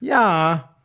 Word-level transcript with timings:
Ja. 0.00 0.76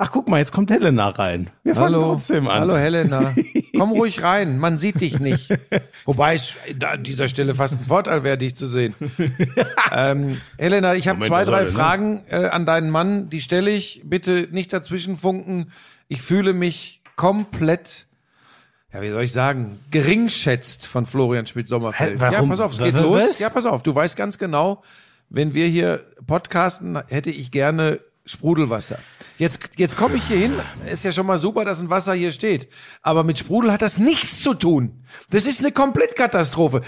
Ach, 0.00 0.12
guck 0.12 0.28
mal, 0.28 0.38
jetzt 0.38 0.52
kommt 0.52 0.70
Helena 0.70 1.08
rein. 1.08 1.50
Wir 1.64 1.74
fangen 1.74 1.96
Hallo, 1.96 2.12
trotzdem 2.12 2.46
an. 2.46 2.60
hallo 2.60 2.76
Helena. 2.76 3.34
Komm 3.76 3.90
ruhig 3.90 4.22
rein, 4.22 4.58
man 4.58 4.78
sieht 4.78 5.00
dich 5.00 5.18
nicht. 5.18 5.50
Wobei 6.04 6.34
es 6.34 6.54
an 6.84 7.02
dieser 7.02 7.28
Stelle 7.28 7.56
fast 7.56 7.78
ein 7.78 7.84
Vorteil 7.84 8.22
wäre, 8.22 8.38
dich 8.38 8.54
zu 8.54 8.66
sehen. 8.66 8.94
ähm, 9.92 10.40
Helena, 10.56 10.94
ich 10.94 11.08
habe 11.08 11.26
zwei, 11.26 11.42
drei 11.42 11.62
ne? 11.62 11.66
Fragen 11.66 12.22
äh, 12.28 12.46
an 12.46 12.64
deinen 12.64 12.90
Mann. 12.90 13.28
Die 13.28 13.40
stelle 13.40 13.72
ich. 13.72 14.02
Bitte 14.04 14.46
nicht 14.52 14.72
dazwischen 14.72 15.16
funken. 15.16 15.72
Ich 16.06 16.22
fühle 16.22 16.52
mich 16.52 17.02
komplett, 17.16 18.06
ja, 18.92 19.02
wie 19.02 19.10
soll 19.10 19.24
ich 19.24 19.32
sagen, 19.32 19.80
geringschätzt 19.90 20.86
von 20.86 21.06
Florian 21.06 21.46
Schmidt-Sommerfeld. 21.46 22.20
Ja, 22.20 22.42
pass 22.42 22.60
auf, 22.60 22.72
es 22.72 22.78
geht 22.78 22.94
Was? 22.94 23.02
los. 23.02 23.38
Ja, 23.40 23.50
pass 23.50 23.66
auf, 23.66 23.82
du 23.82 23.92
weißt 23.92 24.16
ganz 24.16 24.38
genau, 24.38 24.84
wenn 25.28 25.54
wir 25.54 25.66
hier 25.66 26.04
podcasten, 26.24 27.00
hätte 27.08 27.30
ich 27.30 27.50
gerne 27.50 27.98
Sprudelwasser. 28.28 28.98
Jetzt, 29.38 29.70
jetzt 29.76 29.96
komme 29.96 30.16
ich 30.16 30.24
hier 30.24 30.36
hin. 30.36 30.52
Ist 30.86 31.04
ja 31.04 31.12
schon 31.12 31.26
mal 31.26 31.38
super, 31.38 31.64
dass 31.64 31.80
ein 31.80 31.90
Wasser 31.90 32.12
hier 32.12 32.32
steht. 32.32 32.68
Aber 33.02 33.24
mit 33.24 33.38
Sprudel 33.38 33.72
hat 33.72 33.82
das 33.82 33.98
nichts 33.98 34.42
zu 34.42 34.52
tun. 34.52 35.04
Das 35.30 35.46
ist 35.46 35.60
eine 35.60 35.72
Komplettkatastrophe. 35.72 36.82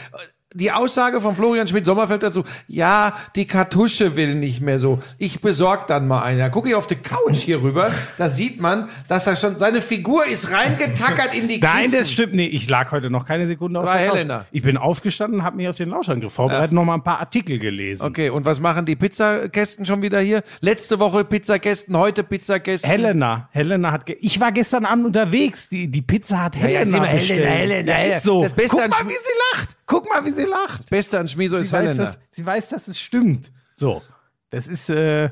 Die 0.53 0.73
Aussage 0.73 1.21
von 1.21 1.37
Florian 1.37 1.69
Schmidt-Sommerfeld 1.69 2.25
dazu, 2.25 2.43
ja, 2.67 3.15
die 3.37 3.45
Kartusche 3.45 4.17
will 4.17 4.35
nicht 4.35 4.61
mehr 4.61 4.81
so. 4.81 4.99
Ich 5.17 5.41
besorg 5.41 5.87
dann 5.87 6.09
mal 6.09 6.23
eine. 6.23 6.41
Da 6.41 6.49
gucke 6.49 6.69
ich 6.69 6.75
auf 6.75 6.89
die 6.89 6.97
Couch 6.97 7.37
hier 7.37 7.63
rüber. 7.63 7.93
Da 8.19 8.29
sieht 8.29 8.61
man, 8.61 8.89
dass 9.07 9.29
er 9.29 9.37
schon, 9.37 9.59
seine 9.59 9.81
Figur 9.81 10.27
ist 10.27 10.51
reingetackert 10.51 11.37
in 11.37 11.47
die 11.47 11.59
Nein, 11.61 11.85
Kissen. 11.85 11.99
das 11.99 12.11
stimmt 12.11 12.35
nicht. 12.35 12.53
Ich 12.53 12.69
lag 12.69 12.91
heute 12.91 13.11
noch 13.11 13.27
keine 13.27 13.47
Sekunde 13.47 13.79
auf 13.79 13.87
War 13.87 13.97
der 13.97 14.07
Couch. 14.09 14.17
Helena. 14.17 14.47
Ich 14.51 14.63
bin 14.63 14.77
aufgestanden, 14.77 15.45
habe 15.45 15.57
mich 15.57 15.69
auf 15.69 15.77
den 15.77 15.89
Lauschangriff 15.89 16.33
vorbereitet, 16.33 16.73
noch 16.73 16.85
mal 16.85 16.95
ein 16.95 17.05
paar 17.05 17.21
Artikel 17.21 17.61
gelesen. 17.61 18.05
Okay, 18.05 18.31
und 18.31 18.45
was 18.45 18.59
machen 18.59 18.85
die 18.87 18.97
Pizzakästen 18.97 19.87
schon 19.87 20.03
wieder 20.03 20.19
hier? 20.19 20.43
Letzte 20.61 20.99
Woche 20.99 21.25
Pizzakästen, 21.25 21.97
heute 21.97 22.25
Pizzakästen. 22.25 22.91
Helena, 22.91 23.49
Helena 23.53 23.93
hat, 23.93 24.05
ge 24.05 24.17
ich 24.21 24.41
war 24.41 24.51
gestern 24.51 24.85
Abend 24.85 25.07
unterwegs. 25.07 25.69
Die, 25.69 25.87
die 25.87 26.03
Pizza 26.03 26.43
hat 26.43 26.57
Helena 26.57 26.81
ja, 26.81 26.87
sieh 26.87 26.93
mal, 26.97 27.07
Helena, 27.07 27.19
bestellt. 27.19 27.45
Helena, 27.49 27.93
ja, 27.93 27.99
Helena. 27.99 28.17
ist 28.17 28.25
so. 28.25 28.43
Das 28.43 28.53
Beste 28.53 28.77
Guck 28.77 28.89
mal, 28.91 29.07
wie 29.07 29.13
sie 29.13 29.57
lacht. 29.57 29.77
Guck 29.91 30.09
mal, 30.09 30.25
wie 30.25 30.31
sie 30.31 30.45
lacht. 30.45 30.83
Das 30.85 30.87
Beste 30.87 31.19
an 31.19 31.27
Schmieso 31.27 31.59
Sie 31.59 31.65
ist 31.65 31.73
weiß, 31.73 31.85
Helena. 31.85 32.05
dass, 32.05 32.19
sie 32.31 32.47
weiß, 32.47 32.69
dass 32.69 32.87
es 32.87 33.01
stimmt. 33.01 33.51
So, 33.75 34.03
das 34.51 34.69
ist, 34.69 34.89
äh, 34.89 35.31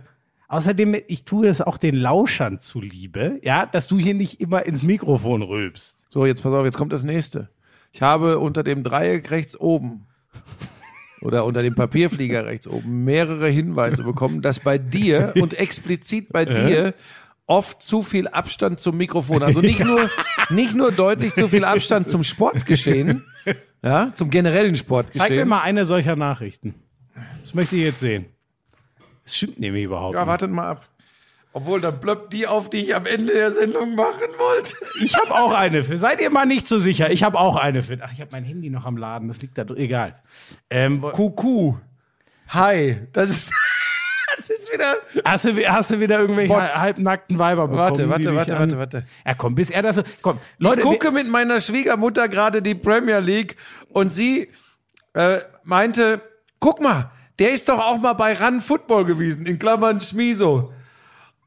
außerdem, 0.49 0.97
ich 1.07 1.25
tue 1.25 1.47
es 1.47 1.61
auch 1.61 1.77
den 1.77 1.95
Lauschern 1.95 2.59
zuliebe, 2.59 3.39
ja, 3.45 3.67
dass 3.67 3.87
du 3.87 3.99
hier 3.99 4.15
nicht 4.15 4.41
immer 4.41 4.67
ins 4.67 4.83
Mikrofon 4.83 5.43
rülpst. 5.43 6.07
So, 6.09 6.27
jetzt 6.27 6.43
pass 6.43 6.53
auf, 6.53 6.65
jetzt 6.65 6.77
kommt 6.77 6.93
das 6.93 7.05
nächste. 7.05 7.51
Ich 7.93 8.03
habe 8.03 8.41
unter 8.41 8.65
dem 8.65 8.83
Dreieck 8.83 9.31
rechts 9.31 9.57
oben 9.59 10.09
oder 11.21 11.45
unter 11.45 11.63
dem 11.63 11.77
Papierflieger 11.77 12.45
rechts 12.45 12.67
oben 12.67 13.05
mehrere 13.05 13.49
Hinweise 13.49 14.03
bekommen, 14.03 14.43
dass 14.43 14.59
bei 14.59 14.77
dir 14.77 15.35
und 15.41 15.55
explizit 15.57 16.33
bei 16.33 16.45
dir 16.45 16.95
oft 17.47 17.81
zu 17.81 18.03
viel 18.03 18.27
Abstand 18.27 18.81
zum 18.81 18.97
Mikrofon, 18.97 19.43
also 19.43 19.61
nicht 19.61 19.85
nur 19.85 20.11
nicht 20.51 20.75
nur 20.75 20.93
deutlich 20.93 21.35
zu 21.35 21.49
viel 21.49 21.65
Abstand 21.65 22.09
zum 22.09 22.25
Sportgeschehen, 22.25 23.25
ja, 23.83 24.13
zum 24.15 24.31
generellen 24.31 24.75
Zeig 24.75 24.83
mir 24.83 24.87
Sportgeschehen. 24.87 25.49
mal 25.49 25.61
eine 25.63 25.87
solcher 25.87 26.17
Nachrichten. 26.17 26.75
Das 27.41 27.55
möchte 27.55 27.77
ich 27.77 27.83
jetzt 27.83 28.01
sehen. 28.01 28.27
Das 29.25 29.37
stimmt 29.37 29.59
nämlich 29.61 29.85
überhaupt 29.85 30.15
Ja, 30.15 30.21
nicht. 30.21 30.29
wartet 30.29 30.51
mal 30.51 30.71
ab. 30.71 30.89
Obwohl, 31.53 31.81
dann 31.81 31.99
ploppt 32.01 32.33
die 32.35 32.47
auf, 32.47 32.71
die 32.71 32.77
ich 32.79 32.95
am 32.95 33.07
Ende 33.07 33.33
der 33.33 33.51
Sendung 33.51 33.95
machen 33.95 34.29
wollte. 34.39 34.75
Ich 35.03 35.15
habe 35.17 35.35
auch 35.35 35.53
eine 35.53 35.83
für. 35.83 35.97
Seid 35.97 36.21
ihr 36.21 36.31
mal 36.31 36.45
nicht 36.47 36.69
so 36.69 36.79
sicher? 36.79 37.11
Ich 37.11 37.23
habe 37.25 37.39
auch 37.39 37.57
eine 37.57 37.83
für. 37.83 37.99
Ach, 38.03 38.13
ich 38.13 38.21
habe 38.21 38.31
mein 38.33 38.45
Handy 38.45 38.71
noch 38.71 38.85
am 38.85 38.97
Laden. 38.97 39.29
Das 39.29 39.41
liegt 39.43 39.57
da 39.59 39.65
drin. 39.65 39.79
Egal. 39.79 40.21
Ähm, 40.71 41.01
Kuku. 41.01 41.75
Hi. 42.49 42.99
Das 43.13 43.31
ist, 43.31 43.51
das 44.49 44.59
ist 44.59 44.73
wieder. 44.73 44.95
hast, 45.25 45.45
du, 45.45 45.67
hast 45.69 45.91
du 45.91 46.01
wieder 46.01 46.19
irgendwelche 46.21 46.53
Bots. 46.55 46.77
halbnackten 46.77 47.39
Weiber 47.39 47.69
bekommen? 47.69 47.79
Warte, 47.81 48.09
warte, 48.09 48.35
warte, 48.35 48.53
an- 48.57 48.61
warte, 48.61 48.79
warte. 48.79 49.07
Ja, 49.27 49.35
komm, 49.35 49.55
bis 49.55 49.71
er 49.71 49.83
das 49.83 49.97
so. 49.97 50.03
Komm, 50.23 50.39
Leute, 50.59 50.81
ich 50.81 50.87
gucke 50.87 51.11
mit 51.11 51.29
meiner 51.29 51.61
Schwiegermutter 51.61 52.29
gerade 52.29 52.63
die 52.63 52.75
Premier 52.75 53.19
League 53.19 53.57
und 53.91 54.13
sie 54.13 54.51
äh, 55.15 55.39
meinte, 55.65 56.21
guck 56.61 56.81
mal, 56.81 57.11
der 57.39 57.53
ist 57.53 57.69
doch 57.69 57.79
auch 57.79 57.99
mal 57.99 58.15
bei 58.15 58.35
Run 58.37 58.61
Football 58.61 59.05
gewesen, 59.05 59.47
in 59.47 59.59
Klammern 59.59 60.01
Schmiso. 60.01 60.73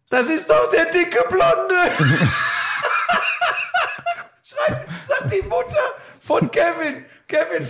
Das 0.09 0.29
ist 0.29 0.49
doch 0.49 0.69
der 0.69 0.85
dicke 0.85 1.23
Blonde. 1.29 1.91
Schreibt, 4.43 4.87
sagt 5.07 5.33
die 5.33 5.41
Mutter 5.47 5.79
von 6.19 6.49
Kevin. 6.51 7.05
Kevin. 7.27 7.65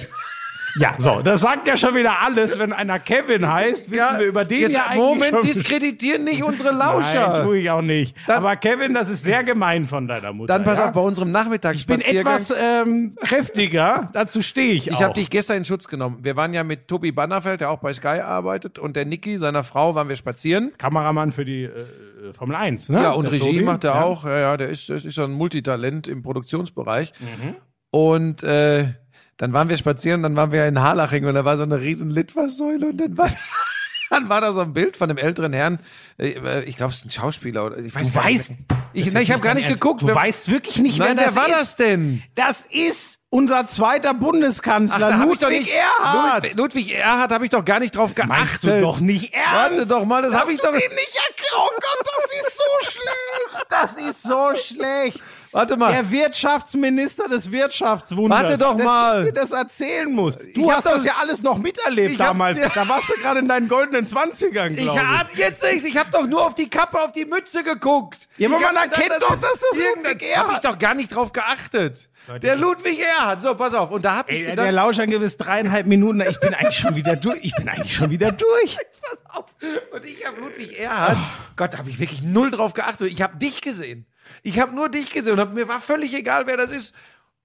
Ja, 0.79 0.95
so, 0.97 1.21
das 1.21 1.41
sagt 1.41 1.67
ja 1.67 1.75
schon 1.75 1.95
wieder 1.95 2.21
alles. 2.21 2.57
Wenn 2.57 2.71
einer 2.73 2.99
Kevin 2.99 3.47
heißt, 3.51 3.91
wissen 3.91 4.19
wir 4.19 4.25
über 4.25 4.45
den 4.45 4.61
jetzt, 4.61 4.73
ja 4.73 4.85
eigentlich 4.87 4.97
Moment, 5.03 5.31
schon. 5.35 5.41
diskreditieren 5.45 6.23
nicht 6.23 6.43
unsere 6.43 6.69
Nein, 6.69 6.77
Lauscher. 6.79 7.43
tue 7.43 7.57
ich 7.59 7.69
auch 7.69 7.81
nicht. 7.81 8.15
Dann- 8.27 8.37
Aber 8.37 8.55
Kevin, 8.55 8.93
das 8.93 9.09
ist 9.09 9.23
sehr 9.23 9.43
gemein 9.43 9.85
von 9.85 10.07
deiner 10.07 10.31
Mutter. 10.33 10.53
Dann 10.53 10.63
pass 10.63 10.77
ja? 10.77 10.87
auf, 10.87 10.93
bei 10.93 11.01
unserem 11.01 11.35
Ich 11.73 11.85
bin 11.85 12.01
etwas 12.01 12.53
ähm, 12.57 13.15
kräftiger, 13.21 14.09
dazu 14.13 14.41
stehe 14.41 14.73
ich 14.73 14.91
auch. 14.91 14.95
Ich 14.97 15.03
habe 15.03 15.13
dich 15.13 15.29
gestern 15.29 15.57
in 15.57 15.65
Schutz 15.65 15.87
genommen. 15.87 16.19
Wir 16.21 16.35
waren 16.35 16.53
ja 16.53 16.63
mit 16.63 16.87
Tobi 16.87 17.11
Bannerfeld, 17.11 17.61
der 17.61 17.69
auch 17.71 17.79
bei 17.79 17.93
Sky 17.93 18.19
arbeitet, 18.21 18.79
und 18.79 18.95
der 18.95 19.05
Niki, 19.05 19.37
seiner 19.37 19.63
Frau, 19.63 19.95
waren 19.95 20.09
wir 20.09 20.15
spazieren. 20.15 20.71
Kameramann 20.77 21.31
für 21.31 21.45
die 21.45 21.63
äh, 21.63 21.67
äh, 21.67 22.33
Formel 22.33 22.55
1, 22.55 22.89
ne? 22.89 23.01
Ja, 23.01 23.11
und 23.11 23.25
Der 23.25 23.33
Regie 23.33 23.45
Tobi. 23.51 23.61
macht 23.63 23.83
er 23.83 23.95
Ja. 23.95 24.03
auch. 24.03 24.25
Ja, 24.25 24.37
ja, 24.39 24.57
der 24.57 24.69
ist, 24.69 24.87
der 24.89 24.97
ist 24.97 25.11
so 25.11 25.23
ein 25.23 25.31
Multitalent 25.31 26.07
im 26.07 26.21
Produktionsbereich. 26.23 27.13
Mhm. 27.19 27.55
Und 27.91 28.43
äh, 28.43 28.93
dann 29.41 29.53
waren 29.53 29.69
wir 29.69 29.75
spazieren, 29.77 30.21
dann 30.21 30.35
waren 30.35 30.51
wir 30.51 30.67
in 30.67 30.79
Harlaching 30.79 31.25
und 31.25 31.33
da 31.33 31.43
war 31.43 31.57
so 31.57 31.63
eine 31.63 31.81
riesen 31.81 32.11
Litfaßsäule 32.11 32.89
und 32.89 32.97
dann 32.97 33.17
war, 33.17 33.29
dann 34.11 34.29
war 34.29 34.39
da 34.39 34.53
so 34.53 34.61
ein 34.61 34.71
Bild 34.73 34.95
von 34.97 35.09
einem 35.09 35.17
älteren 35.17 35.51
Herrn. 35.51 35.79
äh, 36.19 36.61
Ich 36.63 36.77
glaube, 36.77 36.91
es 36.93 36.99
ist 36.99 37.05
ein 37.05 37.09
Schauspieler 37.11 37.65
oder 37.65 37.77
ich 37.79 37.93
weiß 37.95 38.11
Du 38.11 38.15
weißt, 38.15 38.51
Ich, 38.93 39.07
ich 39.15 39.31
habe 39.31 39.41
gar 39.41 39.55
nicht 39.55 39.65
Ernst. 39.65 39.81
geguckt. 39.81 40.03
Du 40.03 40.07
Wer- 40.07 40.15
weißt 40.15 40.51
wirklich 40.51 40.77
nicht, 40.77 40.99
Nein, 40.99 41.17
wer 41.17 41.17
wer 41.17 41.25
das 41.25 41.35
war 41.35 41.47
ist. 41.47 41.53
das 41.55 41.75
denn? 41.77 42.21
Das 42.35 42.61
ist 42.69 43.17
unser 43.31 43.65
zweiter 43.65 44.13
Bundeskanzler, 44.13 45.11
doch 45.13 45.25
Ludwig 45.25 45.59
nicht- 45.61 45.71
Erhard. 45.73 46.43
Ludwig, 46.43 46.57
Ludwig 46.57 46.95
Erhard 46.95 47.31
habe 47.31 47.45
ich 47.45 47.49
doch 47.49 47.65
gar 47.65 47.79
nicht 47.79 47.95
drauf 47.95 48.11
Das 48.13 48.27
geachtet. 48.27 48.37
meinst 48.45 48.63
du 48.65 48.81
doch 48.81 48.99
nicht 48.99 49.33
ernst. 49.33 49.77
Warte 49.79 49.85
doch 49.87 50.05
mal, 50.05 50.21
das 50.21 50.35
habe 50.35 50.51
ich 50.51 50.59
doch. 50.59 50.71
den 50.71 50.75
nicht 50.93 51.15
erkannt. 51.15 51.55
Oh 51.57 51.69
Gott, 51.73 52.05
das 52.05 52.31
ist 52.41 52.57
so 52.57 52.91
schlecht. 52.91 53.65
Das 53.69 53.93
ist 53.93 54.23
so 54.23 54.51
schlecht. 54.55 55.23
Warte 55.51 55.75
mal. 55.77 55.91
Der 55.91 56.09
Wirtschaftsminister 56.11 57.27
des 57.27 57.51
Wirtschaftswunders. 57.51 58.43
Warte 58.43 58.57
doch 58.57 58.77
dass 58.77 58.85
mal. 58.85 59.19
ich 59.19 59.25
dir 59.27 59.33
das 59.33 59.51
erzählen 59.51 60.11
muss. 60.11 60.37
Ich 60.47 60.53
Du 60.53 60.69
hab 60.71 60.77
hast 60.77 60.85
das 60.85 61.03
ja 61.05 61.15
alles 61.19 61.43
noch 61.43 61.57
miterlebt 61.57 62.13
Ich 62.13 62.19
hab- 62.19 62.27
damals. 62.27 62.59
Da 62.73 62.87
warst 62.87 63.09
du 63.09 63.13
gerade 63.21 63.39
in 63.41 63.47
deinen 63.47 63.67
goldenen 63.67 64.07
Zwanzigern, 64.07 64.73
Ich 64.73 64.79
glaube 64.81 64.99
ich. 64.99 65.17
hab 65.17 65.35
jetzt 65.35 65.63
nichts. 65.63 65.83
Ich 65.83 65.97
habe 65.97 66.09
doch 66.11 66.25
nur 66.25 66.45
auf 66.45 66.55
die 66.55 66.69
Kappe, 66.69 67.01
auf 67.01 67.11
die 67.11 67.25
Mütze 67.25 67.63
geguckt. 67.63 68.29
Ja, 68.37 68.47
aber 68.47 68.57
Ich 68.57 68.63
man 68.65 68.75
hab 68.77 68.85
erkennt 68.97 69.21
doch, 69.21 69.29
dass 69.31 69.41
das 69.41 69.61
Ludwig 69.75 70.05
Hab 70.13 70.21
ich 70.21 70.27
Erhard- 70.29 70.65
doch 70.65 70.79
gar 70.79 70.93
nicht 70.93 71.13
drauf 71.13 71.31
geachtet. 71.33 72.09
Der 72.41 72.55
Ludwig 72.55 72.99
Erhard. 72.99 73.41
So, 73.41 73.55
pass 73.55 73.73
auf. 73.73 73.89
Und 73.91 74.05
da 74.05 74.15
habe 74.17 74.31
ich 74.31 74.41
gedacht, 74.43 74.59
der 74.59 74.71
Lauschangriff 74.71 75.21
ist 75.23 75.37
dreieinhalb 75.37 75.87
Minuten. 75.87 76.21
Ich 76.21 76.39
bin 76.39 76.53
eigentlich 76.53 76.77
schon 76.77 76.95
wieder 76.95 77.15
durch. 77.15 77.39
Ich 77.41 77.53
bin 77.55 77.67
eigentlich 77.67 77.95
schon 77.95 78.09
wieder 78.11 78.31
durch. 78.31 78.77
pass 79.01 79.35
auf. 79.35 79.45
Und 79.91 80.05
ich 80.05 80.25
habe 80.25 80.39
Ludwig 80.39 80.79
Erhard. 80.79 81.17
Gott, 81.55 81.73
da 81.73 81.79
habe 81.79 81.89
ich 81.89 81.99
wirklich 81.99 82.21
null 82.21 82.51
drauf 82.51 82.73
geachtet. 82.73 83.11
Ich 83.11 83.21
habe 83.21 83.37
dich 83.37 83.61
gesehen. 83.61 84.05
Ich 84.43 84.59
habe 84.59 84.73
nur 84.75 84.89
dich 84.89 85.11
gesehen 85.11 85.33
und 85.33 85.39
hab, 85.39 85.53
mir 85.53 85.67
war 85.67 85.79
völlig 85.79 86.13
egal, 86.13 86.47
wer 86.47 86.57
das 86.57 86.71
ist. 86.71 86.95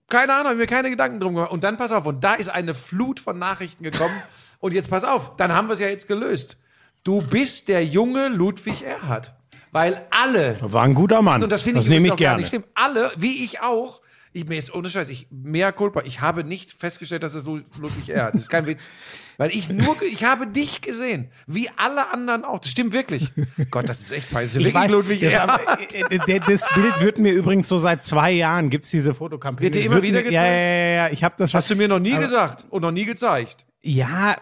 Keine 0.09 0.35
Ahnung, 0.35 0.51
hab 0.51 0.57
mir 0.57 0.67
keine 0.67 0.91
Gedanken 0.91 1.21
drum 1.21 1.35
gemacht. 1.35 1.51
Und 1.51 1.65
dann 1.65 1.77
pass 1.77 1.91
auf, 1.93 2.07
und 2.07 2.23
da 2.23 2.35
ist 2.35 2.49
eine 2.49 2.75
Flut 2.75 3.19
von 3.21 3.39
Nachrichten 3.39 3.83
gekommen. 3.83 4.15
und 4.61 4.73
jetzt 4.73 4.89
pass 4.89 5.05
auf, 5.05 5.37
dann 5.37 5.53
haben 5.53 5.69
wir 5.69 5.75
es 5.75 5.81
ja 5.81 5.89
jetzt 5.89 6.09
gelöst. 6.09 6.59
Du 7.03 7.23
bist 7.23 7.69
der 7.69 7.85
junge 7.85 8.29
Ludwig 8.29 8.83
Erhard. 8.83 9.35
Weil 9.73 10.07
alle 10.11 10.59
War 10.61 10.85
ein 10.85 10.95
guter 10.95 11.23
Mann. 11.23 11.43
Und 11.43 11.51
das 11.51 11.63
finde 11.63 11.81
ich, 11.81 11.89
nehme 11.89 12.07
übrigens 12.07 12.07
ich 12.07 12.13
auch 12.13 12.17
gar 12.17 12.29
gerne. 12.29 12.41
nicht 12.41 12.49
stimmt. 12.49 12.67
Alle, 12.75 13.13
wie 13.17 13.45
ich 13.45 13.61
auch, 13.61 14.01
ich 14.37 14.47
mir 14.47 14.59
ist 14.59 14.73
ohne 14.75 14.89
Scheiß, 14.91 15.09
ich 15.09 15.27
mehr 15.31 15.73
Culpa, 15.73 16.03
ich 16.05 16.21
habe 16.21 16.45
nicht 16.45 16.73
festgestellt, 16.73 17.23
dass 17.23 17.35
es 17.35 17.45
Lud- 17.45 17.65
Ludwig 17.81 18.09
Erhard. 18.11 18.35
Das 18.35 18.43
ist 18.43 18.49
kein 18.51 18.67
Witz. 18.67 18.91
Weil 19.39 19.51
ich 19.51 19.69
nur, 19.71 19.97
ich 20.03 20.25
habe 20.25 20.47
dich 20.47 20.81
gesehen. 20.83 21.31
Wie 21.47 21.69
alle 21.77 22.11
anderen 22.11 22.45
auch. 22.45 22.59
Das 22.61 22.71
stimmt 22.71 22.93
wirklich. 22.93 23.29
Gott, 23.71 23.89
das 23.89 24.01
ist 24.01 24.13
echt 24.13 24.31
peinlich. 24.31 24.55
Ich 24.57 24.75
weiß, 24.75 24.91
Ludwig 24.91 25.21
das, 25.21 25.35
aber, 25.35 25.61
äh, 25.91 26.17
äh, 26.17 26.41
das 26.47 26.67
Bild 26.75 27.01
wird 27.01 27.19
mir 27.19 27.33
übrigens 27.33 27.69
so 27.69 27.79
seit 27.79 28.05
zwei 28.05 28.31
Jahren 28.33 28.69
gibt's 28.71 28.91
diese 28.91 29.15
Fotokampagne. 29.15 29.65
Wird 29.73 29.75
dir 29.75 29.87
immer 29.87 30.03
wieder 30.03 30.23
mir, 30.23 30.31
Ja, 30.31 30.43
gezeigt? 30.43 30.61
ja, 30.61 30.69
ja, 30.69 30.95
ja, 31.07 31.09
ich 31.11 31.25
habe 31.25 31.35
das 31.39 31.51
schon. 31.51 31.59
Hast 31.59 31.71
du 31.71 31.77
mir 31.77 31.89
noch 31.89 31.99
nie 31.99 32.13
aber, 32.13 32.23
gesagt 32.23 32.67
und 32.71 32.83
noch 32.83 32.93
nie 32.93 33.05
gezeigt. 33.07 33.65
Ja, 33.83 34.37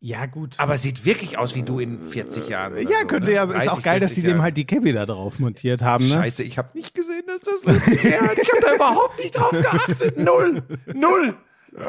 ja 0.00 0.26
gut. 0.26 0.54
Aber 0.58 0.74
es 0.74 0.82
sieht 0.82 1.04
wirklich 1.04 1.38
aus 1.38 1.54
wie 1.54 1.62
du 1.62 1.80
in 1.80 2.02
40 2.02 2.48
Jahren. 2.48 2.72
oder 2.72 2.82
ja, 2.82 3.00
so, 3.00 3.06
könnte 3.06 3.28
ne? 3.28 3.34
ja. 3.34 3.44
Ist 3.44 3.52
30, 3.52 3.70
auch 3.70 3.82
geil, 3.82 4.00
dass 4.00 4.14
die 4.14 4.20
40 4.22 4.34
dem 4.34 4.42
halt 4.42 4.56
die 4.56 4.64
Cappy 4.64 4.92
da 4.92 5.06
drauf 5.06 5.38
montiert 5.38 5.82
haben. 5.82 6.06
Ne? 6.06 6.14
Scheiße, 6.14 6.42
ich 6.44 6.58
habe 6.58 6.70
nicht 6.74 6.94
gesehen, 6.94 7.24
dass 7.26 7.40
das 7.40 7.62
Erhard. 8.04 8.38
Ich 8.42 8.52
habe 8.52 8.60
da 8.60 8.74
überhaupt 8.74 9.18
nicht 9.18 9.36
drauf 9.36 9.50
geachtet. 9.50 10.18
Null. 10.18 10.62
Null. 10.94 11.36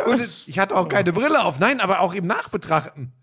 Und 0.06 0.29
ich 0.47 0.59
hatte 0.59 0.75
auch 0.75 0.88
keine 0.88 1.13
Brille 1.13 1.44
auf. 1.44 1.59
Nein, 1.59 1.79
aber 1.79 2.01
auch 2.01 2.13
im 2.13 2.27
Nachbetrachten. 2.27 3.13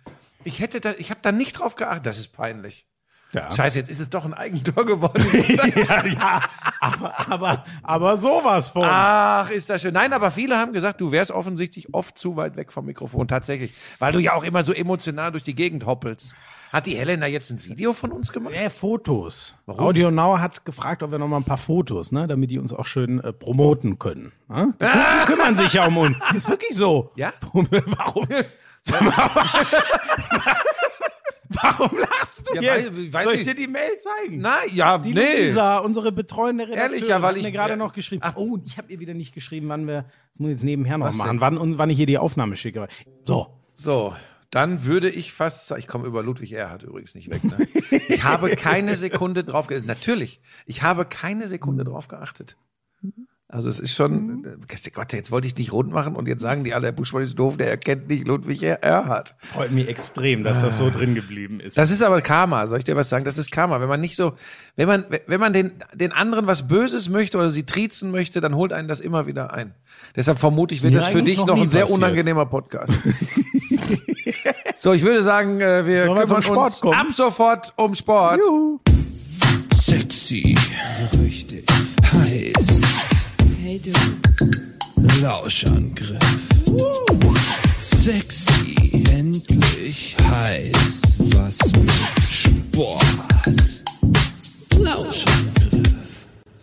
Ich 0.45 0.61
hätte 0.61 0.81
da, 0.81 0.95
ich 0.97 1.11
habe 1.11 1.21
da 1.23 1.33
nicht 1.33 1.55
drauf 1.55 1.77
geachtet. 1.77 2.07
Das 2.07 2.19
ist 2.19 2.29
peinlich. 2.29 2.87
Ja. 3.33 3.53
Scheiße, 3.53 3.79
jetzt 3.81 3.91
ist 3.91 4.01
es 4.01 4.09
doch 4.09 4.25
ein 4.25 4.35
Eigentor 4.35 4.87
geworden. 4.87 5.27
ja, 5.77 6.07
ja, 6.07 6.41
aber, 6.81 7.31
aber, 7.31 7.65
aber 7.83 8.17
sowas 8.17 8.71
von. 8.71 8.85
Ach, 8.87 9.51
ist 9.51 9.69
das 9.69 9.83
schön. 9.83 9.93
Nein, 9.93 10.13
aber 10.13 10.31
viele 10.31 10.57
haben 10.57 10.73
gesagt, 10.73 11.01
du 11.01 11.11
wärst 11.13 11.33
offensichtlich 11.33 11.93
oft 11.93 12.17
zu 12.17 12.37
weit 12.37 12.57
weg 12.57 12.73
vom 12.73 12.87
Mikrofon, 12.87 13.29
tatsächlich. 13.29 13.75
Weil 13.99 14.13
du 14.13 14.21
ja 14.21 14.35
auch 14.35 14.45
immer 14.45 14.63
so 14.63 14.73
emotional 14.73 15.33
durch 15.33 15.43
die 15.43 15.55
Gegend 15.55 15.87
hoppelst. 15.87 16.35
Hat 16.73 16.87
die 16.87 16.97
Helena 16.97 17.27
jetzt 17.27 17.51
ein 17.51 17.65
Video 17.65 17.93
von 17.93 18.13
uns 18.13 18.33
gemacht? 18.33 18.55
Ja, 18.55 18.71
Fotos. 18.71 19.55
Audio 19.67 20.11
Now 20.11 20.39
hat 20.39 20.65
gefragt, 20.65 21.03
ob 21.03 21.11
wir 21.11 21.19
noch 21.19 21.29
mal 21.29 21.39
ein 21.39 21.45
paar 21.45 21.59
Fotos, 21.59 22.13
ne, 22.13 22.27
damit 22.27 22.51
die 22.51 22.59
uns 22.59 22.73
auch 22.73 22.87
schön 22.87 23.21
äh, 23.21 23.33
promoten 23.33 23.99
können. 23.99 24.33
Ne? 24.49 24.75
Die, 24.81 24.85
die 24.85 25.27
kümmern 25.27 25.57
sich 25.57 25.75
ja 25.75 25.87
um 25.87 25.97
uns. 25.97 26.17
Ist 26.35 26.49
wirklich 26.49 26.75
so. 26.75 27.13
Ja? 27.17 27.33
Warum? 27.53 28.27
Sag 28.83 29.01
mal, 29.01 29.13
Warum 31.63 31.99
lachst 31.99 32.49
du 32.49 32.55
Ja, 32.61 32.77
jetzt? 32.77 32.91
weiß- 32.93 33.13
weiß 33.13 33.25
Soll 33.25 33.35
ich 33.35 33.41
ich. 33.41 33.47
dir 33.49 33.55
die 33.55 33.67
Mail 33.67 33.97
zeigen? 33.99 34.41
Nein, 34.41 34.69
ja, 34.73 34.99
Die 34.99 35.13
nee. 35.15 35.47
Lisa, 35.47 35.79
unsere 35.79 36.13
betreuende 36.13 36.65
Redakteurin, 36.65 36.93
Ehrlich, 36.95 37.09
ja, 37.09 37.23
weil 37.23 37.31
hat 37.31 37.37
ich- 37.39 37.43
mir 37.45 37.53
gerade 37.53 37.71
ja. 37.73 37.77
noch 37.77 37.93
geschrieben. 37.93 38.23
oh, 38.35 38.55
und 38.55 38.67
ich 38.67 38.79
habe 38.79 38.93
ihr 38.93 38.99
wieder 39.01 39.15
nicht 39.15 39.35
geschrieben, 39.35 39.69
wann 39.69 39.87
wir, 39.87 40.03
das 40.33 40.41
muss 40.41 40.49
ich 40.51 40.55
jetzt 40.57 40.65
nebenher 40.65 40.99
noch 40.99 41.07
Was 41.07 41.15
machen, 41.17 41.31
denn? 41.33 41.41
wann, 41.41 41.59
und 41.59 41.79
wann 41.79 41.91
ich 41.91 41.99
ihr 41.99 42.07
die 42.07 42.19
Aufnahme 42.19 42.57
schicke. 42.57 42.89
So. 43.25 43.49
So, 43.73 44.15
dann 44.51 44.85
würde 44.85 45.11
ich 45.11 45.33
fast 45.33 45.71
ich 45.73 45.87
komme 45.87 46.07
über 46.07 46.23
Ludwig 46.23 46.53
Erhard 46.53 46.83
übrigens 46.85 47.15
nicht 47.15 47.31
weg. 47.31 47.45
Ne? 47.45 47.67
Ich 48.09 48.25
habe 48.25 48.51
keine 48.57 48.97
Sekunde 48.97 49.45
drauf 49.45 49.67
geachtet. 49.67 49.87
Natürlich, 49.87 50.41
ich 50.67 50.83
habe 50.83 51.05
keine 51.05 51.47
Sekunde 51.49 51.85
drauf 51.85 52.09
geachtet. 52.09 52.57
Also 53.49 53.71
es 53.71 53.79
ist 53.79 53.95
schon, 53.95 54.45
Gott, 54.93 55.13
jetzt 55.13 55.31
wollte 55.31 55.47
ich 55.47 55.55
dich 55.55 55.73
rund 55.73 55.93
machen 55.93 56.17
und 56.17 56.27
jetzt 56.27 56.43
sagen 56.43 56.65
die 56.65 56.75
alle, 56.75 56.87
Herr 56.89 56.93
Buschmann 56.93 57.23
ist 57.23 57.39
doof, 57.39 57.57
der 57.57 57.71
erkennt 57.71 58.09
nicht 58.09 58.27
Ludwig 58.27 58.61
Erhard. 58.65 59.37
Freut 59.39 59.71
mich 59.71 59.87
extrem, 59.87 60.43
dass 60.43 60.63
das 60.63 60.79
so 60.79 60.91
drin 60.91 61.15
geblieben 61.15 61.61
ist. 61.61 61.79
Das 61.79 61.93
ist 61.93 62.03
aber 62.03 62.23
Karma, 62.23 62.67
soll 62.67 62.79
ich 62.79 62.85
dir 62.85 62.97
was 62.97 63.09
sagen? 63.09 63.25
Das 63.25 63.39
ist 63.39 63.53
Karma. 63.53 63.81
Wenn 63.81 63.89
man 63.89 64.01
nicht 64.01 64.17
so, 64.17 64.33
wenn 64.75 64.89
man, 64.89 65.05
wenn 65.29 65.39
man 65.39 65.53
den, 65.53 65.71
den 65.95 66.11
anderen 66.11 66.49
was 66.49 66.67
Böses 66.67 67.09
möchte 67.09 67.39
oder 67.39 67.51
sie 67.51 67.63
triezen 67.63 68.11
möchte, 68.11 68.41
dann 68.41 68.57
holt 68.57 68.73
einen 68.73 68.89
das 68.89 68.99
immer 68.99 69.29
wieder 69.29 69.53
ein. 69.53 69.75
Deshalb 70.17 70.41
vermute 70.41 70.75
ich, 70.75 70.83
wird 70.83 70.93
Mir 70.95 70.99
das 70.99 71.09
für 71.09 71.23
dich 71.23 71.39
noch 71.39 71.47
noch 71.47 71.63
ein 71.63 71.71
sehr 71.71 71.83
passiert. 71.83 71.99
unangenehmer 71.99 72.47
Podcast. 72.47 72.93
so, 74.75 74.93
ich 74.93 75.03
würde 75.03 75.23
sagen, 75.23 75.61
äh, 75.61 75.87
wir 75.87 76.07
wir 76.07 76.15
kümmern 76.15 76.45
uns 76.59 76.81
kommen? 76.81 76.95
ab 76.99 77.07
sofort 77.13 77.73
um 77.77 77.95
Sport. 77.95 78.41
Juhu. 78.45 78.81
Sexy, 79.73 80.57
so 81.13 81.23
richtig. 81.23 81.66
Lauschangriff. 85.21 86.19
Sexy, 87.83 89.05
endlich 89.11 90.17
heiß. 90.23 91.03
Was 91.19 91.59
mit 91.75 91.91
Sport. 92.31 93.05
Lauschangriff. 94.79 95.96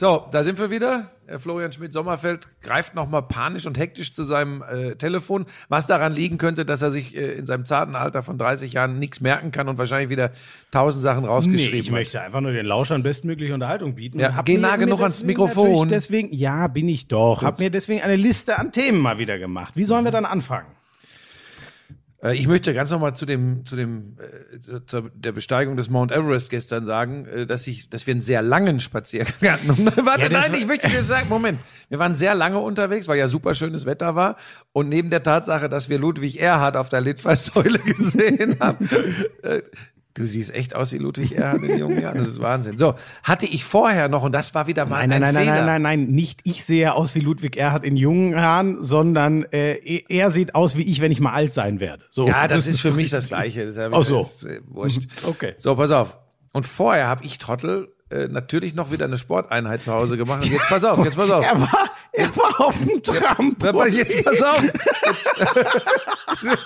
So, 0.03 0.25
da 0.31 0.43
sind 0.43 0.59
wir 0.59 0.69
wieder. 0.69 1.11
Äh, 1.27 1.39
Florian 1.39 1.71
Schmidt-Sommerfeld 1.71 2.49
greift 2.61 2.93
nochmal 2.93 3.21
panisch 3.21 3.65
und 3.65 3.77
hektisch 3.77 4.11
zu 4.11 4.23
seinem 4.23 4.61
äh, 4.61 4.95
Telefon, 4.95 5.45
was 5.69 5.87
daran 5.87 6.11
liegen 6.11 6.37
könnte, 6.37 6.65
dass 6.65 6.81
er 6.81 6.91
sich 6.91 7.15
äh, 7.15 7.35
in 7.35 7.45
seinem 7.45 7.63
zarten 7.63 7.95
Alter 7.95 8.21
von 8.21 8.37
30 8.37 8.73
Jahren 8.73 8.99
nichts 8.99 9.21
merken 9.21 9.51
kann 9.51 9.69
und 9.69 9.77
wahrscheinlich 9.77 10.09
wieder 10.09 10.31
tausend 10.71 11.03
Sachen 11.03 11.21
Nee, 11.21 11.29
rausgeschrieben 11.29 11.79
ich 11.79 11.87
hat. 11.87 11.93
möchte 11.93 12.19
einfach 12.19 12.41
nur 12.41 12.51
den 12.51 12.65
Lauschern 12.65 13.01
bestmögliche 13.01 13.53
Unterhaltung 13.53 13.95
bieten. 13.95 14.19
Ja, 14.19 14.41
geh 14.43 14.57
nah 14.57 14.75
genug 14.75 14.99
ans 14.99 15.23
Mikrofon. 15.23 15.87
Deswegen, 15.87 16.33
ja, 16.33 16.67
bin 16.67 16.89
ich 16.89 17.07
doch. 17.07 17.41
Hab 17.41 17.59
mir 17.59 17.69
deswegen 17.69 18.01
eine 18.01 18.17
Liste 18.17 18.59
an 18.59 18.73
Themen 18.73 18.99
mal 18.99 19.19
wieder 19.19 19.39
gemacht. 19.39 19.71
Wie 19.73 19.85
sollen 19.85 20.03
wir 20.03 20.11
dann 20.11 20.25
anfangen? 20.25 20.67
Äh, 22.23 22.35
Ich 22.35 22.47
möchte 22.47 22.73
ganz 22.73 22.89
nochmal 22.91 23.15
zu 23.15 23.25
dem, 23.25 23.65
zu 23.65 23.75
dem, 23.75 24.17
äh, 24.19 24.79
zu 24.85 25.09
der 25.13 25.31
Besteigung 25.31 25.75
des 25.75 25.89
Mount 25.89 26.11
Everest 26.11 26.49
gestern 26.49 26.85
sagen, 26.85 27.25
äh, 27.25 27.45
dass 27.45 27.67
ich, 27.67 27.89
dass 27.89 28.07
wir 28.07 28.13
einen 28.13 28.21
sehr 28.21 28.41
langen 28.41 28.79
Spaziergang 28.79 29.51
hatten. 29.51 29.69
Und, 29.69 29.97
warte, 30.05 30.23
Ja, 30.23 30.29
nein, 30.29 30.53
ich 30.53 30.65
möchte 30.65 30.89
dir 30.89 31.03
sagen, 31.03 31.27
Moment. 31.29 31.59
Wir 31.89 31.99
waren 31.99 32.15
sehr 32.15 32.33
lange 32.33 32.59
unterwegs, 32.59 33.07
weil 33.07 33.19
ja 33.19 33.27
super 33.27 33.53
schönes 33.53 33.85
Wetter 33.85 34.15
war. 34.15 34.37
Und 34.71 34.89
neben 34.89 35.09
der 35.09 35.23
Tatsache, 35.23 35.69
dass 35.69 35.89
wir 35.89 35.99
Ludwig 35.99 36.39
Erhard 36.39 36.77
auf 36.77 36.89
der 36.89 37.01
Litfaßsäule 37.01 37.79
gesehen 37.85 38.57
haben, 38.59 38.89
äh, 39.41 39.61
Du 40.15 40.25
siehst 40.25 40.53
echt 40.53 40.75
aus 40.75 40.91
wie 40.91 40.99
Ludwig 40.99 41.31
Erhard 41.31 41.63
in 41.63 41.77
jungen 41.77 41.99
Jahren. 41.99 42.19
Das 42.19 42.27
ist 42.27 42.39
Wahnsinn. 42.39 42.77
So, 42.77 42.93
hatte 43.23 43.47
ich 43.47 43.65
vorher 43.65 44.09
noch, 44.09 44.21
und 44.21 44.31
das 44.31 44.53
war 44.53 44.67
wieder 44.67 44.85
mal 44.85 44.99
Nein, 44.99 45.09
nein, 45.09 45.23
ein 45.23 45.33
nein, 45.33 45.33
nein, 45.33 45.43
Fehler. 45.45 45.65
nein, 45.65 45.81
nein, 45.81 45.99
nein, 46.05 46.11
nicht 46.11 46.41
ich 46.43 46.63
sehe 46.65 46.93
aus 46.93 47.15
wie 47.15 47.19
Ludwig 47.19 47.57
Erhard 47.57 47.83
in 47.83 47.97
jungen 47.97 48.33
Jahren, 48.33 48.83
sondern 48.83 49.43
äh, 49.51 50.03
er 50.09 50.29
sieht 50.29 50.53
aus 50.53 50.77
wie 50.77 50.83
ich, 50.83 51.01
wenn 51.01 51.11
ich 51.11 51.19
mal 51.19 51.33
alt 51.33 51.51
sein 51.51 51.79
werde. 51.79 52.05
So. 52.11 52.27
Ja, 52.27 52.47
das 52.47 52.67
ist 52.67 52.79
für 52.79 52.93
mich 52.93 53.09
das 53.09 53.29
Gleiche. 53.29 53.71
Das 53.71 53.91
Ach 53.91 54.03
so. 54.03 54.19
das 54.19 54.33
ist, 54.33 54.45
äh, 54.45 54.61
wurscht. 54.67 55.01
Okay. 55.25 55.55
So, 55.57 55.75
pass 55.75 55.89
auf. 55.89 56.19
Und 56.51 56.67
vorher 56.67 57.07
habe 57.07 57.25
ich 57.25 57.39
Trottel 57.39 57.91
äh, 58.11 58.27
natürlich 58.27 58.75
noch 58.75 58.91
wieder 58.91 59.05
eine 59.05 59.17
Sporteinheit 59.17 59.81
zu 59.81 59.91
Hause 59.91 60.17
gemacht. 60.17 60.43
Und 60.43 60.51
jetzt 60.51 60.67
pass 60.67 60.85
auf, 60.85 61.03
jetzt 61.03 61.15
pass 61.15 61.31
auf. 61.31 61.43
Er 61.43 61.59
war, 61.59 61.89
er 62.11 62.35
war 62.35 62.61
auf 62.61 62.77
dem 62.77 63.01
Tramp. 63.01 63.63
Aber 63.63 63.87
jetzt 63.87 64.23
pass 64.23 64.41
auf. 64.43 64.63
Jetzt, 65.05 65.29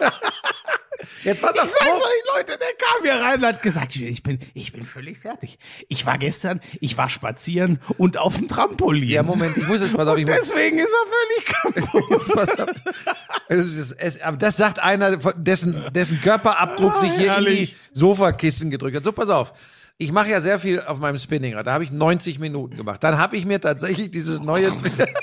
jetzt 1.24 1.42
pass 1.42 1.52
Ich 1.56 1.62
auf. 1.62 1.70
sag's 1.70 2.02
euch, 2.02 2.36
Leute, 2.36 2.58
der 2.58 2.68
kam 2.78 3.04
hier 3.04 3.14
rein 3.26 3.40
und 3.40 3.46
hat 3.46 3.62
gesagt, 3.62 3.96
ich 3.96 4.24
bin, 4.24 4.40
ich 4.54 4.72
bin 4.74 4.86
völlig 4.86 5.18
fertig. 5.20 5.58
Ich 5.88 6.06
war 6.06 6.18
gestern, 6.18 6.62
ich 6.80 6.98
war 6.98 7.10
spazieren 7.10 7.80
und 7.98 8.18
auf 8.18 8.36
dem 8.38 8.48
Trampolin. 8.48 9.10
Ja, 9.10 9.24
Moment, 9.24 9.58
ich 9.58 9.68
muss 9.68 9.82
jetzt 9.82 9.96
pass 9.96 10.08
auf. 10.08 10.18
Ich 10.18 10.28
muss, 10.28 10.36
Deswegen 10.38 10.80
ist 10.80 10.90
er 10.94 11.74
völlig 11.74 11.84
kaputt. 11.86 12.78
Es 13.50 13.76
ist, 13.76 13.92
es, 13.94 14.20
das 14.40 14.58
sagt 14.58 14.80
einer, 14.80 15.18
dessen, 15.36 15.84
dessen 15.94 16.20
Körperabdruck 16.22 16.94
Ah, 16.96 17.02
sich 17.02 17.10
hier 17.12 17.18
in 17.18 17.24
die 17.24 17.30
herrlich. 17.30 17.76
Sofakissen 17.94 18.70
gedrückt 18.72 18.98
hat. 18.98 19.04
So, 19.04 19.12
pass 19.12 19.30
auf. 19.30 19.54
Ich 20.00 20.12
mache 20.12 20.30
ja 20.30 20.42
sehr 20.42 20.60
viel 20.60 20.80
auf 20.82 21.00
meinem 21.00 21.18
Spinningrad. 21.18 21.66
Da 21.66 21.74
habe 21.74 21.84
ich 21.84 21.92
90 21.92 22.38
Minuten 22.38 22.78
gemacht. 22.78 23.04
Dann 23.04 23.18
habe 23.18 23.36
ich 23.36 23.46
mir 23.46 23.60
tatsächlich 23.60 24.12
dieses 24.12 24.40
neue 24.40 24.72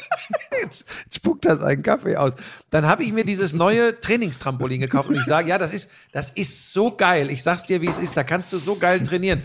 Jetzt 0.63 0.85
spuckt 1.15 1.45
das 1.45 1.63
einen 1.63 1.83
Kaffee 1.83 2.17
aus. 2.17 2.35
Dann 2.71 2.87
habe 2.87 3.05
ich 3.05 3.13
mir 3.13 3.25
dieses 3.25 3.53
neue 3.53 4.01
Trainingstrampolin 4.01 4.81
gekauft 4.81 5.09
und 5.09 5.17
ich 5.17 5.25
sage, 5.25 5.49
ja, 5.49 5.59
das 5.59 5.73
ist, 5.73 5.91
das 6.11 6.31
ist 6.31 6.73
so 6.73 6.91
geil. 6.91 7.31
Ich 7.31 7.43
sag's 7.43 7.65
dir, 7.65 7.83
wie 7.83 7.89
es 7.89 7.99
ist. 7.99 8.17
Da 8.17 8.25
kannst 8.25 8.53
du 8.53 8.59
so 8.59 8.77
geil 8.77 9.03
trainieren. 9.03 9.43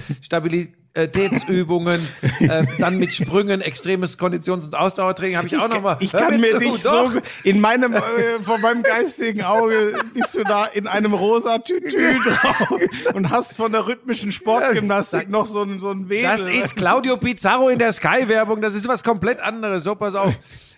Stabilitätsübungen, 0.91 2.07
äh, 2.39 2.65
dann 2.79 2.97
mit 2.97 3.13
Sprüngen, 3.13 3.61
extremes 3.61 4.17
Konditions- 4.17 4.65
und 4.65 4.75
Ausdauertraining 4.75 5.37
habe 5.37 5.47
ich 5.47 5.57
auch 5.57 5.69
noch 5.69 5.81
mal. 5.81 5.97
Ich 5.99 6.11
kann 6.11 6.39
mir 6.39 6.53
zu, 6.53 6.59
nicht 6.59 6.85
doch. 6.85 7.11
so, 7.11 7.19
in 7.43 7.61
meinem, 7.61 7.93
äh, 7.93 8.01
vor 8.41 8.57
meinem 8.57 8.83
geistigen 8.83 9.43
Auge 9.43 9.93
bist 10.13 10.35
du 10.35 10.43
da 10.43 10.65
in 10.65 10.87
einem 10.87 11.13
rosa 11.13 11.59
Tütü 11.59 12.17
drauf 12.19 12.79
und 13.13 13.29
hast 13.29 13.55
von 13.55 13.71
der 13.71 13.87
rhythmischen 13.87 14.31
Sportgymnastik 14.31 15.29
noch 15.29 15.47
so 15.47 15.61
ein, 15.61 15.79
so 15.79 15.91
ein 15.91 16.09
Wedel. 16.09 16.23
Das 16.23 16.47
ist 16.47 16.75
Claudio 16.75 17.17
Pizarro 17.17 17.69
in 17.69 17.79
der 17.79 17.91
Sky-Werbung. 17.91 18.61
Das 18.61 18.75
ist 18.75 18.87
was 18.87 19.03
komplett 19.03 19.39
anderes. 19.39 19.83
So, 19.83 19.95
pass 19.95 20.15
auf. 20.15 20.33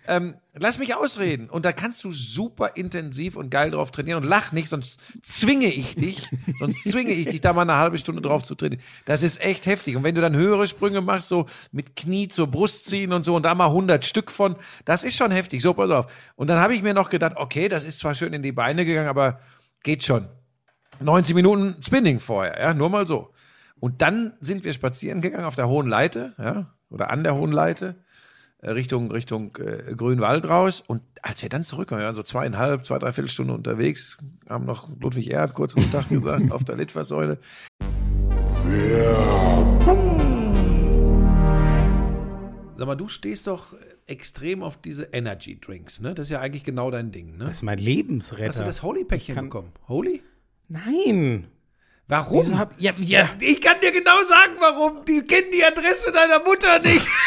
Ähm, 0.07 0.35
lass 0.53 0.79
mich 0.79 0.95
ausreden. 0.95 1.49
Und 1.49 1.63
da 1.63 1.71
kannst 1.71 2.03
du 2.03 2.11
super 2.11 2.71
intensiv 2.75 3.35
und 3.35 3.51
geil 3.51 3.71
drauf 3.71 3.91
trainieren. 3.91 4.23
Und 4.23 4.29
lach 4.29 4.51
nicht, 4.51 4.69
sonst 4.69 4.99
zwinge 5.21 5.67
ich 5.67 5.95
dich, 5.95 6.27
sonst 6.59 6.89
zwinge 6.89 7.11
ich 7.11 7.27
dich, 7.27 7.41
da 7.41 7.53
mal 7.53 7.61
eine 7.61 7.75
halbe 7.75 7.97
Stunde 7.97 8.21
drauf 8.21 8.43
zu 8.43 8.55
trainieren. 8.55 8.81
Das 9.05 9.23
ist 9.23 9.41
echt 9.41 9.65
heftig. 9.65 9.95
Und 9.95 10.03
wenn 10.03 10.15
du 10.15 10.21
dann 10.21 10.35
höhere 10.35 10.67
Sprünge 10.67 11.01
machst, 11.01 11.27
so 11.27 11.45
mit 11.71 11.95
Knie 11.95 12.27
zur 12.27 12.47
Brust 12.47 12.87
ziehen 12.87 13.13
und 13.13 13.23
so, 13.23 13.35
und 13.35 13.45
da 13.45 13.53
mal 13.53 13.67
100 13.67 14.05
Stück 14.05 14.31
von, 14.31 14.55
das 14.85 15.03
ist 15.03 15.15
schon 15.15 15.31
heftig. 15.31 15.61
So, 15.61 15.73
pass 15.73 15.91
auf. 15.91 16.11
Und 16.35 16.49
dann 16.49 16.59
habe 16.59 16.73
ich 16.73 16.81
mir 16.81 16.93
noch 16.93 17.09
gedacht, 17.09 17.33
okay, 17.35 17.69
das 17.69 17.83
ist 17.83 17.99
zwar 17.99 18.15
schön 18.15 18.33
in 18.33 18.41
die 18.41 18.51
Beine 18.51 18.85
gegangen, 18.85 19.09
aber 19.09 19.39
geht 19.83 20.03
schon. 20.03 20.27
90 20.99 21.35
Minuten 21.35 21.81
Spinning 21.81 22.19
vorher, 22.19 22.59
ja, 22.59 22.73
nur 22.73 22.89
mal 22.89 23.07
so. 23.07 23.33
Und 23.79 24.01
dann 24.01 24.33
sind 24.39 24.63
wir 24.63 24.73
spazieren 24.73 25.21
gegangen 25.21 25.45
auf 25.45 25.55
der 25.55 25.67
Hohen 25.67 25.87
Leite, 25.87 26.33
ja, 26.37 26.73
oder 26.89 27.09
an 27.09 27.23
der 27.23 27.35
Hohen 27.35 27.51
Leite, 27.51 27.95
Richtung, 28.63 29.11
Richtung 29.11 29.55
äh, 29.57 29.95
Grünwald 29.95 30.47
raus. 30.47 30.83
Und 30.85 31.01
als 31.21 31.41
wir 31.41 31.49
dann 31.49 31.63
zurückkamen, 31.63 32.01
wir 32.01 32.05
waren 32.05 32.15
so 32.15 32.23
zweieinhalb, 32.23 32.85
zwei, 32.85 32.99
dreiviertel 32.99 33.29
Stunden 33.29 33.51
unterwegs, 33.53 34.17
haben 34.47 34.65
noch 34.65 34.89
Ludwig 34.99 35.31
Erhard 35.31 35.53
kurz 35.53 35.73
guten 35.73 35.91
Tag 35.91 36.09
gesagt 36.09 36.51
auf 36.51 36.63
der 36.63 36.75
Litfaßsäule. 36.75 37.39
Sag 42.75 42.87
mal, 42.87 42.95
du 42.95 43.07
stehst 43.07 43.47
doch 43.47 43.75
extrem 44.07 44.63
auf 44.63 44.81
diese 44.81 45.03
Energy 45.11 45.59
Drinks, 45.59 45.99
ne? 45.99 46.15
Das 46.15 46.27
ist 46.27 46.31
ja 46.31 46.39
eigentlich 46.39 46.63
genau 46.63 46.89
dein 46.89 47.11
Ding, 47.11 47.37
ne? 47.37 47.45
Das 47.45 47.57
ist 47.57 47.61
mein 47.63 47.77
Lebensretter. 47.77 48.47
Hast 48.47 48.59
du 48.59 48.63
das 48.63 48.81
Holy-Päckchen 48.81 49.35
kann- 49.35 49.45
bekommen? 49.45 49.71
Holy? 49.87 50.23
Nein. 50.67 51.47
Warum? 52.07 52.57
Hab, 52.57 52.73
ja, 52.79 52.93
ja. 52.97 53.29
Ich 53.39 53.61
kann 53.61 53.79
dir 53.81 53.91
genau 53.91 54.21
sagen, 54.23 54.53
warum. 54.59 55.05
Die 55.05 55.21
kennen 55.21 55.47
die 55.53 55.63
Adresse 55.63 56.11
deiner 56.11 56.39
Mutter 56.43 56.79
nicht. 56.79 57.07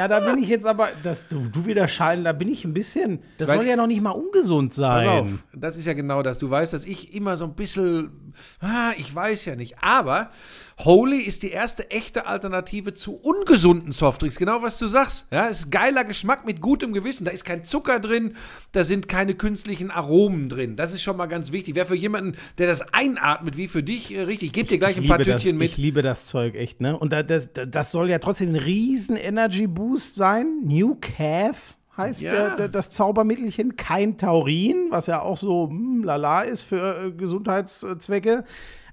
Ja, 0.00 0.08
da 0.08 0.20
bin 0.20 0.42
ich 0.42 0.48
jetzt 0.48 0.64
aber, 0.66 0.88
dass 1.02 1.28
du, 1.28 1.40
du 1.52 1.66
wieder 1.66 1.86
schallen, 1.86 2.24
da 2.24 2.32
bin 2.32 2.48
ich 2.48 2.64
ein 2.64 2.72
bisschen, 2.72 3.18
das 3.36 3.50
Weil- 3.50 3.56
soll 3.58 3.66
ja 3.66 3.76
noch 3.76 3.86
nicht 3.86 4.00
mal 4.00 4.12
ungesund 4.12 4.72
sein. 4.72 5.06
Pass 5.06 5.20
auf, 5.20 5.44
das 5.54 5.76
ist 5.76 5.84
ja 5.84 5.92
genau 5.92 6.22
das. 6.22 6.38
Du 6.38 6.48
weißt, 6.48 6.72
dass 6.72 6.86
ich 6.86 7.14
immer 7.14 7.36
so 7.36 7.44
ein 7.44 7.52
bisschen 7.52 8.29
ah, 8.60 8.92
ich 8.96 9.14
weiß 9.14 9.44
ja 9.44 9.56
nicht. 9.56 9.82
Aber 9.82 10.30
Holy 10.78 11.18
ist 11.18 11.42
die 11.42 11.50
erste 11.50 11.90
echte 11.90 12.26
Alternative 12.26 12.94
zu 12.94 13.14
ungesunden 13.14 13.92
Softdrinks. 13.92 14.36
Genau 14.38 14.62
was 14.62 14.78
du 14.78 14.88
sagst. 14.88 15.26
Ja, 15.30 15.48
es 15.48 15.60
ist 15.60 15.70
geiler 15.70 16.04
Geschmack 16.04 16.44
mit 16.46 16.60
gutem 16.60 16.92
Gewissen. 16.92 17.24
Da 17.24 17.30
ist 17.30 17.44
kein 17.44 17.64
Zucker 17.64 18.00
drin, 18.00 18.36
da 18.72 18.84
sind 18.84 19.08
keine 19.08 19.34
künstlichen 19.34 19.90
Aromen 19.90 20.48
drin. 20.48 20.76
Das 20.76 20.92
ist 20.92 21.02
schon 21.02 21.16
mal 21.16 21.26
ganz 21.26 21.52
wichtig. 21.52 21.74
Wäre 21.74 21.86
für 21.86 21.96
jemanden, 21.96 22.36
der 22.58 22.66
das 22.66 22.82
einatmet, 22.94 23.56
wie 23.56 23.68
für 23.68 23.82
dich, 23.82 24.14
äh, 24.14 24.22
richtig. 24.22 24.48
Ich 24.48 24.52
gebe 24.52 24.68
dir 24.68 24.78
gleich 24.78 24.96
ein 24.96 25.06
paar 25.06 25.18
Tütchen 25.18 25.52
das, 25.56 25.60
mit. 25.60 25.70
Ich 25.72 25.76
liebe 25.76 26.02
das 26.02 26.24
Zeug 26.26 26.54
echt, 26.54 26.80
ne? 26.80 26.98
Und 26.98 27.12
da- 27.12 27.22
das, 27.22 27.50
das 27.52 27.92
soll 27.92 28.08
ja 28.10 28.18
trotzdem 28.18 28.50
ein 28.50 28.56
riesen 28.56 29.16
Energy 29.16 29.66
Boost 29.66 30.14
sein. 30.14 30.46
New 30.64 30.96
Calf 31.00 31.74
heißt 32.00 32.22
Ja. 32.22 32.30
der, 32.32 32.56
der, 32.56 32.68
das 32.68 32.90
Zaubermittelchen. 32.90 33.76
Kein 33.76 34.18
Taurin, 34.18 34.88
was 34.90 35.06
ja 35.06 35.22
auch 35.22 35.38
so 35.38 35.68
hm, 35.68 36.02
lala 36.04 36.42
ist 36.42 36.64
für 36.64 37.06
äh, 37.06 37.10
Gesundheitszwecke. 37.12 38.44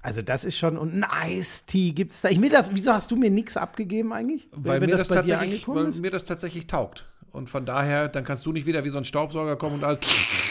Also 0.02 0.22
das 0.22 0.44
ist 0.44 0.56
schon, 0.56 0.78
und 0.78 0.94
ein 0.94 1.04
Ice-Tea 1.30 1.92
gibt 1.92 2.12
es 2.12 2.20
da. 2.20 2.28
Ich 2.28 2.40
will 2.40 2.50
das, 2.50 2.70
wieso 2.72 2.92
hast 2.92 3.10
du 3.10 3.16
mir 3.16 3.30
nichts 3.30 3.56
abgegeben 3.56 4.12
eigentlich? 4.12 4.48
weil, 4.52 4.80
Wenn 4.80 4.90
mir 4.90 4.96
das, 4.96 5.08
dir 5.08 5.14
tatsächlich, 5.14 5.66
weil 5.66 5.90
mir 6.00 6.10
das 6.10 6.24
tatsächlich 6.24 6.66
taugt. 6.66 7.04
Und 7.32 7.50
von 7.50 7.66
daher, 7.66 8.08
dann 8.08 8.24
kannst 8.24 8.44
du 8.46 8.52
nicht 8.52 8.66
wieder 8.66 8.84
wie 8.84 8.88
so 8.88 8.98
ein 8.98 9.04
Staubsauger 9.04 9.56
kommen 9.56 9.76
und 9.76 9.84
alles. 9.84 9.98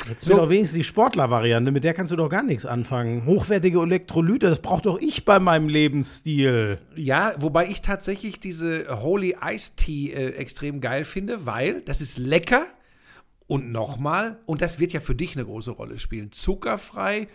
Jetzt 0.07 0.27
will 0.27 0.35
doch 0.35 0.49
wenigstens 0.49 0.77
die 0.77 0.83
Sportler-Variante, 0.83 1.71
mit 1.71 1.83
der 1.83 1.93
kannst 1.93 2.11
du 2.11 2.15
doch 2.15 2.29
gar 2.29 2.43
nichts 2.43 2.65
anfangen. 2.65 3.25
Hochwertige 3.25 3.81
Elektrolyte, 3.81 4.49
das 4.49 4.59
braucht 4.59 4.85
doch 4.85 4.99
ich 4.99 5.25
bei 5.25 5.39
meinem 5.39 5.69
Lebensstil. 5.69 6.79
Ja, 6.95 7.33
wobei 7.37 7.67
ich 7.67 7.81
tatsächlich 7.81 8.39
diese 8.39 9.01
Holy 9.01 9.35
Ice 9.43 9.73
Tea 9.75 10.11
äh, 10.11 10.29
extrem 10.35 10.79
geil 10.79 11.03
finde, 11.03 11.45
weil 11.45 11.81
das 11.81 11.99
ist 12.01 12.17
lecker 12.17 12.65
und 13.47 13.71
nochmal, 13.71 14.39
und 14.45 14.61
das 14.61 14.79
wird 14.79 14.93
ja 14.93 14.99
für 14.99 15.15
dich 15.15 15.35
eine 15.35 15.45
große 15.45 15.71
Rolle 15.71 15.99
spielen, 15.99 16.31
zuckerfrei, 16.31 17.27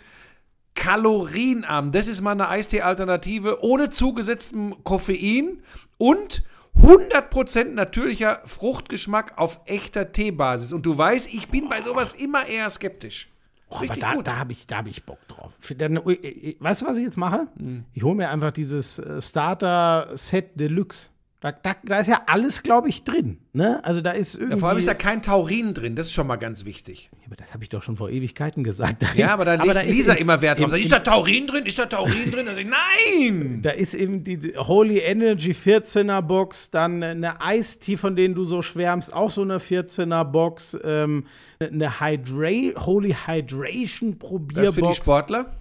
kalorienarm. 0.75 1.93
Das 1.93 2.09
ist 2.09 2.21
mal 2.21 2.33
eine 2.33 2.49
Eistee-Alternative 2.49 3.63
ohne 3.63 3.91
zugesetztem 3.91 4.77
Koffein 4.85 5.63
und 5.99 6.43
100% 6.77 7.65
natürlicher 7.75 8.41
Fruchtgeschmack 8.45 9.39
auf 9.39 9.61
echter 9.67 10.13
Teebasis. 10.13 10.73
Und 10.73 10.87
du 10.87 10.97
weißt, 10.97 11.33
ich 11.33 11.49
bin 11.49 11.69
bei 11.69 11.83
sowas 11.83 12.13
immer 12.13 12.47
eher 12.49 12.69
skeptisch. 12.71 13.27
Ist 13.27 13.33
Oh, 13.69 13.77
aber 13.77 13.83
richtig 13.85 14.03
da, 14.03 14.15
gut. 14.15 14.27
da 14.27 14.37
habe 14.39 14.53
ich, 14.53 14.67
da 14.67 14.79
hab 14.79 14.87
ich 14.87 15.05
Bock 15.05 15.19
drauf. 15.29 15.53
Dann, 15.79 15.97
äh, 15.97 16.13
äh, 16.13 16.57
weißt 16.61 16.83
du, 16.83 16.87
was 16.87 16.97
ich 16.99 17.05
jetzt 17.05 17.17
mache? 17.17 17.47
Hm. 17.59 17.85
Ich 17.95 18.03
hole 18.03 18.15
mir 18.15 18.29
einfach 18.29 18.53
dieses 18.53 18.99
äh, 18.99 19.21
Starter-Set 19.21 20.61
Deluxe. 20.61 21.11
Da, 21.43 21.51
da, 21.51 21.75
da 21.85 21.99
ist 21.99 22.07
ja 22.07 22.23
alles, 22.27 22.63
glaube 22.63 22.89
ich, 22.89 23.03
drin. 23.03 23.39
Ne? 23.53 23.85
Also 23.85 24.01
da 24.01 24.13
ist 24.13 24.37
irgendwie. 24.37 24.53
Ja, 24.55 24.57
vor 24.59 24.69
allem 24.69 24.79
ist 24.79 24.87
da 24.87 24.95
kein 24.95 25.23
Taurin 25.23 25.75
drin, 25.75 25.97
das 25.97 26.07
ist 26.07 26.13
schon 26.13 26.29
mal 26.29 26.37
ganz 26.37 26.65
wichtig. 26.65 27.11
Ja, 27.21 27.27
aber 27.27 27.35
das 27.35 27.53
habe 27.53 27.65
ich 27.65 27.69
doch 27.69 27.83
schon 27.83 27.97
vor 27.97 28.11
Ewigkeiten 28.11 28.63
gesagt. 28.63 29.03
Da 29.03 29.09
Ja, 29.17 29.27
ist- 29.27 29.33
aber 29.33 29.45
da 29.45 29.55
legt 29.55 29.77
ist 29.77 29.87
Lisa 29.97 30.13
im- 30.13 30.21
immer 30.23 30.41
Wert 30.41 30.61
drauf. 30.61 30.73
im- 30.73 30.79
Ist 30.81 30.93
da 30.93 31.01
Taurin 31.01 31.49
drin? 31.49 31.67
Ist 31.67 31.79
da 31.81 31.87
Taurin 31.87 32.31
drin? 32.31 32.47
Da 32.47 32.57
ich, 32.57 32.67
Nein! 32.67 33.61
Da 33.63 33.71
ist 33.71 33.95
eben 33.95 34.23
die 34.23 34.55
Holy 34.57 35.01
Energy 35.01 35.51
14er 35.53 36.23
Box, 36.23 36.71
dann 36.71 37.03
eine 37.03 37.35
Tea, 37.81 37.97
von 37.97 38.15
denen 38.15 38.37
du 38.37 38.45
so 38.45 38.63
schwärmst, 38.63 39.13
auch 39.13 39.31
so 39.31 39.43
eine 39.43 39.59
14er 39.59 40.25
Box, 40.25 40.79
ähm, 40.85 41.27
eine 41.59 42.01
Hydra 42.01 42.81
Holy 42.87 43.17
Hydration 43.27 44.17
Probierbox. 44.19 44.67
Das 44.67 44.75
für 44.77 44.83
die 44.83 44.95
Sportler? 44.95 45.53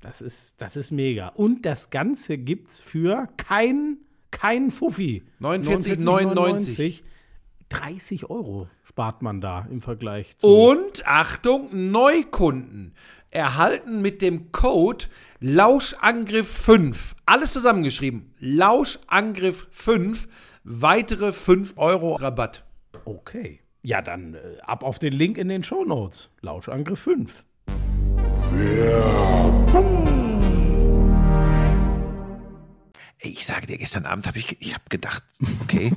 Das 0.00 0.20
ist, 0.20 0.54
das 0.58 0.76
ist 0.76 0.90
mega. 0.90 1.28
Und 1.28 1.64
das 1.64 1.90
Ganze 1.90 2.38
gibt's 2.38 2.80
für 2.80 3.28
kein, 3.36 3.98
kein 4.30 4.70
Fuffi. 4.70 5.24
49,99. 5.40 7.02
30 7.68 8.30
Euro 8.30 8.68
spart 8.82 9.22
man 9.22 9.40
da 9.40 9.66
im 9.70 9.80
Vergleich 9.80 10.36
zu. 10.38 10.46
Und 10.46 11.06
Achtung, 11.06 11.90
Neukunden 11.90 12.94
erhalten 13.30 14.00
mit 14.00 14.22
dem 14.22 14.52
Code 14.52 15.06
Lauschangriff 15.40 16.48
5, 16.48 17.14
alles 17.26 17.52
zusammengeschrieben, 17.52 18.34
Lauschangriff 18.38 19.68
5, 19.70 20.26
weitere 20.64 21.32
5 21.32 21.74
Euro 21.76 22.14
Rabatt. 22.16 22.64
Okay. 23.04 23.60
Ja, 23.82 24.02
dann 24.02 24.34
äh, 24.34 24.38
ab 24.62 24.82
auf 24.82 24.98
den 24.98 25.12
Link 25.12 25.38
in 25.38 25.48
den 25.48 25.62
Shownotes. 25.62 26.30
Lauschangriff 26.40 26.98
5. 26.98 27.44
Ey, 29.74 30.17
ich 33.20 33.46
sage 33.46 33.66
dir, 33.66 33.78
gestern 33.78 34.06
Abend 34.06 34.26
habe 34.26 34.38
ich, 34.38 34.56
ich 34.60 34.74
habe 34.74 34.84
gedacht, 34.88 35.22
okay, 35.62 35.92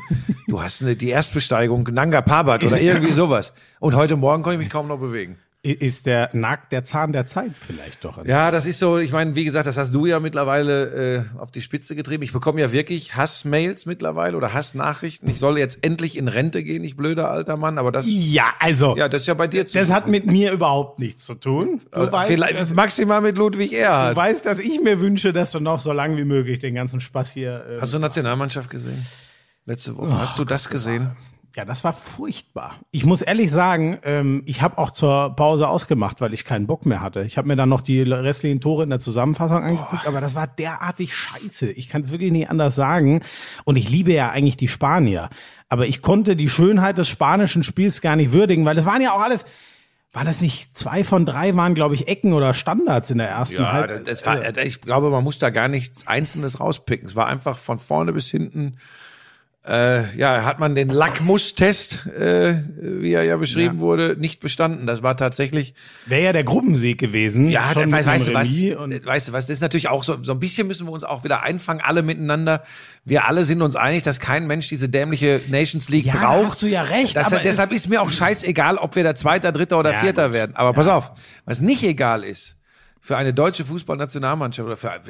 du 0.48 0.62
hast 0.62 0.82
eine, 0.82 0.96
die 0.96 1.10
Erstbesteigung 1.10 1.84
Nanga 1.92 2.22
Parbat 2.22 2.64
oder 2.64 2.80
irgendwie 2.82 3.12
sowas. 3.12 3.54
Und 3.80 3.96
heute 3.96 4.18
Morgen 4.18 4.44
konnte 4.44 4.56
ich 4.56 4.66
mich 4.66 4.70
kaum 4.70 4.88
noch 4.88 5.00
bewegen. 5.00 5.38
Ist 5.64 6.08
der 6.08 6.32
nackt 6.34 6.72
der 6.72 6.84
Zahn 6.84 7.14
der 7.14 7.28
Zeit 7.28 7.52
vielleicht 7.54 8.04
doch? 8.04 8.26
Ja, 8.26 8.50
das 8.50 8.66
ist 8.66 8.80
so, 8.80 8.98
ich 8.98 9.12
meine, 9.12 9.36
wie 9.36 9.44
gesagt, 9.44 9.68
das 9.68 9.78
hast 9.78 9.94
du 9.94 10.08
ja 10.08 10.20
mittlerweile 10.20 11.26
äh, 11.36 11.40
auf 11.40 11.52
die 11.52 11.62
Spitze 11.62 11.96
getrieben. 11.96 12.24
Ich 12.24 12.34
bekomme 12.34 12.60
ja 12.62 12.72
wirklich 12.72 13.16
Hassmails 13.16 13.86
mittlerweile 13.86 14.36
oder 14.38 14.54
Hassnachrichten. 14.56 15.30
Ich 15.30 15.38
soll 15.38 15.60
jetzt 15.60 15.84
endlich 15.84 16.18
in 16.18 16.28
Rente 16.28 16.64
gehen, 16.64 16.84
ich 16.84 16.98
blöder 16.98 17.30
alter 17.30 17.58
Mann, 17.58 17.78
aber 17.78 17.92
das, 17.92 18.08
Ja, 18.10 18.46
also, 18.58 18.98
ja, 18.98 19.08
das 19.08 19.22
ist 19.22 19.28
ja 19.28 19.36
bei 19.36 19.46
dir 19.46 19.68
zu 19.68 19.78
das 19.78 19.92
hat 19.92 20.08
mit 20.08 20.26
mir 20.26 20.52
überhaupt 20.52 20.98
nichts 20.98 21.26
zu 21.26 21.36
tun. 21.36 21.80
Du 21.92 22.00
Oder 22.00 22.12
weißt, 22.12 22.32
Vielleicht 22.32 22.60
dass, 22.60 22.74
maximal 22.74 23.22
mit 23.22 23.38
Ludwig 23.38 23.70
du 23.70 23.78
Erhard. 23.78 24.16
weißt, 24.16 24.44
dass 24.48 24.60
ich 24.60 24.82
mir 24.82 25.00
wünsche, 25.00 25.32
dass 25.32 25.52
du 25.52 25.60
noch 25.60 25.80
so 25.80 25.94
lange 25.94 26.18
wie 26.18 26.26
möglich 26.26 26.58
den 26.58 26.74
ganzen 26.74 27.02
Spaß 27.02 27.34
hier. 27.34 27.64
Äh, 27.70 27.82
Hast 27.82 27.94
du 27.94 28.00
Nationalmannschaft 28.00 28.72
gesehen? 28.72 29.06
Letzte 29.68 29.96
Woche. 29.96 30.18
Hast 30.18 30.40
du 30.40 30.44
das 30.44 30.70
gesehen? 30.72 31.12
Ja, 31.56 31.66
das 31.66 31.84
war 31.84 31.92
furchtbar. 31.92 32.76
Ich 32.92 33.06
muss 33.06 33.22
ehrlich 33.22 33.52
sagen, 33.52 34.00
ähm, 34.04 34.42
ich 34.46 34.62
habe 34.62 34.78
auch 34.78 34.92
zur 34.92 35.36
Pause 35.36 35.68
ausgemacht, 35.68 36.22
weil 36.22 36.34
ich 36.34 36.46
keinen 36.46 36.66
Bock 36.66 36.86
mehr 36.86 37.02
hatte. 37.02 37.24
Ich 37.24 37.38
habe 37.38 37.50
mir 37.50 37.58
dann 37.58 37.68
noch 37.68 37.82
die 37.82 38.02
restlichen 38.02 38.62
Tore 38.62 38.84
in 38.84 38.90
der 38.90 39.00
Zusammenfassung 39.00 39.58
angeguckt, 39.62 40.08
aber 40.08 40.22
das 40.22 40.34
war 40.34 40.48
derartig 40.48 41.14
scheiße. 41.14 41.70
Ich 41.72 41.90
kann 41.90 42.04
es 42.04 42.12
wirklich 42.12 42.32
nicht 42.32 42.50
anders 42.50 42.76
sagen. 42.76 43.22
Und 43.66 43.76
ich 43.76 43.90
liebe 43.90 44.14
ja 44.14 44.30
eigentlich 44.30 44.56
die 44.56 44.70
Spanier. 44.70 45.30
Aber 45.68 45.88
ich 45.88 46.02
konnte 46.02 46.38
die 46.38 46.50
Schönheit 46.50 46.98
des 46.98 47.10
spanischen 47.10 47.64
Spiels 47.64 48.00
gar 48.00 48.16
nicht 48.16 48.32
würdigen, 48.32 48.64
weil 48.64 48.78
es 48.78 48.86
waren 48.86 49.02
ja 49.02 49.12
auch 49.12 49.22
alles. 49.22 49.44
War 50.14 50.26
das 50.26 50.42
nicht 50.42 50.78
zwei 50.78 51.06
von 51.06 51.26
drei 51.26 51.56
waren, 51.56 51.74
glaube 51.74 51.96
ich, 51.96 52.10
Ecken 52.10 52.34
oder 52.34 52.54
Standards 52.54 53.12
in 53.12 53.18
der 53.18 53.30
ersten 53.30 53.62
Ja, 53.62 53.72
Halbzeit? 53.72 54.08
das 54.08 54.26
war, 54.26 54.58
ich 54.58 54.82
glaube, 54.82 55.10
man 55.10 55.24
muss 55.24 55.40
da 55.40 55.50
gar 55.50 55.70
nichts 55.70 56.06
Einzelnes 56.06 56.60
rauspicken. 56.60 57.08
Es 57.08 57.16
war 57.16 57.28
einfach 57.28 57.58
von 57.58 57.80
vorne 57.80 58.12
bis 58.12 58.30
hinten. 58.30 58.78
Äh, 59.64 60.18
ja, 60.18 60.44
hat 60.44 60.58
man 60.58 60.74
den 60.74 60.90
Lackmustest, 60.90 62.08
äh, 62.08 62.56
wie 62.76 63.12
er 63.14 63.22
ja 63.24 63.38
beschrieben 63.38 63.78
wurde, 63.80 64.16
nicht 64.18 64.40
bestanden. 64.40 64.88
Das 64.88 65.04
war 65.04 65.16
tatsächlich 65.16 65.76
Wäre 66.08 66.24
ja 66.24 66.34
der 66.34 66.44
Gruppensieg 66.44 66.98
gewesen. 67.00 67.48
Ja, 67.48 67.70
schon 67.72 67.92
weißt, 67.92 68.08
weißt 68.08 68.28
du 68.28 68.34
was? 68.34 68.50
Weißt 69.06 69.28
du 69.28 69.34
was? 69.34 69.46
Das 69.46 69.58
ist 69.58 69.62
natürlich 69.62 69.88
auch 69.88 70.04
so, 70.04 70.18
so 70.24 70.32
ein 70.32 70.40
bisschen 70.40 70.66
müssen 70.66 70.88
wir 70.88 70.92
uns 70.92 71.04
auch 71.04 71.24
wieder 71.24 71.44
einfangen, 71.44 71.80
alle 71.80 72.02
miteinander. 72.02 72.64
Wir 73.06 73.26
alle 73.28 73.44
sind 73.44 73.62
uns 73.62 73.76
einig, 73.76 74.02
dass 74.02 74.20
kein 74.20 74.48
Mensch 74.48 74.68
diese 74.68 74.90
dämliche 74.90 75.42
Nations 75.50 75.90
League 75.90 76.06
Ja, 76.06 76.14
da 76.14 76.20
braucht. 76.26 76.46
hast 76.46 76.62
du 76.64 76.68
ja 76.68 76.82
recht, 76.82 77.16
Das, 77.16 77.28
aber 77.28 77.44
deshalb 77.44 77.72
ist 77.72 77.88
mir 77.88 78.02
auch 78.02 78.12
scheißegal, 78.12 78.78
ob 78.78 78.96
wir 78.96 79.04
der 79.04 79.14
Zweiter, 79.16 79.52
Dritter 79.52 79.78
oder 79.78 79.92
Ja, 79.94 80.00
Vierter 80.00 80.26
gut. 80.30 80.34
werden. 80.34 80.56
Aber 80.56 80.74
pass 80.74 80.88
auf, 80.88 81.12
was 81.46 81.62
nicht 81.62 81.84
egal 81.84 82.24
ist, 82.24 82.58
für 83.02 83.18
eine 83.18 83.34
deutsche 83.34 83.66
Fußballnationalmannschaft 83.66 84.66
oder 84.66 84.78
für, 84.78 85.02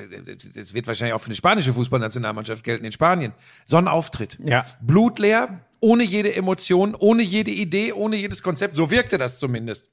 das 0.56 0.74
wird 0.74 0.88
wahrscheinlich 0.88 1.14
auch 1.14 1.20
für 1.20 1.28
eine 1.28 1.36
spanische 1.36 1.74
Fußballnationalmannschaft 1.74 2.64
gelten 2.64 2.86
in 2.86 2.92
Spanien, 2.94 3.34
so 3.66 3.78
ein 3.78 3.90
Auftritt. 3.90 4.40
Ja. 4.44 4.66
Blutleer, 4.80 5.60
ohne 5.82 6.04
jede 6.04 6.34
Emotion, 6.34 6.96
ohne 6.96 7.22
jede 7.22 7.52
Idee, 7.52 7.92
ohne 7.92 8.16
jedes 8.16 8.42
Konzept. 8.42 8.78
So 8.78 8.90
wirkte 8.90 9.18
das 9.18 9.40
zumindest. 9.40 9.92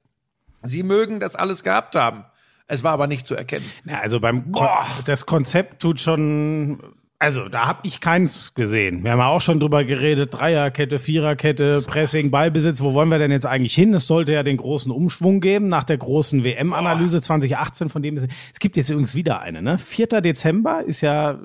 Sie 0.63 0.85
mögen 0.85 1.19
das 1.19 1.35
alles 1.35 1.65
gehabt 1.65 1.97
haben. 1.97 2.25
Es 2.69 2.85
war 2.85 2.93
aber 2.93 3.07
nicht 3.07 3.27
zu 3.27 3.35
erkennen. 3.35 3.65
Ja, 3.85 4.01
also 4.01 4.21
beim 4.21 4.53
Kon 4.53 4.69
das 5.07 5.27
Konzept 5.27 5.81
tut 5.83 6.01
schon. 6.01 6.81
Also 7.21 7.49
da 7.49 7.67
habe 7.67 7.81
ich 7.83 8.01
keins 8.01 8.55
gesehen. 8.55 9.03
Wir 9.03 9.11
haben 9.11 9.19
ja 9.19 9.27
auch 9.27 9.41
schon 9.41 9.59
drüber 9.59 9.83
geredet. 9.83 10.35
Dreierkette, 10.35 11.01
Viererkette, 11.01 11.83
Pressing, 11.83 12.31
Ballbesitz. 12.31 12.81
Wo 12.81 12.95
wollen 12.95 13.09
wir 13.09 13.19
denn 13.19 13.33
jetzt 13.33 13.45
eigentlich 13.45 13.75
hin? 13.75 13.93
Es 13.93 14.07
sollte 14.07 14.33
ja 14.33 14.45
den 14.45 14.57
großen 14.57 14.93
Umschwung 14.93 15.41
geben 15.41 15.67
nach 15.67 15.83
der 15.83 15.99
großen 15.99 16.45
WM-Analyse 16.45 17.21
2018, 17.21 17.89
von 17.89 18.03
dem 18.03 18.17
es, 18.17 18.29
es 18.53 18.61
gibt 18.61 18.77
jetzt 18.77 18.89
übrigens 18.91 19.17
wieder 19.17 19.41
eine. 19.41 19.63
Ne? 19.63 19.79
4. 19.79 20.07
Dezember 20.21 20.85
ist 20.87 21.01
ja 21.01 21.33
äh, 21.33 21.37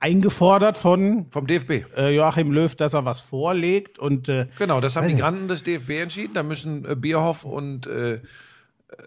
eingefordert 0.00 0.76
von 0.76 1.24
Vom 1.30 1.46
DFB. 1.46 1.84
äh, 1.96 2.14
Joachim 2.14 2.52
Löw, 2.52 2.74
dass 2.76 2.92
er 2.92 3.06
was 3.06 3.20
vorlegt 3.20 3.98
und 3.98 4.28
äh, 4.28 4.48
Genau, 4.58 4.82
das 4.82 4.96
haben 4.96 5.08
die. 5.08 5.16
Granden 5.16 5.48
des 5.48 5.62
DFB 5.62 5.92
entschieden. 6.02 6.34
Da 6.34 6.42
müssen 6.42 6.84
äh, 6.84 6.94
Bierhoff 6.94 7.46
und 7.46 7.86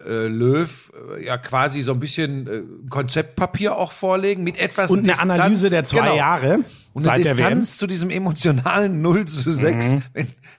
äh, 0.06 0.26
Löw 0.26 0.92
äh, 1.18 1.24
ja 1.24 1.38
quasi 1.38 1.82
so 1.82 1.92
ein 1.92 2.00
bisschen 2.00 2.46
äh, 2.46 2.62
Konzeptpapier 2.90 3.76
auch 3.76 3.92
vorlegen 3.92 4.42
mit 4.44 4.58
etwas 4.58 4.90
und 4.90 4.98
eine 5.00 5.08
Distanz. 5.08 5.30
Analyse 5.32 5.70
der 5.70 5.84
zwei 5.84 6.00
Genau. 6.00 6.16
Jahre 6.16 6.58
Und 6.92 7.02
seit 7.02 7.14
eine. 7.26 7.34
Distanz 7.34 7.76
zu 7.78 7.86
diesem 7.86 8.10
emotionalen 8.10 9.00
0 9.02 9.24
zu 9.26 9.50
6. 9.50 9.92
Mhm. 9.92 10.02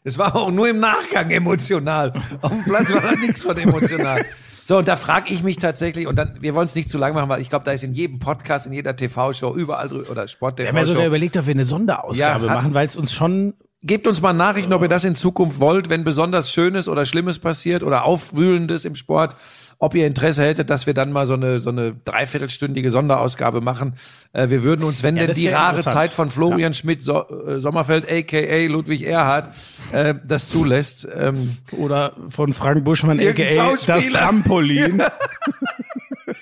Das 0.04 0.18
war 0.18 0.36
auch 0.36 0.50
nur 0.52 0.68
im 0.70 0.80
Nachgang 0.80 1.30
emotional. 1.30 2.14
Auf 2.42 2.52
dem 2.52 2.64
Platz 2.64 2.92
war 2.94 3.02
da 3.02 3.12
nichts 3.16 3.44
von 3.44 3.56
emotional. 3.58 4.26
So, 4.66 4.78
und 4.78 4.88
da 4.88 4.96
frage 4.96 5.34
ich 5.34 5.44
mich 5.44 5.58
tatsächlich, 5.58 6.08
und 6.08 6.16
dann, 6.16 6.38
wir 6.40 6.56
wollen 6.56 6.66
es 6.68 6.76
nicht 6.76 6.88
zu 6.90 6.98
lang 6.98 7.14
machen, 7.14 7.30
weil 7.30 7.42
ich 7.42 7.50
glaube, 7.50 7.66
da 7.66 7.72
ist 7.72 7.84
in 7.84 7.94
jedem 7.94 8.20
Podcast, 8.20 8.68
in 8.68 8.74
jeder 8.74 8.96
TV-Show, 8.96 9.54
überall 9.56 9.90
drüber, 9.90 10.04
oder 10.10 10.16
Wir 10.16 10.16
haben 10.16 10.26
ja 10.26 10.28
Sport-TV-Show. 10.30 10.86
sogar 10.86 11.06
überlegt, 11.08 11.36
ob 11.38 11.46
wir 11.46 11.52
eine 11.54 11.66
Sonderausgabe 11.66 12.46
Ja, 12.46 12.52
hat- 12.52 12.58
machen, 12.58 12.74
weil 12.74 12.88
es 12.88 12.96
uns 12.96 13.12
schon 13.14 13.54
Gebt 13.84 14.06
uns 14.06 14.22
mal 14.22 14.34
Nachrichten, 14.34 14.74
ob 14.74 14.84
ihr 14.84 14.88
das 14.88 15.06
in 15.06 15.16
Zukunft 15.16 15.60
wollt, 15.60 15.90
wenn 15.90 16.04
besonders 16.04 16.52
Schönes 16.52 16.88
oder 16.88 17.06
Schlimmes 17.06 17.40
passiert 17.40 17.82
oder 17.82 18.04
Aufwühlendes 18.06 18.86
im 18.86 18.96
Sport. 18.96 19.36
ob 19.84 19.96
ihr 19.96 20.06
Interesse 20.06 20.44
hättet, 20.44 20.70
dass 20.70 20.86
wir 20.86 20.94
dann 20.94 21.12
mal 21.12 21.26
so 21.26 21.34
eine, 21.34 21.60
so 21.60 21.72
eine 21.72 21.96
dreiviertelstündige 22.06 22.92
Sonderausgabe 22.92 23.62
machen. 23.62 23.96
Äh, 24.32 24.50
wir 24.50 24.62
würden 24.62 24.84
uns, 24.84 25.02
wenn 25.02 25.18
Ja, 25.18 25.26
denn 25.26 25.36
die 25.36 25.48
rare. 25.48 25.82
Zeit 25.82 26.14
von 26.14 26.30
Florian 26.30 26.76
Schmidt 26.76 27.02
so 27.02 27.28
äh, 27.28 27.60
Sommerfeld, 27.60 28.06
aka 28.08 28.68
Ludwig 28.68 29.02
Erhard, 29.02 29.56
äh, 29.92 30.14
das 30.24 30.50
zulässt. 30.50 31.08
Ähm, 31.18 31.58
Oder 31.72 32.14
von 32.30 32.54
Frank 32.54 32.84
Buschmann, 32.84 33.20
a.k.a. 33.20 33.76
das. 33.88 34.10
Trampolin. 34.10 35.02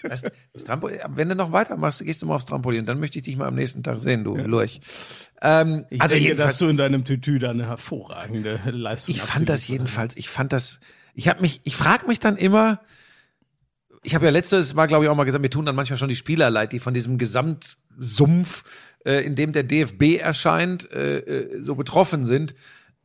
das, 0.09 0.23
das 0.53 0.63
Trampolin, 0.63 0.99
wenn 1.09 1.29
du 1.29 1.35
noch 1.35 1.51
weitermachst, 1.51 2.03
gehst 2.03 2.21
du 2.21 2.25
mal 2.25 2.35
aufs 2.35 2.45
Trampolin. 2.45 2.85
Dann 2.85 2.99
möchte 2.99 3.19
ich 3.19 3.25
dich 3.25 3.37
mal 3.37 3.47
am 3.47 3.55
nächsten 3.55 3.83
Tag 3.83 3.99
sehen, 3.99 4.23
du 4.23 4.35
Lurch. 4.35 4.81
Ähm, 5.41 5.85
Ich 5.89 6.01
also 6.01 6.15
denke, 6.15 6.35
dass 6.35 6.57
du 6.57 6.67
in 6.67 6.77
deinem 6.77 7.05
Tütü 7.05 7.39
da 7.39 7.51
eine 7.51 7.67
hervorragende 7.67 8.59
Leistung 8.71 9.15
ich 9.15 9.21
fand 9.21 9.47
das 9.49 9.67
jedenfalls, 9.67 10.17
ich 10.17 10.29
fand 10.29 10.51
das, 10.51 10.79
ich 11.13 11.27
habe 11.27 11.41
mich, 11.41 11.61
ich 11.63 11.75
frage 11.75 12.07
mich 12.07 12.19
dann 12.19 12.35
immer, 12.35 12.81
ich 14.03 14.15
habe 14.15 14.25
ja 14.25 14.31
letztes 14.31 14.73
Mal, 14.73 14.87
glaube 14.87 15.05
ich, 15.05 15.09
auch 15.09 15.15
mal 15.15 15.23
gesagt, 15.23 15.41
mir 15.41 15.49
tun 15.49 15.65
dann 15.65 15.75
manchmal 15.75 15.97
schon 15.97 16.09
die 16.09 16.15
Spieler 16.15 16.49
leid, 16.49 16.71
die 16.71 16.79
von 16.79 16.93
diesem 16.93 17.17
Gesamtsumpf, 17.17 18.63
äh, 19.05 19.25
in 19.25 19.35
dem 19.35 19.51
der 19.51 19.63
DFB 19.63 20.19
erscheint, 20.19 20.91
äh, 20.91 21.19
äh, 21.19 21.63
so 21.63 21.75
betroffen 21.75 22.25
sind. 22.25 22.55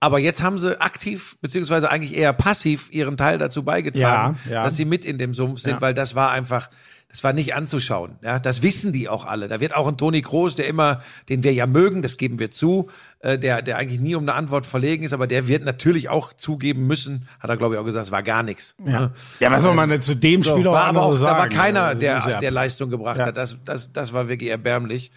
Aber 0.05 0.19
jetzt 0.19 0.43
haben 0.43 0.59
sie 0.59 0.79
aktiv, 0.81 1.37
beziehungsweise 1.41 1.91
eigentlich 1.91 2.15
eher 2.15 2.33
passiv 2.35 2.89
ihren 2.93 3.17
Teil 3.17 3.39
dazu 3.39 3.63
beigetragen, 3.63 4.39
Ja, 4.45 4.53
ja. 4.53 4.65
dass 4.65 4.77
sie 4.77 4.85
mit 4.85 5.05
in 5.05 5.17
dem 5.17 5.33
Sumpf 5.33 5.61
sind, 5.61 5.75
Ja. 5.77 5.81
weil 5.81 5.95
das 5.95 6.15
war 6.15 6.31
einfach, 6.31 6.69
das 7.09 7.25
war 7.25 7.33
nicht 7.33 7.55
anzuschauen. 7.55 8.17
Ja, 8.23 8.39
das 8.39 8.63
wissen 8.63 8.93
die 8.93 9.09
auch 9.09 9.25
alle. 9.25 9.49
Da 9.49 9.61
wird 9.61 9.75
auch 9.75 9.87
ein 9.89 9.97
Toni 9.97 10.21
Kroos, 10.21 10.57
der 10.57 10.67
immer, 10.67 11.01
den 11.31 11.43
wir 11.43 11.55
ja 11.55 11.67
mögen, 11.67 12.03
das 12.03 12.17
geben 12.19 12.39
wir 12.39 12.51
zu, 12.51 12.91
äh, 13.21 13.39
der, 13.39 13.63
der 13.63 13.79
eigentlich 13.79 14.01
nie 14.01 14.15
um 14.15 14.25
eine 14.25 14.35
Antwort 14.35 14.67
verlegen 14.67 15.05
ist, 15.05 15.13
aber 15.15 15.27
der 15.27 15.49
wird 15.49 15.65
natürlich 15.65 16.09
auch 16.11 16.35
zugeben 16.35 16.87
müssen, 16.87 17.27
hat 17.41 17.49
er 17.49 17.57
glaube 17.57 17.77
ich 17.77 17.81
auch 17.81 17.85
gesagt, 17.87 18.05
es 18.07 18.13
war 18.13 18.23
gar 18.23 18.43
nichts. 18.43 18.75
Ja. 18.85 19.11
ja, 19.41 19.51
was 19.51 19.63
soll 19.63 19.75
man 19.75 19.89
denn 19.89 20.03
zu 20.03 20.15
dem 20.15 20.43
So, 20.43 20.53
Spiel 20.53 20.67
war 20.67 20.85
aber 20.85 21.03
auch, 21.03 21.15
sagen? 21.17 21.35
da 21.35 21.39
war 21.41 21.49
keiner, 21.49 21.95
der, 21.95 22.41
der 22.41 22.51
Leistung 22.51 22.91
gebracht 22.91 23.19
Ja. 23.21 23.27
hat. 23.27 23.37
Das, 23.39 23.57
das, 23.65 23.91
das 23.93 24.13
war 24.13 24.29
wirklich 24.29 24.51
erbärmlich. 24.51 25.11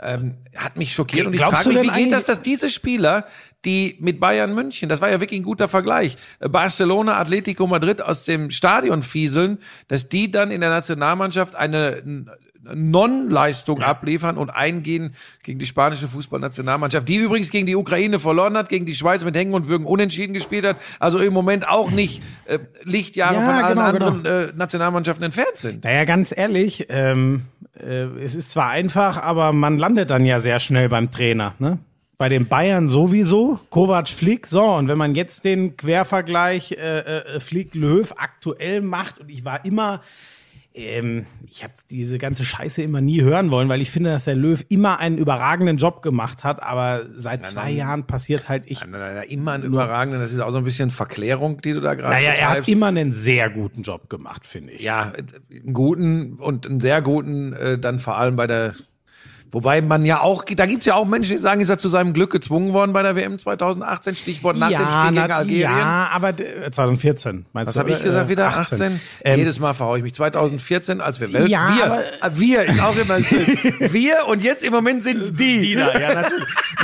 Ähm, 0.00 0.34
hat 0.56 0.76
mich 0.76 0.92
schockiert. 0.94 1.26
Und 1.26 1.34
ich 1.34 1.40
frage 1.40 1.68
mich, 1.68 1.82
wie 1.82 2.04
geht 2.04 2.12
das, 2.12 2.24
dass 2.24 2.42
diese 2.42 2.70
Spieler, 2.70 3.26
die 3.64 3.96
mit 4.00 4.18
Bayern 4.18 4.54
München, 4.54 4.88
das 4.88 5.00
war 5.00 5.10
ja 5.10 5.20
wirklich 5.20 5.40
ein 5.40 5.44
guter 5.44 5.68
Vergleich, 5.68 6.16
äh, 6.40 6.48
Barcelona, 6.48 7.18
Atletico 7.18 7.66
Madrid 7.66 8.02
aus 8.02 8.24
dem 8.24 8.50
Stadion 8.50 9.02
fieseln, 9.02 9.58
dass 9.88 10.08
die 10.08 10.30
dann 10.30 10.50
in 10.50 10.60
der 10.60 10.70
Nationalmannschaft 10.70 11.54
eine 11.54 12.02
Non-Leistung 12.64 13.82
abliefern 13.82 14.38
und 14.38 14.50
eingehen 14.50 15.14
gegen 15.42 15.58
die 15.58 15.66
spanische 15.66 16.06
Fußballnationalmannschaft, 16.08 17.08
die 17.08 17.16
übrigens 17.16 17.50
gegen 17.50 17.66
die 17.66 17.74
Ukraine 17.74 18.18
verloren 18.18 18.56
hat, 18.56 18.68
gegen 18.68 18.86
die 18.86 18.94
Schweiz 18.94 19.24
mit 19.24 19.36
Hängen 19.36 19.54
und 19.54 19.68
Würgen 19.68 19.86
unentschieden 19.86 20.32
gespielt 20.32 20.64
hat, 20.64 20.76
also 21.00 21.18
im 21.18 21.32
Moment 21.32 21.68
auch 21.68 21.90
nicht 21.90 22.22
äh, 22.44 22.60
Lichtjahre 22.84 23.36
Ja, 23.36 23.40
von 23.40 23.54
allen 23.54 23.78
genau, 23.78 23.86
anderen 23.86 24.24
äh, 24.24 24.52
Nationalmannschaften 24.54 25.24
entfernt 25.24 25.56
sind. 25.56 25.84
Naja, 25.84 26.04
ganz 26.04 26.32
ehrlich, 26.36 26.86
ähm, 26.88 27.46
äh, 27.82 28.04
es 28.22 28.34
ist 28.34 28.50
zwar 28.50 28.70
einfach, 28.70 29.22
aber 29.22 29.52
man 29.52 29.78
landet 29.78 30.10
dann 30.10 30.24
ja 30.24 30.40
sehr 30.40 30.60
schnell 30.60 30.88
beim 30.88 31.10
Trainer. 31.10 31.54
Ne? 31.58 31.78
Bei 32.18 32.28
den 32.28 32.46
Bayern 32.46 32.88
sowieso, 32.88 33.58
Kovac 33.70 34.08
Flick, 34.08 34.46
so, 34.46 34.62
und 34.62 34.88
wenn 34.88 34.98
man 34.98 35.14
jetzt 35.14 35.44
den 35.44 35.76
Quervergleich 35.76 36.72
äh, 36.72 37.00
äh, 37.00 37.40
Flick-Löw 37.40 38.14
aktuell 38.16 38.80
macht, 38.80 39.18
und 39.20 39.28
ich 39.28 39.44
war 39.44 39.64
immer, 39.64 40.02
ähm, 40.74 41.26
ich 41.46 41.62
habe 41.62 41.74
diese 41.90 42.18
ganze 42.18 42.44
Scheiße 42.44 42.82
immer 42.82 43.00
nie 43.00 43.22
hören 43.22 43.50
wollen, 43.50 43.68
weil 43.68 43.80
ich 43.80 43.90
finde, 43.90 44.10
dass 44.10 44.24
der 44.24 44.34
Löw 44.34 44.64
immer 44.68 44.98
einen 44.98 45.18
überragenden 45.18 45.76
Job 45.76 46.02
gemacht 46.02 46.44
hat, 46.44 46.62
aber 46.62 47.04
seit 47.06 47.46
zwei 47.46 47.64
nein. 47.64 47.76
Jahren 47.76 48.06
passiert 48.06 48.48
halt 48.48 48.64
ich. 48.66 48.80
Nein, 48.80 48.92
nein, 48.92 49.14
nein, 49.14 49.28
immer 49.28 49.52
ein 49.52 49.62
überragenden, 49.62 50.20
das 50.20 50.32
ist 50.32 50.40
auch 50.40 50.50
so 50.50 50.58
ein 50.58 50.64
bisschen 50.64 50.90
Verklärung, 50.90 51.60
die 51.60 51.72
du 51.72 51.80
da 51.80 51.94
gerade 51.94 52.14
Naja, 52.14 52.32
er 52.32 52.50
hat 52.50 52.68
immer 52.68 52.86
einen 52.86 53.12
sehr 53.12 53.50
guten 53.50 53.82
Job 53.82 54.08
gemacht, 54.08 54.46
finde 54.46 54.72
ich. 54.72 54.82
ja, 54.82 55.12
einen 55.50 55.72
guten 55.72 56.34
und 56.34 56.66
einen 56.66 56.80
sehr 56.80 57.02
guten, 57.02 57.52
äh, 57.52 57.78
dann 57.78 57.98
vor 57.98 58.16
allem 58.16 58.36
bei 58.36 58.46
der, 58.46 58.74
wobei 59.52 59.80
man 59.82 60.04
ja 60.04 60.20
auch, 60.20 60.44
da 60.44 60.66
gibt's 60.66 60.86
ja 60.86 60.94
auch 60.94 61.04
Menschen, 61.04 61.36
die 61.36 61.38
sagen, 61.38 61.60
ist 61.60 61.68
er 61.68 61.78
zu 61.78 61.88
seinem 61.88 62.12
Glück 62.12 62.32
gezwungen 62.32 62.72
worden 62.72 62.92
bei 62.92 63.02
der 63.02 63.14
WM 63.14 63.38
2018, 63.38 64.16
Stichwort 64.16 64.56
nach 64.56 64.68
dem 64.70 64.90
Spiel 64.90 65.20
gegen 65.20 65.32
Algerien. 65.32 65.60
Ja, 65.60 66.10
aber 66.12 66.30
äh, 66.30 66.70
2014, 66.70 67.46
meinst 67.52 67.68
Was 67.68 67.74
du? 67.74 67.80
habe 67.80 67.90
ich 67.90 67.96
oder? 67.96 68.04
gesagt 68.04 68.26
Äh, 68.26 68.30
wieder? 68.30 68.48
18? 68.48 69.00
Ähm, 69.24 69.38
Jedes 69.38 69.60
Mal 69.60 69.72
verhaue 69.74 69.98
ich 69.98 70.02
mich. 70.02 70.14
2014, 70.14 71.00
als 71.00 71.20
wir 71.20 71.32
Welt... 71.32 71.48
Ja, 71.48 71.68
wir, 71.76 72.02
Ah, 72.20 72.30
wir 72.34 72.62
ist 72.62 72.80
auch 72.80 72.96
immer 72.96 73.20
schön. 73.22 73.46
wir 73.92 74.26
und 74.28 74.42
jetzt 74.42 74.64
im 74.64 74.72
Moment 74.72 75.02
sind's 75.02 75.32
die. 75.32 75.60
die 75.60 75.74
da, 75.74 75.98
ja, 75.98 76.22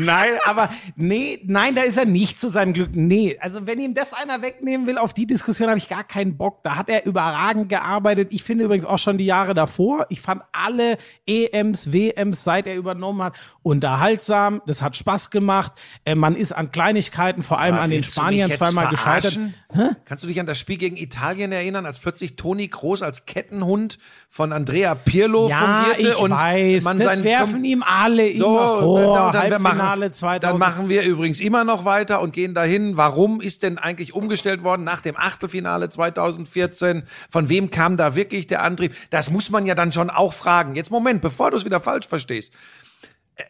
nein, 0.01 0.31
aber 0.45 0.71
nee, 0.97 1.41
nein, 1.45 1.75
da 1.75 1.83
ist 1.83 1.97
er 1.97 2.05
nicht 2.05 2.41
zu 2.41 2.49
seinem 2.49 2.73
Glück. 2.73 2.91
Nee, 2.93 3.39
also 3.41 3.67
wenn 3.67 3.81
ihm 3.81 3.95
das 3.95 4.13
einer 4.13 4.43
wegnehmen 4.43 4.87
will, 4.87 4.99
auf 4.99 5.15
die 5.15 5.27
Diskussion 5.27 5.69
habe 5.69 5.79
ich 5.79 5.89
gar 5.89 6.05
keinen 6.05 6.37
Bock. 6.37 6.63
Da 6.65 6.77
hat 6.77 6.89
er 6.89 7.07
überragend 7.07 7.69
gearbeitet. 7.69 8.29
Ich 8.31 8.43
finde 8.43 8.65
übrigens 8.65 8.85
auch 8.85 8.99
schon 8.99 9.17
die 9.19 9.27
Jahre 9.27 9.55
davor. 9.55 10.07
Ich 10.09 10.21
fand 10.21 10.43
alle 10.53 10.99
EMs, 11.27 11.93
WMs, 11.93 12.43
seit 12.45 12.58
er 12.67 12.77
übernommen 12.77 13.23
hat, 13.23 13.35
unterhaltsam. 13.63 14.61
Das 14.67 14.83
hat 14.83 14.97
Spaß 14.97 15.31
gemacht. 15.31 15.73
Äh, 16.05 16.15
man 16.15 16.37
ist 16.37 16.53
an 16.53 16.71
Kleinigkeiten, 16.71 17.43
vor 17.43 17.59
allem 17.59 17.77
an 17.77 17.91
den 17.91 18.03
Spaniern 18.03 18.51
zweimal 18.51 18.89
gescheitert. 18.89 19.35
verarschen? 19.35 19.55
Kannst 20.05 20.25
du 20.25 20.29
dich 20.29 20.41
an 20.41 20.47
das 20.47 20.59
Spiel 20.59 20.79
gegen 20.79 20.97
Italien 20.97 21.53
erinnern, 21.53 21.87
als 21.87 21.99
plötzlich 21.99 22.37
Toni 22.37 22.69
Kroos 22.69 23.03
als 23.03 23.27
Kettenhund 23.27 23.99
von 24.29 24.53
Andrea 24.53 24.95
Pirlo 24.95 25.49
Ja, 25.49 25.85
fungierte 25.85 26.13
ich 26.13 26.19
und 26.19 26.31
weiß, 26.33 26.85
man 26.85 26.99
das 26.99 27.23
werfen 27.23 27.65
ihm 27.65 27.83
alle 27.87 28.33
so, 28.33 28.47
immer 28.47 28.81
vor. 28.81 29.15
dann, 29.15 29.43
Halbfinale 29.43 30.07
machen, 30.07 30.13
2000. 30.13 30.45
dann 30.45 30.59
machen 30.59 30.89
wir 30.89 31.03
übrigens 31.03 31.41
immer 31.41 31.65
noch 31.65 31.85
weiter 31.85 32.21
und 32.21 32.33
gehen 32.33 32.55
dahin. 32.55 32.97
Warum 32.97 33.41
ist 33.41 33.63
denn 33.63 33.79
eigentlich 33.79 34.15
umgestellt 34.15 34.63
worden 34.63 34.85
nach 34.85 35.01
dem 35.01 35.17
Achtelfinale 35.17 35.89
2014? 35.89 37.05
Von 37.31 37.49
wem 37.49 37.71
kam 37.71 37.97
da 37.97 38.17
wirklich 38.17 38.47
der 38.47 38.63
Antrieb? 38.63 38.95
Das 39.11 39.31
muss 39.31 39.51
man 39.51 39.67
ja 39.67 39.75
dann 39.75 39.93
schon 39.93 40.11
auch 40.11 40.33
fragen. 40.33 40.75
Jetzt 40.75 40.91
Moment, 40.91 41.21
bevor 41.21 41.51
du 41.51 41.57
es 41.57 41.65
wieder 41.65 41.81
falsch 41.81 42.09
verstehst. 42.09 42.48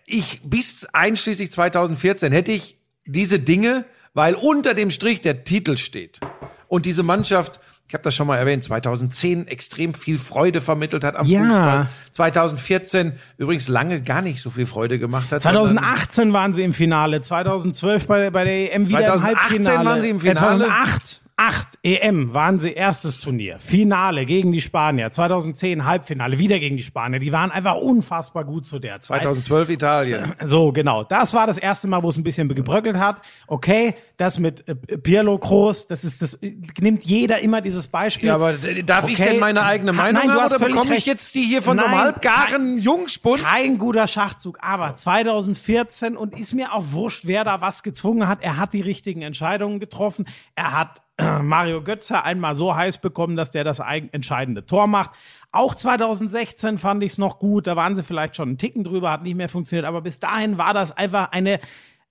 Ich 0.05 0.41
bis 0.45 0.87
einschließlich 0.93 1.51
2014 1.53 2.33
hätte 2.33 2.53
ich 2.53 2.77
diese 3.07 3.39
Dinge, 3.39 3.85
weil 4.15 4.35
unter 4.35 4.75
dem 4.75 4.91
Strich 4.91 5.21
der 5.21 5.45
Titel 5.45 5.77
steht 5.77 6.21
und 6.67 6.85
diese 6.85 7.03
Mannschaft, 7.03 7.61
ich 7.87 7.95
habe 7.95 8.03
das 8.05 8.15
schon 8.15 8.27
mal 8.27 8.37
erwähnt, 8.37 8.63
2010 8.63 9.47
extrem 9.47 9.95
viel 9.95 10.19
Freude 10.19 10.61
vermittelt 10.61 11.05
hat 11.05 11.17
am 11.17 11.27
Ja. 11.27 11.41
Fußball. 11.41 11.89
2014 12.13 13.13
übrigens 13.39 13.69
lange 13.69 14.03
gar 14.03 14.21
nicht 14.21 14.43
so 14.43 14.51
viel 14.51 14.67
Freude 14.67 14.99
gemacht 14.99 15.33
hat. 15.33 15.43
sondern- 15.43 15.65
2018 15.67 16.33
waren 16.35 16.53
sie 16.53 16.65
im 16.65 16.75
Finale, 16.75 17.23
2012 17.23 18.07
bei, 18.07 18.29
bei 18.31 18.45
der 18.45 18.75
EM 18.75 18.89
wieder 18.91 18.99
2018 19.01 19.23
im 19.23 19.67
Halbfinale. 19.67 19.85
waren 19.89 20.01
sie 20.03 20.11
im 20.11 20.17
Äh, 20.19 20.21
Finale? 20.21 20.37
2008, 20.59 21.21
8 21.41 21.79
EM 21.85 22.35
waren 22.35 22.59
sie 22.59 22.73
erstes 22.73 23.21
Turnier, 23.21 23.61
Finale 23.61 24.27
gegen 24.27 24.51
die 24.51 24.61
Spanier, 24.61 25.13
2010 25.13 25.85
Halbfinale 25.85 26.41
wieder 26.41 26.59
gegen 26.59 26.77
die 26.77 26.83
Spanier. 26.83 27.21
Die 27.21 27.31
waren 27.31 27.53
einfach 27.53 27.77
unfassbar 27.77 28.45
gut 28.45 28.67
zu 28.67 28.81
der 28.81 29.01
Zeit. 29.03 29.23
2012 29.23 29.71
Italien. 29.71 30.33
So, 30.45 30.73
genau. 30.73 31.05
Das 31.05 31.35
war 31.35 31.47
das 31.47 31.57
erste 31.57 31.87
Mal, 31.87 32.03
wo 32.03 32.09
es 32.09 32.17
ein 32.17 32.25
bisschen 32.25 32.49
gebröckelt 32.53 32.97
hat. 32.97 33.23
Okay, 33.47 33.95
das 34.17 34.41
mit 34.41 34.67
äh, 34.69 34.75
Pirlo 34.75 35.39
Groß, 35.39 35.87
das 35.87 36.03
ist 36.03 36.23
das, 36.23 36.41
nimmt 36.81 37.05
jeder 37.05 37.39
immer 37.39 37.61
dieses 37.61 37.87
Beispiel. 37.87 38.31
Ja, 38.31 38.35
aber 38.35 38.55
darf 38.85 39.07
ich 39.09 39.15
Okay. 39.21 39.31
denn 39.31 39.39
meine 39.41 39.63
eigene 39.65 39.93
Meinung 39.93 40.23
Nein, 40.27 40.37
haben 40.37 40.47
oder 40.47 40.59
bekomme 40.59 40.87
ich 40.91 40.91
recht. 40.91 41.07
jetzt 41.07 41.35
die 41.37 41.43
hier 41.43 41.63
von 41.63 41.79
so 41.79 41.85
einem 41.85 41.95
Nein, 41.95 42.05
halbgaren 42.05 42.79
Jungspund? 42.79 43.45
Kein 43.45 43.79
guter 43.79 44.09
Schachzug, 44.09 44.59
aber 44.61 44.97
2014 44.97 46.17
und 46.17 46.37
ist 46.37 46.53
mir 46.53 46.73
auch 46.75 46.87
wurscht, 46.91 47.27
wer 47.27 47.45
da 47.45 47.61
was 47.61 47.85
gezwungen 47.85 48.27
hat. 48.27 48.43
Er 48.43 48.57
hat 48.57 48.73
die 48.73 48.81
richtigen 48.81 49.23
Entscheidungen 49.23 49.79
getroffen. 49.79 50.27
Er 50.57 50.73
hat 50.77 51.01
Mario 51.43 51.83
Götze 51.83 52.25
einmal 52.25 52.55
so 52.55 52.75
heiß 52.75 52.99
bekommen, 52.99 53.37
dass 53.37 53.51
der 53.51 53.65
das 53.65 53.81
entscheidende 53.81 54.65
Tor 54.65 54.87
macht. 54.87 55.11
Auch 55.51 55.75
2016 55.75 56.79
fand 56.79 57.03
ich 57.03 57.13
es 57.13 57.19
noch 57.19 57.39
gut. 57.39 57.67
Da 57.67 57.77
waren 57.77 57.97
sie 57.97 58.03
vielleicht 58.03 58.37
schon 58.37 58.51
einen 58.51 58.59
Ticken 58.59 58.85
drüber, 58.85 59.11
hat 59.11 59.23
nicht 59.23 59.37
mehr 59.37 59.49
funktioniert. 59.49 59.87
Aber 59.87 60.03
bis 60.03 60.21
dahin 60.21 60.59
war 60.59 60.75
das 60.75 60.97
einfach 60.97 61.33
eine 61.33 61.61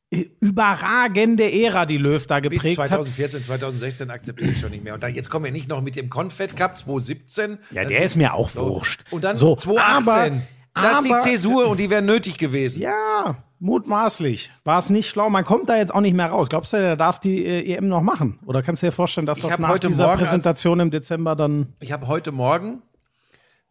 äh, 0.10 0.26
überragende 0.39 1.52
Ära, 1.52 1.86
die 1.86 1.98
Löw 1.98 2.26
da 2.26 2.39
Bis 2.39 2.52
geprägt 2.52 2.80
hat. 2.80 2.89
2014, 2.89 3.43
2016 3.43 4.10
akzeptiere 4.10 4.52
ich 4.52 4.60
schon 4.60 4.72
nicht 4.72 4.84
mehr. 4.84 4.93
Und 4.93 5.04
dann, 5.04 5.13
jetzt 5.13 5.30
kommen 5.30 5.46
wir 5.46 5.52
nicht 5.52 5.70
noch 5.70 5.82
mit 5.82 5.96
dem 5.96 6.10
Confed 6.10 6.56
Cup 6.56 6.78
2017. 6.78 7.60
Ja, 7.72 7.86
der 7.86 8.04
ist 8.04 8.15
mir 8.15 8.34
auch 8.34 8.56
wurscht. 8.56 9.04
Und 9.12 9.24
dann 9.24 9.36
so, 9.36 9.56
2018. 9.56 10.08
Aber, 10.08 10.41
das 10.82 11.06
ist 11.06 11.06
die 11.06 11.18
Zäsur 11.32 11.68
und 11.68 11.80
die 11.80 11.90
wäre 11.90 12.02
nötig 12.02 12.38
gewesen. 12.38 12.82
Ja, 12.82 13.38
mutmaßlich. 13.60 14.52
War 14.63 14.78
es 14.80 14.90
nicht 14.90 15.10
schlau. 15.10 15.30
Man 15.30 15.44
kommt 15.44 15.70
da 15.70 15.78
jetzt 15.78 15.94
auch 15.94 16.02
nicht 16.02 16.16
mehr 16.16 16.28
raus. 16.28 16.50
Glaubst 16.50 16.74
du, 16.74 16.78
der 16.78 16.96
darf 16.96 17.20
die 17.20 17.46
äh, 17.46 17.76
EM 17.76 17.88
noch 17.88 18.02
machen? 18.02 18.40
Oder 18.46 18.62
kannst 18.63 18.82
du 18.82 18.88
dir 18.88 18.92
vorstellen, 18.92 19.28
dass 19.28 19.42
das 19.42 19.58
nach 19.58 19.78
dieser 19.80 20.06
Morgen 20.06 20.20
als- 20.20 20.30
Präsentation 20.30 20.80
im 20.80 20.92
Dezember 20.92 21.36
dann... 21.36 21.74
Ich 21.80 21.92
habe 21.92 22.08
heute 22.08 22.32
Morgen, 22.32 22.82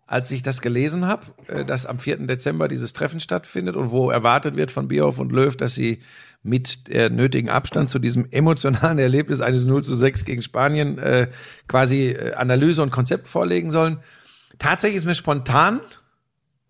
als 0.07 0.31
ich 0.31 0.43
das 0.43 0.61
gelesen 0.61 1.07
habe, 1.07 1.23
äh, 1.49 1.65
dass 1.65 1.87
am 1.87 1.99
4. 1.99 2.27
Dezember 2.27 2.69
dieses 2.69 2.93
Treffen 2.93 3.21
stattfindet 3.21 3.77
und 3.77 3.91
wo 3.91 4.11
erwartet 4.11 4.57
wird 4.57 4.71
von 4.71 4.89
Bierhoff 4.89 5.19
und 5.19 5.33
Löw, 5.33 5.57
dass 5.57 5.75
sie 5.75 6.01
mit 6.43 6.87
der 6.89 7.11
nötigen 7.11 7.51
Abstand 7.51 7.91
zu 7.91 7.99
diesem 7.99 8.31
emotionalen 8.31 8.99
Erlebnis 9.01 9.41
eines 9.41 9.67
0 9.67 9.83
zu 9.83 9.95
6 9.95 10.25
gegen 10.25 10.43
Spanien 10.43 10.99
äh, 10.99 11.29
quasi 11.67 12.11
äh, 12.11 12.35
Analyse 12.35 12.83
und 12.83 12.91
Konzept 12.91 13.27
vorlegen 13.27 13.71
sollen. 13.71 13.99
Tatsächlich 14.59 14.99
ist 14.99 15.07
mir 15.07 15.15
spontan 15.17 15.81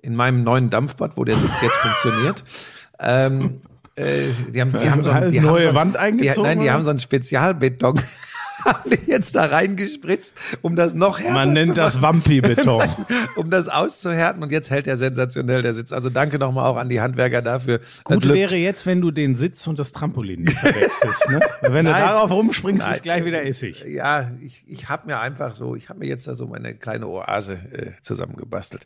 in 0.06 0.16
meinem 0.16 0.44
neuen 0.44 0.70
Dampfbad, 0.70 1.16
wo 1.16 1.24
der 1.24 1.36
Sitz 1.36 1.60
jetzt 1.60 1.76
funktioniert, 1.76 2.44
ähm, 3.00 3.60
äh, 3.96 4.28
die 4.52 4.60
haben, 4.60 4.72
die 4.78 4.90
haben 4.90 5.02
so 5.02 5.10
ein, 5.10 5.32
die 5.32 5.40
Neue 5.40 5.64
so 5.64 5.68
ein, 5.70 5.74
Wand 5.74 5.96
eingezogen, 5.96 6.48
Die, 6.48 6.56
nein, 6.56 6.60
die 6.60 6.70
haben 6.70 6.82
so 6.82 6.90
einen 6.90 7.00
Spezialbeton 7.00 8.00
haben 8.64 8.90
die 8.90 9.10
jetzt 9.10 9.36
da 9.36 9.46
reingespritzt, 9.46 10.36
um 10.62 10.76
das 10.76 10.94
noch 10.94 11.20
härter 11.20 11.34
Man 11.34 11.48
zu 11.48 11.52
nennt 11.54 11.78
das 11.78 12.00
machen. 12.00 12.22
Wampi-Beton. 12.24 12.88
um 13.36 13.50
das 13.50 13.68
auszuhärten 13.68 14.42
und 14.42 14.50
jetzt 14.50 14.70
hält 14.70 14.86
er 14.86 14.96
sensationell 14.96 15.62
der 15.62 15.74
Sitz. 15.74 15.92
Also 15.92 16.10
danke 16.10 16.38
nochmal 16.38 16.66
auch 16.66 16.76
an 16.76 16.88
die 16.88 17.00
Handwerker 17.00 17.42
dafür. 17.42 17.80
Gut 18.04 18.24
Das 18.24 18.32
wäre 18.32 18.56
jetzt, 18.56 18.86
wenn 18.86 19.00
du 19.00 19.10
den 19.10 19.36
Sitz 19.36 19.66
und 19.66 19.78
das 19.78 19.92
Trampolin 19.92 20.42
nicht 20.42 20.58
verwechselst. 20.58 21.30
Ne? 21.30 21.40
Wenn 21.62 21.84
du 21.84 21.92
Nein. 21.92 22.04
darauf 22.04 22.30
rumspringst, 22.30 22.82
Nein. 22.82 22.92
ist 22.92 23.02
gleich 23.02 23.24
wieder 23.24 23.44
Essig. 23.44 23.84
Ja, 23.86 24.30
ich, 24.40 24.64
ich 24.66 24.88
habe 24.88 25.06
mir 25.06 25.20
einfach 25.20 25.54
so, 25.54 25.76
ich 25.76 25.88
habe 25.88 26.00
mir 26.00 26.06
jetzt 26.06 26.26
da 26.26 26.34
so 26.34 26.46
meine 26.46 26.74
kleine 26.74 27.06
Oase 27.06 27.54
äh, 27.72 27.90
zusammengebastelt. 28.02 28.84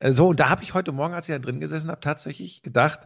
Äh, 0.00 0.12
so, 0.12 0.28
und 0.28 0.40
da 0.40 0.48
habe 0.50 0.62
ich 0.62 0.74
heute 0.74 0.92
Morgen, 0.92 1.14
als 1.14 1.28
ich 1.28 1.34
da 1.34 1.38
drin 1.38 1.60
gesessen 1.60 1.90
habe, 1.90 2.00
tatsächlich 2.00 2.62
gedacht, 2.62 3.00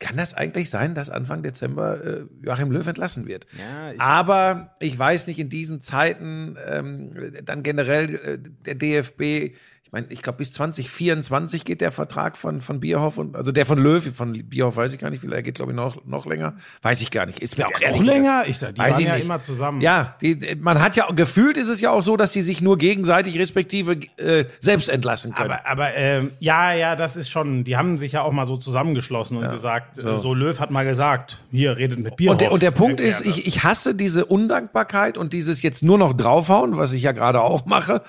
kann 0.00 0.16
das 0.16 0.34
eigentlich 0.34 0.70
sein, 0.70 0.94
dass 0.94 1.08
Anfang 1.08 1.42
Dezember 1.42 2.04
äh, 2.04 2.24
Joachim 2.42 2.70
Löw 2.70 2.86
entlassen 2.86 3.26
wird? 3.26 3.46
Ja, 3.58 3.92
ich- 3.92 4.00
Aber 4.00 4.74
ich 4.80 4.98
weiß 4.98 5.26
nicht, 5.28 5.38
in 5.38 5.48
diesen 5.48 5.80
Zeiten 5.80 6.56
ähm, 6.66 7.32
dann 7.44 7.62
generell 7.62 8.14
äh, 8.16 8.38
der 8.38 8.74
DFB, 8.74 9.54
ich 9.94 10.00
meine, 10.00 10.12
ich 10.12 10.22
glaube 10.22 10.38
bis 10.38 10.52
2024 10.54 11.64
geht 11.64 11.80
der 11.80 11.92
Vertrag 11.92 12.36
von 12.36 12.60
von 12.60 12.80
Bierhoff 12.80 13.16
und 13.16 13.36
also 13.36 13.52
der 13.52 13.64
von 13.64 13.78
Löw, 13.78 14.04
von 14.14 14.32
Bierhoff 14.32 14.76
weiß 14.76 14.92
ich 14.92 14.98
gar 14.98 15.10
nicht, 15.10 15.22
er 15.24 15.42
geht, 15.42 15.54
glaube 15.54 15.70
ich 15.70 15.76
noch 15.76 16.04
noch 16.04 16.26
länger, 16.26 16.54
weiß 16.82 17.00
ich 17.00 17.12
gar 17.12 17.26
nicht. 17.26 17.38
Ist 17.38 17.56
mir 17.58 17.68
auch 17.68 17.72
gesagt- 17.72 18.00
länger? 18.00 18.42
Ich, 18.48 18.58
die 18.58 18.76
Weiß 18.76 18.94
waren 18.94 19.04
ja 19.04 19.14
nicht. 19.14 19.24
immer 19.24 19.40
zusammen. 19.40 19.80
Ja, 19.80 20.16
die, 20.20 20.56
man 20.60 20.82
hat 20.82 20.96
ja 20.96 21.06
gefühlt 21.12 21.56
ist 21.56 21.68
es 21.68 21.80
ja 21.80 21.90
auch 21.90 22.02
so, 22.02 22.16
dass 22.16 22.32
sie 22.32 22.42
sich 22.42 22.60
nur 22.60 22.76
gegenseitig 22.76 23.38
respektive 23.38 23.98
äh, 24.16 24.46
selbst 24.58 24.88
entlassen 24.88 25.32
können. 25.32 25.52
Aber, 25.52 25.66
aber 25.66 25.94
ähm, 25.94 26.32
ja, 26.40 26.72
ja, 26.74 26.96
das 26.96 27.16
ist 27.16 27.30
schon, 27.30 27.62
die 27.62 27.76
haben 27.76 27.96
sich 27.96 28.12
ja 28.12 28.22
auch 28.22 28.32
mal 28.32 28.46
so 28.46 28.56
zusammengeschlossen 28.56 29.36
und 29.36 29.48
gesagt, 29.48 29.96
so. 29.96 30.18
so 30.18 30.34
Löw 30.34 30.58
hat 30.58 30.72
mal 30.72 30.84
gesagt, 30.84 31.38
hier 31.52 31.76
redet 31.76 32.00
mit 32.00 32.16
Bierhoff. 32.16 32.32
und, 32.34 32.40
der, 32.40 32.52
und 32.52 32.62
der 32.62 32.72
Punkt 32.72 32.98
ist, 33.00 33.20
ich, 33.24 33.46
ich 33.46 33.62
hasse 33.62 33.94
diese 33.94 34.24
Undankbarkeit 34.24 35.16
und 35.16 35.32
dieses 35.32 35.62
jetzt 35.62 35.84
nur 35.84 35.98
noch 35.98 36.14
draufhauen, 36.14 36.76
was 36.76 36.92
ich 36.92 37.02
ja 37.04 37.12
gerade 37.12 37.40
auch 37.40 37.64
mache. 37.66 38.02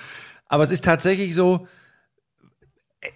Aber 0.55 0.63
es 0.63 0.71
ist 0.71 0.85
tatsächlich 0.85 1.35
so, 1.35 1.67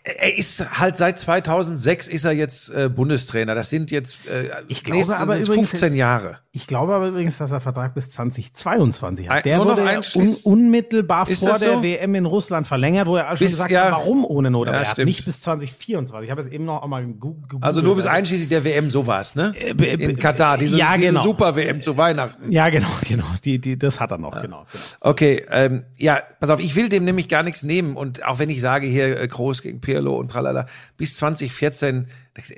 er- 0.04 0.38
ist 0.38 0.80
halt 0.80 0.98
seit 0.98 1.20
2006 1.20 2.08
ist 2.08 2.26
er 2.26 2.32
jetzt 2.32 2.70
äh, 2.74 2.90
Bundestrainer. 2.90 3.56
Das 3.56 3.70
sind 3.70 3.92
jetzt 3.92 4.18
äh, 4.28 4.50
Ich 4.68 4.84
glaube 4.84 5.16
aber 5.18 5.38
übrigens- 5.38 5.70
15 5.72 5.96
Jahre. 5.96 6.38
Ich 6.52 6.66
glaube 6.68 6.96
aber 6.96 7.08
übrigens, 7.10 7.38
dass 7.38 7.52
er 7.52 7.62
Vertrag 7.62 7.94
bis 7.94 8.10
2022 8.10 9.30
Ein- 9.30 9.38
hat. 9.38 9.46
Der 9.46 9.58
nur 9.58 9.66
wurde 9.68 9.84
ja 9.86 10.02
un 10.16 10.36
unmittelbar 10.44 11.26
vor 11.28 11.50
das 11.50 11.60
der 11.60 11.74
so? 11.74 11.84
WM 11.84 12.16
in 12.16 12.26
Russland 12.26 12.66
verlängert, 12.68 13.08
wo 13.08 13.18
er 13.18 13.26
auch 13.26 13.30
schon 13.32 13.40
Bis- 13.40 13.52
gesagt 13.52 13.72
ja. 13.72 13.86
hat, 13.86 13.92
warum 13.92 14.26
ohne 14.26 14.50
Not. 14.50 14.68
Aber 14.68 14.78
Ja, 14.78 14.82
er 14.84 14.88
hat 14.88 14.94
stimmt. 14.96 15.08
nicht 15.08 15.26
bis 15.26 15.40
2024. 15.42 16.26
Ich 16.28 16.32
habe 16.32 16.42
es 16.42 16.48
eben 16.48 16.66
noch 16.66 16.82
auch 16.82 16.88
mal 16.88 17.06
gu- 17.06 17.34
gegoogelt. 17.42 17.64
Also 17.64 17.82
nur 17.82 17.96
bis 17.96 18.06
einschließlich 18.08 18.50
der 18.50 18.64
WM, 18.64 18.90
so 18.90 19.06
war's, 19.08 19.36
ne? 19.36 19.54
Äh, 19.58 19.72
In 19.94 20.18
Katar, 20.18 20.58
diese, 20.58 20.78
ja, 20.78 20.96
diese 20.96 21.08
genau. 21.08 21.24
Super-WM 21.24 21.82
zu 21.82 21.98
Weihnachten. 21.98 22.52
Ja, 22.52 22.70
genau, 22.70 22.88
genau. 23.08 23.26
Die, 23.46 23.60
die, 23.60 23.78
das 23.78 24.00
hat 24.00 24.12
er 24.12 24.18
noch, 24.18 24.32
genau. 24.42 24.66
genau. 24.72 24.84
Okay, 25.02 25.46
ähm, 25.52 25.84
ja, 25.98 26.22
pass 26.40 26.50
auf, 26.50 26.60
ich 26.60 26.76
will 26.76 26.90
dem 26.90 27.06
nämlich 27.06 27.28
gar 27.30 27.44
nichts 27.44 27.64
nehmen. 27.64 27.96
Und 27.96 28.26
auch 28.26 28.40
wenn 28.40 28.50
ich 28.50 28.60
sage 28.62 28.88
hier 28.88 29.20
äh, 29.20 29.28
Groß 29.28 29.62
gegen 29.62 29.79
Pirlo 29.82 30.18
und 30.18 30.32
tralala, 30.32 30.68
bis 30.98 31.16
2014, 31.16 32.08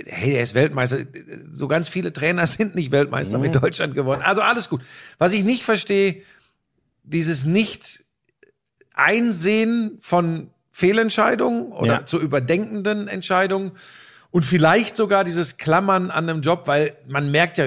hey, 0.06 0.34
er 0.36 0.44
ist 0.44 0.54
Weltmeister. 0.56 1.00
So 1.52 1.68
ganz 1.68 1.90
viele 1.90 2.14
Trainer 2.14 2.46
sind 2.48 2.76
nicht 2.76 2.92
Weltmeister 2.92 3.38
mit 3.38 3.56
Deutschland 3.56 3.96
geworden. 3.96 4.22
Also 4.22 4.42
alles 4.42 4.70
gut. 4.70 4.82
Was 5.18 5.34
ich 5.34 5.44
nicht 5.44 5.64
verstehe, 5.64 6.22
dieses 7.04 7.46
nicht 7.46 8.04
Einsehen 8.94 9.98
von 10.02 10.50
Fehlentscheidungen 10.72 11.72
oder 11.72 11.94
Ja. 11.94 12.06
zu 12.06 12.20
überdenkenden 12.20 13.08
Entscheidungen 13.08 13.72
und 14.32 14.44
vielleicht 14.46 14.96
sogar 14.96 15.24
dieses 15.24 15.58
Klammern 15.58 16.12
an 16.12 16.30
einem 16.30 16.42
Job, 16.42 16.64
weil 16.68 16.96
man 17.08 17.32
merkt 17.32 17.58
ja, 17.58 17.66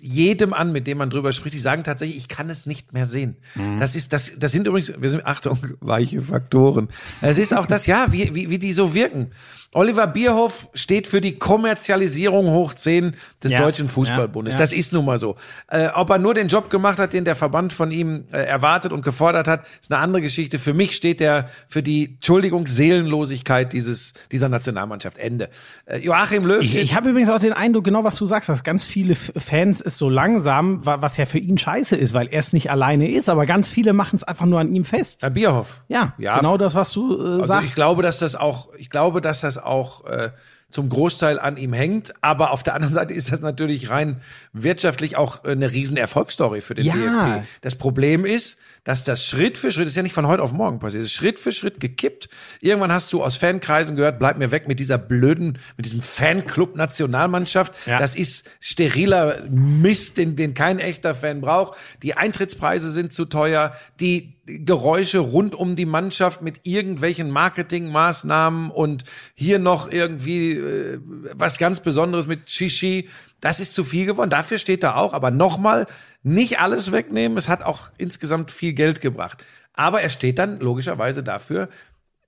jedem 0.00 0.52
an, 0.52 0.72
mit 0.72 0.86
dem 0.86 0.98
man 0.98 1.10
drüber 1.10 1.32
spricht, 1.32 1.54
die 1.54 1.60
sagen 1.60 1.84
tatsächlich, 1.84 2.16
ich 2.16 2.28
kann 2.28 2.50
es 2.50 2.66
nicht 2.66 2.92
mehr 2.92 3.06
sehen. 3.06 3.36
Das 3.78 3.96
ist, 3.96 4.12
das, 4.12 4.32
das 4.38 4.52
sind 4.52 4.66
übrigens, 4.66 4.92
wir 4.98 5.10
sind, 5.10 5.26
Achtung, 5.26 5.58
weiche 5.80 6.22
Faktoren. 6.22 6.88
Es 7.20 7.38
ist 7.38 7.56
auch 7.56 7.66
das, 7.66 7.86
ja, 7.86 8.06
wie, 8.10 8.34
wie, 8.34 8.50
wie 8.50 8.58
die 8.58 8.72
so 8.72 8.94
wirken. 8.94 9.30
Oliver 9.72 10.06
Bierhoff 10.06 10.68
steht 10.74 11.06
für 11.06 11.20
die 11.20 11.38
Kommerzialisierung 11.38 12.46
hoch 12.50 12.74
10 12.74 13.14
des 13.42 13.52
Ja, 13.52 13.60
Deutschen 13.60 13.88
Fußballbundes. 13.88 14.54
ja, 14.54 14.58
ja. 14.58 14.62
Das 14.62 14.72
ist 14.72 14.92
nun 14.94 15.04
mal 15.04 15.18
so. 15.20 15.36
Äh, 15.68 15.88
ob 15.94 16.08
er 16.10 16.18
nur 16.18 16.32
den 16.34 16.48
Job 16.48 16.70
gemacht 16.70 16.98
hat, 16.98 17.12
den 17.12 17.24
der 17.24 17.36
Verband 17.36 17.72
von 17.72 17.90
ihm 17.90 18.24
äh, 18.32 18.38
erwartet 18.38 18.92
und 18.92 19.02
gefordert 19.02 19.46
hat, 19.46 19.64
ist 19.80 19.92
eine 19.92 20.00
andere 20.00 20.22
Geschichte. 20.22 20.58
Für 20.58 20.72
mich 20.72 20.96
steht 20.96 21.20
er 21.20 21.48
für 21.68 21.82
die, 21.82 22.14
Entschuldigung, 22.14 22.66
Seelenlosigkeit 22.66 23.72
dieses, 23.72 24.14
dieser 24.32 24.48
Nationalmannschaft. 24.48 25.18
Ende. 25.18 25.50
Äh, 25.86 25.98
Joachim 25.98 26.46
Löw 26.46 26.62
Ich, 26.62 26.76
ich 26.76 26.94
habe 26.94 27.10
übrigens 27.10 27.28
auch 27.30 27.38
den 27.38 27.52
Eindruck, 27.52 27.84
genau 27.84 28.04
was 28.04 28.16
du 28.16 28.26
sagst, 28.26 28.48
dass 28.48 28.64
ganz 28.64 28.84
viele 28.84 29.14
Fans 29.14 29.80
es 29.80 29.98
so 29.98 30.08
langsam, 30.08 30.84
wa- 30.86 31.02
was 31.02 31.16
ja 31.18 31.26
für 31.26 31.38
ihn 31.38 31.58
scheiße 31.58 31.94
ist, 31.94 32.14
weil 32.14 32.28
er 32.28 32.40
es 32.40 32.52
nicht 32.52 32.70
alleine 32.70 33.10
ist, 33.10 33.28
aber 33.28 33.44
ganz 33.46 33.68
viele 33.68 33.92
machen 33.92 34.16
es 34.16 34.24
einfach 34.24 34.46
nur 34.46 34.60
an 34.60 34.74
ihm 34.74 34.84
fest. 34.84 35.22
Herr 35.22 35.30
Bierhoff. 35.30 35.80
Ja, 35.88 36.14
Ja. 36.18 36.38
genau 36.38 36.56
das, 36.56 36.74
was 36.74 36.92
du 36.92 37.16
äh, 37.18 37.22
Also 37.32 37.44
sagst. 37.44 37.68
ich 37.68 37.74
glaube, 37.74 38.02
dass 38.02 38.18
das 38.18 38.34
auch, 38.34 38.70
ich 38.78 38.88
glaube, 38.90 39.20
dass 39.20 39.40
das 39.42 39.57
auch 39.58 40.04
äh, 40.06 40.30
zum 40.70 40.90
Großteil 40.90 41.38
an 41.38 41.56
ihm 41.56 41.72
hängt. 41.72 42.12
Aber 42.20 42.50
auf 42.50 42.62
der 42.62 42.74
anderen 42.74 42.92
Seite 42.92 43.14
ist 43.14 43.32
das 43.32 43.40
natürlich 43.40 43.88
rein 43.88 44.20
wirtschaftlich 44.52 45.16
auch 45.16 45.44
äh, 45.44 45.52
eine 45.52 45.72
riesen 45.72 45.96
Erfolgsstory 45.96 46.60
für 46.60 46.74
den 46.74 46.84
Ja. 46.84 46.92
DFB. 47.38 47.46
Das 47.62 47.74
Problem 47.76 48.26
ist, 48.26 48.58
dass 48.84 49.02
das 49.04 49.24
Schritt 49.24 49.56
für 49.58 49.72
Schritt, 49.72 49.86
das 49.86 49.92
ist 49.92 49.96
ja 49.96 50.02
nicht 50.02 50.12
von 50.12 50.26
heute 50.26 50.42
auf 50.42 50.52
morgen 50.52 50.78
passiert, 50.78 51.02
es 51.04 51.10
ist 51.10 51.14
Schritt 51.16 51.38
für 51.38 51.52
Schritt 51.52 51.80
gekippt. 51.80 52.28
Irgendwann 52.60 52.92
hast 52.92 53.12
du 53.12 53.22
aus 53.22 53.36
Fankreisen 53.36 53.96
gehört, 53.96 54.18
bleib 54.18 54.38
mir 54.38 54.50
weg 54.50 54.68
mit 54.68 54.78
dieser 54.78 54.98
blöden, 54.98 55.58
mit 55.76 55.86
diesem 55.86 56.02
Fanclub 56.02 56.76
Nationalmannschaft. 56.76 57.74
Ja. 57.86 57.98
Das 57.98 58.14
ist 58.14 58.48
steriler 58.60 59.42
Mist, 59.50 60.18
den, 60.18 60.36
den 60.36 60.52
kein 60.54 60.78
echter 60.80 61.14
Fan 61.14 61.40
braucht. 61.40 61.78
Die 62.02 62.14
Eintrittspreise 62.14 62.90
sind 62.90 63.12
zu 63.12 63.24
teuer. 63.24 63.72
Die 64.00 64.37
Geräusche 64.48 65.18
rund 65.18 65.54
um 65.54 65.76
die 65.76 65.86
Mannschaft 65.86 66.42
mit 66.42 66.60
irgendwelchen 66.62 67.30
Marketingmaßnahmen 67.30 68.70
und 68.70 69.04
hier 69.34 69.58
noch 69.58 69.90
irgendwie 69.90 70.52
äh, 70.52 70.98
was 71.34 71.58
ganz 71.58 71.80
Besonderes 71.80 72.26
mit 72.26 72.50
Shishi. 72.50 73.08
Das 73.40 73.60
ist 73.60 73.74
zu 73.74 73.84
viel 73.84 74.06
geworden. 74.06 74.30
Dafür 74.30 74.58
steht 74.58 74.82
er 74.82 74.96
auch. 74.96 75.12
Aber 75.12 75.30
nochmal, 75.30 75.86
nicht 76.22 76.60
alles 76.60 76.92
wegnehmen. 76.92 77.36
Es 77.36 77.48
hat 77.48 77.62
auch 77.62 77.90
insgesamt 77.98 78.50
viel 78.50 78.72
Geld 78.72 79.00
gebracht. 79.00 79.44
Aber 79.74 80.02
er 80.02 80.08
steht 80.08 80.38
dann 80.38 80.58
logischerweise 80.60 81.22
dafür, 81.22 81.68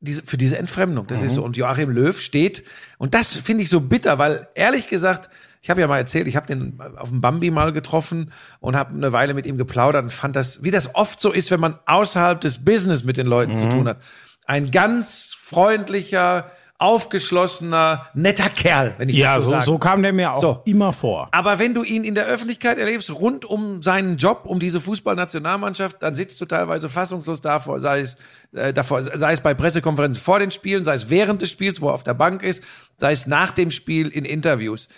diese, 0.00 0.22
für 0.22 0.37
diese 0.38 0.59
Entfremdung. 0.59 1.06
Das 1.06 1.22
ist 1.22 1.35
so. 1.35 1.42
Und 1.42 1.56
Joachim 1.56 1.90
Löw 1.90 2.18
steht, 2.20 2.64
und 2.98 3.14
das 3.14 3.37
finde 3.37 3.64
ich 3.64 3.70
so 3.70 3.80
bitter, 3.80 4.18
weil 4.18 4.48
ehrlich 4.54 4.87
gesagt, 4.87 5.30
ich 5.62 5.70
habe 5.70 5.80
ja 5.80 5.86
mal 5.86 5.98
erzählt, 5.98 6.26
ich 6.26 6.36
habe 6.36 6.46
den 6.46 6.78
auf 6.96 7.10
dem 7.10 7.20
Bambi 7.20 7.50
mal 7.50 7.72
getroffen 7.72 8.32
und 8.60 8.76
habe 8.76 8.94
eine 8.94 9.12
Weile 9.12 9.34
mit 9.34 9.46
ihm 9.46 9.58
geplaudert 9.58 10.04
und 10.04 10.12
fand 10.12 10.36
das, 10.36 10.64
wie 10.64 10.70
das 10.70 10.94
oft 10.94 11.20
so 11.20 11.30
ist, 11.32 11.50
wenn 11.50 11.60
man 11.60 11.78
außerhalb 11.86 12.40
des 12.40 12.64
Business 12.64 13.04
mit 13.04 13.16
den 13.16 13.26
Leuten 13.26 13.54
zu 13.54 13.68
tun 13.68 13.88
hat. 13.88 13.98
Ein 14.46 14.70
ganz 14.70 15.36
freundlicher, 15.38 16.50
aufgeschlossener, 16.80 18.06
netter 18.14 18.48
Kerl, 18.48 18.94
wenn 18.96 19.10
ich 19.10 19.16
ja, 19.16 19.34
das 19.34 19.44
so, 19.44 19.50
so, 19.50 19.50
sage. 19.50 19.64
so 19.64 19.78
kam 19.78 20.02
der 20.02 20.14
mir 20.14 20.32
auch 20.32 20.40
So. 20.40 20.62
immer 20.64 20.94
vor. 20.94 21.28
Aber 21.30 21.58
wenn 21.58 21.74
du 21.74 21.82
ihn 21.82 22.04
in 22.04 22.14
der 22.14 22.24
Öffentlichkeit 22.24 22.78
erlebst, 22.78 23.10
rund 23.12 23.44
um 23.44 23.82
seinen 23.82 24.16
Job, 24.16 24.44
um 24.46 24.60
diese 24.60 24.80
Fußballnationalmannschaft, 24.80 26.02
dann 26.02 26.14
sitzt 26.14 26.40
du 26.40 26.46
teilweise 26.46 26.88
fassungslos 26.88 27.42
davor, 27.42 27.80
sei 27.80 28.00
es, 28.00 28.16
äh, 28.54 28.72
davor, 28.72 29.02
sei 29.02 29.32
es 29.32 29.42
bei 29.42 29.52
Pressekonferenzen 29.52 30.22
vor 30.22 30.38
den 30.38 30.50
Spielen, 30.52 30.82
sei 30.82 30.94
es 30.94 31.10
während 31.10 31.42
des 31.42 31.50
Spiels, 31.50 31.82
wo 31.82 31.88
er 31.88 31.94
auf 31.94 32.02
der 32.02 32.14
Bank 32.14 32.42
ist, 32.42 32.64
sei 32.96 33.12
es 33.12 33.26
nach 33.26 33.50
dem 33.50 33.70
Spiel 33.70 34.08
in 34.08 34.24
Interviews. 34.24 34.88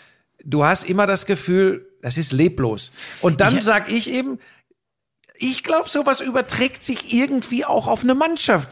Du 0.44 0.64
hast 0.64 0.84
immer 0.84 1.06
das 1.06 1.26
Gefühl, 1.26 1.88
das 2.02 2.18
ist 2.18 2.32
leblos. 2.32 2.90
Und 3.20 3.40
dann 3.40 3.58
Ich- 3.58 3.64
sag 3.64 3.90
ich 3.90 4.12
eben, 4.12 4.38
ich 5.36 5.62
glaube, 5.62 5.88
sowas 5.88 6.20
überträgt 6.20 6.82
sich 6.82 7.12
irgendwie 7.12 7.64
auch 7.64 7.86
auf 7.88 8.02
eine 8.02 8.14
Mannschaft. 8.14 8.70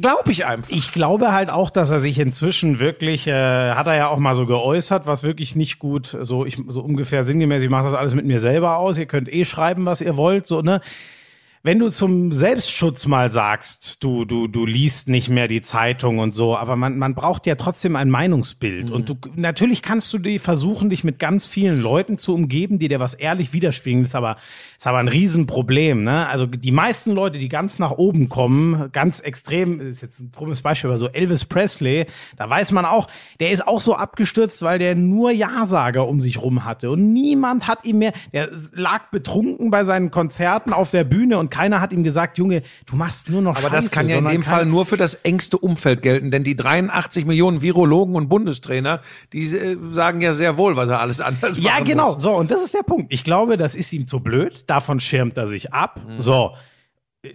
Glaube 0.00 0.32
ich 0.32 0.44
einfach. 0.44 0.70
Ich 0.72 0.90
glaube 0.92 1.30
halt 1.32 1.48
auch, 1.48 1.70
dass 1.70 1.90
er 1.92 2.00
sich 2.00 2.18
inzwischen 2.18 2.80
wirklich, 2.80 3.28
äh, 3.28 3.72
hat 3.74 3.86
er 3.86 3.94
ja 3.94 4.08
auch 4.08 4.18
mal 4.18 4.34
so 4.34 4.44
geäußert, 4.44 5.06
was 5.06 5.22
wirklich 5.22 5.54
nicht 5.54 5.78
gut, 5.78 6.16
so 6.22 6.44
ich 6.44 6.58
so 6.66 6.80
ungefähr 6.82 7.22
sinngemäß, 7.22 7.62
ich 7.62 7.68
mache 7.70 7.84
das 7.84 7.94
alles 7.94 8.14
mit 8.14 8.24
mir 8.24 8.40
selber 8.40 8.78
aus, 8.78 8.98
ihr 8.98 9.06
könnt 9.06 9.32
eh 9.32 9.44
schreiben, 9.44 9.84
was 9.86 10.00
ihr 10.00 10.16
wollt, 10.16 10.46
so, 10.46 10.62
ne? 10.62 10.80
Wenn 11.64 11.78
du 11.78 11.90
zum 11.90 12.32
Selbstschutz 12.32 13.06
mal 13.06 13.30
sagst, 13.30 14.02
du, 14.02 14.24
du, 14.24 14.48
du 14.48 14.66
liest 14.66 15.08
nicht 15.08 15.28
mehr 15.28 15.46
die 15.46 15.62
Zeitung 15.62 16.18
und 16.18 16.34
so, 16.34 16.56
aber 16.56 16.74
man, 16.74 16.98
man 16.98 17.14
braucht 17.14 17.46
ja 17.46 17.54
trotzdem 17.54 17.94
ein 17.94 18.10
Meinungsbild. 18.10 18.90
Und 18.90 19.08
du, 19.08 19.16
natürlich 19.36 19.80
kannst 19.80 20.12
du 20.12 20.18
die 20.18 20.40
versuchen, 20.40 20.90
dich 20.90 21.04
mit 21.04 21.20
ganz 21.20 21.46
vielen 21.46 21.80
Leuten 21.80 22.18
zu 22.18 22.34
umgeben, 22.34 22.80
die 22.80 22.88
dir 22.88 22.98
was 22.98 23.14
ehrlich 23.14 23.52
widerspiegeln. 23.52 24.02
Das 24.02 24.08
ist 24.08 24.14
aber, 24.16 24.38
ist 24.76 24.88
aber 24.88 24.98
ein 24.98 25.06
Riesenproblem, 25.06 26.02
ne? 26.02 26.26
Also 26.26 26.46
die 26.46 26.72
meisten 26.72 27.12
Leute, 27.12 27.38
die 27.38 27.48
ganz 27.48 27.78
nach 27.78 27.92
oben 27.92 28.28
kommen, 28.28 28.90
ganz 28.90 29.20
extrem, 29.20 29.80
ist 29.80 30.02
jetzt 30.02 30.18
ein 30.18 30.32
dummes 30.36 30.62
Beispiel, 30.62 30.90
aber 30.90 30.96
so 30.96 31.06
Elvis 31.10 31.44
Presley, 31.44 32.06
da 32.36 32.50
weiß 32.50 32.72
man 32.72 32.86
auch, 32.86 33.06
der 33.38 33.52
ist 33.52 33.68
auch 33.68 33.78
so 33.78 33.94
abgestürzt, 33.94 34.62
weil 34.62 34.80
der 34.80 34.96
nur 34.96 35.30
Ja-Sager 35.30 36.08
um 36.08 36.20
sich 36.20 36.42
rum 36.42 36.64
hatte. 36.64 36.90
Und 36.90 37.12
niemand 37.12 37.68
hat 37.68 37.84
ihm 37.84 37.98
mehr, 37.98 38.14
der 38.32 38.48
lag 38.72 39.10
betrunken 39.12 39.70
bei 39.70 39.84
seinen 39.84 40.10
Konzerten 40.10 40.72
auf 40.72 40.90
der 40.90 41.04
Bühne 41.04 41.38
und 41.38 41.51
keiner 41.52 41.80
hat 41.80 41.92
ihm 41.92 42.02
gesagt, 42.02 42.38
Junge, 42.38 42.62
du 42.86 42.96
machst 42.96 43.28
nur 43.30 43.42
noch 43.42 43.52
Aber 43.56 43.68
Scheiße. 43.70 43.74
das 43.76 43.90
kann 43.92 44.08
ja 44.08 44.18
in 44.18 44.26
dem 44.26 44.42
Fall 44.42 44.66
nur 44.66 44.86
für 44.86 44.96
das 44.96 45.14
engste 45.14 45.58
Umfeld 45.58 46.02
gelten, 46.02 46.32
denn 46.32 46.42
die 46.42 46.56
83 46.56 47.26
Millionen 47.26 47.62
Virologen 47.62 48.16
und 48.16 48.28
Bundestrainer, 48.28 49.00
die 49.32 49.42
äh, 49.54 49.76
sagen 49.90 50.20
ja 50.20 50.32
sehr 50.34 50.56
wohl, 50.56 50.74
was 50.76 50.88
er 50.88 50.98
alles 51.00 51.20
anders 51.20 51.58
Ja, 51.58 51.72
machen 51.74 51.84
genau. 51.84 52.14
muss. 52.14 52.22
So, 52.22 52.32
und 52.34 52.50
das 52.50 52.64
ist 52.64 52.74
der 52.74 52.82
Punkt. 52.82 53.12
Ich 53.12 53.22
glaube, 53.22 53.56
das 53.56 53.76
ist 53.76 53.92
ihm 53.92 54.06
zu 54.08 54.18
blöd. 54.20 54.64
Davon 54.66 54.98
schirmt 54.98 55.36
er 55.36 55.46
sich 55.46 55.72
ab. 55.72 56.00
Mhm. 56.08 56.20
So. 56.20 56.52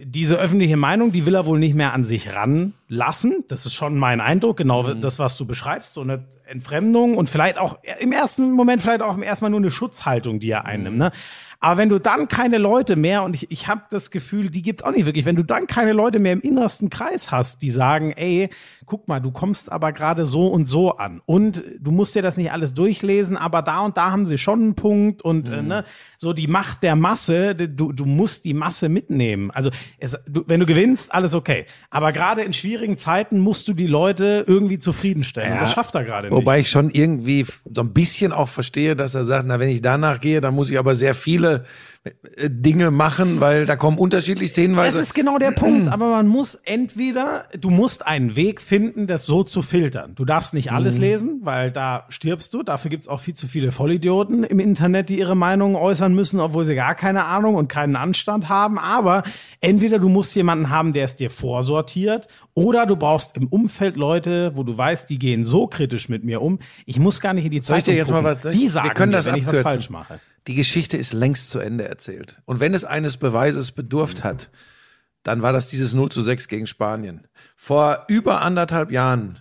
Diese 0.02 0.36
öffentliche 0.36 0.76
Meinung, 0.76 1.12
die 1.12 1.24
will 1.24 1.34
er 1.34 1.46
wohl 1.46 1.58
nicht 1.58 1.74
mehr 1.74 1.94
an 1.94 2.04
sich 2.04 2.28
ranlassen. 2.34 3.44
Das 3.48 3.64
ist 3.64 3.72
schon 3.72 3.96
mein 3.96 4.20
Eindruck. 4.20 4.58
Genau 4.58 4.82
Mhm. 4.82 5.00
das, 5.00 5.18
was 5.18 5.38
du 5.38 5.46
beschreibst. 5.46 5.94
So 5.94 6.02
eine 6.02 6.24
Entfremdung 6.44 7.16
und 7.16 7.30
vielleicht 7.30 7.56
auch 7.56 7.78
im 7.98 8.12
ersten 8.12 8.52
Moment 8.52 8.82
vielleicht 8.82 9.00
auch 9.00 9.16
erstmal 9.18 9.50
nur 9.50 9.60
eine 9.60 9.70
Schutzhaltung, 9.70 10.40
die 10.40 10.50
er 10.50 10.66
einnimmt. 10.66 10.96
Mhm. 10.96 11.02
Ne? 11.04 11.12
Aber 11.60 11.76
wenn 11.76 11.88
du 11.88 11.98
dann 11.98 12.28
keine 12.28 12.58
Leute 12.58 12.94
mehr, 12.94 13.24
und 13.24 13.34
ich, 13.34 13.50
ich 13.50 13.66
habe 13.66 13.82
das 13.90 14.12
Gefühl, 14.12 14.48
die 14.48 14.62
gibt's 14.62 14.84
auch 14.84 14.92
nicht 14.92 15.06
wirklich, 15.06 15.24
wenn 15.24 15.34
du 15.34 15.42
dann 15.42 15.66
keine 15.66 15.92
Leute 15.92 16.20
mehr 16.20 16.32
im 16.32 16.40
innersten 16.40 16.88
Kreis 16.88 17.32
hast, 17.32 17.62
die 17.62 17.70
sagen, 17.70 18.12
ey, 18.12 18.48
guck 18.86 19.08
mal, 19.08 19.18
du 19.18 19.32
kommst 19.32 19.72
aber 19.72 19.92
gerade 19.92 20.24
so 20.24 20.46
und 20.46 20.68
so 20.68 20.96
an. 20.96 21.20
Und 21.26 21.64
du 21.80 21.90
musst 21.90 22.14
dir 22.14 22.22
das 22.22 22.36
nicht 22.36 22.52
alles 22.52 22.74
durchlesen, 22.74 23.36
aber 23.36 23.62
da 23.62 23.80
und 23.80 23.96
da 23.96 24.12
haben 24.12 24.24
sie 24.24 24.38
schon 24.38 24.60
einen 24.60 24.74
Punkt 24.76 25.22
und 25.22 25.48
äh, 25.48 25.62
ne, 25.62 25.84
so 26.16 26.32
die 26.32 26.46
Macht 26.46 26.84
der 26.84 26.94
Masse, 26.94 27.56
du, 27.56 27.92
du 27.92 28.04
musst 28.04 28.44
die 28.44 28.54
Masse 28.54 28.88
mitnehmen. 28.88 29.50
Also 29.50 29.70
es, 29.98 30.16
du, 30.28 30.44
wenn 30.46 30.60
du 30.60 30.66
gewinnst, 30.66 31.12
alles 31.12 31.34
okay. 31.34 31.66
Aber 31.90 32.12
gerade 32.12 32.42
in 32.42 32.52
schwierigen 32.52 32.98
Zeiten 32.98 33.40
musst 33.40 33.66
du 33.66 33.74
die 33.74 33.88
Leute 33.88 34.44
irgendwie 34.46 34.78
zufriedenstellen. 34.78 35.54
Und 35.54 35.62
das 35.62 35.72
schafft 35.72 35.94
er 35.96 36.04
gerade 36.04 36.28
nicht. 36.28 36.36
Wobei 36.36 36.60
ich 36.60 36.70
schon 36.70 36.88
irgendwie 36.90 37.44
so 37.44 37.82
ein 37.82 37.92
bisschen 37.92 38.32
auch 38.32 38.48
verstehe, 38.48 38.94
dass 38.94 39.16
er 39.16 39.24
sagt, 39.24 39.46
na, 39.48 39.58
wenn 39.58 39.68
ich 39.68 39.82
danach 39.82 40.20
gehe, 40.20 40.40
dann 40.40 40.54
muss 40.54 40.70
ich 40.70 40.78
aber 40.78 40.94
sehr 40.94 41.14
viele 41.14 41.47
äh, 41.56 42.48
Dinge 42.48 42.90
machen, 42.90 43.40
weil 43.40 43.66
da 43.66 43.76
kommen 43.76 43.98
unterschiedlichste 43.98 44.60
Das 44.60 44.66
Hinweise. 44.68 45.00
ist 45.00 45.14
genau 45.14 45.38
der 45.38 45.50
Punkt. 45.50 45.88
Aber 45.92 46.10
man 46.10 46.26
muss 46.28 46.54
entweder, 46.54 47.46
du 47.58 47.70
musst 47.70 48.06
einen 48.06 48.36
Weg 48.36 48.60
finden, 48.60 49.06
das 49.06 49.26
so 49.26 49.42
zu 49.42 49.62
filtern. 49.62 50.14
Du 50.14 50.24
darfst 50.24 50.54
nicht 50.54 50.72
alles 50.72 50.94
Mhm. 50.96 51.00
lesen, 51.00 51.40
weil 51.42 51.70
da 51.72 52.04
stirbst 52.08 52.54
du. 52.54 52.62
Dafür 52.62 52.90
gibt's 52.90 53.08
auch 53.08 53.20
viel 53.20 53.34
zu 53.34 53.46
viele 53.48 53.72
Vollidioten 53.72 54.44
im 54.44 54.60
Internet, 54.60 55.08
die 55.08 55.18
ihre 55.18 55.36
Meinung 55.36 55.74
äußern 55.76 56.14
müssen, 56.14 56.40
obwohl 56.40 56.64
sie 56.64 56.74
gar 56.74 56.94
keine 56.94 57.24
Ahnung 57.26 57.56
und 57.56 57.68
keinen 57.68 57.96
Anstand 57.96 58.48
haben. 58.48 58.78
Aber 58.78 59.22
entweder 59.60 59.98
du 59.98 60.08
musst 60.08 60.34
jemanden 60.36 60.70
haben, 60.70 60.92
der 60.92 61.04
es 61.04 61.16
dir 61.16 61.30
vorsortiert, 61.30 62.28
oder 62.54 62.86
du 62.86 62.96
brauchst 62.96 63.36
im 63.36 63.46
Umfeld 63.48 63.96
Leute, 63.96 64.52
wo 64.56 64.62
du 64.64 64.76
weißt, 64.76 65.08
die 65.10 65.18
gehen 65.18 65.44
so 65.44 65.66
kritisch 65.68 66.08
mit 66.08 66.24
mir 66.24 66.42
um. 66.42 66.58
Ich 66.86 66.98
muss 66.98 67.20
gar 67.20 67.32
nicht 67.34 67.44
in 67.44 67.50
die 67.52 67.60
Soll 67.60 67.78
ich 67.78 67.84
dir 67.84 67.94
jetzt 67.94 68.10
mal 68.10 68.22
gucken. 68.22 68.36
was- 68.36 68.42
soll 68.42 68.52
ich- 68.52 68.58
Die 68.58 68.68
sagen 68.68 68.88
wir 68.88 68.94
können 68.94 69.10
mir, 69.10 69.16
das 69.18 69.26
wenn 69.26 69.34
ich 69.36 69.42
was 69.46 69.56
abkürzen. 69.58 69.70
falsch 69.72 69.90
mache. 69.90 70.20
Die 70.48 70.54
Geschichte 70.54 70.96
ist 70.96 71.12
längst 71.12 71.50
zu 71.50 71.58
Ende 71.60 71.86
erzählt. 71.88 72.40
Und 72.46 72.58
wenn 72.60 72.74
es 72.74 72.84
eines 72.84 73.16
Beweises 73.18 73.70
bedurft 73.72 74.24
hat, 74.24 74.50
dann 75.22 75.42
war 75.42 75.52
das 75.52 75.68
dieses 75.68 75.92
0 75.94 76.10
zu 76.10 76.22
6 76.22 76.48
gegen 76.48 76.66
Spanien. 76.66 77.26
Vor 77.56 78.04
über 78.08 78.40
anderthalb 78.40 78.90
Jahren 78.90 79.38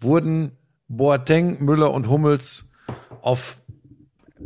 wurden 0.00 0.52
Boateng, 0.86 1.62
Müller 1.64 1.92
und 1.92 2.08
Hummels 2.08 2.66
auf 3.20 3.60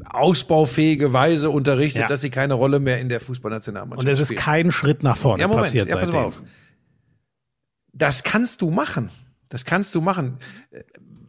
ausbaufähige 0.07 1.13
Weise 1.13 1.51
unterrichtet, 1.51 2.03
Ja. 2.03 2.09
dass 2.09 2.23
sie 2.23 2.31
keine 2.31 2.55
Rolle 2.55 2.81
mehr 2.81 2.99
in 3.01 3.09
der 3.11 3.21
Fußballnationalmannschaft 3.21 4.07
Und 4.07 4.11
es 4.13 4.21
ist 4.21 4.29
spielen. 4.29 4.41
kein 4.41 4.71
Schritt 4.73 5.03
nach 5.03 5.17
vorne 5.19 5.43
Ja, 5.43 5.49
Moment, 5.49 5.65
passiert 5.67 5.89
ja, 5.89 5.97
pass 5.97 6.07
seitdem. 6.07 6.21
auf. 6.25 6.41
Das 7.93 8.23
kannst 8.23 8.63
du 8.63 8.71
machen. 8.71 9.11
Das 9.51 9.65
kannst 9.67 9.95
du 9.95 10.01
machen. 10.01 10.39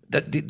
Da- 0.07 0.21
die- 0.21 0.47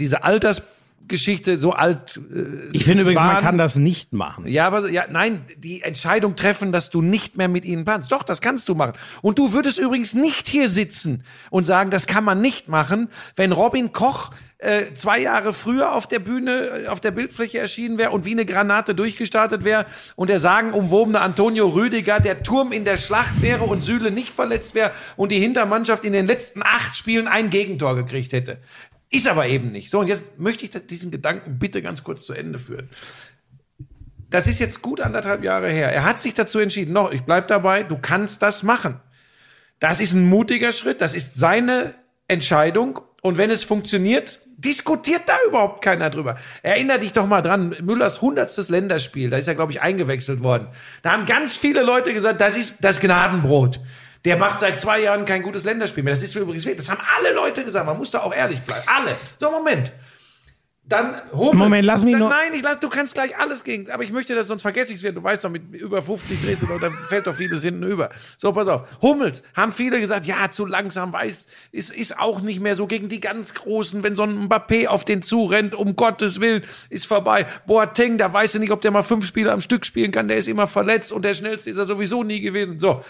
Altersgeschichte, 1.13 1.59
so 1.59 1.71
alt. 1.73 2.19
äh, 2.33 2.69
Ich 2.71 2.85
finde 2.85 3.01
übrigens, 3.01 3.21
man 3.21 3.33
waren- 3.35 3.43
kann 3.43 3.57
das 3.57 3.75
nicht 3.75 4.13
machen. 4.13 4.47
Ja, 4.47 4.67
aber 4.67 4.89
ja, 4.89 5.05
nein, 5.09 5.43
die 5.57 5.81
Entscheidung 5.81 6.35
treffen, 6.35 6.71
dass 6.71 6.89
du 6.89 7.01
nicht 7.01 7.37
mehr 7.37 7.47
mit 7.47 7.65
ihnen 7.65 7.85
planst. 7.85 8.11
Doch, 8.11 8.23
das 8.23 8.41
kannst 8.41 8.69
du 8.69 8.75
machen. 8.75 8.93
Und 9.21 9.37
du 9.39 9.53
würdest 9.53 9.79
übrigens 9.79 10.13
nicht 10.13 10.47
hier 10.47 10.69
sitzen 10.69 11.23
und 11.49 11.65
sagen, 11.65 11.91
das 11.91 12.07
kann 12.07 12.23
man 12.23 12.41
nicht 12.41 12.67
machen, 12.67 13.09
wenn 13.35 13.51
Robin 13.51 13.91
Koch 13.91 14.31
äh, 14.59 14.93
zwei 14.93 15.19
Jahre 15.19 15.51
früher 15.53 15.91
auf 15.93 16.07
der 16.07 16.19
Bühne, 16.19 16.85
äh, 16.85 16.87
auf 16.87 17.01
der 17.01 17.11
Bildfläche 17.11 17.59
erschienen 17.59 17.97
wäre 17.97 18.11
und 18.11 18.23
wie 18.23 18.31
eine 18.31 18.45
Granate 18.45 18.95
durchgestartet 18.95 19.65
wäre 19.65 19.85
und 20.15 20.29
der 20.29 20.39
sagenumwobene 20.39 21.19
Antonio 21.19 21.67
Rüdiger 21.67 22.21
der 22.21 22.43
Turm 22.43 22.71
in 22.71 22.85
der 22.85 22.95
Schlacht 22.95 23.41
wäre 23.41 23.65
und 23.65 23.81
Süle 23.83 24.09
nicht 24.09 24.29
verletzt 24.29 24.73
wäre 24.73 24.91
und 25.17 25.33
die 25.33 25.39
Hintermannschaft 25.39 26.05
in 26.05 26.13
den 26.13 26.27
letzten 26.27 26.61
acht 26.63 26.95
Spielen 26.95 27.27
ein 27.27 27.49
Gegentor 27.49 27.97
gekriegt 27.97 28.31
hätte. 28.31 28.57
Ist 29.13 29.27
aber 29.27 29.45
eben 29.45 29.71
nicht. 29.71 29.91
So, 29.91 29.99
und 29.99 30.07
jetzt 30.07 30.39
möchte 30.39 30.65
ich 30.65 30.71
diesen 30.87 31.11
Gedanken 31.11 31.59
bitte 31.59 31.83
ganz 31.83 32.03
kurz 32.03 32.25
zu 32.25 32.33
Ende 32.33 32.57
führen. 32.57 32.89
Das 34.31 34.47
ist 34.47 34.57
jetzt 34.57 34.81
gut 34.81 34.99
anderthalb 35.01 35.43
Jahre 35.43 35.69
her. 35.69 35.91
Er 35.93 36.03
hat 36.03 36.19
sich 36.19 36.33
dazu 36.33 36.57
entschieden, 36.57 36.93
noch, 36.93 37.11
ich 37.11 37.21
bleib 37.21 37.47
dabei, 37.47 37.83
du 37.83 37.99
kannst 38.01 38.41
das 38.41 38.63
machen. 38.63 38.99
Das 39.79 39.99
ist 40.01 40.13
ein 40.13 40.27
mutiger 40.27 40.71
Schritt, 40.71 40.99
das 40.99 41.13
ist 41.13 41.35
seine 41.35 41.93
Entscheidung. 42.27 43.01
Und 43.21 43.37
wenn 43.37 43.51
es 43.51 43.63
funktioniert, 43.63 44.39
diskutiert 44.57 45.21
da 45.27 45.35
überhaupt 45.47 45.83
keiner 45.83 46.09
drüber. 46.09 46.39
Erinner 46.63 46.97
dich 46.97 47.13
doch 47.13 47.27
mal 47.27 47.43
dran, 47.43 47.75
Müllers 47.83 48.19
hundertstes 48.19 48.69
Länderspiel, 48.69 49.29
da 49.29 49.37
ist 49.37 49.47
er, 49.47 49.53
glaube 49.53 49.73
ich, 49.73 49.81
eingewechselt 49.81 50.41
worden. 50.41 50.69
Da 51.03 51.11
haben 51.11 51.27
ganz 51.27 51.55
viele 51.55 51.83
Leute 51.83 52.15
gesagt, 52.15 52.41
das 52.41 52.57
ist 52.57 52.77
das 52.81 52.99
Gnadenbrot. 52.99 53.79
Der 54.25 54.37
macht 54.37 54.59
seit 54.61 54.79
zwei 54.79 55.01
Jahren 55.01 55.25
kein 55.25 55.43
gutes 55.43 55.63
Länderspiel 55.65 56.03
mehr. 56.03 56.13
Das 56.13 56.23
ist 56.23 56.33
übrigens 56.35 56.65
weg. 56.65 56.77
Das 56.77 56.89
haben 56.89 57.01
alle 57.17 57.33
Leute 57.33 57.65
gesagt. 57.65 57.85
Man 57.85 57.97
muss 57.97 58.11
da 58.11 58.21
auch 58.21 58.33
ehrlich 58.33 58.61
bleiben. 58.61 58.83
Alle. 58.87 59.17
So, 59.37 59.51
Moment. 59.51 59.91
Dann 60.85 61.21
Hummels. 61.31 61.53
Moment, 61.55 61.85
lass 61.85 62.03
mich 62.03 62.11
dann, 62.11 62.19
nur- 62.19 62.29
Nein, 62.29 62.53
ich 62.53 62.61
lass, 62.61 62.77
du 62.79 62.89
kannst 62.89 63.13
gleich 63.13 63.37
alles 63.37 63.63
gegen. 63.63 63.89
Aber 63.89 64.03
ich 64.03 64.11
möchte 64.11 64.35
das, 64.35 64.47
sonst 64.47 64.63
vergesse 64.63 64.91
ich 64.91 64.97
es 64.97 65.03
wieder. 65.03 65.13
Du 65.13 65.23
weißt 65.23 65.43
doch, 65.45 65.49
mit 65.49 65.73
über 65.73 66.01
50 66.01 66.41
drehst 66.41 66.61
du 66.61 66.67
da 66.77 66.91
fällt 67.07 67.25
doch 67.25 67.35
vieles 67.35 67.61
hinten 67.63 67.83
über. 67.83 68.09
So, 68.37 68.51
pass 68.51 68.67
auf. 68.67 68.83
Hummels 69.01 69.43
haben 69.55 69.71
viele 69.71 70.01
gesagt, 70.01 70.25
ja, 70.25 70.51
zu 70.51 70.65
langsam, 70.65 71.13
weiß, 71.13 71.47
ist, 71.71 71.89
ist 71.93 72.19
auch 72.19 72.41
nicht 72.41 72.59
mehr 72.59 72.75
so 72.75 72.85
gegen 72.85 73.07
die 73.07 73.21
ganz 73.21 73.53
Großen. 73.53 74.03
Wenn 74.03 74.15
so 74.15 74.23
ein 74.23 74.49
Mbappé 74.49 74.87
auf 74.87 75.05
den 75.05 75.21
zurennt, 75.21 75.73
um 75.73 75.95
Gottes 75.95 76.41
Willen, 76.41 76.63
ist 76.89 77.05
vorbei. 77.07 77.45
Boateng, 77.65 78.17
da 78.17 78.31
weißt 78.33 78.55
du 78.55 78.59
nicht, 78.59 78.71
ob 78.71 78.81
der 78.81 78.91
mal 78.91 79.03
fünf 79.03 79.25
Spiele 79.25 79.53
am 79.53 79.61
Stück 79.61 79.85
spielen 79.85 80.11
kann. 80.11 80.27
Der 80.27 80.35
ist 80.37 80.49
immer 80.49 80.67
verletzt 80.67 81.13
und 81.13 81.23
der 81.23 81.33
schnellste 81.33 81.69
ist 81.69 81.77
er 81.77 81.85
sowieso 81.85 82.23
nie 82.23 82.41
gewesen. 82.41 82.77
So. 82.79 83.01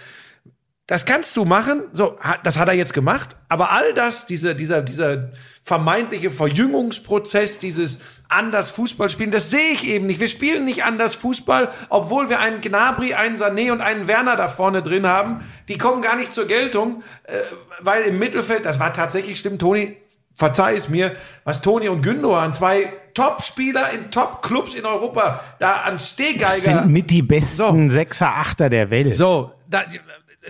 Das 0.87 1.05
kannst 1.05 1.37
du 1.37 1.45
machen. 1.45 1.83
So, 1.93 2.17
das 2.43 2.57
hat 2.57 2.67
er 2.67 2.73
jetzt 2.73 2.93
gemacht. 2.93 3.37
Aber 3.47 3.71
all 3.71 3.93
das, 3.93 4.25
diese, 4.25 4.53
dieser, 4.53 4.81
dieser 4.81 5.29
vermeintliche 5.63 6.29
Verjüngungsprozess, 6.29 7.57
dieses 7.57 8.01
anders 8.27 8.71
Fußball 8.71 9.09
spielen, 9.09 9.31
das 9.31 9.49
sehe 9.49 9.71
ich 9.71 9.87
eben 9.87 10.07
nicht. 10.07 10.19
Wir 10.19 10.27
spielen 10.27 10.65
nicht 10.65 10.83
anders 10.83 11.15
Fußball, 11.15 11.71
obwohl 11.87 12.29
wir 12.29 12.39
einen 12.39 12.59
Gnabry, 12.59 13.13
einen 13.13 13.37
Sané 13.37 13.71
und 13.71 13.79
einen 13.79 14.07
Werner 14.07 14.35
da 14.35 14.49
vorne 14.49 14.83
drin 14.83 15.07
haben. 15.07 15.39
Die 15.69 15.77
kommen 15.77 16.01
gar 16.01 16.17
nicht 16.17 16.33
zur 16.33 16.47
Geltung, 16.47 17.01
äh, 17.23 17.37
weil 17.79 18.03
im 18.03 18.19
Mittelfeld, 18.19 18.65
das 18.65 18.77
war 18.77 18.93
tatsächlich, 18.93 19.39
stimmt, 19.39 19.61
Toni, 19.61 19.95
verzeih 20.35 20.75
es 20.75 20.89
mir, 20.89 21.15
was 21.45 21.61
Toni 21.61 21.87
und 21.87 22.01
Gündogan, 22.01 22.51
zwei 22.51 22.91
Top-Spieler 23.13 23.91
in 23.91 24.11
Top-Clubs 24.11 24.73
in 24.73 24.85
Europa, 24.85 25.39
da 25.59 25.83
an 25.83 25.99
Stehgeiger. 25.99 26.47
Das 26.49 26.63
sind 26.63 26.87
mit 26.87 27.09
die 27.09 27.21
besten 27.21 27.89
Sechser, 27.89 28.35
Achter 28.35 28.69
der 28.69 28.89
Welt. 28.89 29.15
So, 29.15 29.51
da, 29.69 29.85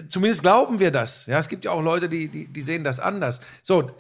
zumindest 0.08 0.42
glauben 0.42 0.80
wir 0.80 0.92
das. 0.92 1.26
Ja, 1.26 1.40
es 1.40 1.50
gibt 1.50 1.66
ja 1.66 1.72
auch 1.72 1.82
Leute, 1.82 2.10
die, 2.10 2.28
die, 2.28 2.48
die 2.48 2.62
sehen 2.62 2.84
das 2.84 3.00
anders. 3.00 3.40
So, 3.62 3.92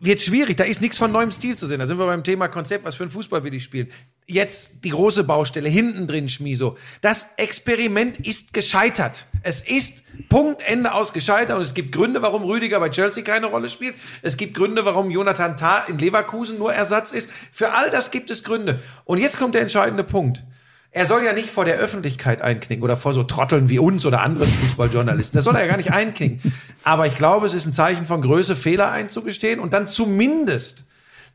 wird 0.00 0.22
schwierig. 0.22 0.56
Da 0.56 0.64
ist 0.64 0.80
nichts 0.80 0.98
von 0.98 1.12
neuem 1.12 1.30
Stil 1.30 1.56
zu 1.56 1.66
sehen. 1.66 1.78
Da 1.78 1.86
sind 1.86 1.98
wir 1.98 2.06
beim 2.06 2.24
Thema 2.24 2.48
Konzept, 2.48 2.84
was 2.84 2.94
für 2.94 3.04
ein 3.04 3.10
Fußball 3.10 3.44
will 3.44 3.54
ich 3.54 3.62
spielen. 3.62 3.88
Jetzt 4.26 4.70
die 4.84 4.90
große 4.90 5.24
Baustelle, 5.24 5.68
hinten 5.68 6.06
drin 6.06 6.28
Schmiso. 6.28 6.78
Das 7.00 7.30
Experiment 7.36 8.26
ist 8.26 8.54
gescheitert. 8.54 9.26
Es 9.42 9.60
ist 9.60 10.02
Punkt, 10.28 10.62
Ende 10.62 10.94
aus 10.94 11.12
gescheitert. 11.12 11.56
Und 11.56 11.62
es 11.62 11.74
gibt 11.74 11.92
Gründe, 11.92 12.22
warum 12.22 12.44
Rüdiger 12.44 12.80
bei 12.80 12.88
Chelsea 12.88 13.22
keine 13.22 13.46
Rolle 13.46 13.68
spielt. 13.68 13.94
Es 14.22 14.36
gibt 14.36 14.54
Gründe, 14.54 14.84
warum 14.84 15.10
Jonathan 15.10 15.56
Tah 15.56 15.84
in 15.84 15.98
Leverkusen 15.98 16.58
nur 16.58 16.72
Ersatz 16.72 17.12
ist. 17.12 17.28
Für 17.52 17.72
all 17.72 17.90
das 17.90 18.10
gibt 18.10 18.30
es 18.30 18.42
Gründe. 18.42 18.80
Und 19.04 19.18
jetzt 19.18 19.38
kommt 19.38 19.54
der 19.54 19.62
entscheidende 19.62 20.04
Punkt. 20.04 20.44
Er 20.92 21.06
soll 21.06 21.22
ja 21.22 21.32
nicht 21.32 21.50
vor 21.50 21.64
der 21.64 21.76
Öffentlichkeit 21.76 22.42
einknicken 22.42 22.82
oder 22.82 22.96
vor 22.96 23.12
so 23.12 23.22
Trotteln 23.22 23.68
wie 23.68 23.78
uns 23.78 24.04
oder 24.04 24.22
anderen 24.22 24.50
Fußballjournalisten. 24.50 25.38
Das 25.38 25.44
soll 25.44 25.54
er 25.54 25.62
ja 25.62 25.68
gar 25.68 25.76
nicht 25.76 25.92
einknicken. 25.92 26.52
Aber 26.82 27.06
ich 27.06 27.14
glaube, 27.14 27.46
es 27.46 27.54
ist 27.54 27.66
ein 27.66 27.72
Zeichen 27.72 28.06
von 28.06 28.22
Größe, 28.22 28.56
Fehler 28.56 28.90
einzugestehen 28.90 29.60
und 29.60 29.72
dann 29.72 29.86
zumindest, 29.86 30.86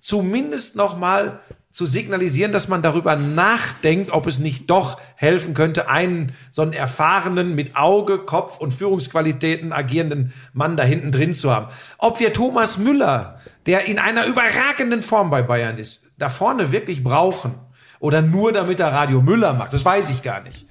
zumindest 0.02 0.76
nochmal 0.76 1.39
zu 1.72 1.86
signalisieren, 1.86 2.52
dass 2.52 2.68
man 2.68 2.82
darüber 2.82 3.15
nachdenkt, 3.15 4.12
ob 4.12 4.28
es 4.28 4.39
nicht 4.39 4.70
doch 4.70 5.00
helfen 5.15 5.54
könnte, 5.54 5.89
einen 5.89 6.34
so 6.50 6.62
einen 6.62 6.74
erfahrenen, 6.74 7.56
mit 7.56 7.76
Auge, 7.76 8.20
Kopf 8.20 8.60
und 8.60 8.74
Führungsqualitäten 8.74 9.74
agierenden 9.74 10.34
Mann 10.54 10.78
da 10.78 10.84
hinten 10.84 11.12
drin 11.12 11.34
zu 11.34 11.52
haben. 11.52 11.68
Ob 11.98 12.20
wir 12.20 12.32
Thomas 12.34 12.78
Müller, 12.78 13.39
der 13.65 13.86
in 13.86 14.00
einer 14.00 14.26
überragenden 14.26 15.02
Form 15.02 15.30
bei 15.30 15.41
Bayern 15.41 15.78
ist, 15.78 16.10
da 16.18 16.30
vorne 16.30 16.72
wirklich 16.72 17.04
brauchen, 17.04 17.56
oder 18.00 18.22
nur 18.22 18.52
damit 18.52 18.80
er 18.80 18.92
Radio 18.92 19.22
Müller 19.22 19.54
macht, 19.54 19.74
das 19.74 19.86
weiß 19.86 20.10
ich 20.10 20.22
gar 20.22 20.42
nicht. 20.42 20.68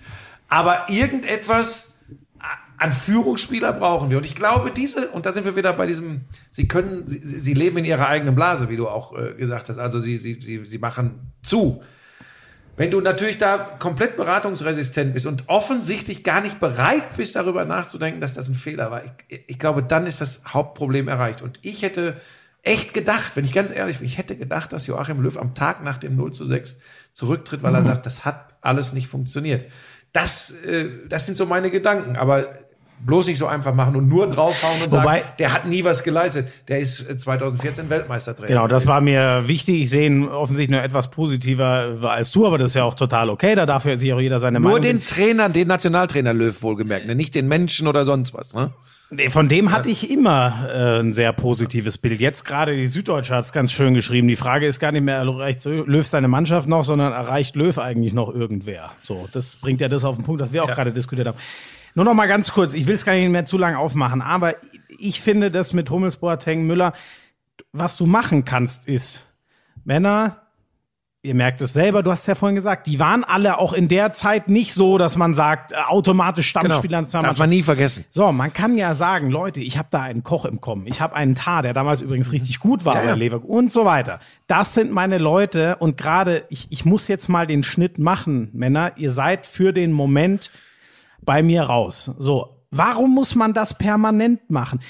Aber 0.49 0.87
irgendetwas 0.89 1.95
an 2.77 2.93
Führungsspieler 2.93 3.73
brauchen 3.73 4.11
wir. 4.11 4.19
Und 4.19 4.27
ich 4.27 4.35
glaube, 4.35 4.71
diese, 4.71 5.09
und 5.09 5.27
da 5.27 5.33
sind 5.33 5.45
wir 5.45 5.57
wieder 5.57 5.73
bei 5.73 5.87
diesem, 5.87 6.23
sie 6.51 6.69
können, 6.69 7.07
sie, 7.07 7.21
sie 7.21 7.55
leben 7.55 7.79
in 7.79 7.85
ihrer 7.85 8.09
eigenen 8.09 8.35
Blase, 8.35 8.69
wie 8.69 8.77
du 8.77 8.89
auch 8.89 9.17
äh, 9.17 9.35
gesagt 9.35 9.69
hast. 9.69 9.79
Also 9.79 10.01
sie, 10.01 10.19
sie, 10.19 10.41
sie, 10.41 10.65
sie 10.65 10.79
machen 10.79 11.33
zu. 11.43 11.83
Wenn 12.77 12.91
du 12.91 13.01
natürlich 13.01 13.39
da 13.39 13.59
komplett 13.79 14.17
beratungsresistent 14.17 15.15
bist 15.15 15.27
und 15.27 15.45
offensichtlich 15.49 16.25
gar 16.25 16.41
nicht 16.41 16.59
bereit 16.59 17.17
bist, 17.17 17.37
darüber 17.37 17.65
nachzudenken, 17.65 18.21
dass 18.21 18.35
das 18.35 18.49
ein 18.49 18.55
Fehler 18.55 18.91
war, 18.91 19.05
ich, 19.05 19.45
ich 19.47 19.59
glaube, 19.59 19.85
dann 19.85 20.07
ist 20.07 20.21
das 20.21 20.43
Hauptproblem 20.47 21.07
erreicht. 21.07 21.41
Und 21.41 21.61
ich 21.63 21.83
hätte 21.83 22.21
echt 22.65 22.95
gedacht, 22.95 23.37
wenn 23.37 23.45
ich 23.45 23.53
ganz 23.53 23.71
ehrlich 23.71 23.99
bin, 23.99 24.07
ich 24.07 24.19
hätte 24.19 24.37
gedacht, 24.37 24.73
dass 24.73 24.87
Joachim 24.87 25.21
Löw 25.21 25.37
am 25.37 25.55
Tag 25.55 25.85
nach 25.85 25.99
dem 25.99 26.17
0 26.17 26.33
zu 26.33 26.45
6 26.45 26.79
zurücktritt, 27.13 27.63
weil 27.63 27.75
er 27.75 27.83
Mhm. 27.83 27.87
sagt, 27.87 28.07
das 28.07 28.25
hat 28.25 28.55
alles 28.63 28.93
nicht 28.93 29.07
funktioniert. 29.07 29.65
Das, 30.13 30.51
äh, 30.51 30.89
das 31.09 31.27
sind 31.27 31.37
so 31.37 31.45
meine 31.47 31.71
Gedanken. 31.71 32.17
Aber 32.17 32.47
bloß 33.05 33.27
nicht 33.27 33.39
so 33.39 33.47
einfach 33.47 33.75
machen 33.75 33.97
und 33.97 34.09
nur 34.09 34.31
draufhauen 34.31 34.81
und 34.83 34.93
Wobei- 34.93 35.19
sagen, 35.21 35.33
der 35.39 35.53
hat 35.53 35.67
nie 35.67 35.85
was 35.85 36.03
geleistet. 36.05 36.49
Der 36.69 36.79
ist 36.79 37.01
äh, 37.11 37.17
2014 37.19 37.91
Weltmeistertrainer. 37.91 38.49
Genau, 38.49 38.67
das 38.69 38.87
war 38.87 39.01
mir 39.03 39.43
wichtig. 39.47 39.83
Ich 39.83 39.91
sehe 39.91 40.07
ihn 40.07 40.27
offensichtlich 40.29 40.71
nur 40.75 40.83
etwas 40.83 41.11
positiver 41.11 41.99
als 42.03 42.31
du, 42.33 42.47
aber 42.47 42.57
das 42.57 42.71
ist 42.71 42.75
ja 42.77 42.85
auch 42.85 42.95
total 42.95 43.29
okay. 43.29 43.55
Da 43.57 43.67
darf 43.67 43.85
ja 43.85 43.99
sich 43.99 44.13
auch 44.13 44.21
jeder 44.21 44.39
seine 44.41 44.61
Nur 44.61 44.71
Meinung 44.71 44.83
den 44.83 45.05
Trainer, 45.05 45.49
den 45.51 45.69
Nationaltrainer 45.69 46.33
Löw 46.33 46.63
wohlgemerkt, 46.63 47.07
ne? 47.07 47.15
nicht 47.15 47.35
den 47.35 47.49
Menschen 47.49 47.89
oder 47.89 48.05
sonst 48.07 48.33
was. 48.33 48.55
Ne? 48.55 48.73
Nee, 49.17 49.31
Von 49.31 49.49
dem 49.49 49.71
hatte 49.71 49.91
ich 49.91 50.11
immer 50.11 50.69
äh, 50.69 51.01
ein 51.01 51.13
sehr 51.13 51.33
positives 51.33 51.99
Bild. 51.99 52.21
Jetzt 52.21 52.45
gerade 52.45 52.77
die 52.77 52.87
Süddeutsche 52.87 53.35
hat 53.35 53.45
es 53.45 53.53
ganz 53.53 53.71
schön 53.71 53.95
geschrieben. 53.95 54.27
Die 54.27 54.35
Frage 54.35 54.67
ist 54.67 54.81
gar 54.81 54.91
nicht 54.91 55.05
mehr, 55.05 55.17
erreicht 55.17 55.65
Löw 55.65 56.05
seine 56.05 56.27
Mannschaft 56.27 56.69
noch, 56.69 56.85
sondern 56.85 57.13
erreicht 57.13 57.55
Löw 57.55 57.79
eigentlich 57.79 58.13
noch 58.13 58.35
irgendwer? 58.35 58.93
So, 59.03 59.29
das 59.31 59.57
bringt 59.57 59.81
ja 59.81 59.89
das 59.89 60.05
auf 60.05 60.17
den 60.17 60.25
Punkt, 60.25 60.41
was 60.41 60.53
wir 60.53 60.65
auch 60.65 60.69
gerade 60.69 60.93
diskutiert 60.93 61.29
haben. 61.29 61.39
Nur 61.95 62.05
noch 62.05 62.15
mal 62.15 62.27
ganz 62.27 62.53
kurz, 62.53 62.75
ich 62.75 62.89
will 62.89 62.97
es 62.97 63.05
gar 63.05 63.15
nicht 63.15 63.31
mehr 63.31 63.45
zu 63.45 63.57
lange 63.57 63.79
aufmachen, 63.79 64.21
aber 64.21 64.57
ich 64.99 65.21
finde, 65.21 65.53
dass 65.53 65.73
mit 65.73 65.91
Hummels, 65.91 66.17
Boateng, 66.17 66.67
Müller, 66.67 66.93
was 67.73 67.97
du 67.97 68.07
machen 68.07 68.45
kannst, 68.45 68.89
ist, 68.89 69.33
Männer, 69.85 70.44
ihr 71.25 71.35
merkt 71.35 71.61
es 71.63 71.73
selber, 71.73 72.03
du 72.03 72.11
hast 72.11 72.27
ja 72.27 72.35
vorhin 72.35 72.55
gesagt, 72.55 72.87
die 72.87 73.01
waren 73.01 73.25
alle 73.25 73.59
auch 73.59 73.73
in 73.73 73.89
der 73.89 74.13
Zeit 74.13 74.49
nicht 74.49 74.75
so, 74.75 74.99
dass 74.99 75.17
man 75.17 75.33
sagt, 75.35 75.73
äh, 75.73 75.77
automatisch 75.89 76.49
Stammspieler 76.49 77.03
Genau. 77.03 77.23
Darf 77.23 77.39
man 77.39 77.49
nie 77.51 77.63
vergessen. 77.63 78.05
so, 78.11 78.31
man 78.31 78.53
kann 78.53 78.77
ja 78.77 78.95
sagen, 78.95 79.31
Leute, 79.31 79.61
ich 79.61 79.79
habe 79.79 79.89
da 79.91 80.03
einen 80.03 80.23
Koch 80.23 80.45
im 80.45 80.61
Kommen. 80.61 80.87
Ich 80.87 81.01
habe 81.01 81.17
einen 81.17 81.35
Tar, 81.35 81.63
der 81.63 81.73
damals 81.73 82.03
übrigens 82.03 82.31
richtig 82.31 82.61
gut 82.61 82.85
war 82.85 83.03
Ja. 83.03 83.15
Leverkusen 83.15 83.55
und 83.55 83.73
so 83.73 83.85
weiter. 83.85 84.21
Das 84.47 84.75
sind 84.75 84.93
meine 84.93 85.19
Leute 85.19 85.77
und 85.77 85.97
gerade, 85.97 86.45
ich, 86.51 86.67
ich 86.71 86.85
muss 86.85 87.09
jetzt 87.09 87.29
mal 87.29 87.47
den 87.47 87.63
Schnitt 87.63 87.99
machen, 87.99 88.51
Männer. 88.53 88.93
Ihr 88.97 89.11
seid 89.11 89.47
für 89.47 89.73
den 89.73 89.93
Moment 89.93 90.51
bei 91.23 91.43
mir 91.43 91.63
raus. 91.63 92.11
So, 92.19 92.61
warum 92.71 93.15
muss 93.15 93.35
man 93.35 93.55
das 93.55 93.79
permanent 93.79 94.51
machen? 94.51 94.81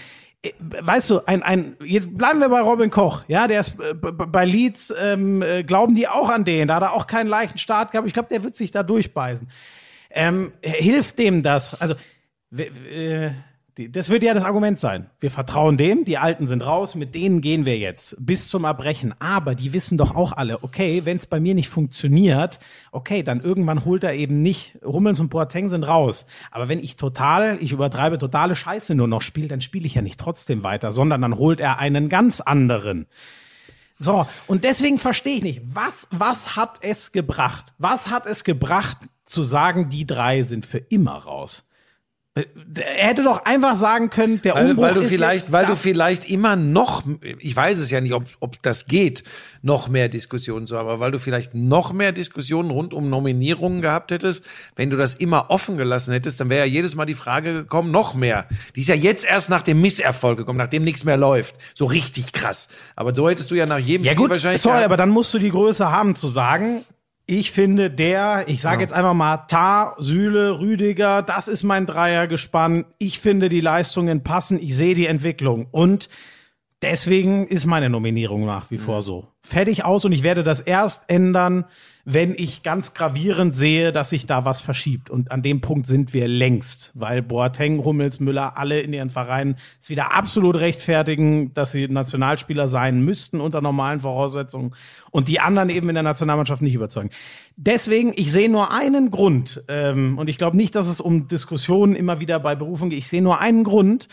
Äh, 0.45 0.53
Weißt 0.59 1.11
du, 1.11 1.21
ein, 1.27 1.43
ein, 1.43 1.77
jetzt 1.83 2.17
bleiben 2.17 2.41
wir 2.41 2.49
bei 2.49 2.61
Robin 2.61 2.91
Koch, 2.91 3.25
ja, 3.29 3.49
der 3.49 3.61
ist 3.61 3.81
äh, 3.81 3.95
bei 3.95 4.45
Leeds, 4.45 4.95
ähm, 5.01 5.43
äh, 5.43 5.65
glauben 5.65 5.95
die 5.95 6.07
auch 6.07 6.29
an 6.29 6.45
den, 6.45 6.69
da 6.69 6.77
hat 6.77 6.83
er 6.83 6.93
auch 6.93 7.07
keinen 7.07 7.29
leichten 7.29 7.59
Start 7.59 7.93
gehabt, 7.93 8.07
ich 8.07 8.15
glaube, 8.15 8.29
der 8.29 8.43
wird 8.43 8.55
sich 8.55 8.71
da 8.71 8.83
durchbeißen. 8.83 9.49
Ähm, 10.11 10.53
hilft 10.63 11.19
dem 11.19 11.43
das? 11.43 11.81
Also, 11.81 11.95
äh, 12.57 13.31
die, 13.77 13.91
das 13.91 14.09
wird 14.09 14.23
ja 14.23 14.35
das 14.35 14.45
Argument 14.45 14.79
sein. 14.79 15.11
Wir 15.19 15.33
vertrauen 15.33 15.77
dem, 15.77 16.05
die 16.05 16.19
Alten 16.19 16.47
sind 16.47 16.63
raus, 16.63 16.95
mit 16.95 17.15
denen 17.15 17.41
gehen 17.41 17.65
wir 17.65 17.77
jetzt 17.77 18.17
bis 18.21 18.49
zum 18.49 18.63
Erbrechen. 18.63 19.15
Aber 19.19 19.57
die 19.57 19.73
wissen 19.73 19.99
doch 19.99 20.15
auch 20.15 20.33
alle, 20.33 20.63
okay, 20.63 21.03
wenn 21.05 21.17
es 21.17 21.27
bei 21.27 21.41
mir 21.41 21.55
nicht 21.55 21.69
funktioniert, 21.69 22.61
okay, 22.93 23.25
dann 23.25 23.41
irgendwann 23.41 23.85
holt 23.85 24.05
er 24.05 24.15
eben 24.15 24.43
nicht, 24.43 24.79
Hummels 24.85 25.19
und 25.19 25.31
Boateng 25.31 25.69
sind 25.69 25.83
raus. 25.83 26.27
Aber 26.53 26.69
wenn 26.69 26.79
ich 26.79 26.95
total, 26.95 27.59
ich 27.61 27.73
übertreibe, 27.73 28.19
totale 28.19 28.55
Scheiße 28.55 28.95
nur 28.95 29.09
noch 29.09 29.23
spiele, 29.23 29.49
dann 29.49 29.61
spiele 29.61 29.87
ich 29.87 29.95
ja 29.95 30.03
nicht 30.03 30.21
trotzdem 30.21 30.63
weiter, 30.63 30.93
sondern 30.93 31.23
dann 31.23 31.37
holt 31.37 31.59
er 31.59 31.81
einen 31.81 32.09
ganz 32.09 32.41
anderen. 32.41 33.07
So, 33.99 34.27
und 34.47 34.63
deswegen 34.63 35.01
verstehe 35.01 35.37
ich 35.37 35.43
nicht, 35.43 35.63
was, 35.65 36.07
was 36.13 36.55
hat 36.55 36.79
es 36.83 37.11
gebracht? 37.11 37.73
Was 37.79 38.07
hat 38.07 38.27
es 38.27 38.45
gebracht, 38.45 38.99
zu 39.25 39.43
sagen, 39.43 39.89
die 39.89 40.07
drei 40.07 40.43
sind 40.43 40.65
für 40.65 40.79
immer 40.79 41.15
raus? 41.15 41.67
Er 42.37 42.47
hätte 43.09 43.23
doch 43.23 43.45
einfach 43.45 43.77
sagen 43.77 44.11
können, 44.11 44.43
der 44.43 44.57
Weil, 44.57 44.71
Umbruch 44.71 44.83
weil 44.83 44.95
du 44.95 45.01
ist 45.03 45.09
vielleicht, 45.09 45.53
weil 45.53 45.67
du 45.67 45.73
das. 45.73 45.83
vielleicht 45.83 46.29
immer 46.29 46.57
noch, 46.57 47.05
ich 47.39 47.55
weiß 47.55 47.79
es 47.79 47.93
ja 47.93 48.01
nicht, 48.01 48.13
ob, 48.13 48.25
ob 48.41 48.61
das 48.63 48.87
geht, 48.87 49.23
noch 49.63 49.89
mehr 49.89 50.09
Diskussionen 50.09 50.67
zu 50.67 50.77
haben, 50.77 50.89
aber 50.89 50.99
weil 50.99 51.13
du 51.13 51.21
vielleicht 51.21 51.55
noch 51.55 51.93
mehr 51.93 52.11
Diskussionen 52.11 52.71
rund 52.71 52.93
um 52.93 53.09
Nominierungen 53.09 53.83
gehabt 53.83 54.11
hättest, 54.11 54.45
wenn 54.75 54.91
du 54.91 54.97
das 54.97 55.15
immer 55.15 55.47
offen 55.51 55.77
gelassen 55.77 56.13
hättest, 56.13 56.41
dann 56.41 56.51
wäre 56.51 56.67
ja 56.67 56.73
jedes 56.73 56.97
Mal 56.97 57.07
die 57.07 57.15
Frage 57.15 57.55
gekommen, 57.55 57.93
noch 57.93 58.15
mehr. 58.15 58.47
Die 58.75 58.81
ist 58.81 58.89
ja 58.89 58.97
jetzt 58.97 59.25
erst 59.25 59.49
nach 59.49 59.63
dem 59.63 59.81
Misserfolg 59.81 60.37
gekommen, 60.37 60.59
nachdem 60.59 60.83
nichts 60.83 61.05
mehr 61.05 61.17
läuft. 61.17 61.55
So 61.73 61.85
richtig 61.85 62.33
krass. 62.33 62.67
Aber 62.97 63.15
so 63.15 63.29
hättest 63.31 63.53
du 63.53 63.55
ja 63.55 63.67
nach 63.67 63.79
jedem 63.79 64.05
Ja 64.05 64.11
Spiel 64.11 64.23
gut, 64.23 64.31
wahrscheinlich 64.31 64.61
sorry, 64.61 64.83
aber 64.83 64.97
dann 64.97 65.11
musst 65.11 65.33
du 65.35 65.39
die 65.39 65.51
Größe 65.51 65.89
haben 65.89 66.17
zu 66.17 66.27
sagen, 66.27 66.85
ich 67.27 67.53
finde 67.53 67.91
der, 67.91 68.45
ich 68.49 68.61
sage 68.61 68.83
jetzt 68.83 68.93
einfach 68.93 69.15
mal 69.15 69.39
Tar, 69.49 69.97
Süle, 69.99 70.61
Rüdiger, 70.61 71.23
das 71.23 71.49
ist 71.49 71.63
mein 71.63 71.87
Dreiergespann. 71.87 72.85
Ich 72.99 73.19
finde 73.19 73.49
die 73.49 73.61
Leistungen 73.61 74.23
passen, 74.23 74.61
ich 74.61 74.77
sehe 74.77 74.95
die 74.95 75.07
Entwicklung 75.07 75.67
und 75.71 76.11
deswegen 76.83 77.47
ist 77.47 77.65
meine 77.65 77.89
Nominierung 77.89 78.45
nach 78.45 78.71
wie 78.71 78.79
vor 78.79 79.01
so. 79.01 79.29
Fertig 79.41 79.85
aus 79.85 80.05
und 80.05 80.13
ich 80.13 80.23
werde 80.23 80.43
das 80.43 80.61
erst 80.61 81.09
ändern, 81.09 81.65
wenn 82.05 82.35
ich 82.37 82.63
ganz 82.63 82.93
gravierend 82.93 83.57
sehe, 83.57 83.91
dass 83.91 84.11
sich 84.11 84.27
da 84.27 84.45
was 84.45 84.61
verschiebt. 84.61 85.09
Und 85.09 85.31
an 85.31 85.41
dem 85.41 85.63
Punkt 85.63 85.87
sind 85.87 86.13
wir 86.13 86.29
längst, 86.29 86.93
weil 86.95 87.23
Boateng, 87.23 87.83
Hummels, 87.83 88.21
Müller 88.21 88.59
alle 88.59 88.81
in 88.81 88.93
ihren 88.93 89.09
Vereinen 89.09 89.57
es 89.81 89.89
wieder 89.89 90.15
absolut 90.15 90.57
rechtfertigen, 90.57 91.55
dass 91.55 91.73
sie 91.73 91.89
Nationalspieler 91.89 92.69
sein 92.69 93.03
müssten 93.03 93.41
unter 93.41 93.63
normalen 93.63 94.01
Voraussetzungen 94.01 94.75
und 95.11 95.29
die 95.29 95.41
anderen 95.41 95.71
eben 95.71 95.89
in 95.89 95.95
der 95.95 96.03
Nationalmannschaft 96.03 96.61
nicht 96.61 96.75
überzeugen. 96.75 97.11
Deswegen, 97.57 98.13
ich 98.17 98.33
sehe 98.33 98.51
nur 98.51 98.71
einen 98.71 99.11
Grund 99.11 99.65
ähm, 99.69 100.19
und 100.19 100.29
ich 100.29 100.37
glaube 100.37 100.59
nicht, 100.59 100.75
dass 100.75 100.89
es 100.89 101.01
um 101.01 101.29
Diskussionen 101.29 101.97
immer 101.97 102.21
wieder 102.21 102.39
bei 102.39 102.55
Berufung 102.55 102.91
geht. 102.91 102.99
Ich 102.99 103.09
sehe 103.09 103.23
nur 103.23 103.41
einen 103.41 103.65
Grund, 103.65 104.09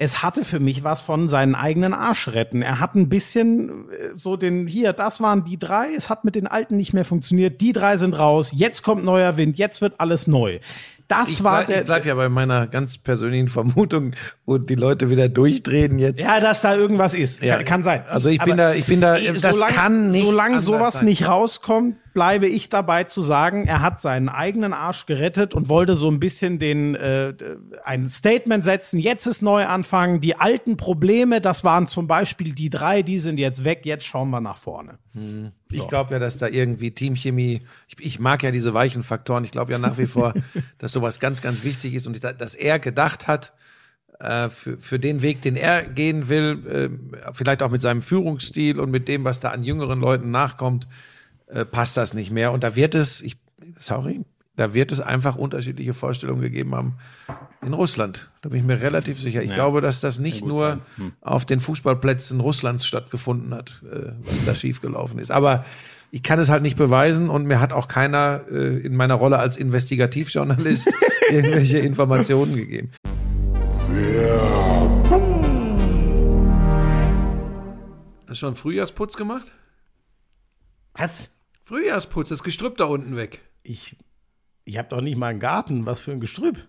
es 0.00 0.22
hatte 0.22 0.44
für 0.44 0.60
mich 0.60 0.84
was 0.84 1.02
von 1.02 1.28
seinen 1.28 1.56
eigenen 1.56 1.92
Arsch 1.92 2.28
retten. 2.28 2.62
Er 2.62 2.78
hat 2.78 2.94
ein 2.94 3.08
bisschen 3.08 3.90
äh, 3.90 4.10
so 4.16 4.36
den, 4.36 4.66
hier, 4.68 4.92
das 4.92 5.20
waren 5.20 5.44
die 5.44 5.58
drei, 5.58 5.88
es 5.96 6.08
hat 6.08 6.24
mit 6.24 6.36
den 6.36 6.46
Alten 6.46 6.76
nicht 6.76 6.94
mehr 6.94 7.04
funktioniert, 7.04 7.60
die 7.60 7.72
drei 7.72 7.96
sind 7.96 8.14
raus, 8.14 8.50
jetzt 8.54 8.82
kommt 8.82 9.04
neuer 9.04 9.36
Wind, 9.36 9.58
jetzt 9.58 9.82
wird 9.82 9.94
alles 9.98 10.26
neu. 10.28 10.60
Das 11.08 11.30
ich, 11.30 11.42
war 11.44 11.64
bleib, 11.64 11.66
der, 11.68 11.78
ich 11.80 11.84
bleib 11.86 12.04
ja 12.04 12.14
bei 12.14 12.28
meiner 12.28 12.66
ganz 12.66 12.98
persönlichen 12.98 13.48
Vermutung, 13.48 14.12
wo 14.44 14.58
die 14.58 14.74
Leute 14.74 15.08
wieder 15.10 15.28
durchdrehen 15.30 15.98
jetzt. 15.98 16.20
ja, 16.20 16.38
dass 16.38 16.60
da 16.60 16.76
irgendwas 16.76 17.14
ist. 17.14 17.42
Ja. 17.42 17.56
Kann, 17.56 17.64
kann 17.64 17.82
sein. 17.82 18.02
Also 18.08 18.28
ich 18.28 18.38
bin 18.40 18.56
da, 18.58 18.74
ich 18.74 18.84
bin 18.84 19.00
da, 19.00 19.18
das 19.18 19.40
solange- 19.40 19.72
kann 19.72 20.10
nicht 20.10 20.24
Solange 20.24 20.60
sowas 20.60 20.94
sein. 20.98 21.06
nicht 21.06 21.26
rauskommt, 21.26 21.96
bleibe 22.18 22.48
ich 22.48 22.68
dabei 22.68 23.04
zu 23.04 23.22
sagen, 23.22 23.68
er 23.68 23.80
hat 23.80 24.00
seinen 24.00 24.28
eigenen 24.28 24.72
Arsch 24.72 25.06
gerettet 25.06 25.54
und 25.54 25.68
wollte 25.68 25.94
so 25.94 26.10
ein 26.10 26.18
bisschen 26.18 26.58
den 26.58 26.96
äh, 26.96 27.32
ein 27.84 28.08
Statement 28.08 28.64
setzen. 28.64 28.98
Jetzt 28.98 29.28
ist 29.28 29.40
neu 29.40 29.66
anfangen. 29.66 30.20
Die 30.20 30.34
alten 30.34 30.76
Probleme, 30.76 31.40
das 31.40 31.62
waren 31.62 31.86
zum 31.86 32.08
Beispiel 32.08 32.54
die 32.54 32.70
drei, 32.70 33.02
die 33.02 33.20
sind 33.20 33.38
jetzt 33.38 33.62
weg. 33.62 33.82
Jetzt 33.84 34.04
schauen 34.04 34.30
wir 34.30 34.40
nach 34.40 34.56
vorne. 34.56 34.98
Ich 35.70 35.86
glaube 35.86 36.12
ja, 36.12 36.18
dass 36.18 36.38
da 36.38 36.48
irgendwie 36.48 36.90
Teamchemie, 36.90 37.60
ich, 37.86 38.04
ich 38.04 38.18
mag 38.18 38.42
ja 38.42 38.50
diese 38.50 38.74
weichen 38.74 39.04
Faktoren, 39.04 39.44
ich 39.44 39.52
glaube 39.52 39.70
ja 39.70 39.78
nach 39.78 39.96
wie 39.96 40.06
vor, 40.06 40.34
dass 40.78 40.90
sowas 40.90 41.20
ganz, 41.20 41.40
ganz 41.40 41.62
wichtig 41.62 41.94
ist 41.94 42.08
und 42.08 42.24
dass 42.24 42.56
er 42.56 42.80
gedacht 42.80 43.28
hat, 43.28 43.52
äh, 44.18 44.48
für, 44.48 44.76
für 44.80 44.98
den 44.98 45.22
Weg, 45.22 45.42
den 45.42 45.54
er 45.54 45.84
gehen 45.84 46.28
will, 46.28 46.66
äh, 46.66 47.32
vielleicht 47.32 47.62
auch 47.62 47.70
mit 47.70 47.80
seinem 47.80 48.02
Führungsstil 48.02 48.80
und 48.80 48.90
mit 48.90 49.06
dem, 49.06 49.22
was 49.22 49.38
da 49.38 49.50
an 49.50 49.62
jüngeren 49.62 50.00
Leuten 50.00 50.32
nachkommt, 50.32 50.88
äh, 51.48 51.64
passt 51.64 51.96
das 51.96 52.14
nicht 52.14 52.30
mehr. 52.30 52.52
Und 52.52 52.64
da 52.64 52.76
wird 52.76 52.94
es, 52.94 53.20
ich, 53.20 53.36
sorry, 53.78 54.20
da 54.56 54.74
wird 54.74 54.90
es 54.90 55.00
einfach 55.00 55.36
unterschiedliche 55.36 55.92
Vorstellungen 55.92 56.42
gegeben 56.42 56.74
haben 56.74 56.96
in 57.64 57.74
Russland. 57.74 58.28
Da 58.42 58.48
bin 58.48 58.58
ich 58.58 58.66
mir 58.66 58.80
relativ 58.80 59.20
sicher. 59.20 59.40
Ich 59.42 59.54
glaube, 59.54 59.80
dass 59.80 60.00
das 60.00 60.18
nicht 60.18 60.44
nur 60.44 60.80
auf 61.20 61.46
den 61.46 61.60
Fußballplätzen 61.60 62.40
Russlands 62.40 62.84
stattgefunden 62.84 63.54
hat, 63.54 63.82
äh, 63.84 64.12
was 64.24 64.44
da 64.44 64.54
schiefgelaufen 64.54 65.20
ist. 65.20 65.30
Aber 65.30 65.64
ich 66.10 66.24
kann 66.24 66.40
es 66.40 66.48
halt 66.48 66.62
nicht 66.62 66.76
beweisen 66.76 67.30
und 67.30 67.46
mir 67.46 67.60
hat 67.60 67.72
auch 67.72 67.86
keiner 67.86 68.46
äh, 68.50 68.78
in 68.78 68.96
meiner 68.96 69.14
Rolle 69.14 69.38
als 69.38 69.56
Investigativjournalist 69.56 70.90
irgendwelche 71.30 71.78
Informationen 71.78 72.56
gegeben. 72.56 72.90
Hast 78.22 78.28
du 78.28 78.34
schon 78.34 78.54
Frühjahrsputz 78.56 79.16
gemacht? 79.16 79.52
Was? 80.94 81.30
Frühjahrsputz, 81.68 82.30
das 82.30 82.42
Gestrüpp 82.42 82.78
da 82.78 82.86
unten 82.86 83.14
weg. 83.14 83.42
Ich, 83.62 83.94
ich 84.64 84.78
habe 84.78 84.88
doch 84.88 85.02
nicht 85.02 85.18
mal 85.18 85.26
einen 85.26 85.38
Garten. 85.38 85.84
Was 85.84 86.00
für 86.00 86.12
ein 86.12 86.20
Gestrüpp. 86.20 86.66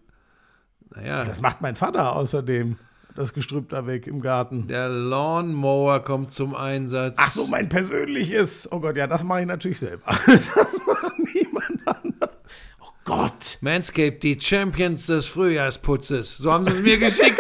Naja, 0.94 1.24
Das 1.24 1.40
macht 1.40 1.62
mein 1.62 1.78
Vater 1.78 2.18
außerdem. 2.18 2.76
Das 3.16 3.32
Gestrüpp 3.34 3.70
da 3.70 3.88
weg 3.88 4.08
im 4.08 4.20
Garten. 4.22 4.68
der 4.68 4.90
Lawnmower 4.90 6.02
kommt 6.02 6.34
zum 6.34 6.54
Einsatz. 6.54 7.16
Ach 7.18 7.32
so, 7.32 7.48
mein 7.48 7.70
persönliches. 7.70 8.70
Oh 8.74 8.82
Gott, 8.82 8.98
ja, 8.98 9.08
das 9.08 9.24
mache 9.24 9.40
ich 9.42 9.48
natürlich 9.48 9.80
selber. 9.80 10.04
Das 10.26 10.86
macht 10.86 11.18
niemand 11.34 11.80
anders. 11.88 12.38
Oh 12.82 12.90
Gott. 13.06 13.58
Manscaped, 13.62 14.22
die 14.22 14.38
Champions 14.40 15.06
des 15.06 15.28
Frühjahrsputzes. 15.28 16.38
So 16.38 16.52
haben 16.52 16.66
sie 16.66 16.72
es 16.74 16.82
mir 16.82 16.98
geschickt. 17.00 17.40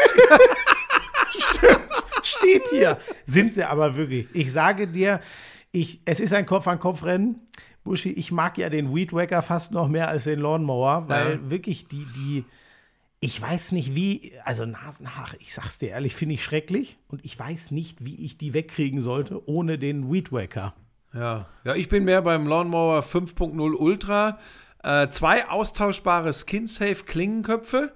Steht 2.23 2.69
hier. 2.69 2.97
Sind 3.25 3.53
sie 3.53 3.65
aber 3.65 3.97
wirklich. 3.97 4.27
Ich 4.33 4.51
sage 4.53 4.87
dir, 4.87 5.19
ich, 5.71 6.01
es 6.05 6.19
ist 6.19 6.33
ein 6.33 6.45
Kopf-an-Kopf-Rennen. 6.45 7.41
Buschi, 7.83 8.11
ich 8.11 8.31
mag 8.31 8.57
ja 8.57 8.69
den 8.69 8.93
Weed 8.93 9.13
Wacker 9.13 9.41
fast 9.41 9.71
noch 9.71 9.87
mehr 9.87 10.07
als 10.09 10.25
den 10.25 10.39
Lawnmower, 10.39 11.05
weil 11.07 11.33
Ja. 11.35 11.49
wirklich 11.49 11.87
die, 11.87 12.05
die, 12.15 12.45
ich 13.19 13.41
weiß 13.41 13.71
nicht 13.71 13.95
wie, 13.95 14.33
also 14.43 14.65
Nasenhaare, 14.65 15.35
ich 15.39 15.53
sag's 15.53 15.77
dir 15.77 15.89
ehrlich, 15.89 16.15
finde 16.15 16.35
ich 16.35 16.43
schrecklich 16.43 16.97
und 17.07 17.23
ich 17.25 17.37
weiß 17.39 17.71
nicht, 17.71 18.03
wie 18.03 18.15
ich 18.23 18.37
die 18.37 18.53
wegkriegen 18.53 19.01
sollte 19.01 19.47
ohne 19.49 19.77
den 19.79 20.11
Weed 20.11 20.31
Wacker. 20.31 20.73
Ja. 21.13 21.47
ja, 21.63 21.73
ich 21.75 21.89
bin 21.89 22.03
mehr 22.03 22.21
beim 22.21 22.45
Lawnmower 22.45 22.99
5.0 22.99 23.73
Ultra. 23.73 24.37
Äh, 24.83 25.09
zwei 25.09 25.47
austauschbare 25.49 26.31
Skin-Safe 26.33 27.03
Klingenköpfe, 27.05 27.93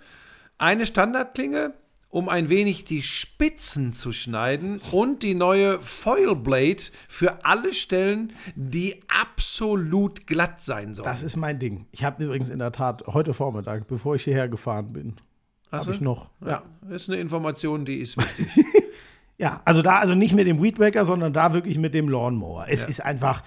eine 0.58 0.86
Standardklinge, 0.86 1.74
um 2.14 2.30
ein 2.30 2.48
wenig 2.48 2.86
die 2.86 3.02
Spitzen 3.02 3.92
zu 3.94 4.12
schneiden 4.12 4.80
und 4.92 5.24
die 5.24 5.34
neue 5.34 5.82
Foil 5.82 6.36
Blade 6.36 6.84
für 7.08 7.44
alle 7.44 7.74
Stellen, 7.74 8.34
die 8.56 9.02
absolut 9.08 10.28
glatt 10.28 10.62
sein 10.62 10.94
sollen. 10.94 11.08
Das 11.08 11.24
ist 11.24 11.38
mein 11.38 11.58
Ding. 11.58 11.88
Ich 11.92 12.04
habe 12.04 12.24
übrigens 12.24 12.50
in 12.50 12.60
der 12.60 12.72
Tat 12.72 13.04
heute 13.08 13.34
Vormittag, 13.34 13.88
bevor 13.88 14.14
ich 14.14 14.26
hierher 14.26 14.48
gefahren 14.48 14.94
bin, 14.94 15.16
habe 15.72 15.92
ich 15.92 16.02
noch. 16.02 16.30
ja, 16.46 16.62
das 16.84 17.04
ist 17.04 17.10
eine 17.10 17.20
Information, 17.20 17.84
die 17.84 17.98
ist 17.98 18.16
wichtig. 18.16 18.64
Ja, 19.40 19.62
also 19.66 19.82
da, 19.82 19.98
also 19.98 20.14
nicht 20.14 20.36
mit 20.36 20.46
dem 20.46 20.62
Weed 20.62 20.80
Wacker, 20.80 21.06
sondern 21.06 21.34
da 21.34 21.54
wirklich 21.54 21.80
mit 21.80 21.96
dem 21.96 22.08
Lawnmower. 22.08 22.68
Es 22.70 22.86
ist 22.86 23.04
einfach, 23.04 23.42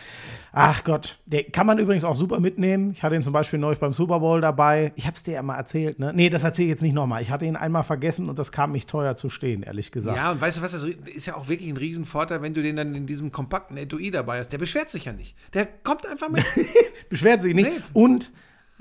ach 0.52 0.82
Gott, 0.82 1.20
der 1.26 1.44
kann 1.44 1.64
man 1.64 1.78
übrigens 1.78 2.02
auch 2.02 2.16
super 2.16 2.40
mitnehmen. 2.40 2.90
Ich 2.90 3.04
hatte 3.04 3.14
ihn 3.14 3.22
zum 3.22 3.32
Beispiel 3.32 3.60
neulich 3.60 3.78
beim 3.78 3.92
Super 3.92 4.18
Bowl 4.18 4.40
dabei. 4.40 4.92
Ich 4.96 5.06
habe 5.06 5.16
es 5.16 5.22
dir 5.22 5.34
ja 5.34 5.42
mal 5.42 5.56
erzählt, 5.56 6.00
ne? 6.00 6.12
Nee, 6.12 6.28
das 6.28 6.42
erzähle 6.42 6.66
ich 6.66 6.70
jetzt 6.70 6.82
nicht 6.82 6.92
nochmal. 6.92 7.22
Ich 7.22 7.30
hatte 7.30 7.44
ihn 7.44 7.54
einmal 7.54 7.84
vergessen 7.84 8.28
und 8.28 8.36
das 8.38 8.50
kam 8.50 8.72
mich 8.72 8.86
teuer 8.86 9.14
zu 9.14 9.30
stehen, 9.30 9.62
ehrlich 9.62 9.92
gesagt. 9.92 10.16
Ja, 10.16 10.32
und 10.32 10.40
weißt 10.40 10.58
du 10.58 10.62
was, 10.62 10.72
das 10.72 10.84
ist 10.84 11.26
ja 11.26 11.36
auch 11.36 11.48
wirklich 11.48 11.70
ein 11.70 11.76
Riesenvorteil, 11.76 12.42
wenn 12.42 12.52
du 12.52 12.62
den 12.62 12.74
dann 12.74 12.94
in 12.96 13.06
diesem 13.06 13.30
kompakten 13.30 13.76
Etui 13.76 14.10
dabei 14.10 14.40
hast. 14.40 14.48
Der 14.48 14.58
beschwert 14.58 14.90
sich 14.90 15.04
ja 15.04 15.12
nicht. 15.12 15.36
Der 15.54 15.66
kommt 15.66 16.04
einfach 16.04 16.28
mit. 16.28 16.44
Beschwert 17.10 17.42
sich 17.42 17.54
nicht. 17.54 17.70
Nee. 17.70 17.80
Und 17.92 18.32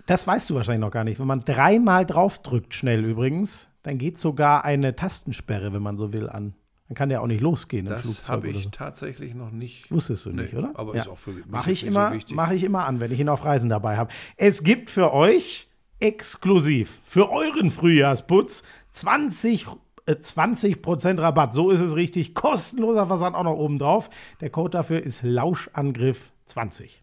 das 0.07 0.25
weißt 0.25 0.49
du 0.49 0.55
wahrscheinlich 0.55 0.81
noch 0.81 0.91
gar 0.91 1.03
nicht. 1.03 1.19
Wenn 1.19 1.27
man 1.27 1.45
dreimal 1.45 2.05
draufdrückt, 2.05 2.73
schnell 2.73 3.05
übrigens, 3.05 3.69
dann 3.83 3.99
geht 3.99 4.17
sogar 4.17 4.65
eine 4.65 4.95
Tastensperre, 4.95 5.71
wenn 5.71 5.83
man 5.83 5.97
so 5.97 6.11
will, 6.11 6.29
an. 6.29 6.55
Dann 6.87 6.95
kann 6.95 7.09
der 7.09 7.21
auch 7.21 7.27
nicht 7.27 7.41
losgehen 7.41 7.87
im 7.87 7.91
Das 7.93 8.01
Flugzeug 8.01 8.29
habe 8.29 8.47
oder 8.49 8.57
ich 8.59 8.63
so. 8.65 8.69
tatsächlich 8.69 9.33
noch 9.33 9.49
nicht. 9.51 9.89
Wusstest 9.91 10.25
du 10.27 10.29
Nee, 10.31 10.43
nicht, 10.43 10.53
oder? 10.53 10.71
aber 10.75 10.93
ist 10.95 11.07
auch 11.07 11.17
für 11.17 11.31
mich 11.31 11.45
Mache 11.47 11.71
ich 11.71 11.83
nicht 11.83 11.93
so 11.93 11.99
immer, 11.99 12.13
wichtig. 12.13 12.35
mache 12.35 12.53
ich 12.55 12.63
immer 12.63 12.85
an, 12.85 12.99
wenn 12.99 13.11
ich 13.11 13.19
ihn 13.19 13.29
auf 13.29 13.43
Reisen 13.43 13.69
dabei 13.69 13.97
habe. 13.97 14.11
Es 14.37 14.63
gibt 14.63 14.89
für 14.91 15.11
euch 15.13 15.67
exklusiv 15.99 16.99
für 17.03 17.31
euren 17.31 17.71
Frühjahrsputz 17.71 18.63
20 18.91 19.65
äh, 20.05 20.11
20% 20.13 21.19
Rabatt. 21.19 21.53
So 21.55 21.71
ist 21.71 21.79
es 21.81 21.95
richtig. 21.95 22.35
Kostenloser 22.35 23.07
Versand 23.07 23.35
auch 23.35 23.43
noch 23.43 23.55
oben 23.57 23.79
drauf. 23.79 24.11
Der 24.41 24.51
Code 24.51 24.69
dafür 24.71 25.01
ist 25.01 25.23
Lauschangriff 25.23 26.31
20. 26.45 27.01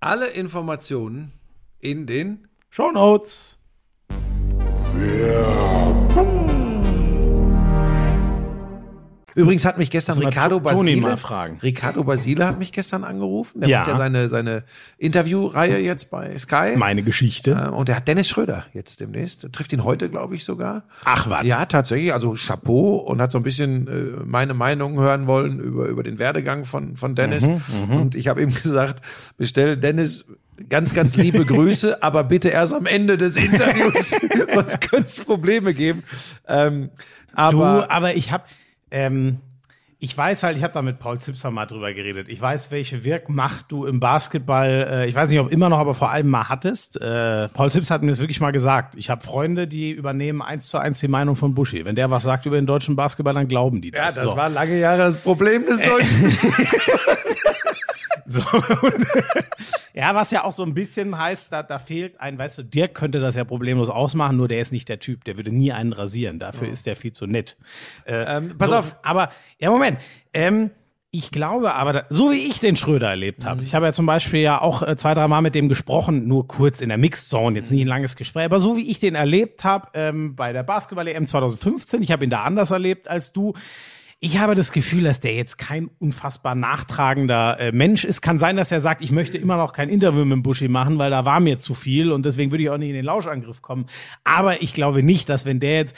Alle 0.00 0.26
Informationen 0.28 1.32
in 1.80 2.06
den. 2.06 2.46
Show 2.68 2.90
Notes. 2.92 3.58
Übrigens 9.38 9.64
hat 9.64 9.78
mich 9.78 9.90
gestern 9.90 10.18
Ricardo 10.18 10.60
Basile. 10.60 11.00
mal 11.00 11.16
fragen. 11.16 11.58
Ricardo 11.62 12.02
Basile 12.04 12.46
hat 12.46 12.58
mich 12.58 12.72
gestern 12.72 13.04
angerufen. 13.04 13.60
Der 13.60 13.68
Ja. 13.68 13.78
macht 13.80 13.88
ja 13.88 13.96
seine, 13.96 14.28
seine 14.28 14.64
Interviewreihe 14.98 15.78
jetzt 15.78 16.10
bei 16.10 16.36
Sky. 16.36 16.74
Meine 16.76 17.02
Geschichte. 17.02 17.52
Äh, 17.52 17.68
Und 17.68 17.88
der 17.88 17.96
hat 17.96 18.08
Dennis 18.08 18.28
Schröder 18.28 18.64
jetzt 18.74 19.00
demnächst. 19.00 19.44
Er 19.44 19.52
trifft 19.52 19.72
ihn 19.72 19.84
heute, 19.84 20.08
glaube 20.10 20.34
ich, 20.34 20.44
sogar. 20.44 20.82
Ach, 21.04 21.30
was? 21.30 21.44
Ja, 21.46 21.64
tatsächlich. 21.66 22.12
Also 22.12 22.34
Chapeau 22.36 22.96
und 22.96 23.22
hat 23.22 23.32
so 23.32 23.38
ein 23.38 23.44
bisschen 23.44 23.86
äh, 23.88 24.22
meine 24.24 24.54
Meinung 24.54 24.98
hören 24.98 25.26
wollen 25.26 25.60
über, 25.60 25.86
über 25.86 26.02
den 26.02 26.18
Werdegang 26.18 26.64
von, 26.64 26.96
von 26.96 27.14
Dennis. 27.14 27.46
Mhm, 27.46 27.96
und 27.96 28.14
ich 28.16 28.28
habe 28.28 28.42
ihm 28.42 28.52
gesagt, 28.62 29.02
bestell 29.36 29.76
Dennis 29.76 30.24
ganz, 30.68 30.92
ganz 30.92 31.16
liebe 31.16 31.44
Grüße, 31.46 32.02
aber 32.02 32.24
bitte 32.24 32.48
erst 32.48 32.74
am 32.74 32.86
Ende 32.86 33.16
des 33.16 33.36
Interviews, 33.36 34.10
sonst 34.54 34.80
könnte 34.80 35.06
es 35.06 35.20
Probleme 35.20 35.72
geben. 35.74 36.02
Ähm, 36.48 36.90
aber 37.34 37.52
du, 37.86 37.90
aber 37.90 38.16
ich 38.16 38.32
habe, 38.32 38.42
ähm, 38.90 39.40
ich 40.00 40.16
weiß 40.16 40.44
halt, 40.44 40.56
ich 40.56 40.62
habe 40.62 40.72
da 40.72 40.80
mit 40.80 41.00
Paul 41.00 41.18
Zipser 41.18 41.50
mal 41.50 41.66
drüber 41.66 41.92
geredet. 41.92 42.28
Ich 42.28 42.40
weiß, 42.40 42.70
welche 42.70 43.02
Wirkmacht 43.02 43.66
du 43.72 43.84
im 43.84 43.98
Basketball, 43.98 44.86
äh, 44.88 45.08
ich 45.08 45.14
weiß 45.16 45.28
nicht, 45.28 45.40
ob 45.40 45.50
immer 45.50 45.68
noch, 45.68 45.78
aber 45.78 45.92
vor 45.92 46.10
allem 46.10 46.28
mal 46.28 46.48
hattest. 46.48 47.00
Äh, 47.00 47.48
Paul 47.48 47.68
Zipser 47.68 47.94
hat 47.94 48.02
mir 48.02 48.10
das 48.10 48.20
wirklich 48.20 48.40
mal 48.40 48.52
gesagt. 48.52 48.94
Ich 48.96 49.10
habe 49.10 49.24
Freunde, 49.24 49.66
die 49.66 49.90
übernehmen 49.90 50.40
eins 50.40 50.68
zu 50.68 50.78
eins 50.78 51.00
die 51.00 51.08
Meinung 51.08 51.34
von 51.34 51.52
Buschi. 51.54 51.84
Wenn 51.84 51.96
der 51.96 52.10
was 52.10 52.22
sagt 52.22 52.46
über 52.46 52.54
den 52.54 52.66
deutschen 52.66 52.94
Basketball, 52.94 53.34
dann 53.34 53.48
glauben 53.48 53.80
die 53.80 53.90
ja, 53.90 54.06
das. 54.06 54.14
das 54.14 54.30
so. 54.30 54.36
war 54.36 54.48
lange 54.48 54.78
Jahre 54.78 54.98
das 54.98 55.16
Problem 55.16 55.66
des 55.66 55.82
Deutschen. 55.82 56.32
So. 58.30 58.42
ja, 59.94 60.14
was 60.14 60.30
ja 60.30 60.44
auch 60.44 60.52
so 60.52 60.62
ein 60.62 60.74
bisschen 60.74 61.16
heißt, 61.16 61.50
da, 61.50 61.62
da 61.62 61.78
fehlt 61.78 62.20
ein, 62.20 62.36
weißt 62.36 62.58
du, 62.58 62.62
der 62.62 62.88
könnte 62.88 63.20
das 63.20 63.36
ja 63.36 63.44
problemlos 63.44 63.88
ausmachen, 63.88 64.36
nur 64.36 64.48
der 64.48 64.60
ist 64.60 64.70
nicht 64.70 64.88
der 64.90 64.98
Typ, 65.00 65.24
der 65.24 65.38
würde 65.38 65.50
nie 65.50 65.72
einen 65.72 65.94
rasieren, 65.94 66.38
dafür 66.38 66.68
ist 66.68 66.86
der 66.86 66.94
viel 66.94 67.12
zu 67.12 67.26
nett. 67.26 67.56
Äh, 68.04 68.36
Ähm, 68.36 68.58
pass 68.58 68.68
so, 68.68 68.76
auf. 68.76 68.96
Aber, 69.02 69.30
ja, 69.58 69.70
Moment, 69.70 69.98
ähm, 70.34 70.70
ich 71.10 71.30
glaube 71.30 71.74
aber, 71.74 71.92
da, 71.94 72.04
so 72.10 72.30
wie 72.32 72.48
ich 72.48 72.60
den 72.60 72.76
Schröder 72.76 73.08
erlebt 73.08 73.46
habe, 73.46 73.62
ich 73.62 73.74
habe 73.74 73.86
ja 73.86 73.92
zum 73.92 74.04
Beispiel 74.04 74.40
ja 74.40 74.60
auch 74.60 74.82
äh, 74.82 74.94
zwei, 74.98 75.14
drei 75.14 75.26
Mal 75.26 75.40
mit 75.40 75.54
dem 75.54 75.70
gesprochen, 75.70 76.28
nur 76.28 76.46
kurz 76.46 76.82
in 76.82 76.90
der 76.90 76.98
Mixed 76.98 77.30
Zone, 77.30 77.56
jetzt 77.58 77.72
nicht 77.72 77.80
ein 77.80 77.88
langes 77.88 78.14
Gespräch, 78.14 78.44
aber 78.44 78.58
so 78.58 78.76
wie 78.76 78.90
ich 78.90 79.00
den 79.00 79.14
erlebt 79.14 79.64
habe 79.64 79.88
ähm, 79.94 80.36
bei 80.36 80.52
der 80.52 80.64
Basketball-EM 80.64 81.26
2015, 81.26 82.02
ich 82.02 82.12
habe 82.12 82.24
ihn 82.24 82.30
da 82.30 82.42
anders 82.42 82.70
erlebt 82.72 83.08
als 83.08 83.32
du, 83.32 83.54
ich 84.20 84.38
habe 84.38 84.56
das 84.56 84.72
Gefühl, 84.72 85.04
dass 85.04 85.20
der 85.20 85.34
jetzt 85.34 85.58
kein 85.58 85.90
unfassbar 86.00 86.56
nachtragender 86.56 87.60
äh, 87.60 87.72
Mensch 87.72 88.04
ist. 88.04 88.20
Kann 88.20 88.38
sein, 88.38 88.56
dass 88.56 88.72
er 88.72 88.80
sagt, 88.80 89.00
ich 89.00 89.12
möchte 89.12 89.38
immer 89.38 89.56
noch 89.56 89.72
kein 89.72 89.88
Interview 89.88 90.24
mit 90.24 90.42
Buschi 90.42 90.66
machen, 90.66 90.98
weil 90.98 91.10
da 91.10 91.24
war 91.24 91.38
mir 91.38 91.58
zu 91.60 91.72
viel 91.74 92.10
und 92.10 92.26
deswegen 92.26 92.50
würde 92.50 92.64
ich 92.64 92.70
auch 92.70 92.78
nicht 92.78 92.88
in 92.88 92.96
den 92.96 93.04
Lauschangriff 93.04 93.62
kommen. 93.62 93.86
Aber 94.24 94.60
ich 94.60 94.74
glaube 94.74 95.04
nicht, 95.04 95.28
dass 95.28 95.44
wenn 95.44 95.60
der 95.60 95.76
jetzt 95.76 95.96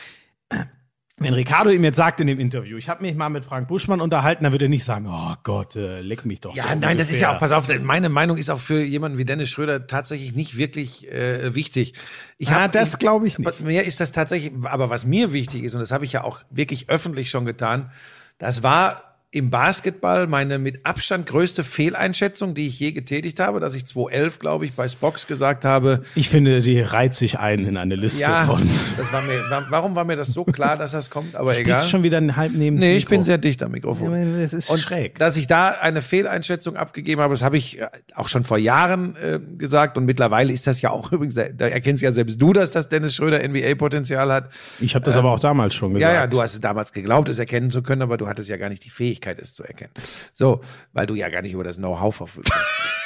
wenn 1.21 1.35
Ricardo 1.35 1.71
ihm 1.71 1.85
jetzt 1.85 1.99
sagt 1.99 2.21
in 2.21 2.27
dem 2.27 2.41
Interview, 2.41 2.77
ich 2.79 2.89
habe 2.89 3.03
mich 3.03 3.15
mal 3.15 3.29
mit 3.29 3.45
Frank 3.45 3.69
Buschmann 3.69 4.01
unterhalten, 4.01 4.43
dann 4.45 4.53
würde 4.53 4.65
er 4.65 4.69
nicht 4.71 4.85
sagen, 4.85 5.07
oh 5.09 5.35
Gott, 5.45 5.77
äh, 5.77 6.01
leck 6.01 6.25
mich 6.25 6.41
doch 6.41 6.57
so. 6.57 6.63
Ja, 6.67 6.75
nein, 6.75 6.97
das 6.97 7.11
ist 7.11 7.21
ja 7.21 7.29
ungefähr. 7.31 7.37
auch, 7.57 7.59
pass 7.59 7.71
auf, 7.71 7.79
meine 7.83 8.09
Meinung 8.09 8.37
ist 8.39 8.51
auch 8.51 8.59
für 8.59 8.83
jemanden 8.83 9.19
wie 9.19 9.25
Dennis 9.25 9.51
Schröder 9.51 9.87
tatsächlich 9.87 10.35
nicht 10.35 10.57
wirklich 10.57 11.11
äh, 11.13 11.55
wichtig. 11.55 11.95
Ich 12.39 12.49
Ah, 12.51 12.63
hab- 12.63 12.73
das 12.73 12.99
glaube 12.99 13.27
ich 13.27 13.39
nicht. 13.39 13.61
Mir 13.61 13.85
ist 13.85 14.01
das 14.01 14.13
tatsächlich, 14.13 14.53
aber 14.65 14.91
was 14.91 15.05
mir 15.07 15.33
wichtig 15.33 15.63
ist, 15.65 15.75
und 15.75 15.81
das 15.81 15.93
habe 15.93 16.05
ich 16.05 16.13
ja 16.13 16.25
auch 16.25 16.41
wirklich 16.51 16.89
öffentlich 16.89 17.31
schon 17.31 17.45
getan, 17.45 17.91
das 18.39 18.63
war 18.63 19.10
im 19.33 19.49
Basketball 19.49 20.27
meine 20.27 20.59
mit 20.59 20.85
Abstand 20.85 21.27
größte 21.27 21.63
Fehleinschätzung, 21.63 22.55
die 22.55 22.67
ich 22.67 22.81
je 22.81 22.91
getätigt 22.91 23.39
habe, 23.39 23.61
dass 23.61 23.75
ich 23.75 23.87
2011, 23.87 24.41
glaube 24.41 24.65
ich, 24.65 24.73
bei 24.73 24.89
Spox 24.89 25.29
gesagt 25.29 25.65
habe, 25.65 26.03
Ich 26.17 26.29
finde, 26.29 26.61
die 26.61 26.81
reiht 26.81 27.15
sich 27.15 27.39
ein 27.39 27.65
in 27.65 27.77
eine 27.77 27.95
Liste 27.95 28.23
ja, 28.23 28.45
von. 28.45 28.69
das 28.97 29.13
war 29.13 29.23
mir, 29.23 29.39
wa- 29.49 29.67
warum 29.71 29.95
war 29.95 30.05
mir 30.05 30.17
das 30.17 30.33
so 30.33 30.43
klar, 30.45 30.77
dass 30.77 30.91
das 30.91 31.11
kommt, 31.11 31.37
aber 31.37 31.53
Du 31.53 31.61
egal. 31.61 31.77
spielst 31.77 31.91
schon 31.91 32.03
wieder 32.03 32.17
einen 32.19 32.35
halb 32.35 32.53
neben 32.55 32.75
Nee, 32.79 32.97
ich 32.97 33.05
Mikro. 33.05 33.11
bin 33.11 33.23
sehr 33.23 33.39
dicht 33.39 33.63
am 33.63 33.71
Mikrofon. 33.71 34.13
Ja, 34.35 34.41
das 34.41 34.53
ist 34.53 34.69
und 34.69 34.81
schräg. 34.81 35.17
Dass 35.21 35.37
ich 35.37 35.47
da 35.47 35.69
eine 35.69 36.03
Fehleinschätzung 36.03 36.75
abgegeben 36.77 37.21
habe, 37.21 37.33
das 37.33 37.43
habe 37.43 37.57
ich 37.57 37.81
äh, 37.81 37.87
auch 38.17 38.27
schon 38.27 38.43
vor 38.43 38.59
Jahren 38.59 39.15
äh, 39.15 39.39
gesagt. 39.59 39.97
Und 39.97 40.07
mittlerweile 40.07 40.53
ist 40.53 40.67
das 40.67 40.83
ja 40.83 40.91
auch 40.91 41.13
übrigens, 41.13 41.37
da 41.37 41.43
erkennst 41.69 42.03
ja 42.03 42.11
selbst 42.11 42.43
du, 42.43 42.53
dass 42.53 42.73
das 42.73 42.89
Dennis 42.89 43.15
Schröder 43.15 43.47
NBA-Potenzial 43.49 44.33
hat. 44.33 44.51
Ich 44.81 44.97
habe 44.97 45.05
das 45.05 45.17
aber 45.17 45.31
auch 45.31 45.39
damals 45.39 45.73
schon 45.77 45.95
gesagt. 45.95 46.13
Ja, 46.13 46.21
ja, 46.23 46.27
du 46.27 46.43
hast 46.43 46.55
es 46.55 46.61
damals 46.61 46.93
geglaubt, 46.93 47.29
es 47.29 47.39
erkennen 47.39 47.71
zu 47.71 47.83
können, 47.83 48.03
aber 48.03 48.17
du 48.17 48.27
hattest 48.27 48.49
ja 48.49 48.57
gar 48.57 48.69
nicht 48.69 48.85
die 48.85 48.91
Fähigkeit, 48.91 49.20
es 49.27 49.55
zu 49.55 49.65
erkennen. 49.65 49.93
So, 50.33 50.61
weil 50.93 51.07
du 51.07 51.15
ja 51.15 51.29
gar 51.29 51.43
nicht 51.43 51.53
über 51.53 51.65
das 51.65 51.77
Know-how 51.77 52.15
verfügst. 52.15 52.53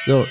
so, 0.07 0.25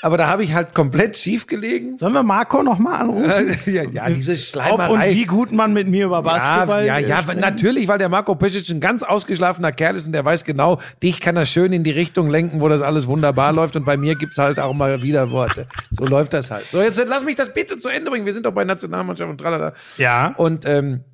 aber 0.00 0.16
da 0.16 0.28
habe 0.28 0.42
ich 0.44 0.54
halt 0.54 0.74
komplett 0.74 1.16
schief 1.16 1.46
gelegen. 1.46 1.98
Sollen 1.98 2.14
wir 2.14 2.22
Marco 2.22 2.62
noch 2.62 2.78
mal 2.78 2.96
anrufen? 2.96 3.56
ja, 3.66 3.82
ja, 3.84 4.08
diese 4.08 4.32
Ob 4.32 4.38
Schleimerei. 4.38 4.88
und 4.90 5.14
wie 5.14 5.24
gut 5.24 5.52
man 5.52 5.72
mit 5.72 5.88
mir 5.88 6.06
über 6.06 6.22
Basketball 6.22 6.86
Ja, 6.86 6.98
ja, 6.98 7.20
ja, 7.20 7.34
natürlich, 7.34 7.86
weil 7.88 7.98
der 7.98 8.08
Marco 8.08 8.34
Pesic 8.34 8.68
ein 8.70 8.80
ganz 8.80 9.02
ausgeschlafener 9.02 9.72
Kerl 9.72 9.96
ist 9.96 10.06
und 10.06 10.12
der 10.12 10.24
weiß 10.24 10.44
genau, 10.44 10.80
dich 11.02 11.20
kann 11.20 11.36
er 11.36 11.46
schön 11.46 11.72
in 11.72 11.84
die 11.84 11.90
Richtung 11.90 12.30
lenken, 12.30 12.60
wo 12.60 12.68
das 12.68 12.82
alles 12.82 13.06
wunderbar 13.06 13.52
läuft 13.52 13.76
und 13.76 13.84
bei 13.84 13.96
mir 13.96 14.14
gibt's 14.14 14.38
halt 14.38 14.58
auch 14.58 14.72
mal 14.72 15.02
Widerworte. 15.02 15.66
So 15.90 16.06
läuft 16.06 16.32
das 16.32 16.50
halt. 16.50 16.64
So, 16.70 16.80
jetzt 16.80 17.02
lass 17.06 17.24
mich 17.24 17.36
das 17.36 17.52
bitte 17.52 17.78
zu 17.78 17.88
Ende 17.88 18.10
bringen. 18.10 18.26
Wir 18.26 18.32
sind 18.32 18.46
doch 18.46 18.52
bei 18.52 18.64
Nationalmannschaft 18.64 19.30
und 19.30 19.38
tralala. 19.38 19.74
Ja. 19.98 20.34
Und 20.36 20.66
ähm, 20.66 21.04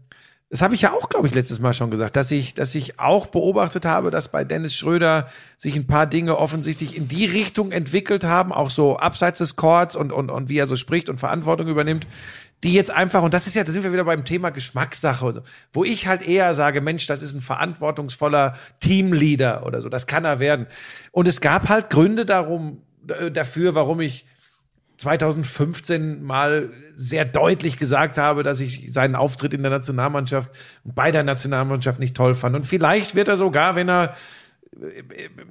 das 0.50 0.62
habe 0.62 0.74
ich 0.74 0.82
ja 0.82 0.92
auch, 0.92 1.08
glaube 1.08 1.28
ich, 1.28 1.34
letztes 1.34 1.60
Mal 1.60 1.72
schon 1.72 1.92
gesagt, 1.92 2.16
dass 2.16 2.32
ich, 2.32 2.54
dass 2.54 2.74
ich 2.74 2.98
auch 2.98 3.28
beobachtet 3.28 3.84
habe, 3.84 4.10
dass 4.10 4.28
bei 4.28 4.42
Dennis 4.42 4.74
Schröder 4.74 5.28
sich 5.56 5.76
ein 5.76 5.86
paar 5.86 6.08
Dinge 6.08 6.36
offensichtlich 6.38 6.96
in 6.96 7.06
die 7.06 7.24
Richtung 7.24 7.70
entwickelt 7.70 8.24
haben, 8.24 8.52
auch 8.52 8.70
so 8.70 8.96
abseits 8.96 9.38
des 9.38 9.54
Courts 9.54 9.94
und, 9.94 10.10
und, 10.10 10.28
und 10.28 10.48
wie 10.48 10.58
er 10.58 10.66
so 10.66 10.74
spricht 10.74 11.08
und 11.08 11.18
Verantwortung 11.18 11.68
übernimmt, 11.68 12.08
die 12.64 12.74
jetzt 12.74 12.90
einfach, 12.90 13.22
und 13.22 13.32
das 13.32 13.46
ist 13.46 13.54
ja, 13.54 13.62
da 13.62 13.70
sind 13.70 13.84
wir 13.84 13.92
wieder 13.92 14.04
beim 14.04 14.24
Thema 14.24 14.50
Geschmackssache, 14.50 15.32
so, 15.34 15.40
wo 15.72 15.84
ich 15.84 16.08
halt 16.08 16.26
eher 16.26 16.52
sage, 16.54 16.80
Mensch, 16.80 17.06
das 17.06 17.22
ist 17.22 17.32
ein 17.32 17.40
verantwortungsvoller 17.40 18.56
Teamleader 18.80 19.64
oder 19.64 19.80
so, 19.80 19.88
das 19.88 20.08
kann 20.08 20.24
er 20.24 20.40
werden. 20.40 20.66
Und 21.12 21.28
es 21.28 21.40
gab 21.40 21.68
halt 21.68 21.90
Gründe 21.90 22.26
darum, 22.26 22.82
äh, 23.06 23.30
dafür, 23.30 23.76
warum 23.76 24.00
ich 24.00 24.26
2015 25.00 26.22
mal 26.22 26.68
sehr 26.94 27.24
deutlich 27.24 27.78
gesagt 27.78 28.18
habe, 28.18 28.42
dass 28.42 28.60
ich 28.60 28.92
seinen 28.92 29.14
Auftritt 29.14 29.54
in 29.54 29.62
der 29.62 29.70
Nationalmannschaft 29.70 30.50
und 30.84 30.94
bei 30.94 31.10
der 31.10 31.22
Nationalmannschaft 31.22 31.98
nicht 31.98 32.14
toll 32.14 32.34
fand. 32.34 32.54
Und 32.54 32.66
vielleicht 32.66 33.14
wird 33.14 33.28
er 33.28 33.38
sogar, 33.38 33.76
wenn 33.76 33.88
er 33.88 34.14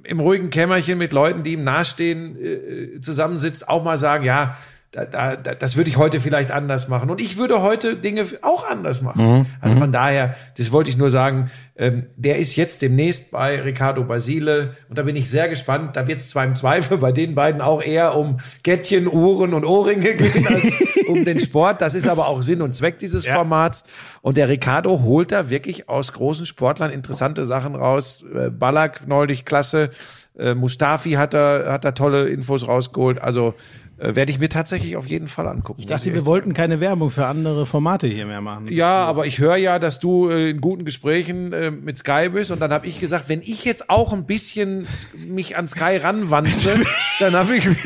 im 0.04 0.20
ruhigen 0.20 0.50
Kämmerchen 0.50 0.98
mit 0.98 1.12
Leuten, 1.12 1.42
die 1.42 1.54
ihm 1.54 1.64
nahestehen, 1.64 2.36
äh, 2.40 3.00
zusammensitzt, 3.00 3.68
auch 3.68 3.82
mal 3.82 3.98
sagen, 3.98 4.24
ja, 4.24 4.56
da, 4.92 5.04
da, 5.04 5.36
da, 5.36 5.54
das 5.54 5.76
würde 5.76 5.88
ich 5.88 5.98
heute 5.98 6.18
vielleicht 6.20 6.50
anders 6.50 6.88
machen. 6.88 7.10
Und 7.10 7.20
ich 7.20 7.36
würde 7.36 7.62
heute 7.62 7.94
Dinge 7.94 8.24
auch 8.42 8.68
anders 8.68 9.02
machen. 9.02 9.46
Also 9.60 9.76
von 9.76 9.92
daher, 9.92 10.34
das 10.58 10.72
wollte 10.72 10.90
ich 10.90 10.96
nur 10.96 11.10
sagen, 11.10 11.50
ähm, 11.76 12.06
der 12.16 12.38
ist 12.38 12.56
jetzt 12.56 12.82
demnächst 12.82 13.30
bei 13.30 13.60
Ricardo 13.60 14.02
Basile 14.02 14.74
und 14.88 14.98
da 14.98 15.02
bin 15.02 15.14
ich 15.14 15.30
sehr 15.30 15.48
gespannt. 15.48 15.94
Da 15.94 16.08
wird 16.08 16.18
es 16.18 16.28
zwar 16.30 16.44
im 16.44 16.56
Zweifel 16.56 16.98
bei 16.98 17.12
den 17.12 17.36
beiden 17.36 17.60
auch 17.60 17.80
eher 17.82 18.16
um 18.16 18.38
Kettchen, 18.64 19.06
Uhren 19.06 19.54
und 19.54 19.64
Ohrringe 19.64 20.14
gehen 20.16 20.46
als 20.48 20.76
um 21.06 21.24
den 21.24 21.38
Sport. 21.38 21.80
Das 21.80 21.94
ist 21.94 22.08
aber 22.08 22.26
auch 22.26 22.42
Sinn 22.42 22.60
und 22.60 22.74
Zweck 22.74 22.98
dieses 22.98 23.26
Ja. 23.26 23.34
Formats. 23.34 23.84
Und 24.22 24.36
der 24.36 24.48
Ricardo 24.48 25.02
holt 25.02 25.30
da 25.30 25.50
wirklich 25.50 25.88
aus 25.88 26.12
großen 26.12 26.46
Sportlern 26.46 26.90
interessante 26.90 27.44
Sachen 27.44 27.76
raus. 27.76 28.24
Äh, 28.34 28.50
Ballack 28.50 29.06
neulich 29.06 29.44
klasse. 29.44 29.90
Äh, 30.38 30.54
Mustafi 30.54 31.12
hat 31.12 31.34
da, 31.34 31.72
hat 31.72 31.84
da 31.84 31.92
tolle 31.92 32.28
Infos 32.28 32.66
rausgeholt. 32.66 33.20
Also 33.20 33.54
äh, 34.00 34.16
werde 34.16 34.32
ich 34.32 34.38
mir 34.38 34.48
tatsächlich 34.48 34.96
auf 34.96 35.06
jeden 35.06 35.28
Fall 35.28 35.46
angucken. 35.46 35.80
Ich 35.80 35.86
dachte, 35.86 36.14
wir 36.14 36.24
wollten 36.26 36.54
keine 36.54 36.80
Werbung 36.80 37.10
für 37.10 37.26
andere 37.26 37.66
Formate 37.66 38.08
hier 38.08 38.24
mehr 38.24 38.40
machen. 38.40 38.68
Ja, 38.68 39.04
aber 39.04 39.26
ich 39.26 39.38
höre 39.38 39.56
ja, 39.56 39.78
dass 39.78 40.00
du 40.00 40.30
äh, 40.30 40.50
in 40.50 40.60
guten 40.60 40.84
Gesprächen 40.84 41.52
äh, 41.52 41.70
mit 41.70 41.98
Sky 41.98 42.30
bist 42.30 42.50
und 42.50 42.60
dann 42.60 42.72
habe 42.72 42.86
ich 42.86 42.98
gesagt, 42.98 43.28
wenn 43.28 43.40
ich 43.40 43.64
jetzt 43.64 43.90
auch 43.90 44.12
ein 44.12 44.24
bisschen 44.24 44.86
mich 45.14 45.56
an 45.56 45.68
Sky 45.68 45.98
ranwanze, 45.98 46.80
dann 47.18 47.34
habe 47.34 47.56
ich 47.56 47.66
mir 47.66 47.76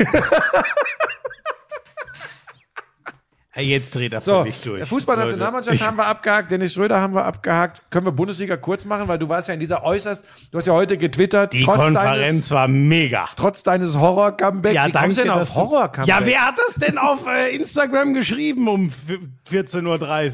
Hey, 3.57 3.67
jetzt 3.67 3.95
dreht 3.95 4.11
er 4.11 4.19
so, 4.19 4.39
völlig 4.39 4.61
durch. 4.63 4.85
Fußballnationalmannschaft 4.85 5.81
haben 5.81 5.95
wir 5.97 6.05
abgehakt, 6.07 6.51
Dennis 6.51 6.73
Schröder 6.73 6.99
haben 6.99 7.13
wir 7.15 7.23
abgehakt. 7.23 7.83
Können 7.89 8.05
wir 8.05 8.11
Bundesliga 8.11 8.57
kurz 8.57 8.83
machen, 8.83 9.07
weil 9.07 9.17
du 9.17 9.29
warst 9.29 9.47
ja 9.47 9.53
in 9.53 9.61
dieser 9.61 9.81
äußerst, 9.81 10.25
du 10.51 10.57
hast 10.57 10.65
ja 10.65 10.73
heute 10.73 10.97
getwittert, 10.97 11.53
Die 11.53 11.63
trotz 11.63 11.77
Konferenz 11.77 12.19
deines, 12.27 12.51
war 12.51 12.67
mega. 12.67 13.29
trotz 13.37 13.63
deines 13.63 13.97
Horror-Comebacks. 13.97 14.75
Ja, 14.75 14.87
Wie 14.87 14.91
du 15.15 15.21
denn 15.21 15.29
auf 15.29 15.55
Horror-Comeback? 15.55 16.07
Ja, 16.13 16.25
wer 16.25 16.47
hat 16.47 16.55
das 16.67 16.75
denn 16.75 16.97
auf 16.97 17.25
äh, 17.27 17.55
Instagram 17.55 18.13
geschrieben 18.13 18.67
um 18.67 18.87
f- 18.87 19.19
14.30 19.49 19.85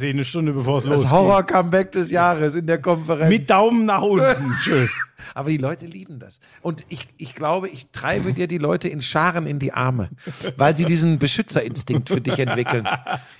Uhr, 0.03 0.09
eine 0.09 0.23
Stunde 0.25 0.53
bevor 0.53 0.79
es 0.79 0.85
Das 0.85 0.91
losgeht? 0.93 1.11
Horror-Comeback 1.11 1.91
des 1.91 2.09
Jahres 2.09 2.55
in 2.55 2.65
der 2.65 2.81
Konferenz. 2.81 3.29
Mit 3.29 3.47
Daumen 3.51 3.85
nach 3.85 4.01
unten. 4.01 4.55
Schön. 4.61 4.89
Aber 5.33 5.49
die 5.49 5.57
Leute 5.57 5.85
lieben 5.85 6.19
das. 6.19 6.39
Und 6.61 6.83
ich, 6.89 7.07
ich 7.17 7.33
glaube, 7.33 7.69
ich 7.69 7.87
treibe 7.91 8.33
dir 8.33 8.47
die 8.47 8.57
Leute 8.57 8.87
in 8.87 9.01
Scharen 9.01 9.47
in 9.47 9.59
die 9.59 9.73
Arme, 9.73 10.09
weil 10.57 10.75
sie 10.75 10.85
diesen 10.85 11.19
Beschützerinstinkt 11.19 12.09
für 12.09 12.21
dich 12.21 12.39
entwickeln. 12.39 12.87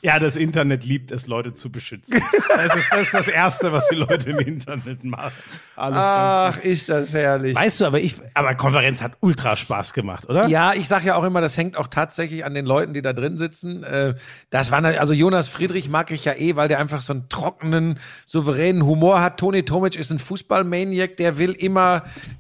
Ja, 0.01 0.19
das 0.19 0.35
Internet 0.35 0.83
liebt 0.83 1.11
es, 1.11 1.27
Leute 1.27 1.53
zu 1.53 1.71
beschützen. 1.71 2.21
Das 2.55 2.75
ist 2.75 2.91
das, 2.91 3.01
ist 3.01 3.13
das 3.13 3.27
Erste, 3.27 3.71
was 3.71 3.87
die 3.89 3.95
Leute 3.95 4.31
im 4.31 4.39
Internet 4.39 5.03
machen. 5.03 5.33
Alles 5.75 5.97
Ach, 5.99 6.57
ist 6.59 6.89
das 6.89 7.13
herrlich. 7.13 7.55
Weißt 7.55 7.81
du, 7.81 7.85
aber 7.85 7.99
ich, 7.99 8.15
aber 8.33 8.55
Konferenz 8.55 9.01
hat 9.01 9.13
ultra 9.19 9.55
Spaß 9.55 9.93
gemacht, 9.93 10.29
oder? 10.29 10.47
Ja, 10.47 10.73
ich 10.73 10.87
sag 10.87 11.03
ja 11.03 11.15
auch 11.15 11.23
immer, 11.23 11.41
das 11.41 11.57
hängt 11.57 11.77
auch 11.77 11.87
tatsächlich 11.87 12.45
an 12.45 12.53
den 12.53 12.65
Leuten, 12.65 12.93
die 12.93 13.01
da 13.01 13.13
drin 13.13 13.37
sitzen. 13.37 13.83
Äh, 13.83 14.15
Das 14.49 14.71
waren 14.71 14.85
also 14.85 15.13
Jonas 15.13 15.47
Friedrich 15.47 15.89
mag 15.89 16.11
ich 16.11 16.25
ja 16.25 16.33
eh, 16.33 16.55
weil 16.55 16.67
der 16.67 16.79
einfach 16.79 17.01
so 17.01 17.13
einen 17.13 17.29
trockenen, 17.29 17.99
souveränen 18.25 18.85
Humor 18.85 19.21
hat. 19.21 19.37
Toni 19.39 19.63
Tomic 19.63 19.95
ist 19.95 20.11
ein 20.11 20.19
Fußballmaniac, 20.19 21.17
der 21.17 21.37
will 21.37 21.51
immer 21.51 21.70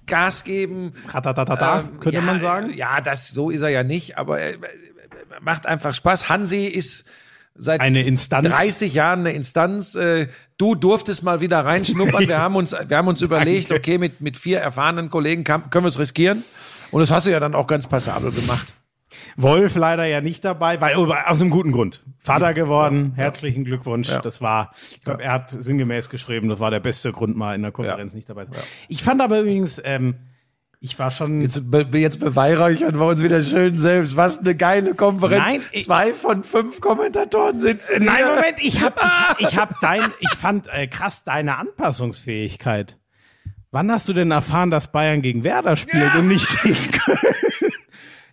Gas 0.07 0.43
geben. 0.43 0.93
Ratatatata, 1.07 1.79
Ähm, 1.79 1.99
könnte 1.99 2.17
ja, 2.17 2.21
man 2.21 2.39
sagen. 2.39 2.73
Ja, 2.73 3.01
das 3.01 3.29
so 3.29 3.49
ist 3.49 3.61
er 3.61 3.69
ja 3.69 3.83
nicht, 3.83 4.17
aber 4.17 4.39
er, 4.39 4.53
er 4.53 5.41
macht 5.41 5.65
einfach 5.65 5.93
Spaß. 5.93 6.29
Hansi 6.29 6.65
ist 6.65 7.05
seit 7.55 7.81
Eine 7.81 8.03
Instanz. 8.03 8.47
30 8.47 8.93
Jahren 8.93 9.21
eine 9.21 9.33
Instanz. 9.33 9.95
Äh, 9.95 10.27
Du 10.57 10.75
durftest 10.75 11.23
mal 11.23 11.41
wieder 11.41 11.65
reinschnuppern. 11.65 12.27
Wir 12.27 12.37
haben 12.37 12.55
uns, 12.55 12.75
wir 12.87 12.95
haben 12.95 13.07
uns 13.07 13.21
überlegt, 13.23 13.71
okay, 13.71 13.97
mit, 13.97 14.21
mit 14.21 14.37
vier 14.37 14.59
erfahrenen 14.59 15.09
Kollegen 15.09 15.43
kann, 15.43 15.71
können 15.71 15.85
wir 15.85 15.89
es 15.89 15.97
riskieren. 15.97 16.43
Und 16.91 17.01
das 17.01 17.09
hast 17.09 17.25
du 17.25 17.31
ja 17.31 17.39
dann 17.39 17.55
auch 17.55 17.65
ganz 17.65 17.87
passabel 17.87 18.31
gemacht. 18.31 18.73
Wolf 19.37 19.75
leider 19.75 20.05
ja 20.05 20.21
nicht 20.21 20.43
dabei, 20.45 20.79
weil 20.81 20.95
oh, 20.97 21.11
aus 21.11 21.41
einem 21.41 21.49
guten 21.49 21.71
Grund. 21.71 22.03
Vater 22.19 22.53
geworden, 22.53 23.13
herzlichen 23.15 23.63
Glückwunsch. 23.65 24.09
Das 24.23 24.41
war, 24.41 24.71
ich 24.91 25.01
glaube, 25.01 25.23
er 25.23 25.31
hat 25.33 25.49
sinngemäß 25.57 26.09
geschrieben, 26.09 26.49
das 26.49 26.59
war 26.59 26.71
der 26.71 26.79
beste 26.79 27.11
Grund, 27.11 27.35
mal 27.35 27.55
in 27.55 27.61
der 27.61 27.71
Konferenz 27.71 28.13
Ja. 28.13 28.17
nicht 28.17 28.29
dabei 28.29 28.45
zu 28.45 28.51
sein. 28.53 28.61
Ich 28.89 29.03
fand 29.03 29.21
aber 29.21 29.39
übrigens, 29.41 29.81
ähm, 29.83 30.15
ich 30.83 30.97
war 30.97 31.11
schon. 31.11 31.41
Jetzt, 31.41 31.69
be, 31.69 31.87
jetzt 31.93 32.19
beweihräuchern 32.19 32.97
wir 32.99 33.05
uns 33.05 33.21
wieder 33.21 33.39
schön 33.43 33.77
selbst. 33.77 34.17
Was 34.17 34.39
eine 34.39 34.55
geile 34.55 34.95
Konferenz. 34.95 35.43
Nein, 35.45 35.61
ich- 35.71 35.85
Zwei 35.85 36.15
von 36.15 36.43
fünf 36.43 36.81
Kommentatoren 36.81 37.59
sitzen. 37.59 38.03
Nein, 38.05 38.15
hier. 38.17 38.25
Moment, 38.25 38.55
ich 38.57 38.81
hab, 38.83 38.99
ich, 39.39 39.47
ich 39.49 39.57
hab 39.57 39.79
dein, 39.81 40.01
ich 40.19 40.31
fand 40.31 40.67
äh, 40.73 40.87
krass 40.87 41.23
deine 41.23 41.57
Anpassungsfähigkeit. 41.59 42.97
Wann 43.69 43.91
hast 43.91 44.09
du 44.09 44.13
denn 44.13 44.31
erfahren, 44.31 44.71
dass 44.71 44.91
Bayern 44.91 45.21
gegen 45.21 45.43
Werder 45.43 45.75
spielt 45.77 46.15
und 46.15 46.27
nicht 46.27 46.61
gegen 46.63 46.91
Köln? 46.91 47.17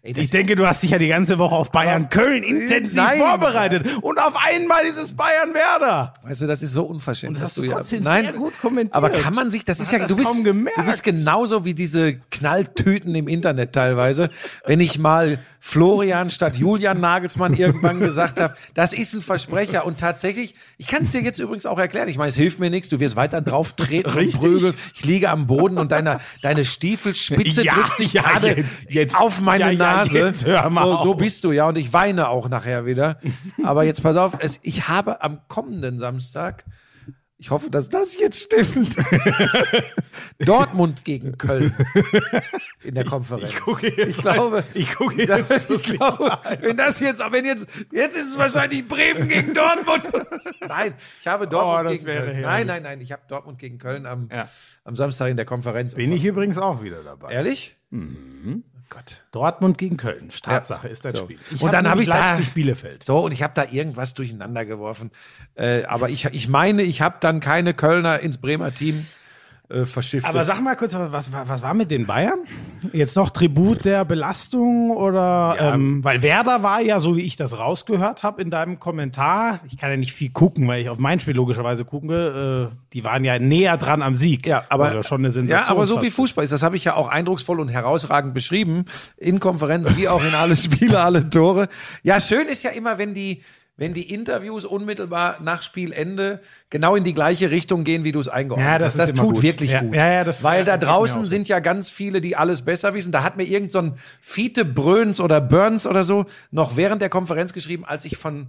Ey, 0.03 0.15
Ich 0.17 0.31
denke, 0.31 0.55
du 0.57 0.67
hast 0.67 0.83
dich 0.83 0.91
ja 0.93 0.99
die 0.99 1.09
ganze 1.09 1.39
Woche 1.39 1.55
auf 1.55 1.71
Bayern 1.73 2.09
Köln 2.09 2.43
intensiv 2.43 2.95
Nein. 2.97 3.19
vorbereitet 3.19 3.87
und 4.03 4.19
auf 4.19 4.35
einmal 4.37 4.85
dieses 4.85 5.13
Bayern 5.17 5.53
Werder. 5.55 6.15
Weißt 6.23 6.43
du, 6.43 6.47
das 6.47 6.63
ist 6.63 6.73
so 6.73 6.85
unverschämt. 6.85 7.35
Und 7.37 7.43
das 7.43 7.51
hast 7.51 7.59
du 7.59 7.65
ja- 7.65 7.73
trotzdem 7.77 8.03
Nein, 8.05 8.25
sehr 8.25 8.33
gut 8.35 8.53
kommentiert. 8.61 8.95
Aber 8.95 9.11
kann 9.11 9.35
man 9.35 9.51
sich, 9.51 9.65
das 9.65 9.79
Man 9.79 9.87
ist 9.87 9.93
ja, 9.93 9.99
das 10.01 10.09
du 10.11 10.17
bist, 10.17 10.31
du 10.45 10.83
bist 10.85 11.03
genauso 11.03 11.65
wie 11.65 11.75
diese 11.75 12.15
Knalltüten 12.31 13.15
im 13.15 13.29
Internet 13.29 13.73
teilweise. 13.73 14.31
Wenn 14.67 14.81
ich 14.81 14.99
mal 14.99 15.39
Florian 15.61 16.31
statt 16.31 16.57
Julian 16.57 17.01
Nagelsmann 17.01 17.53
irgendwann 17.55 17.99
gesagt 17.99 18.39
habe, 18.41 18.55
das 18.75 18.93
ist 18.93 19.13
ein 19.15 19.21
Versprecher 19.23 19.85
und 19.85 19.99
tatsächlich, 19.99 20.55
ich 20.79 20.87
kann 20.87 21.03
es 21.03 21.11
dir 21.11 21.21
jetzt 21.21 21.41
übrigens 21.41 21.67
auch 21.67 21.79
erklären. 21.79 22.09
Ich 22.09 22.17
meine, 22.17 22.29
es 22.29 22.37
hilft 22.37 22.61
mir 22.61 22.71
nichts. 22.71 22.89
Du 22.89 23.01
wirst 23.01 23.17
weiter 23.17 23.41
drauf 23.41 23.73
treten 23.73 24.09
und 24.17 24.33
prügeln. 24.39 24.75
Ich 24.95 25.05
liege 25.05 25.29
am 25.31 25.47
Boden 25.49 25.77
und 25.79 25.91
deine, 25.91 26.21
deine 26.43 26.65
Stiefelspitze 26.65 27.65
Ja, 27.65 27.75
drückt 27.75 27.97
sich 27.97 28.13
ja, 28.13 28.23
gerade 28.23 28.49
jetzt- 28.59 28.69
jetzt- 28.89 29.17
auf 29.17 29.41
meine 29.41 29.65
ja, 29.65 29.71
ja, 29.71 29.79
Nase. 29.97 30.19
jetzt 30.19 30.45
hör 30.47 30.69
mal 30.71 30.83
so, 30.99 31.05
so 31.05 31.15
bist 31.15 31.45
du, 31.45 31.53
ja. 31.53 31.67
Und 31.69 31.79
ich 31.79 31.93
weine 31.93 32.29
auch 32.29 32.49
nachher 32.49 32.87
wieder. 32.87 33.19
Aber 33.65 33.85
jetzt 33.85 34.03
pass 34.03 34.17
auf, 34.17 34.37
es, 34.41 34.61
ich 34.63 34.89
habe 34.89 35.23
am 35.23 35.41
kommenden 35.49 35.99
Samstag, 35.99 36.65
ich 37.41 37.51
hoffe, 37.51 37.71
dass 37.71 37.89
das 37.89 38.19
jetzt 38.19 38.41
stimmt, 38.53 38.97
Dortmund 40.41 41.05
gegen 41.05 41.39
Köln 41.39 41.73
in 42.83 42.95
der 42.97 43.05
Konferenz. 43.05 43.51
Ich, 43.51 43.61
gucke 43.61 43.89
jetzt 43.97 44.19
glaube, 44.23 44.65
Ich 44.75 44.93
gucke 44.95 45.23
jetzt. 45.23 45.71
ich 45.71 45.83
glaube, 45.85 46.39
wenn 46.61 46.77
das 46.77 46.99
jetzt, 46.99 47.21
wenn 47.31 47.45
jetzt, 47.45 47.69
jetzt 47.93 48.17
ist 48.17 48.27
es 48.31 48.39
wahrscheinlich 48.39 48.87
Bremen 48.89 49.29
gegen 49.29 49.55
Dortmund. 49.55 50.03
Nein, 50.67 50.95
ich 51.21 51.27
habe 51.29 51.47
Dortmund 51.47 51.89
Oh, 51.89 51.93
gegen 51.93 52.05
Köln. 52.05 52.25
herrlich. 52.27 52.43
Nein, 52.43 52.67
nein, 52.67 52.83
nein, 52.83 53.01
ich 53.01 53.13
habe 53.13 53.23
Dortmund 53.29 53.59
gegen 53.61 53.79
Köln 53.79 54.07
am, 54.07 54.29
Ja. 54.33 54.49
am 54.85 54.95
Samstag 54.97 55.29
in 55.31 55.37
der 55.37 55.47
Konferenz. 55.47 55.95
Bin 55.95 56.13
ich 56.13 56.25
übrigens 56.25 56.59
auch 56.59 56.83
wieder 56.83 57.05
dabei. 57.05 57.31
Ehrlich? 57.33 57.77
Gott. 58.91 59.23
Dortmund 59.33 59.79
gegen 59.79 59.97
Köln. 59.97 60.31
Tatsache 60.43 60.89
ist 60.89 61.05
das 61.05 61.17
So. 61.17 61.25
Spiel. 61.25 61.39
Und 61.61 61.73
dann 61.73 61.89
habe 61.89 62.03
ich 62.03 62.09
da- 62.09 62.31
Leipzig 62.33 62.55
Bielefeld. 62.55 63.05
So, 63.05 63.19
und 63.21 63.33
ich 63.33 63.43
habe 63.43 63.53
da 63.55 63.65
irgendwas 63.71 64.15
durcheinander 64.15 64.65
geworfen. 64.65 65.11
Äh, 65.55 65.85
aber 65.85 66.09
ich, 66.09 66.25
ich 66.27 66.49
meine, 66.49 66.83
ich 66.83 67.01
habe 67.03 67.17
dann 67.21 67.41
keine 67.41 67.75
Kölner 67.75 68.21
ins 68.21 68.39
Bremer 68.39 68.73
Team 68.73 69.07
äh, 69.71 69.85
verschifft. 69.85 70.27
Aber 70.27 70.45
sag 70.45 70.61
mal 70.63 70.77
kurz, 70.77 70.95
was, 70.95 71.13
was, 71.33 71.49
was 71.49 71.63
war 71.63 71.75
mit 71.75 71.91
den 71.91 72.07
Bayern? 72.07 72.39
Jetzt 72.93 73.17
noch 73.17 73.31
Tribut 73.31 73.85
der 73.85 74.05
Belastung 74.05 74.91
oder 74.91 75.57
Ja. 75.59 75.75
ähm, 75.75 76.03
weil 76.03 76.23
Werder 76.23 76.63
war 76.63 76.81
ja, 76.81 76.99
so 77.01 77.17
wie 77.17 77.23
ich 77.23 77.37
das 77.37 77.59
rausgehört 77.59 78.23
habe 78.23 78.41
in 78.41 78.51
deinem 78.51 78.79
Kommentar, 78.79 79.61
ich 79.67 79.77
kann 79.77 79.91
ja 79.91 79.97
nicht 79.97 80.13
viel 80.15 80.31
gucken, 80.31 80.67
weil 80.69 80.81
ich 80.81 80.89
auf 80.89 80.99
mein 80.99 81.21
Spiel 81.21 81.35
logischerweise 81.35 81.85
gucke, 81.85 82.71
äh, 82.73 82.77
die 82.93 83.05
waren 83.05 83.25
ja 83.25 83.39
näher 83.39 83.77
dran 83.77 84.01
am 84.03 84.15
Sieg. 84.15 84.47
Ja, 84.47 84.65
aber, 84.71 84.87
also 84.87 85.03
schon 85.03 85.21
eine 85.21 85.31
Sensation. 85.31 85.65
ja, 85.65 85.71
aber 85.71 85.87
so 85.87 86.01
wie. 86.03 86.11
Fußball 86.11 86.45
ist, 86.45 86.53
das 86.53 86.63
habe 86.63 86.77
ich 86.77 86.85
ja 86.85 86.95
auch 86.95 87.09
eindrucksvoll 87.09 87.61
und 87.61 87.69
herausragend 87.69 88.33
beschrieben, 88.35 88.87
in 89.19 89.39
Konferenz 89.41 89.95
wie 89.97 90.09
auch 90.09 90.25
in 90.25 90.35
alle 90.35 90.57
Spiele, 90.57 90.99
alle 91.01 91.29
Tore. 91.29 91.69
Ja, 92.03 92.21
schön 92.21 92.49
ist 92.49 92.63
ja 92.63 92.71
immer, 92.71 92.97
wenn 92.99 93.15
die, 93.15 93.43
wenn 93.79 93.95
die 93.95 94.13
Interviews 94.13 94.65
unmittelbar 94.67 95.39
nach 95.41 95.63
Spielende 95.63 96.41
genau 96.69 96.97
in 96.97 97.05
die 97.05 97.15
gleiche 97.15 97.51
Richtung 97.51 97.85
gehen, 97.85 98.05
wie 98.05 98.13
du 98.13 98.19
es 98.21 98.29
eingeordnet 98.29 98.69
Ja, 98.69 98.79
das 98.79 98.99
hast. 98.99 99.11
Das 99.11 99.15
tut 99.15 99.35
gut. 99.37 99.43
wirklich 99.43 99.71
Ja, 99.71 99.81
gut. 99.81 99.95
ja, 99.95 100.13
ja, 100.13 100.25
das- 100.25 100.45
Weil 100.45 100.65
da 100.67 100.77
draußen 100.77 101.25
sind 101.25 101.49
ja 101.49 101.61
ganz 101.61 101.89
viele, 101.89 102.21
die 102.21 102.35
alles 102.37 102.63
besser 102.63 102.93
wissen. 102.93 103.13
Da 103.13 103.23
hat 103.23 103.37
mir 103.37 103.45
irgend 103.45 103.73
so 103.73 103.79
ein 103.79 103.95
Fiete 104.21 104.65
Bröns 104.67 105.21
oder 105.21 105.41
Burns 105.41 105.87
oder 105.87 106.03
so 106.05 106.27
noch 106.51 106.77
während 106.77 107.01
der 107.03 107.09
Konferenz 107.09 107.53
geschrieben, 107.55 107.85
als 107.87 108.05
ich 108.05 108.17
von 108.17 108.49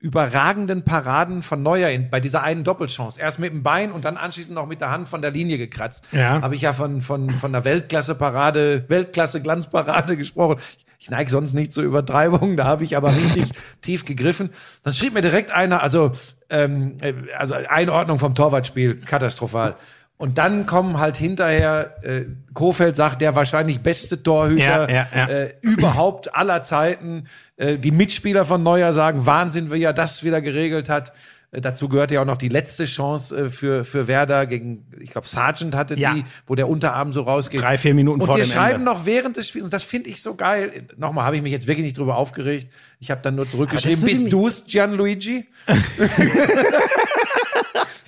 überragenden 0.00 0.82
Paraden 0.82 1.40
von 1.42 1.62
Neuer 1.62 1.88
in, 1.88 2.10
bei 2.10 2.20
dieser 2.20 2.42
einen 2.42 2.62
Doppelchance. 2.64 3.18
Erst 3.18 3.38
mit 3.38 3.52
dem 3.52 3.62
Bein 3.62 3.90
und 3.90 4.04
dann 4.04 4.16
anschließend 4.18 4.54
noch 4.54 4.66
mit 4.66 4.80
der 4.82 4.90
Hand 4.90 5.08
von 5.08 5.22
der 5.22 5.30
Linie 5.30 5.56
gekratzt. 5.56 6.04
Ja. 6.12 6.42
Habe 6.42 6.54
ich 6.54 6.60
ja 6.62 6.72
von, 6.74 7.00
von, 7.00 7.30
von 7.30 7.52
der 7.52 7.64
Weltklasse-Parade, 7.64 8.84
Weltklasse-Glanzparade 8.88 10.16
gesprochen. 10.18 10.58
Ich 11.04 11.10
neige 11.10 11.30
sonst 11.30 11.52
nicht 11.52 11.70
zu 11.70 11.82
Übertreibungen, 11.82 12.56
da 12.56 12.64
habe 12.64 12.82
ich 12.82 12.96
aber 12.96 13.14
richtig 13.14 13.44
tief 13.82 14.06
gegriffen. 14.06 14.48
Dann 14.84 14.94
schrieb 14.94 15.12
mir 15.12 15.20
direkt 15.20 15.50
einer, 15.50 15.82
also, 15.82 16.12
ähm, 16.48 16.96
äh, 17.02 17.12
also 17.36 17.52
Einordnung 17.52 18.18
vom 18.18 18.34
Torwartspiel, 18.34 19.00
katastrophal. 19.00 19.76
Und 20.16 20.38
dann 20.38 20.64
kommen 20.64 20.98
halt 20.98 21.18
hinterher, 21.18 21.94
äh, 22.04 22.22
Kofeld 22.54 22.96
sagt, 22.96 23.20
der 23.20 23.36
wahrscheinlich 23.36 23.82
beste 23.82 24.22
Torhüter 24.22 24.88
Ja, 24.88 25.04
ja, 25.04 25.06
ja. 25.14 25.28
Äh, 25.28 25.54
überhaupt 25.60 26.34
aller 26.34 26.62
Zeiten. 26.62 27.26
Äh, 27.58 27.76
die 27.76 27.90
Mitspieler 27.90 28.46
von 28.46 28.62
Neuer 28.62 28.94
sagen, 28.94 29.26
Wahnsinn, 29.26 29.70
wie 29.70 29.82
er 29.82 29.92
das 29.92 30.24
wieder 30.24 30.40
geregelt 30.40 30.88
hat. 30.88 31.12
Äh, 31.54 31.60
Dazu 31.60 31.88
gehört 31.88 32.10
ja 32.10 32.20
auch 32.20 32.26
noch 32.26 32.36
die 32.36 32.48
letzte 32.48 32.84
Chance 32.84 33.36
äh, 33.36 33.48
für, 33.48 33.84
für 33.84 34.06
Werder 34.08 34.46
gegen, 34.46 34.86
ich 35.00 35.10
glaube, 35.10 35.26
Sargent 35.28 35.74
hatte 35.74 35.98
Ja. 35.98 36.14
die, 36.14 36.24
wo 36.46 36.54
der 36.54 36.68
Unterarm 36.68 37.12
so 37.12 37.22
rausgeht. 37.22 37.60
Drei, 37.62 37.78
vier 37.78 37.94
Minuten 37.94 38.20
und 38.20 38.26
vor 38.26 38.36
wir 38.36 38.44
dem 38.44 38.50
schreiben 38.50 38.80
Ende. 38.80 38.84
noch 38.86 39.06
während 39.06 39.36
des 39.36 39.48
Spiels, 39.48 39.64
und 39.64 39.72
das 39.72 39.82
finde 39.84 40.10
ich 40.10 40.20
so 40.22 40.34
geil. 40.34 40.86
Nochmal 40.96 41.24
habe 41.24 41.36
ich 41.36 41.42
mich 41.42 41.52
jetzt 41.52 41.66
wirklich 41.66 41.84
nicht 41.86 41.98
drüber 41.98 42.16
aufgeregt. 42.16 42.68
Ich 43.00 43.10
habe 43.10 43.20
dann 43.22 43.34
nur 43.36 43.48
zurückgeschrieben, 43.48 44.04
bist 44.04 44.32
du's, 44.32 44.64
Gianluigi? 44.66 45.46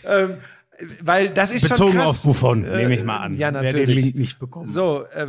ähm, 0.06 0.34
weil 1.00 1.30
das 1.30 1.52
ist 1.52 1.62
Bezogen 1.68 1.92
schon 1.92 2.00
krass. 2.00 2.08
auf 2.08 2.22
Buffon, 2.22 2.60
nehme 2.62 2.94
ich 2.94 3.02
mal 3.02 3.16
an. 3.18 3.34
ja, 3.36 3.52
Wer 3.52 3.62
den 3.62 3.70
natürlich. 3.80 4.04
Link 4.04 4.16
nicht 4.16 4.38
bekommen. 4.38 4.68
So, 4.68 5.04
äh, 5.14 5.28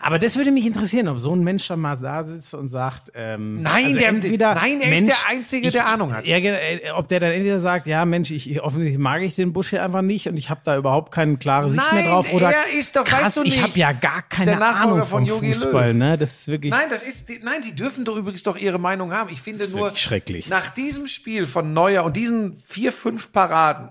Aber 0.00 0.18
das 0.18 0.36
würde 0.36 0.50
mich 0.50 0.66
interessieren, 0.66 1.08
ob 1.08 1.18
so 1.20 1.34
ein 1.34 1.42
Mensch 1.42 1.66
dann 1.68 1.80
mal 1.80 1.96
da 1.96 2.24
sitzt 2.24 2.54
und 2.54 2.68
sagt, 2.68 3.12
ähm, 3.14 3.62
Nein, 3.62 3.94
der- 3.94 4.12
nein, 4.12 4.80
er 4.80 4.92
ist 4.92 5.06
der 5.06 5.16
Einzige, 5.28 5.70
der 5.70 5.86
Ahnung 5.86 6.14
hat. 6.14 6.26
Ja, 6.26 6.40
genau, 6.40 6.56
äh, 6.56 6.90
ob 6.94 7.08
der 7.08 7.20
dann 7.20 7.32
entweder 7.32 7.60
sagt, 7.60 7.86
ja 7.86 8.04
Mensch, 8.04 8.30
ich, 8.30 8.50
ich 8.50 8.60
offensichtlich 8.62 8.98
mag 8.98 9.22
ich 9.22 9.34
den 9.34 9.52
Busch 9.52 9.70
hier 9.70 9.82
einfach 9.84 10.02
nicht 10.02 10.28
und 10.28 10.36
ich 10.36 10.50
habe 10.50 10.60
da 10.64 10.76
überhaupt 10.76 11.12
keine 11.12 11.36
klare 11.36 11.70
Sicht 11.70 11.82
Nein, 11.90 12.02
mehr 12.04 12.12
drauf. 12.12 12.32
Oder 12.32 12.50
er 12.52 12.78
ist 12.78 12.96
doch- 12.96 13.04
krass, 13.04 13.22
weißt 13.24 13.36
du 13.38 13.42
ich 13.44 13.56
nicht, 13.56 13.62
habe 13.62 13.78
ja 13.78 13.92
gar 13.92 14.22
keine 14.22 14.64
Ahnung 14.64 15.04
von 15.04 15.26
Fußball. 15.26 15.88
Löw. 15.88 15.96
Ne? 15.96 16.18
Das 16.18 16.40
ist 16.40 16.48
wirklich. 16.48 16.70
Nein, 16.70 16.88
das 16.90 17.02
ist 17.02 17.28
die, 17.28 17.40
nein, 17.42 17.62
die 17.62 17.74
dürfen 17.74 18.04
doch 18.04 18.16
übrigens 18.16 18.42
doch 18.42 18.56
ihre 18.56 18.78
Meinung 18.78 19.12
haben. 19.12 19.30
Ich 19.32 19.40
finde 19.40 19.68
nur 19.70 19.94
schrecklich. 19.96 20.48
nach 20.48 20.68
diesem 20.68 21.06
Spiel 21.06 21.46
von 21.46 21.72
Neuer 21.72 22.04
und 22.04 22.16
diesen 22.16 22.56
vier, 22.58 22.92
fünf 22.92 23.32
Paraden, 23.32 23.88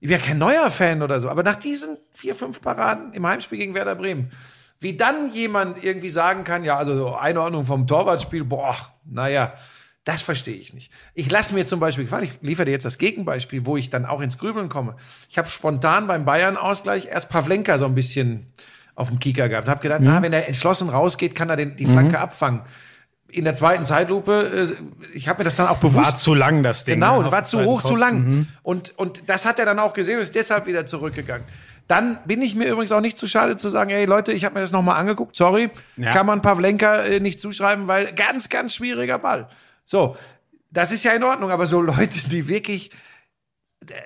ich 0.00 0.08
bin 0.08 0.18
ja 0.18 0.24
kein 0.24 0.38
neuer 0.38 0.70
Fan 0.70 1.00
oder 1.02 1.20
so, 1.20 1.28
aber 1.28 1.42
nach 1.42 1.54
diesen 1.56 1.96
vier, 2.12 2.34
fünf 2.34 2.60
Paraden 2.60 3.12
im 3.12 3.26
Heimspiel 3.26 3.58
gegen 3.58 3.74
Werder 3.74 3.94
Bremen, 3.94 4.30
wie 4.82 4.96
dann 4.96 5.32
jemand 5.32 5.84
irgendwie 5.84 6.10
sagen 6.10 6.44
kann, 6.44 6.64
ja, 6.64 6.76
also 6.76 6.94
so 6.94 7.14
Einordnung 7.14 7.64
vom 7.64 7.86
Torwartspiel, 7.86 8.44
boah, 8.44 8.76
naja, 9.04 9.54
das 10.04 10.20
verstehe 10.20 10.56
ich 10.56 10.74
nicht. 10.74 10.90
Ich 11.14 11.30
lasse 11.30 11.54
mir 11.54 11.64
zum 11.64 11.78
Beispiel 11.78 12.04
gefallen, 12.04 12.24
ich 12.24 12.32
liefere 12.42 12.66
dir 12.66 12.72
jetzt 12.72 12.84
das 12.84 12.98
Gegenbeispiel, 12.98 13.66
wo 13.66 13.76
ich 13.76 13.88
dann 13.88 14.04
auch 14.04 14.20
ins 14.20 14.36
Grübeln 14.36 14.68
komme. 14.68 14.96
Ich 15.30 15.38
habe 15.38 15.48
spontan 15.48 16.08
beim 16.08 16.24
Bayern-Ausgleich 16.24 17.06
erst 17.06 17.28
Pavlenka 17.28 17.78
so 17.78 17.84
ein 17.84 17.94
bisschen 17.94 18.52
auf 18.96 19.08
dem 19.08 19.20
Kicker 19.20 19.48
gehabt. 19.48 19.68
Habe 19.68 19.80
gedacht, 19.80 20.00
na, 20.02 20.20
wenn 20.20 20.32
er 20.32 20.48
entschlossen 20.48 20.88
rausgeht, 20.88 21.34
kann 21.34 21.48
er 21.48 21.56
den, 21.56 21.76
die 21.76 21.86
Flanke 21.86 22.18
abfangen. 22.18 22.62
In 23.28 23.44
der 23.44 23.54
zweiten 23.54 23.86
Zeitlupe, 23.86 24.66
äh, 24.74 25.16
ich 25.16 25.28
habe 25.28 25.38
mir 25.38 25.44
das 25.44 25.56
dann 25.56 25.68
auch 25.68 25.78
bewusst 25.78 26.06
war 26.06 26.16
zu 26.16 26.34
lang, 26.34 26.62
das 26.62 26.84
Ding. 26.84 26.96
Genau, 26.96 27.22
ne, 27.22 27.32
war 27.32 27.44
zu 27.44 27.62
hoch, 27.64 27.80
zu 27.80 27.88
Pfosten. 27.88 28.00
lang. 28.00 28.24
Mhm. 28.24 28.48
Und, 28.62 28.98
und 28.98 29.22
das 29.28 29.46
hat 29.46 29.58
er 29.58 29.64
dann 29.64 29.78
auch 29.78 29.94
gesehen 29.94 30.16
und 30.16 30.22
ist 30.22 30.34
deshalb 30.34 30.66
wieder 30.66 30.84
zurückgegangen. 30.84 31.46
Dann 31.88 32.18
bin 32.24 32.40
ich 32.42 32.54
mir 32.54 32.68
übrigens 32.68 32.92
auch 32.92 33.00
nicht 33.00 33.18
zu 33.18 33.26
schade 33.26 33.56
zu 33.56 33.68
sagen, 33.68 33.90
hey 33.90 34.04
Leute, 34.04 34.32
ich 34.32 34.44
habe 34.44 34.54
mir 34.54 34.60
das 34.60 34.70
nochmal 34.72 34.98
angeguckt, 34.98 35.36
sorry, 35.36 35.70
Ja. 35.96 36.12
kann 36.12 36.26
man 36.26 36.40
Pavlenka 36.42 37.02
äh, 37.02 37.20
nicht 37.20 37.40
zuschreiben, 37.40 37.88
weil 37.88 38.12
ganz, 38.14 38.48
ganz 38.48 38.74
schwieriger 38.74 39.18
Ball. 39.18 39.48
So, 39.84 40.16
das 40.70 40.92
ist 40.92 41.04
ja 41.04 41.12
in 41.12 41.22
Ordnung, 41.22 41.50
aber 41.50 41.66
so 41.66 41.80
Leute, 41.82 42.28
die 42.28 42.48
wirklich 42.48 42.90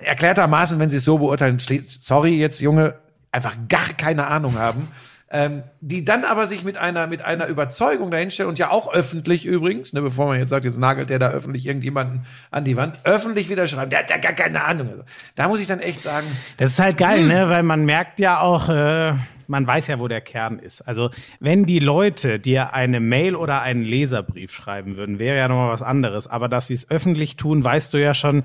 erklärtermaßen, 0.02 0.78
wenn 0.78 0.90
sie 0.90 0.96
es 0.96 1.04
so 1.04 1.18
beurteilen, 1.18 1.58
sorry 1.60 2.36
jetzt 2.36 2.60
Junge, 2.60 2.98
einfach 3.30 3.54
gar 3.68 3.88
keine 3.96 4.26
Ahnung 4.26 4.58
haben, 4.58 4.88
ähm, 5.36 5.64
die 5.82 6.02
dann 6.02 6.24
aber 6.24 6.46
sich 6.46 6.64
mit 6.64 6.78
einer 6.78 7.06
mit 7.06 7.22
einer 7.22 7.46
Überzeugung 7.48 8.10
dahinstellen 8.10 8.48
und 8.48 8.58
ja 8.58 8.70
auch 8.70 8.90
öffentlich 8.90 9.44
übrigens, 9.44 9.92
ne, 9.92 10.00
bevor 10.00 10.26
man 10.26 10.38
jetzt 10.38 10.48
sagt, 10.48 10.64
jetzt 10.64 10.78
nagelt 10.78 11.10
der 11.10 11.18
da 11.18 11.30
öffentlich 11.30 11.66
irgendjemanden 11.66 12.24
an 12.50 12.64
die 12.64 12.74
Wand, 12.76 12.98
öffentlich 13.04 13.50
wieder 13.50 13.68
schreiben, 13.68 13.90
der 13.90 13.98
hat 13.98 14.08
ja 14.10 14.16
gar 14.16 14.32
keine 14.32 14.64
Ahnung. 14.64 14.88
Also, 14.88 15.02
da 15.34 15.48
muss 15.48 15.60
ich 15.60 15.66
dann 15.66 15.80
echt 15.80 16.00
sagen, 16.00 16.26
Das 16.56 16.72
ist 16.72 16.78
halt 16.78 16.96
geil, 16.96 17.26
ne? 17.26 17.50
Weil 17.50 17.62
man 17.64 17.84
merkt 17.84 18.18
ja 18.18 18.40
auch, 18.40 18.70
äh, 18.70 19.12
man 19.46 19.66
weiß 19.66 19.88
ja, 19.88 20.00
wo 20.00 20.08
der 20.08 20.22
Kern 20.22 20.58
ist. 20.58 20.80
Also 20.80 21.10
wenn 21.38 21.66
die 21.66 21.80
Leute 21.80 22.40
dir 22.40 22.72
eine 22.72 23.00
Mail 23.00 23.36
oder 23.36 23.60
einen 23.60 23.82
Leserbrief 23.82 24.52
schreiben 24.52 24.96
würden, 24.96 25.18
wäre 25.18 25.36
ja 25.36 25.48
nochmal 25.48 25.70
was 25.70 25.82
anderes. 25.82 26.26
Aber 26.26 26.48
dass 26.48 26.68
sie 26.68 26.74
es 26.74 26.90
öffentlich 26.90 27.36
tun, 27.36 27.62
weißt 27.62 27.92
du 27.92 27.98
ja 27.98 28.14
schon. 28.14 28.44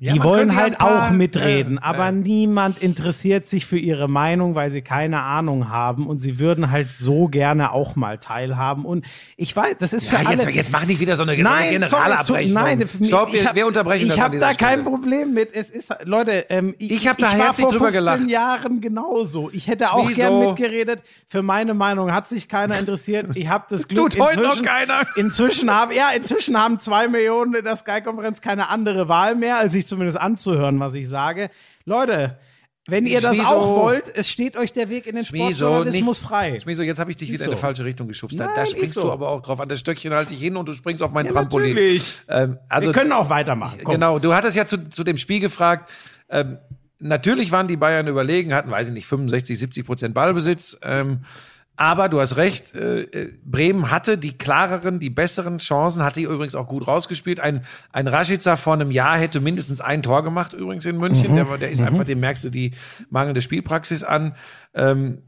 Ja, 0.00 0.12
Die 0.12 0.20
man 0.20 0.28
wollen 0.28 0.50
ja 0.50 0.54
halt 0.54 0.78
paar- 0.78 1.08
auch 1.08 1.10
mitreden, 1.10 1.74
ja, 1.74 1.82
aber 1.82 2.04
ja. 2.04 2.12
niemand 2.12 2.78
interessiert 2.80 3.46
sich 3.46 3.66
für 3.66 3.78
ihre 3.78 4.06
Meinung, 4.06 4.54
weil 4.54 4.70
sie 4.70 4.80
keine 4.80 5.22
Ahnung 5.22 5.70
haben 5.70 6.06
und 6.06 6.20
sie 6.20 6.38
würden 6.38 6.70
halt 6.70 6.94
so 6.94 7.26
gerne 7.26 7.72
auch 7.72 7.96
mal 7.96 8.18
teilhaben. 8.18 8.84
Und 8.84 9.04
ich 9.36 9.56
weiß, 9.56 9.74
das 9.80 9.92
ist 9.92 10.06
für 10.08 10.22
ja, 10.22 10.28
alle. 10.28 10.44
jetzt, 10.44 10.54
jetzt 10.54 10.70
mach 10.70 10.86
nicht 10.86 11.00
wieder 11.00 11.16
so 11.16 11.24
eine 11.24 11.36
Nein, 11.36 11.84
sorry, 11.88 12.12
es 12.12 12.26
tut- 12.28 12.36
Generalabrechnung. 12.36 12.54
nein, 12.62 12.88
Stopp, 13.08 13.32
wir, 13.32 13.40
ich 13.40 13.46
hab- 13.48 13.56
wir 13.56 13.66
unterbrechen 13.66 14.02
Ich 14.04 14.08
das 14.10 14.18
an 14.18 14.24
habe 14.24 14.38
da 14.38 14.52
kein 14.54 14.68
Stelle. 14.68 14.82
Problem 14.84 15.34
mit. 15.34 15.52
Es 15.52 15.68
ist, 15.72 15.92
Leute, 16.04 16.46
ähm, 16.48 16.76
ich, 16.78 16.92
Ich 16.92 17.08
hab 17.08 17.16
da 17.18 17.26
war 17.26 17.32
herzlich 17.32 17.64
vor 17.64 17.72
drüber 17.72 17.86
15 17.90 18.04
gelacht. 18.04 18.30
Jahren 18.30 18.80
genauso. 18.80 19.50
Ich 19.52 19.66
hätte 19.66 19.92
auch 19.92 20.08
Wieso? 20.08 20.20
gern 20.20 20.38
mitgeredet. 20.38 21.02
Für 21.26 21.42
meine 21.42 21.74
Meinung 21.74 22.12
hat 22.12 22.28
sich 22.28 22.46
keiner 22.48 22.78
interessiert. 22.78 23.34
Ich 23.36 23.48
habe 23.48 23.64
das 23.68 23.88
Glück. 23.88 24.10
Tut 24.12 24.20
heute 24.20 24.42
noch 24.42 24.62
keiner. 24.62 25.00
Inzwischen 25.16 25.72
haben, 25.74 25.90
ja, 25.90 26.10
inzwischen 26.14 26.56
haben 26.56 26.78
zwei 26.78 27.08
Millionen 27.08 27.52
in 27.54 27.64
der 27.64 27.74
Sky-Konferenz 27.74 28.40
keine 28.40 28.68
andere 28.68 29.08
Wahl 29.08 29.34
mehr, 29.34 29.56
als 29.58 29.72
sich 29.72 29.87
zumindest 29.88 30.18
anzuhören, 30.18 30.78
was 30.80 30.94
ich 30.94 31.08
sage. 31.08 31.50
Leute, 31.84 32.38
wenn 32.86 33.04
ihr 33.04 33.20
das 33.20 33.38
auch 33.40 33.76
wollt, 33.82 34.10
es 34.16 34.30
steht 34.30 34.56
euch 34.56 34.72
der 34.72 34.88
Weg 34.88 35.06
in 35.06 35.14
den 35.14 35.24
Sportjournalismus 35.24 36.18
frei. 36.18 36.58
Schmieso, 36.58 36.82
jetzt 36.82 36.98
habe 36.98 37.10
ich 37.10 37.18
dich 37.18 37.28
wieder 37.30 37.40
in 37.40 37.44
so. 37.44 37.50
eine 37.50 37.60
falsche 37.60 37.84
Richtung 37.84 38.08
geschubst. 38.08 38.40
Da, 38.40 38.46
Nein, 38.46 38.54
da 38.56 38.64
springst 38.64 38.94
so. 38.94 39.02
du 39.02 39.12
aber 39.12 39.28
auch 39.28 39.42
drauf 39.42 39.60
an. 39.60 39.68
Das 39.68 39.78
Stöckchen 39.80 40.14
halte 40.14 40.32
ich 40.32 40.40
hin 40.40 40.56
und 40.56 40.66
du 40.66 40.72
springst 40.72 41.02
auf 41.02 41.12
mein 41.12 41.26
Ja, 41.26 41.32
Trampolin. 41.32 41.74
natürlich. 41.74 42.22
Ähm, 42.28 42.58
also, 42.68 42.88
Wir 42.88 42.94
können 42.94 43.12
auch 43.12 43.28
weitermachen. 43.28 43.80
Komm. 43.84 43.92
genau, 43.92 44.18
du 44.18 44.32
hattest 44.32 44.56
ja 44.56 44.64
zu, 44.66 44.88
zu 44.88 45.04
dem 45.04 45.18
Spiel 45.18 45.40
gefragt. 45.40 45.90
Ähm, 46.30 46.56
natürlich 46.98 47.52
waren 47.52 47.68
die 47.68 47.76
Bayern 47.76 48.06
überlegen, 48.06 48.54
hatten, 48.54 48.70
weiß 48.70 48.88
ich 48.88 48.94
nicht, 48.94 49.06
65, 49.06 49.58
70 49.58 49.84
Prozent 49.84 50.14
Ballbesitz. 50.14 50.78
Ähm, 50.82 51.24
aber 51.78 52.08
du 52.08 52.20
hast 52.20 52.36
recht, 52.36 52.74
äh, 52.74 53.02
äh, 53.02 53.32
Bremen 53.44 53.90
hatte 53.90 54.18
die 54.18 54.36
klareren, 54.36 54.98
die 54.98 55.10
besseren 55.10 55.58
Chancen, 55.58 56.02
hat 56.02 56.16
die 56.16 56.24
übrigens 56.24 56.54
auch 56.54 56.66
gut 56.66 56.86
rausgespielt. 56.88 57.38
Ein, 57.40 57.64
ein 57.92 58.08
Rashica 58.08 58.56
vor 58.56 58.72
einem 58.74 58.90
Jahr 58.90 59.16
hätte 59.16 59.40
mindestens 59.40 59.80
ein 59.80 60.02
Tor 60.02 60.24
gemacht, 60.24 60.52
übrigens 60.52 60.84
in 60.86 60.98
München. 60.98 61.34
Der, 61.36 61.48
war- 61.48 61.56
der 61.58 61.70
ist 61.70 61.80
einfach, 61.80 62.04
dem 62.04 62.20
merkst 62.20 62.44
du 62.44 62.50
die 62.50 62.72
mangelnde 63.10 63.40
Spielpraxis 63.42 64.02
an. 64.02 64.34
Ähm, 64.74 65.22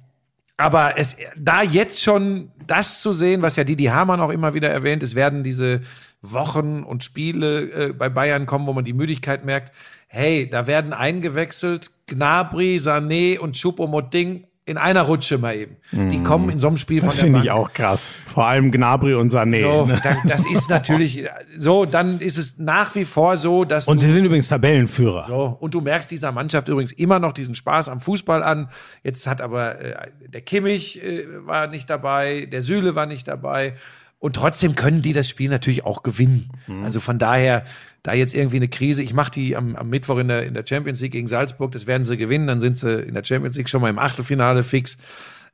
aber 0.56 0.98
es, 0.98 1.16
da 1.38 1.62
jetzt 1.62 2.02
schon 2.02 2.50
das 2.66 3.00
zu 3.00 3.12
sehen, 3.12 3.40
was 3.42 3.56
ja 3.56 3.64
Didi 3.64 3.84
Hamann 3.84 4.20
auch 4.20 4.30
immer 4.30 4.52
wieder 4.52 4.68
erwähnt, 4.68 5.02
es 5.02 5.14
werden 5.14 5.42
diese 5.42 5.80
Wochen 6.20 6.82
und 6.82 7.02
Spiele 7.04 7.60
äh, 7.70 7.92
bei 7.94 8.08
Bayern 8.10 8.44
kommen, 8.44 8.66
wo 8.66 8.72
man 8.74 8.84
die 8.84 8.92
Müdigkeit 8.92 9.44
merkt. 9.44 9.72
Hey, 10.08 10.50
da 10.50 10.66
werden 10.66 10.92
eingewechselt 10.92 11.92
Gnabry, 12.08 12.76
Sané 12.76 13.38
und 13.38 13.56
Choupo-Moting 13.56 14.44
in 14.70 14.78
einer 14.78 15.02
Rutsche 15.02 15.36
mal 15.38 15.54
eben. 15.56 15.76
Die 15.92 16.22
kommen 16.22 16.48
in 16.48 16.58
so 16.60 16.68
einem 16.68 16.76
Spiel 16.78 17.02
Mhm. 17.02 17.06
Das 17.06 17.16
von 17.16 17.18
der 17.20 17.24
finde 17.34 17.38
ich 17.40 17.54
Bank. 17.54 17.68
auch 17.68 17.72
krass. 17.74 18.10
Vor 18.26 18.46
allem 18.46 18.70
Gnabry 18.70 19.14
und 19.14 19.32
Sané. 19.32 19.60
So, 19.60 19.86
ne? 19.86 20.00
dann, 20.02 20.16
das 20.26 20.46
ist 20.46 20.70
natürlich 20.70 21.26
so, 21.58 21.84
dann 21.84 22.20
ist 22.20 22.38
es 22.38 22.56
nach 22.58 22.94
wie 22.94 23.04
vor 23.04 23.36
so, 23.36 23.64
dass 23.64 23.88
Und 23.88 24.00
du 24.00 24.06
sie 24.06 24.12
sind 24.12 24.24
übrigens 24.24 24.48
Tabellenführer. 24.48 25.24
so, 25.24 25.56
und 25.60 25.74
du 25.74 25.80
merkst 25.80 26.10
dieser 26.10 26.32
Mannschaft 26.32 26.68
übrigens 26.68 26.92
immer 26.92 27.18
noch 27.18 27.32
diesen 27.32 27.54
Spaß 27.54 27.88
am 27.88 28.00
Fußball 28.00 28.42
an. 28.42 28.68
Jetzt 29.02 29.26
hat 29.26 29.40
aber 29.40 29.80
äh, 29.80 30.08
der 30.28 30.40
Kimmich 30.40 31.02
äh, 31.04 31.24
war 31.46 31.66
nicht 31.66 31.90
dabei, 31.90 32.46
der 32.50 32.62
Süle 32.62 32.94
war 32.94 33.06
nicht 33.06 33.28
dabei. 33.28 33.74
Und 34.18 34.36
trotzdem 34.36 34.74
können 34.76 35.00
die 35.02 35.14
das 35.14 35.28
Spiel 35.30 35.48
natürlich 35.48 35.84
auch 35.86 36.02
gewinnen. 36.02 36.50
Also 36.84 37.00
von 37.00 37.18
daher, 37.18 37.64
da 38.02 38.14
jetzt 38.14 38.34
irgendwie 38.34 38.56
eine 38.56 38.68
Krise, 38.68 39.02
ich 39.02 39.12
mache 39.12 39.30
die 39.30 39.56
am, 39.56 39.76
am 39.76 39.88
Mittwoch 39.90 40.18
in 40.18 40.28
der, 40.28 40.44
in 40.46 40.54
der 40.54 40.64
Champions 40.66 41.00
League 41.00 41.12
gegen 41.12 41.28
Salzburg, 41.28 41.72
das 41.72 41.86
werden 41.86 42.04
sie 42.04 42.16
gewinnen, 42.16 42.46
dann 42.46 42.60
sind 42.60 42.78
sie 42.78 43.00
in 43.02 43.14
der 43.14 43.24
Champions 43.24 43.56
League 43.56 43.68
schon 43.68 43.80
mal 43.82 43.90
im 43.90 43.98
Achtelfinale 43.98 44.62
fix. 44.62 44.96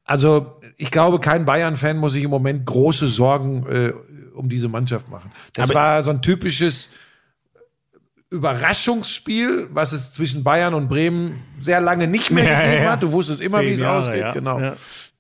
Also 0.04 0.56
ich 0.76 0.90
glaube, 0.92 1.18
kein 1.18 1.44
Bayern-Fan 1.44 1.96
muss 1.98 2.12
sich 2.12 2.22
im 2.22 2.30
Moment 2.30 2.64
große 2.66 3.08
Sorgen 3.08 3.66
äh, 3.66 3.92
um 4.34 4.48
diese 4.48 4.68
Mannschaft 4.68 5.08
machen. 5.10 5.32
Das 5.54 5.70
Aber- 5.70 5.80
war 5.80 6.02
so 6.04 6.10
ein 6.10 6.22
typisches 6.22 6.90
Überraschungsspiel, 8.30 9.68
was 9.70 9.92
es 9.92 10.12
zwischen 10.12 10.42
Bayern 10.44 10.74
und 10.74 10.88
Bremen 10.88 11.40
sehr 11.60 11.80
lange 11.80 12.06
nicht 12.08 12.30
mehr 12.30 12.44
Ja, 12.44 12.60
gegeben 12.62 12.84
ja. 12.84 12.90
hat. 12.92 13.02
Du 13.02 13.12
wusstest 13.12 13.40
immer, 13.40 13.62
wie 13.62 13.70
es 13.72 13.82
ausgeht. 13.82 14.20
ja. 14.20 14.30
Genau. 14.32 14.72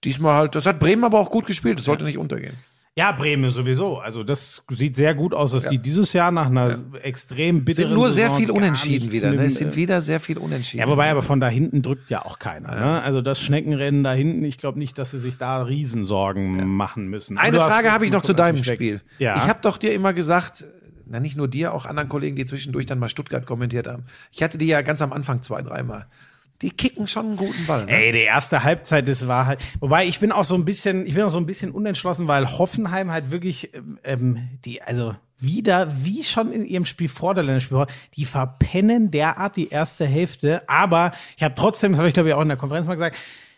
Diesmal 0.04 0.34
halt, 0.34 0.54
das 0.54 0.66
hat 0.66 0.78
Bremen 0.80 1.04
aber 1.04 1.18
auch 1.18 1.30
gut 1.30 1.46
gespielt. 1.46 1.78
Das 1.78 1.84
sollte 1.86 2.04
nicht 2.04 2.18
untergehen. 2.18 2.54
Ja, 2.98 3.12
Bremen 3.12 3.50
sowieso. 3.50 3.98
Also 3.98 4.24
das 4.24 4.64
sieht 4.70 4.96
sehr 4.96 5.14
gut 5.14 5.34
aus, 5.34 5.52
dass 5.52 5.68
die 5.68 5.78
dieses 5.78 6.14
Jahr 6.14 6.30
nach 6.30 6.46
einer 6.46 6.78
extrem 7.02 7.62
bitteren 7.62 7.88
Sind 7.88 7.94
nur 7.94 8.08
sehr 8.08 8.30
Saison 8.30 8.38
viel 8.38 8.46
gar 8.46 8.56
unentschieden 8.56 9.12
wieder. 9.12 9.32
Ne? 9.32 9.44
Es 9.44 9.56
sind 9.56 9.74
äh, 9.74 9.76
wieder 9.76 10.00
sehr 10.00 10.18
viel 10.18 10.38
unentschieden. 10.38 10.80
Ja, 10.80 10.88
wobei 10.88 11.10
aber 11.10 11.20
von 11.20 11.38
da 11.38 11.48
hinten 11.48 11.82
drückt 11.82 12.08
ja 12.08 12.24
auch 12.24 12.38
keiner. 12.38 12.74
Ne? 12.74 13.02
Also 13.02 13.20
das 13.20 13.38
Schneckenrennen 13.38 14.02
da 14.02 14.14
hinten, 14.14 14.44
ich 14.44 14.56
glaube 14.56 14.78
nicht, 14.78 14.96
dass 14.96 15.10
sie 15.10 15.20
sich 15.20 15.36
da 15.36 15.62
Riesensorgen 15.62 16.66
machen 16.66 17.08
müssen. 17.08 17.36
Eine 17.36 17.58
Frage 17.58 17.92
habe 17.92 18.06
ich 18.06 18.12
noch 18.12 18.22
zu 18.22 18.32
deinem. 18.32 18.64
Spiel. 18.64 19.02
Ja. 19.18 19.36
Ich 19.36 19.42
habe 19.42 19.58
doch 19.60 19.76
dir 19.76 19.92
immer 19.92 20.14
gesagt, 20.14 20.66
na 21.04 21.20
nicht 21.20 21.36
nur 21.36 21.48
dir, 21.48 21.74
auch 21.74 21.84
anderen 21.84 22.08
Kollegen, 22.08 22.34
die 22.34 22.46
zwischendurch 22.46 22.86
dann 22.86 22.98
mal 22.98 23.10
Stuttgart 23.10 23.44
kommentiert 23.44 23.86
haben. 23.86 24.04
Ich 24.32 24.42
hatte 24.42 24.56
die 24.56 24.66
ja 24.66 24.80
ganz 24.80 25.02
am 25.02 25.12
Anfang 25.12 25.42
zwei, 25.42 25.60
dreimal. 25.60 26.06
Die 26.62 26.70
kicken 26.70 27.06
schon 27.06 27.26
einen 27.26 27.36
guten 27.36 27.66
Ball. 27.66 27.84
Ne? 27.84 27.92
Ey, 27.92 28.12
die 28.12 28.18
erste 28.20 28.64
Halbzeit, 28.64 29.08
das 29.08 29.28
war 29.28 29.46
halt. 29.46 29.60
Wobei 29.80 30.06
ich 30.06 30.20
bin 30.20 30.32
auch 30.32 30.44
so 30.44 30.54
ein 30.54 30.64
bisschen, 30.64 31.06
ich 31.06 31.14
bin 31.14 31.22
auch 31.22 31.30
so 31.30 31.38
ein 31.38 31.46
bisschen 31.46 31.70
unentschlossen, 31.70 32.28
weil 32.28 32.58
Hoffenheim 32.58 33.10
halt 33.10 33.30
wirklich, 33.30 33.74
ähm, 33.74 33.98
ähm, 34.04 34.48
die, 34.64 34.82
also 34.82 35.14
wieder, 35.38 36.04
wie 36.04 36.22
schon 36.22 36.50
in 36.50 36.64
ihrem 36.64 36.86
Spiel 36.86 37.08
vor 37.08 37.34
der 37.34 37.44
Länderspielpause, 37.44 37.92
die 38.14 38.24
verpennen 38.24 39.10
derart 39.10 39.56
die 39.56 39.68
erste 39.68 40.06
Hälfte. 40.06 40.66
Aber 40.68 41.12
ich 41.36 41.42
habe 41.42 41.54
trotzdem, 41.54 41.92
das 41.92 41.98
habe 41.98 42.08
ich 42.08 42.14
glaube 42.14 42.30
ich 42.30 42.34
auch 42.34 42.42
in 42.42 42.48
der 42.48 42.56
Konferenz 42.56 42.86
mal 42.86 42.94
gesagt, 42.94 43.16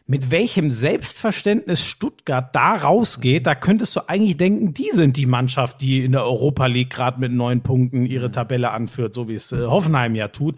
mit 0.08 0.30
welchem 0.30 0.70
Selbstverständnis 0.70 1.84
Stuttgart 1.84 2.54
da 2.54 2.74
rausgeht, 2.74 3.46
da 3.46 3.54
könntest 3.54 3.94
du 3.94 4.08
eigentlich 4.08 4.38
denken, 4.38 4.72
die 4.72 4.88
sind 4.90 5.18
die 5.18 5.26
Mannschaft, 5.26 5.82
die 5.82 6.02
in 6.02 6.12
der 6.12 6.24
Europa 6.24 6.66
League 6.66 6.90
gerade 6.90 7.20
mit 7.20 7.30
neun 7.30 7.60
Punkten 7.60 8.06
ihre 8.06 8.30
Tabelle 8.30 8.70
anführt, 8.70 9.12
so 9.12 9.28
wie 9.28 9.34
es 9.34 9.52
äh, 9.52 9.66
Hoffenheim 9.66 10.14
ja 10.14 10.28
tut. 10.28 10.56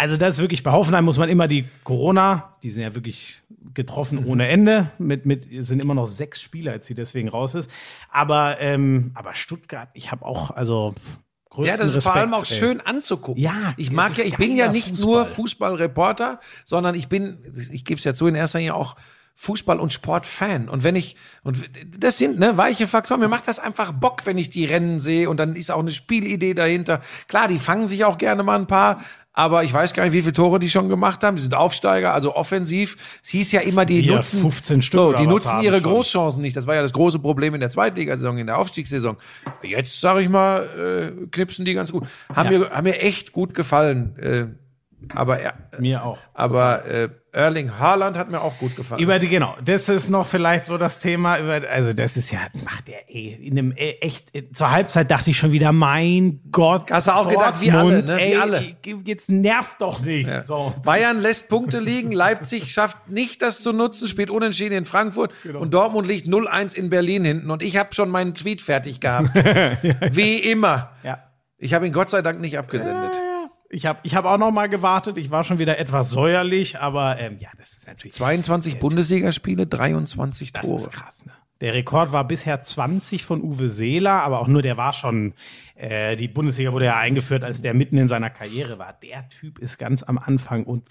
Also 0.00 0.16
das 0.16 0.36
ist 0.36 0.40
wirklich, 0.40 0.62
bei 0.62 0.72
Hoffenheim 0.72 1.04
muss 1.04 1.18
man 1.18 1.28
immer 1.28 1.46
die 1.46 1.66
Corona, 1.84 2.56
die 2.62 2.70
sind 2.70 2.82
ja 2.82 2.94
wirklich 2.94 3.42
getroffen 3.74 4.24
ohne 4.24 4.48
Ende, 4.48 4.90
mit, 4.96 5.26
mit 5.26 5.42
sind 5.42 5.78
immer 5.78 5.92
noch 5.92 6.06
sechs 6.06 6.40
Spieler, 6.40 6.72
als 6.72 6.86
sie 6.86 6.94
deswegen 6.94 7.28
raus 7.28 7.54
ist. 7.54 7.70
Aber, 8.10 8.58
ähm, 8.60 9.10
aber 9.12 9.34
Stuttgart, 9.34 9.90
ich 9.92 10.10
habe 10.10 10.24
auch, 10.24 10.52
also 10.52 10.94
Ja, 11.58 11.76
das 11.76 11.90
ist 11.90 11.96
Respekt, 11.96 12.02
vor 12.04 12.14
allem 12.14 12.32
auch 12.32 12.46
ey. 12.48 12.56
schön 12.56 12.80
anzugucken. 12.80 13.42
Ja, 13.42 13.74
ich 13.76 13.92
mag 13.92 14.16
ja, 14.16 14.24
ich 14.24 14.38
bin 14.38 14.56
ja 14.56 14.72
nicht 14.72 14.88
Fußball. 14.88 15.06
nur 15.06 15.26
Fußballreporter, 15.26 16.40
sondern 16.64 16.94
ich 16.94 17.08
bin, 17.08 17.36
ich 17.70 17.84
gebe 17.84 17.98
es 17.98 18.04
ja 18.04 18.14
zu, 18.14 18.26
in 18.26 18.34
erster 18.34 18.58
Linie 18.58 18.76
auch 18.76 18.96
Fußball- 19.40 19.78
und 19.78 19.92
Sportfan. 19.92 20.68
Und 20.68 20.82
wenn 20.82 20.96
ich, 20.96 21.16
und 21.42 21.62
das 21.98 22.18
sind 22.18 22.38
ne, 22.38 22.58
weiche 22.58 22.86
Faktoren, 22.86 23.20
mir 23.20 23.28
macht 23.28 23.48
das 23.48 23.58
einfach 23.58 23.92
Bock, 23.92 24.26
wenn 24.26 24.36
ich 24.36 24.50
die 24.50 24.66
Rennen 24.66 25.00
sehe 25.00 25.30
und 25.30 25.38
dann 25.38 25.56
ist 25.56 25.70
auch 25.70 25.78
eine 25.78 25.92
Spielidee 25.92 26.52
dahinter. 26.52 27.00
Klar, 27.26 27.48
die 27.48 27.58
fangen 27.58 27.86
sich 27.86 28.04
auch 28.04 28.18
gerne 28.18 28.42
mal 28.42 28.58
ein 28.58 28.66
paar, 28.66 29.00
aber 29.32 29.62
ich 29.64 29.72
weiß 29.72 29.94
gar 29.94 30.04
nicht, 30.04 30.12
wie 30.12 30.20
viele 30.22 30.32
Tore 30.32 30.58
die 30.58 30.68
schon 30.68 30.88
gemacht 30.88 31.22
haben. 31.22 31.36
Die 31.36 31.42
sind 31.42 31.54
Aufsteiger, 31.54 32.12
also 32.12 32.34
offensiv. 32.34 32.96
Es 33.22 33.28
hieß 33.30 33.52
ja 33.52 33.60
immer, 33.60 33.84
die 33.86 34.00
Ja, 34.00 34.16
nutzen 34.16 34.40
15 34.40 34.82
Stück 34.82 34.98
so, 35.00 35.12
die 35.12 35.26
nutzen 35.26 35.60
ihre 35.62 35.76
schon. 35.80 35.84
Großchancen 35.84 36.42
nicht. 36.42 36.56
Das 36.56 36.66
war 36.66 36.74
ja 36.74 36.82
das 36.82 36.92
große 36.92 37.18
Problem 37.20 37.54
in 37.54 37.60
der 37.60 37.70
Zweitligasaison, 37.70 38.38
in 38.38 38.46
der 38.48 38.58
Aufstiegssaison. 38.58 39.16
Jetzt 39.62 40.00
sage 40.00 40.22
ich 40.22 40.28
mal, 40.28 41.12
äh, 41.22 41.26
knipsen 41.30 41.64
die 41.64 41.74
ganz 41.74 41.92
gut. 41.92 42.04
Haben 42.34 42.50
Ja. 42.52 42.58
mir 42.58 42.70
haben 42.70 42.84
mir 42.84 43.00
echt 43.00 43.32
gut 43.32 43.54
gefallen. 43.54 44.16
Äh, 44.18 44.46
aber 45.14 45.38
er, 45.38 45.54
Mir 45.78 46.04
auch. 46.04 46.18
aber 46.34 46.84
äh, 46.86 47.08
Erling 47.32 47.78
Haaland 47.78 48.16
hat 48.16 48.30
mir 48.30 48.40
auch 48.40 48.58
gut 48.58 48.74
gefallen. 48.74 49.00
Über 49.00 49.18
die, 49.20 49.28
genau, 49.28 49.56
das 49.64 49.88
ist 49.88 50.08
noch 50.10 50.26
vielleicht 50.26 50.66
so 50.66 50.78
das 50.78 50.98
Thema, 50.98 51.38
über, 51.38 51.60
also 51.70 51.92
das 51.92 52.16
ist 52.16 52.32
ja, 52.32 52.40
macht 52.64 52.88
der 52.88 53.08
ey, 53.08 53.38
in 53.40 53.56
einem 53.58 53.72
äh, 53.72 53.92
echt, 54.00 54.34
äh, 54.34 54.50
zur 54.52 54.70
Halbzeit 54.72 55.10
dachte 55.10 55.30
ich 55.30 55.38
schon 55.38 55.52
wieder, 55.52 55.70
mein 55.72 56.40
Gott. 56.50 56.90
Hast 56.90 57.06
du 57.06 57.12
auch 57.14 57.28
gedacht, 57.28 57.60
wie 57.60 57.70
alle, 57.70 58.02
ne? 58.02 58.16
Wie 58.16 58.20
ey, 58.20 58.36
alle. 58.36 58.76
Jetzt 59.04 59.30
nervt 59.30 59.80
doch 59.80 60.00
nicht. 60.00 60.28
So. 60.44 60.74
Bayern 60.84 61.20
lässt 61.20 61.48
Punkte 61.48 61.78
liegen, 61.78 62.10
Leipzig 62.10 62.72
schafft 62.72 63.08
nicht 63.08 63.42
das 63.42 63.62
zu 63.62 63.72
nutzen, 63.72 64.08
spielt 64.08 64.30
unentschieden 64.30 64.76
in 64.76 64.84
Frankfurt 64.84 65.32
Genau. 65.44 65.60
und 65.60 65.72
Dortmund 65.72 66.08
liegt 66.08 66.26
0-1 66.26 66.74
in 66.74 66.90
Berlin 66.90 67.24
hinten 67.24 67.50
und 67.50 67.62
ich 67.62 67.76
habe 67.76 67.94
schon 67.94 68.08
meinen 68.10 68.34
Tweet 68.34 68.60
fertig 68.60 69.00
gehabt. 69.00 69.30
Wie 70.10 70.36
immer. 70.38 70.90
Ja. 71.04 71.18
Ich 71.58 71.74
habe 71.74 71.86
ihn 71.86 71.92
Gott 71.92 72.10
sei 72.10 72.22
Dank 72.22 72.40
nicht 72.40 72.58
abgesendet. 72.58 73.12
Ich 73.72 73.86
habe 73.86 74.00
ich 74.02 74.16
hab 74.16 74.24
auch 74.24 74.38
noch 74.38 74.50
mal 74.50 74.68
gewartet. 74.68 75.16
Ich 75.16 75.30
war 75.30 75.44
schon 75.44 75.58
wieder 75.58 75.78
etwas 75.78 76.10
säuerlich, 76.10 76.80
aber 76.80 77.18
ähm, 77.18 77.36
ja, 77.38 77.50
das 77.56 77.70
ist 77.70 77.86
natürlich 77.86 78.14
22 78.14 78.78
Bundesligaspiele, 78.80 79.66
23 79.66 80.52
Das 80.52 80.62
Tore. 80.62 80.76
ist 80.76 80.90
krass, 80.90 81.24
ne? 81.24 81.32
Der 81.60 81.74
Rekord 81.74 82.10
war 82.10 82.26
bisher 82.26 82.62
20 82.62 83.22
von 83.24 83.42
Uwe 83.42 83.68
Seeler, 83.68 84.22
aber 84.22 84.40
auch 84.40 84.48
nur 84.48 84.62
der 84.62 84.78
war 84.78 84.94
schon, 84.94 85.34
äh, 85.74 86.16
die 86.16 86.26
Bundesliga 86.26 86.72
wurde 86.72 86.86
ja 86.86 86.96
eingeführt, 86.96 87.44
als 87.44 87.60
der 87.60 87.74
mitten 87.74 87.98
in 87.98 88.08
seiner 88.08 88.30
Karriere 88.30 88.78
war. 88.78 88.94
Der 89.02 89.28
Typ 89.28 89.58
ist 89.58 89.78
ganz 89.78 90.02
am 90.02 90.16
Anfang 90.16 90.64
und 90.64 90.88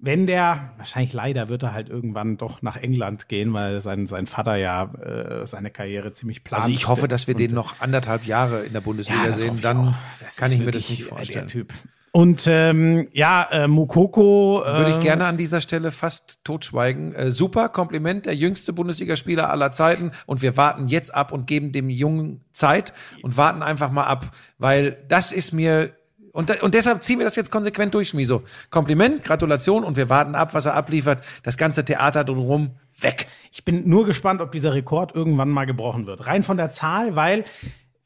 wenn 0.00 0.26
der, 0.26 0.72
wahrscheinlich 0.78 1.12
leider 1.12 1.48
wird 1.48 1.62
er 1.62 1.74
halt 1.74 1.90
irgendwann 1.90 2.38
doch 2.38 2.62
nach 2.62 2.76
England 2.76 3.28
gehen, 3.28 3.52
weil 3.52 3.80
sein, 3.80 4.06
sein 4.06 4.26
Vater 4.26 4.56
ja 4.56 4.84
äh, 4.94 5.46
seine 5.46 5.70
Karriere 5.70 6.12
ziemlich 6.12 6.42
plant. 6.42 6.64
Also 6.64 6.74
ich 6.74 6.88
hoffe, 6.88 7.06
dass 7.06 7.28
wir 7.28 7.34
den 7.34 7.54
noch 7.54 7.80
anderthalb 7.80 8.24
Jahre 8.24 8.64
in 8.64 8.72
der 8.72 8.80
Bundesliga 8.80 9.26
das 9.26 9.36
hoffe 9.36 9.40
sehen. 9.40 9.60
Dann. 9.60 9.94
Das 10.20 10.36
kann 10.36 10.50
ich 10.50 10.58
mir 10.58 10.70
das 10.70 10.88
nicht 10.88 11.02
äh, 11.02 11.04
vorstellen. 11.04 11.46
Der 11.46 11.52
Typ. 11.52 11.74
Und 12.12 12.46
ähm, 12.48 13.08
ja, 13.12 13.46
äh, 13.52 13.68
Mukoko. 13.68 14.62
Äh, 14.64 14.78
Würde 14.78 14.90
ich 14.90 15.00
gerne 15.00 15.26
an 15.26 15.36
dieser 15.36 15.60
Stelle 15.60 15.92
fast 15.92 16.38
totschweigen. 16.42 17.14
Äh, 17.14 17.30
super, 17.30 17.68
Kompliment, 17.68 18.26
der 18.26 18.34
jüngste 18.34 18.72
Bundesligaspieler 18.72 19.48
aller 19.48 19.70
Zeiten. 19.70 20.10
Und 20.26 20.42
wir 20.42 20.56
warten 20.56 20.88
jetzt 20.88 21.14
ab 21.14 21.30
und 21.30 21.46
geben 21.46 21.70
dem 21.70 21.88
Jungen 21.88 22.44
Zeit 22.52 22.92
und 23.22 23.36
warten 23.36 23.62
einfach 23.62 23.92
mal 23.92 24.04
ab, 24.04 24.32
weil 24.58 25.04
das 25.08 25.30
ist 25.30 25.52
mir. 25.52 25.92
Und, 26.32 26.62
und 26.62 26.74
deshalb 26.74 27.02
ziehen 27.02 27.18
wir 27.18 27.24
das 27.24 27.34
jetzt 27.34 27.50
konsequent 27.50 27.92
durch, 27.94 28.08
Schmiso. 28.08 28.42
Kompliment, 28.70 29.24
Gratulation 29.24 29.82
und 29.82 29.96
wir 29.96 30.08
warten 30.08 30.36
ab, 30.36 30.54
was 30.54 30.66
er 30.66 30.74
abliefert. 30.74 31.24
Das 31.42 31.56
ganze 31.56 31.84
Theater 31.84 32.22
drumherum 32.22 32.70
weg. 33.00 33.26
Ich 33.50 33.64
bin 33.64 33.88
nur 33.88 34.04
gespannt, 34.04 34.40
ob 34.40 34.52
dieser 34.52 34.74
Rekord 34.74 35.14
irgendwann 35.14 35.48
mal 35.48 35.64
gebrochen 35.64 36.06
wird. 36.06 36.26
Rein 36.26 36.42
von 36.44 36.56
der 36.56 36.70
Zahl, 36.70 37.16
weil 37.16 37.44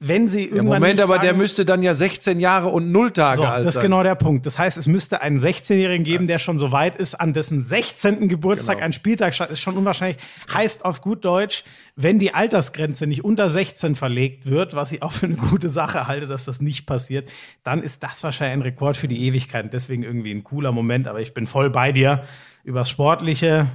wenn 0.01 0.29
sie 0.29 0.41
Ja, 0.41 0.57
irgendwann 0.57 0.81
Moment, 0.81 0.97
nicht 0.97 1.05
aber 1.05 1.19
der 1.19 1.31
sagen, 1.31 1.39
müsste 1.39 1.65
dann 1.65 1.83
ja 1.83 1.95
16 1.95 2.41
Jahre 2.41 2.69
und 2.69 2.91
null 2.93 3.13
Tage 3.13 3.39
so, 3.39 3.45
alt 3.45 3.61
das 3.65 3.69
ist 3.69 3.75
sein. 3.77 3.85
genau 3.85 4.03
der 4.03 4.17
Punkt. 4.17 4.45
Das 4.45 4.59
heißt, 4.59 4.77
es 4.77 4.87
müsste 4.87 5.23
einen 5.23 5.39
16-Jährigen 5.39 6.05
geben, 6.05 6.27
der 6.27 6.39
schon 6.39 6.59
so 6.59 6.73
weit 6.73 6.97
ist, 6.97 7.15
an 7.15 7.33
dessen 7.33 7.61
16. 7.61 8.29
Geburtstag 8.29 8.77
Genau. 8.77 8.87
ein 8.87 8.93
Spieltag 8.93 9.35
statt, 9.35 9.51
ist 9.51 9.61
schon 9.61 9.77
unwahrscheinlich. 9.77 10.19
Heißt 10.53 10.85
auf 10.85 11.01
gut 11.01 11.25
Deutsch, 11.25 11.65
wenn 11.97 12.19
die 12.19 12.35
Altersgrenze 12.35 13.07
nicht 13.07 13.25
unter 13.25 13.49
16 13.49 13.95
verlegt 13.95 14.51
wird, 14.51 14.75
was 14.75 14.93
ich 14.93 15.03
auch 15.03 15.13
für 15.13 15.27
eine 15.27 15.37
gute 15.37 15.69
Sache 15.69 16.07
halte, 16.09 16.27
dass 16.27 16.45
das 16.45 16.61
nicht 16.61 16.87
passiert, 16.87 17.31
dann 17.63 17.83
ist 17.83 18.03
das 18.03 18.23
wahrscheinlich 18.25 18.55
ein 18.55 18.63
Rekord 18.63 18.97
für 18.97 19.09
die 19.09 19.23
Ewigkeit. 19.27 19.73
Deswegen 19.73 20.03
irgendwie 20.03 20.33
ein 20.33 20.45
cooler 20.45 20.73
Moment, 20.73 21.07
aber 21.09 21.21
ich 21.21 21.33
bin 21.35 21.47
voll 21.47 21.71
bei 21.71 21.93
dir. 21.93 22.25
Übers 22.65 22.91
Sportliche, 22.91 23.69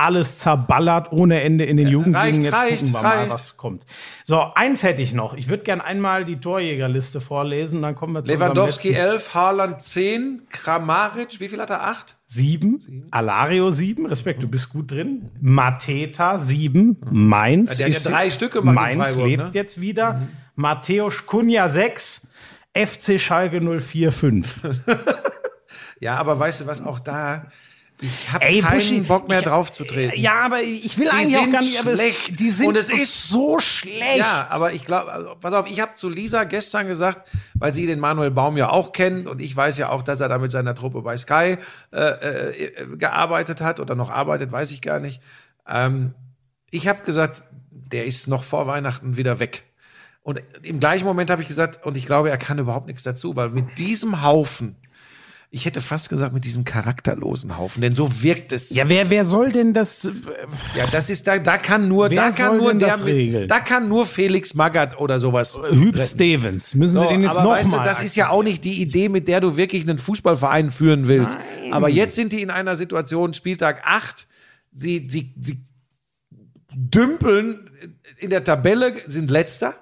alles 0.00 0.38
zerballert 0.38 1.12
ohne 1.12 1.42
Ende 1.42 1.64
in 1.64 1.76
den 1.76 1.88
Jugendlichen. 1.88 2.42
Jetzt 2.42 2.54
reicht, 2.54 2.78
gucken 2.80 2.92
wir 2.94 3.00
reicht. 3.00 3.28
mal, 3.28 3.30
was 3.34 3.56
kommt. 3.56 3.84
So, 4.24 4.40
eins 4.54 4.82
hätte 4.82 5.02
ich 5.02 5.12
noch. 5.12 5.34
Ich 5.34 5.48
würde 5.48 5.62
gern 5.62 5.80
einmal 5.80 6.24
die 6.24 6.40
Torjägerliste 6.40 7.20
vorlesen, 7.20 7.82
dann 7.82 7.94
kommen 7.94 8.14
wir 8.14 8.24
zu 8.24 8.32
Lewandowski 8.32 8.88
unserem 8.88 9.06
letzten 9.06 9.16
11, 9.28 9.34
Haaland 9.34 9.82
10, 9.82 10.42
Kramaric, 10.50 11.40
wie 11.40 11.48
viel 11.48 11.60
hat 11.60 11.70
er? 11.70 11.82
8? 11.86 12.16
sieben, 12.32 13.06
Alario 13.10 13.70
sieben, 13.72 14.06
Respekt, 14.06 14.40
du 14.40 14.46
bist 14.48 14.68
gut 14.68 14.92
drin. 14.92 15.30
Mateta 15.40 16.38
sieben, 16.38 16.96
Mainz. 17.10 17.78
Ja, 17.78 17.86
der 17.86 17.86
hat 17.86 17.92
ja 17.92 17.96
ist- 17.98 18.08
drei 18.08 18.30
Stück 18.30 18.52
gemacht 18.52 18.92
in 18.92 18.98
Mainz 18.98 19.14
Freiburg, 19.14 19.26
lebt 19.28 19.42
ne? 19.42 19.50
jetzt 19.54 19.80
wieder. 19.80 20.22
Matthäus 20.54 21.26
Kunja 21.26 21.68
sechs, 21.68 22.30
FC 22.72 23.18
Schalke 23.20 23.60
04 23.60 24.12
5. 24.12 24.60
Ja, 26.02 26.16
aber 26.16 26.38
weißt 26.38 26.60
du 26.62 26.66
was, 26.66 26.82
auch 26.82 26.98
da, 26.98 27.48
ich 28.00 28.32
habe 28.32 28.44
keinen 28.44 28.64
Buschi, 28.74 29.00
Bock 29.00 29.28
mehr 29.28 29.40
ich- 29.40 29.44
drauf 29.46 29.70
zu 29.70 29.84
treten. 29.84 30.18
Ja, 30.20 30.40
aber 30.46 30.62
ich 30.62 30.96
will 30.98 31.06
Die 31.06 31.10
eigentlich 31.10 31.36
auch 31.36 31.50
gar 31.50 31.60
nicht, 31.60 31.78
aber 31.80 31.92
es, 31.92 32.00
schlecht. 32.00 32.40
die 32.40 32.50
sind 32.50 32.68
Und 32.68 32.76
es 32.76 32.88
ist- 32.90 33.28
so 33.28 33.58
schlecht. 33.60 34.16
Ja, 34.18 34.46
aber 34.50 34.72
ich 34.72 34.84
glaube, 34.84 35.12
also, 35.12 35.34
pass 35.40 35.52
auf, 35.54 35.66
ich 35.70 35.80
habe 35.80 35.92
zu 35.96 36.08
Lisa 36.08 36.44
gestern 36.44 36.86
gesagt, 36.86 37.28
weil 37.54 37.74
sie 37.74 37.86
den 37.86 38.00
Manuel 38.00 38.30
Baum 38.30 38.56
ja 38.56 38.70
auch 38.70 38.92
kennt 38.92 39.26
und 39.26 39.40
ich 39.40 39.54
weiß 39.54 39.76
ja 39.78 39.90
auch, 39.90 40.02
dass 40.02 40.20
er 40.20 40.28
da 40.28 40.38
mit 40.38 40.50
seiner 40.50 40.74
Truppe 40.74 41.02
bei 41.02 41.16
Sky 41.16 41.56
äh, 41.92 41.98
äh, 42.00 42.86
gearbeitet 42.96 43.60
hat 43.60 43.80
oder 43.80 43.94
noch 43.94 44.10
arbeitet, 44.10 44.50
weiß 44.52 44.70
ich 44.70 44.80
gar 44.82 44.98
nicht. 45.00 45.20
Ähm, 45.68 46.14
ich 46.70 46.88
habe 46.88 47.02
gesagt, 47.04 47.42
der 47.70 48.06
ist 48.06 48.28
noch 48.28 48.44
vor 48.44 48.66
Weihnachten 48.66 49.16
wieder 49.16 49.38
weg. 49.40 49.64
Und 50.22 50.40
im 50.62 50.80
gleichen 50.80 51.04
Moment 51.06 51.30
habe 51.30 51.42
ich 51.42 51.48
gesagt, 51.48 51.84
und 51.84 51.96
ich 51.96 52.06
glaube, 52.06 52.30
er 52.30 52.36
kann 52.38 52.58
überhaupt 52.58 52.86
nichts 52.86 53.02
dazu, 53.02 53.36
weil 53.36 53.48
mit 53.48 53.78
diesem 53.78 54.22
Haufen, 54.22 54.76
ich 55.52 55.64
hätte 55.66 55.80
fast 55.80 56.08
gesagt, 56.10 56.32
mit 56.32 56.44
diesem 56.44 56.62
charakterlosen 56.64 57.58
Haufen, 57.58 57.82
denn 57.82 57.92
so 57.92 58.22
wirkt 58.22 58.52
es. 58.52 58.70
ja, 58.70 58.88
wer, 58.88 59.10
wer 59.10 59.24
soll 59.24 59.50
denn 59.50 59.72
das? 59.74 60.04
äh, 60.04 60.12
Ja, 60.78 60.86
das 60.86 61.10
ist 61.10 61.26
da, 61.26 61.38
da 61.38 61.58
kann 61.58 61.88
nur, 61.88 62.08
Wer 62.08 62.16
da 62.22 62.30
kann 62.30 62.56
nur 62.58 62.72
der, 62.72 62.90
das 62.90 63.04
regeln? 63.04 63.48
da 63.48 63.58
kann 63.58 63.88
nur 63.88 64.06
Felix 64.06 64.54
Magath 64.54 64.96
oder 64.98 65.18
sowas. 65.18 65.58
Hüb 65.70 65.98
Stevens. 66.00 66.74
Müssen 66.76 66.98
Sie 66.98 67.02
So, 67.04 67.08
den 67.08 67.22
jetzt 67.22 67.32
aber 67.36 67.42
noch 67.42 67.50
weißt 67.56 67.72
du, 67.72 67.76
mal 67.76 67.84
das 67.84 68.00
ist 68.00 68.14
ja 68.14 68.28
auch 68.28 68.44
nicht 68.44 68.62
die 68.64 68.80
Idee, 68.80 69.08
mit 69.08 69.26
der 69.26 69.40
du 69.40 69.56
wirklich 69.56 69.82
einen 69.82 69.98
Fußballverein 69.98 70.70
führen 70.70 71.08
willst. 71.08 71.36
Aber 71.72 71.88
jetzt 71.88 72.14
sind 72.14 72.30
die 72.30 72.42
in 72.42 72.50
einer 72.50 72.76
Situation, 72.76 73.34
Spieltag 73.34 73.82
8, 73.84 74.28
sie, 74.72 75.08
sie, 75.10 75.34
sie 75.40 75.64
dümpeln 76.72 77.70
in 78.18 78.30
der 78.30 78.44
Tabelle, 78.44 78.94
sind 79.06 79.30
letzter. 79.30 79.74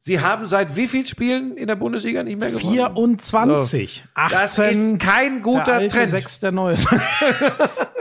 Sie 0.00 0.20
haben 0.20 0.48
seit 0.48 0.76
wie 0.76 0.88
vielen 0.88 1.06
Spielen 1.06 1.56
in 1.56 1.66
der 1.68 1.76
Bundesliga 1.76 2.22
nicht 2.22 2.38
mehr 2.38 2.50
gewonnen? 2.50 2.74
24. 2.74 4.04
18, 4.14 4.38
Das 4.38 4.58
ist 4.58 4.98
kein 5.00 5.32
der 5.34 5.42
guter 5.42 5.74
alte, 5.74 5.88
Trend. 5.88 6.08
Sechs, 6.08 6.40
der 6.40 6.52
neue. 6.52 6.76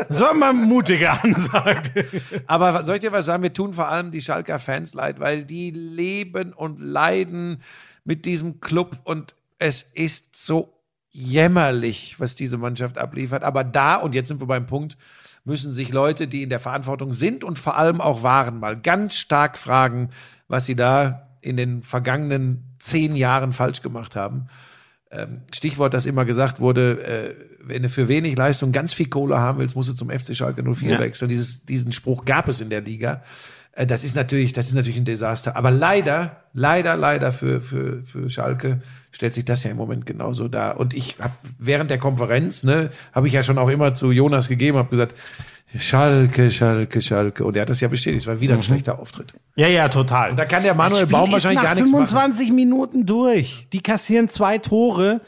so 0.09 0.33
mal 0.33 0.53
mutige 0.53 1.11
Ansage. 1.11 2.05
Aber 2.47 2.83
soll 2.83 2.95
ich 2.95 3.01
dir 3.01 3.11
was 3.11 3.25
sagen? 3.25 3.43
Wir 3.43 3.53
tun 3.53 3.73
vor 3.73 3.87
allem 3.87 4.11
die 4.11 4.21
Schalker 4.21 4.59
Fans 4.59 4.93
leid, 4.93 5.19
weil 5.19 5.45
die 5.45 5.71
leben 5.71 6.53
und 6.53 6.79
leiden 6.79 7.61
mit 8.03 8.25
diesem 8.25 8.59
Club 8.61 8.99
und 9.03 9.35
es 9.57 9.83
ist 9.83 10.35
so 10.35 10.73
jämmerlich, 11.11 12.19
was 12.19 12.35
diese 12.35 12.57
Mannschaft 12.57 12.97
abliefert. 12.97 13.43
Aber 13.43 13.63
da, 13.63 13.95
und 13.95 14.13
jetzt 14.13 14.27
sind 14.27 14.41
wir 14.41 14.47
beim 14.47 14.67
Punkt, 14.67 14.97
müssen 15.45 15.71
sich 15.71 15.93
Leute, 15.93 16.27
die 16.27 16.43
in 16.43 16.49
der 16.49 16.59
Verantwortung 16.59 17.13
sind 17.13 17.43
und 17.43 17.57
vor 17.57 17.77
allem 17.77 18.01
auch 18.01 18.23
waren, 18.23 18.59
mal 18.59 18.79
ganz 18.79 19.15
stark 19.15 19.57
fragen, 19.57 20.09
was 20.47 20.65
sie 20.65 20.75
da 20.75 21.24
in 21.45 21.57
den 21.57 21.83
vergangenen 21.83 22.75
zehn 22.79 23.15
Jahren 23.15 23.53
falsch 23.53 23.81
gemacht 23.81 24.15
haben. 24.15 24.47
Ähm, 25.11 25.41
Stichwort, 25.53 25.93
das 25.93 26.05
immer 26.05 26.25
gesagt 26.25 26.59
wurde, 26.59 27.03
äh, 27.03 27.35
wenn 27.61 27.83
du 27.83 27.89
für 27.89 28.07
wenig 28.07 28.35
Leistung 28.35 28.71
ganz 28.71 28.93
viel 28.93 29.07
Kohle 29.07 29.39
haben 29.39 29.59
willst, 29.59 29.75
musst 29.75 29.89
du 29.89 29.93
zum 29.93 30.09
FC 30.09 30.35
Schalke 30.35 30.63
04 30.63 30.93
Ja. 30.93 30.99
wechseln. 30.99 31.29
Dieses, 31.29 31.65
diesen 31.65 31.91
Spruch 31.91 32.25
gab 32.25 32.47
es 32.47 32.59
in 32.61 32.69
der 32.69 32.81
Liga. 32.81 33.23
Äh, 33.73 33.85
das 33.85 34.03
ist 34.03 34.15
natürlich, 34.15 34.53
das 34.53 34.67
ist 34.67 34.73
natürlich 34.73 34.97
ein 34.97 35.05
Desaster. 35.05 35.55
Aber 35.55 35.71
leider, 35.71 36.43
leider, 36.53 36.95
leider 36.97 37.31
für, 37.31 37.61
für, 37.61 38.03
für 38.03 38.29
Schalke 38.29 38.81
stellt 39.11 39.33
sich 39.33 39.45
das 39.45 39.63
ja 39.63 39.71
im 39.71 39.77
Moment 39.77 40.05
genauso 40.05 40.47
dar. 40.47 40.79
Und 40.79 40.93
ich 40.93 41.17
habe 41.19 41.33
während 41.59 41.89
der 41.91 41.99
Konferenz, 41.99 42.63
ne, 42.63 42.89
habe 43.13 43.27
ich 43.27 43.33
ja 43.33 43.43
schon 43.43 43.57
auch 43.57 43.69
immer 43.69 43.93
zu 43.93 44.11
Jonas 44.11 44.49
gegeben, 44.49 44.77
habe 44.77 44.89
gesagt, 44.89 45.13
Schalke, 45.77 46.51
Schalke, 46.51 47.01
Schalke. 47.01 47.43
Und 47.43 47.55
er 47.55 47.63
hat 47.63 47.69
das 47.69 47.81
ja 47.81 47.87
bestätigt. 47.87 48.21
Es 48.23 48.27
war 48.27 48.35
Mhm. 48.35 48.41
wieder 48.41 48.53
ein 48.55 48.63
schlechter 48.63 48.99
Auftritt. 48.99 49.33
Ja, 49.55 49.67
ja, 49.67 49.89
total. 49.89 50.35
Da 50.35 50.45
kann 50.45 50.63
der 50.63 50.73
Manuel 50.73 51.05
Baum 51.07 51.31
wahrscheinlich 51.31 51.61
gar 51.63 51.75
nichts 51.75 51.91
machen. 51.91 52.07
25 52.07 52.51
Minuten 52.51 53.05
durch. 53.05 53.67
Die 53.73 53.81
kassieren 53.81 54.29
zwei 54.29 54.57
Tore 54.57 55.21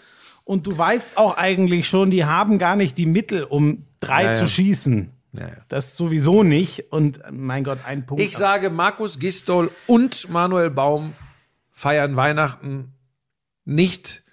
und 0.43 0.65
du 0.67 0.77
weißt 0.77 1.17
auch 1.17 1.37
eigentlich 1.37 1.87
schon, 1.87 2.11
die 2.11 2.25
haben 2.25 2.59
gar 2.59 2.75
nicht 2.75 2.97
die 2.97 3.05
Mittel, 3.05 3.43
um 3.43 3.83
drei 3.99 4.23
Ja, 4.23 4.29
ja. 4.29 4.33
zu 4.35 4.47
schießen. 4.47 5.09
Ja, 5.33 5.41
ja. 5.41 5.47
Das 5.67 5.97
sowieso 5.97 6.43
nicht. 6.43 6.91
Und 6.91 7.17
äh, 7.23 7.31
mein 7.31 7.63
Gott, 7.63 7.79
ein 7.85 8.05
Punkt. 8.05 8.23
Ich 8.23 8.37
sage, 8.37 8.69
Markus 8.69 9.19
Gistol 9.19 9.69
und 9.85 10.29
Manuel 10.29 10.69
Baum 10.71 11.13
feiern 11.71 12.15
Weihnachten 12.15 12.93
nicht 13.65 14.23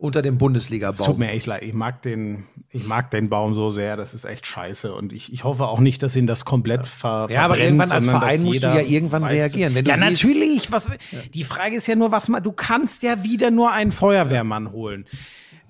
unter 0.00 0.22
dem 0.22 0.34
Es 0.34 0.38
tut 0.38 0.40
Bundesliga-Baum. 0.40 1.18
mir 1.18 1.30
echt 1.30 1.46
leid. 1.46 1.62
Ich 1.62 1.74
mag 1.74 2.02
den, 2.02 2.44
ich 2.70 2.86
mag 2.86 3.10
den 3.10 3.28
Baum 3.28 3.54
so 3.54 3.68
sehr. 3.70 3.96
Das 3.96 4.14
ist 4.14 4.24
echt 4.24 4.46
scheiße. 4.46 4.94
Und 4.94 5.12
ich, 5.12 5.32
ich 5.32 5.44
hoffe 5.44 5.66
auch 5.68 5.78
nicht, 5.80 6.02
dass 6.02 6.16
ihn 6.16 6.26
das 6.26 6.44
komplett 6.44 6.86
ver 6.86 7.28
Ja, 7.30 7.42
aber 7.44 7.54
verbrennt, 7.54 7.60
irgendwann 7.80 7.92
als 7.92 8.06
Verein 8.06 8.42
musst 8.42 8.62
du 8.62 8.66
ja 8.68 8.80
irgendwann 8.80 9.24
reagieren. 9.24 9.74
Ja, 9.74 9.96
siehst- 9.96 10.00
natürlich. 10.24 10.72
Was, 10.72 10.88
Die 11.34 11.44
Frage 11.44 11.76
ist 11.76 11.86
ja 11.86 11.96
nur, 11.96 12.10
was 12.12 12.28
man, 12.28 12.42
du 12.42 12.52
kannst 12.52 13.02
ja 13.02 13.22
wieder 13.22 13.50
nur 13.50 13.72
einen 13.72 13.92
Feuerwehrmann 13.92 14.72
holen. 14.72 15.04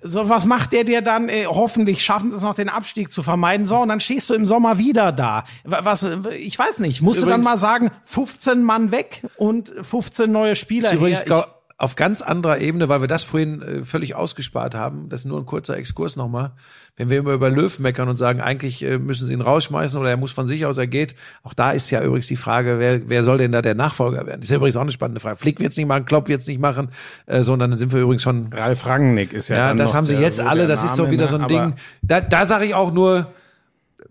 So, 0.03 0.31
was 0.31 0.47
macht 0.47 0.72
der 0.72 0.85
dir 0.85 1.03
dann? 1.03 1.28
Äh, 1.28 1.45
hoffentlich 1.47 2.03
schaffen 2.03 2.31
sie 2.31 2.37
es 2.37 2.43
noch, 2.43 2.55
den 2.55 2.70
Abstieg 2.70 3.11
zu 3.11 3.22
vermeiden. 3.22 3.66
So, 3.66 3.78
und 3.78 3.89
dann 3.89 4.01
stehst 4.01 4.31
du 4.31 4.35
im 4.35 4.47
Sommer 4.47 4.78
wieder 4.78 5.12
da. 5.12 5.45
Wa- 5.64 5.81
Was, 5.85 6.07
ich 6.39 6.59
weiß 6.59 6.78
nicht. 6.78 7.03
Musst 7.03 7.22
du 7.22 7.26
dann 7.26 7.43
mal 7.43 7.59
sagen, 7.59 7.91
15 8.07 8.62
Mann 8.62 8.93
weg 8.93 9.22
und 9.37 9.70
15 9.83 10.33
neue 10.33 10.55
Spieler 10.57 10.93
übrigens 10.95 11.26
her. 11.26 11.49
Auf 11.81 11.97
ganz 11.97 12.20
anderer 12.20 12.59
Ebene, 12.59 12.91
weil 12.91 13.01
wir 13.01 13.09
das 13.09 13.24
vorhin 13.24 13.62
äh, 13.62 13.85
völlig 13.85 14.14
ausgespart 14.14 14.74
haben. 14.74 15.09
Das 15.09 15.20
ist 15.20 15.24
nur 15.24 15.39
ein 15.39 15.47
kurzer 15.47 15.78
Exkurs 15.78 16.14
nochmal. 16.14 16.53
Wenn 16.97 17.09
wir 17.09 17.16
immer 17.18 17.33
über 17.33 17.49
Löw 17.49 17.78
meckern 17.78 18.09
und 18.11 18.18
sagen, 18.18 18.43
eigentlich 18.43 18.85
äh, 18.85 18.99
müssen 18.99 19.26
sie 19.26 19.33
ihn 19.33 19.41
rausschmeißen 19.41 19.99
oder 19.99 20.11
er 20.11 20.18
muss 20.18 20.31
von 20.33 20.45
sich 20.45 20.66
aus, 20.66 20.76
er 20.76 20.87
geht. 20.87 21.14
Auch 21.43 21.55
da 21.55 21.70
ist 21.70 21.89
ja 21.91 22.03
übrigens 22.05 22.26
die 22.26 22.37
Frage, 22.37 22.78
wer, 22.78 23.09
wer 23.09 23.22
soll 23.22 23.39
denn 23.39 23.53
da 23.53 23.62
der 23.62 23.74
Nachfolger 23.74 24.26
werden? 24.26 24.41
Das 24.41 24.49
ist 24.49 24.51
ja 24.51 24.57
übrigens 24.59 24.76
auch 24.76 24.83
eine 24.83 24.93
spannende 24.93 25.20
Frage. 25.20 25.37
Flick 25.37 25.59
wird's 25.59 25.78
nicht 25.78 25.87
machen, 25.87 26.05
Klopp 26.05 26.28
wird's 26.28 26.47
nicht 26.47 26.61
machen, 26.61 26.91
äh, 27.24 27.43
sondern 27.43 27.70
dann 27.70 27.78
sind 27.78 27.95
wir 27.95 28.03
übrigens 28.03 28.22
schon 28.22 28.53
Ralf 28.53 28.85
Rangnick 28.87 29.33
ist 29.33 29.49
ja, 29.49 29.57
Ja, 29.57 29.74
das 29.74 29.95
haben 29.95 30.05
sie 30.05 30.14
der- 30.16 30.22
jetzt 30.22 30.37
so 30.37 30.43
alle. 30.43 30.66
Das 30.66 30.83
ist 30.85 30.97
so 30.97 31.11
wieder 31.11 31.24
ne? 31.24 31.28
so 31.28 31.39
ein 31.39 31.47
Ding. 31.49 31.74
Da, 32.03 32.20
da 32.20 32.45
sage 32.45 32.66
ich 32.66 32.74
auch 32.74 32.93
nur 32.93 33.28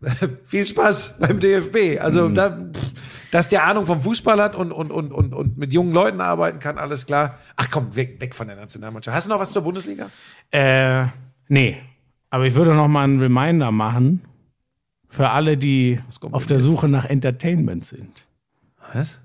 viel 0.44 0.66
Spaß 0.66 1.16
beim 1.20 1.40
DFB. 1.40 2.00
Also 2.02 2.30
Mhm. 2.30 2.34
da, 2.36 2.58
dass 3.32 3.50
der 3.50 3.66
Ahnung 3.66 3.86
vom 3.86 4.02
Fußball 4.02 4.42
hat 4.42 4.56
und, 4.56 4.72
und, 4.72 4.92
und, 4.92 5.12
und, 5.12 5.34
und 5.34 5.58
mit 5.58 5.74
jungen 5.74 5.94
Leuten 5.94 6.22
arbeiten 6.22 6.60
kann, 6.60 6.78
alles 6.78 7.06
klar. 7.06 7.38
Ach 7.56 7.68
komm, 7.70 7.96
weg, 7.96 8.20
weg 8.20 8.36
von 8.36 8.48
der 8.48 8.56
Nationalmannschaft. 8.56 9.16
Hast 9.16 9.28
du 9.28 9.32
noch 9.32 9.40
was 9.40 9.52
zur 9.52 9.64
Bundesliga? 9.64 10.10
Äh, 10.52 11.06
nee. 11.48 11.78
Aber 12.30 12.46
ich 12.46 12.56
würde 12.56 12.74
noch 12.74 12.88
mal 12.88 13.04
einen 13.04 13.20
Reminder 13.20 13.72
machen 13.72 14.22
für 15.10 15.30
alle, 15.30 15.58
die 15.58 16.00
auf 16.32 16.46
der 16.46 16.60
Suche 16.60 16.88
nach 16.88 17.06
Entertainment 17.06 17.84
sind. 17.86 18.26
Was? 18.94 19.18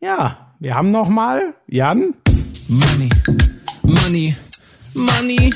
Ja, 0.00 0.54
wir 0.58 0.74
haben 0.74 0.90
noch 0.90 1.08
mal, 1.08 1.54
Jan, 1.66 2.14
Money, 2.68 3.08
Money, 3.82 4.36
Money. 4.94 5.54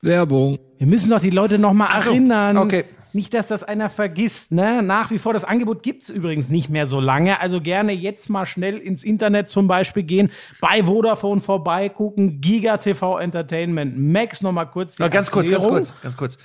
Werbung. 0.00 0.58
wir 0.78 0.86
müssen 0.86 1.10
doch 1.10 1.20
die 1.20 1.30
Leute 1.30 1.58
noch 1.58 1.72
mal 1.72 2.00
so, 2.00 2.10
erinnern. 2.10 2.56
okay. 2.56 2.84
Nicht, 3.12 3.34
dass 3.34 3.46
das 3.46 3.64
einer 3.64 3.90
vergisst. 3.90 4.52
Ne? 4.52 4.82
Nach 4.82 5.10
wie 5.10 5.18
vor, 5.18 5.32
das 5.32 5.44
Angebot 5.44 5.82
gibt's 5.82 6.10
übrigens 6.10 6.48
nicht 6.48 6.68
mehr 6.68 6.86
so 6.86 7.00
lange. 7.00 7.40
Also 7.40 7.60
gerne 7.60 7.92
jetzt 7.92 8.28
mal 8.28 8.46
schnell 8.46 8.78
ins 8.78 9.04
Internet 9.04 9.48
zum 9.48 9.66
Beispiel 9.66 10.02
gehen, 10.02 10.30
bei 10.60 10.82
Vodafone 10.82 11.40
vorbeigucken, 11.40 12.40
Giga 12.40 12.76
TV 12.76 13.18
Entertainment, 13.18 13.98
Max 13.98 14.42
noch 14.42 14.52
mal 14.52 14.66
kurz. 14.66 14.96
die 14.96 15.02
Na, 15.02 15.08
ganz 15.08 15.30
kurz, 15.30 15.46
ganz 15.46 15.64
Erklärung. 15.64 15.76
kurz, 15.76 15.94
ganz 16.02 16.16
kurz. 16.16 16.38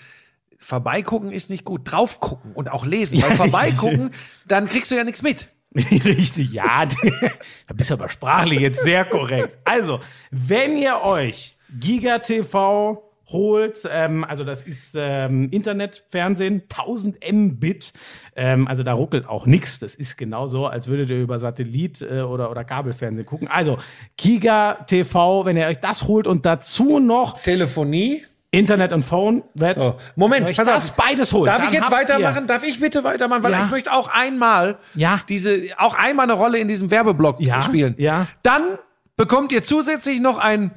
Vorbeigucken 0.58 1.32
ist 1.32 1.50
nicht 1.50 1.66
gut. 1.66 1.82
Drauf 1.92 2.20
gucken 2.20 2.54
und 2.54 2.72
auch 2.72 2.86
lesen. 2.86 3.22
Weil 3.22 3.36
vorbeigucken, 3.36 4.12
dann 4.48 4.68
kriegst 4.68 4.92
du 4.92 4.96
ja 4.96 5.04
nichts 5.04 5.22
mit. 5.22 5.50
Richtig, 5.76 6.52
ja. 6.54 6.86
Da 7.68 7.74
bist 7.74 7.90
du 7.90 7.96
aber 7.96 8.10
sprachlich 8.10 8.60
jetzt 8.60 8.84
sehr 8.84 9.06
korrekt. 9.06 9.58
Also, 9.66 10.00
wenn 10.32 10.78
ihr 10.78 11.02
euch 11.02 11.58
Giga 11.80 12.20
TV 12.20 13.13
holt, 13.30 13.88
ähm, 13.90 14.24
also 14.24 14.44
das 14.44 14.62
ist 14.62 14.96
ähm, 14.98 15.50
Internetfernsehen, 15.50 16.64
1000 16.70 17.18
Mbit, 17.32 17.94
ähm, 18.36 18.68
also 18.68 18.84
da 18.84 18.94
ruckelt 18.94 19.28
auch 19.28 19.46
nichts. 19.46 19.80
Das 19.80 19.96
ist 19.96 20.18
genauso, 20.18 20.68
als 20.68 20.88
würdet 20.88 21.10
ihr 21.10 21.22
über 21.22 21.40
Satellit 21.40 22.02
äh, 22.02 22.22
oder, 22.22 22.52
oder 22.52 22.64
Kabelfernsehen 22.64 23.26
gucken. 23.26 23.48
Also, 23.48 23.78
Giga 24.18 24.74
TV, 24.88 25.46
wenn 25.46 25.58
ihr 25.58 25.68
euch 25.68 25.80
das 25.80 26.04
holt 26.08 26.28
und 26.28 26.46
dazu 26.46 27.00
noch 27.00 27.42
Telefonie. 27.42 28.24
Internet 28.52 28.94
und 28.94 29.02
Phone, 29.02 29.42
Red, 29.60 29.80
So, 29.82 29.96
Moment, 30.16 30.48
ihr 30.48 30.56
pass 30.56 30.68
das 30.68 30.92
auf. 30.92 30.96
beides 30.96 31.34
holt. 31.34 31.48
Darf 31.48 31.66
ich 31.66 31.74
jetzt 31.74 31.90
weitermachen? 31.90 32.46
Darf 32.46 32.64
ich 32.64 32.80
bitte 32.80 33.04
weitermachen? 33.04 33.42
Weil 33.42 33.52
Ja. 33.54 33.66
ich 33.66 33.72
möchte 33.72 33.92
auch 33.92 34.10
einmal 34.10 34.78
Ja. 34.94 35.22
diese, 35.28 35.60
auch 35.80 35.96
einmal 35.98 36.26
eine 36.26 36.34
Rolle 36.34 36.60
in 36.60 36.68
diesem 36.68 36.92
Werbeblock 36.92 37.42
Ja, 37.42 37.64
spielen. 37.64 37.96
ja. 37.98 38.28
Dann 38.44 38.78
bekommt 39.18 39.52
ihr 39.54 39.64
zusätzlich 39.64 40.20
noch 40.20 40.38
ein 40.38 40.70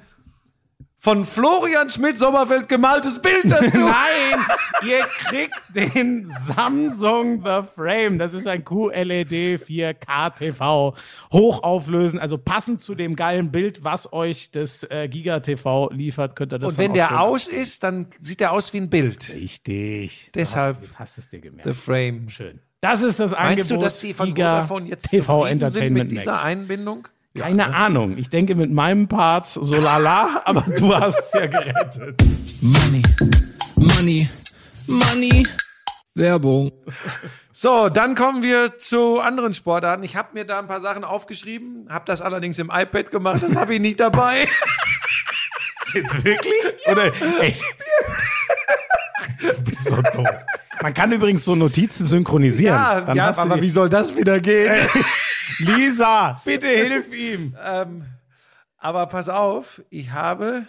von 0.98 1.24
Florian 1.24 1.88
Schmidt-Sommerfeld 1.90 2.68
gemaltes 2.68 3.20
Bild 3.20 3.44
dazu. 3.44 3.78
Nein, 3.80 4.40
ihr 4.86 5.00
kriegt 5.00 5.54
den 5.74 6.28
Samsung 6.42 7.42
The 7.44 7.60
Frame. 7.74 8.18
Das 8.18 8.34
ist 8.34 8.48
ein 8.48 8.64
QLED 8.64 9.60
4K 9.62 10.34
TV. 10.34 10.94
Hochauflösen, 11.32 12.18
also 12.18 12.38
passend 12.38 12.80
zu 12.80 12.94
dem 12.94 13.14
geilen 13.14 13.52
Bild, 13.52 13.84
was 13.84 14.12
euch 14.12 14.50
das 14.50 14.82
äh, 14.90 15.06
Giga 15.08 15.40
TV 15.40 15.90
liefert, 15.92 16.34
könnt 16.34 16.52
ihr 16.52 16.58
das 16.58 16.72
Und 16.72 16.78
wenn 16.78 16.94
der 16.94 17.20
aus 17.20 17.46
ist, 17.46 17.82
dann 17.82 18.08
sieht 18.20 18.40
er 18.40 18.52
aus 18.52 18.72
wie 18.72 18.78
ein 18.78 18.90
Bild. 18.90 19.32
Richtig. 19.34 20.30
Deshalb- 20.34 20.80
Du 20.80 20.88
hast, 20.88 20.98
hast 20.98 21.16
du 21.18 21.20
es 21.20 21.28
dir 21.28 21.40
gemerkt. 21.40 21.68
The 21.68 21.74
Frame. 21.74 22.28
Schön. 22.30 22.60
Das 22.80 23.02
ist 23.02 23.20
das 23.20 23.32
Angebot. 23.32 23.56
Meinst 23.56 23.70
du, 23.70 23.76
dass 23.78 24.00
die 24.00 24.12
von 24.12 24.28
Giga 24.34 24.62
Vodafone 24.62 24.88
jetzt 24.88 25.08
TV 25.08 25.24
zufrieden 25.24 25.58
sind 25.58 25.62
Entertainment 25.82 26.10
mit 26.10 26.20
dieser 26.20 26.30
Max? 26.32 26.44
Einbindung? 26.44 27.08
Keine 27.36 27.74
Ahnung. 27.74 28.18
Ich 28.18 28.30
denke 28.30 28.54
mit 28.54 28.72
meinem 28.72 29.08
Part 29.08 29.46
so 29.46 29.80
lala, 29.80 30.42
aber 30.44 30.62
du 30.62 30.94
hast 30.94 31.18
es 31.18 31.32
ja 31.32 31.46
gerettet. 31.46 32.22
Money, 32.60 33.02
Money, 33.76 34.28
Money. 34.86 35.46
Werbung. 36.14 36.72
So, 37.52 37.88
dann 37.88 38.14
kommen 38.14 38.42
wir 38.42 38.78
zu 38.78 39.20
anderen 39.20 39.54
Sportarten. 39.54 40.02
Ich 40.02 40.16
habe 40.16 40.28
mir 40.34 40.44
da 40.44 40.58
ein 40.58 40.66
paar 40.66 40.80
Sachen 40.80 41.04
aufgeschrieben, 41.04 41.86
habe 41.90 42.04
das 42.06 42.20
allerdings 42.20 42.58
im 42.58 42.70
iPad 42.72 43.10
gemacht, 43.10 43.42
das 43.42 43.56
habe 43.56 43.74
ich 43.74 43.80
nicht 43.80 44.00
dabei. 44.00 44.48
Jetzt 45.94 46.24
wirklich? 46.24 46.54
Oder 46.90 47.12
echt? 47.40 47.64
Du 49.40 49.62
bist 49.64 49.84
so 49.84 49.96
doof. 50.02 50.28
Man 50.82 50.92
kann 50.92 51.12
übrigens 51.12 51.44
so 51.44 51.54
Notizen 51.54 52.06
synchronisieren. 52.06 52.74
Ja, 52.76 53.00
Dann 53.00 53.16
ja 53.16 53.36
aber 53.36 53.60
wie 53.60 53.70
soll 53.70 53.88
das 53.88 54.14
wieder 54.16 54.40
gehen? 54.40 54.74
Lisa, 55.58 56.40
bitte 56.44 56.68
hilf 56.68 57.12
ihm. 57.12 57.56
ähm, 57.64 58.04
aber 58.78 59.06
pass 59.06 59.28
auf, 59.28 59.82
ich 59.90 60.10
habe, 60.10 60.66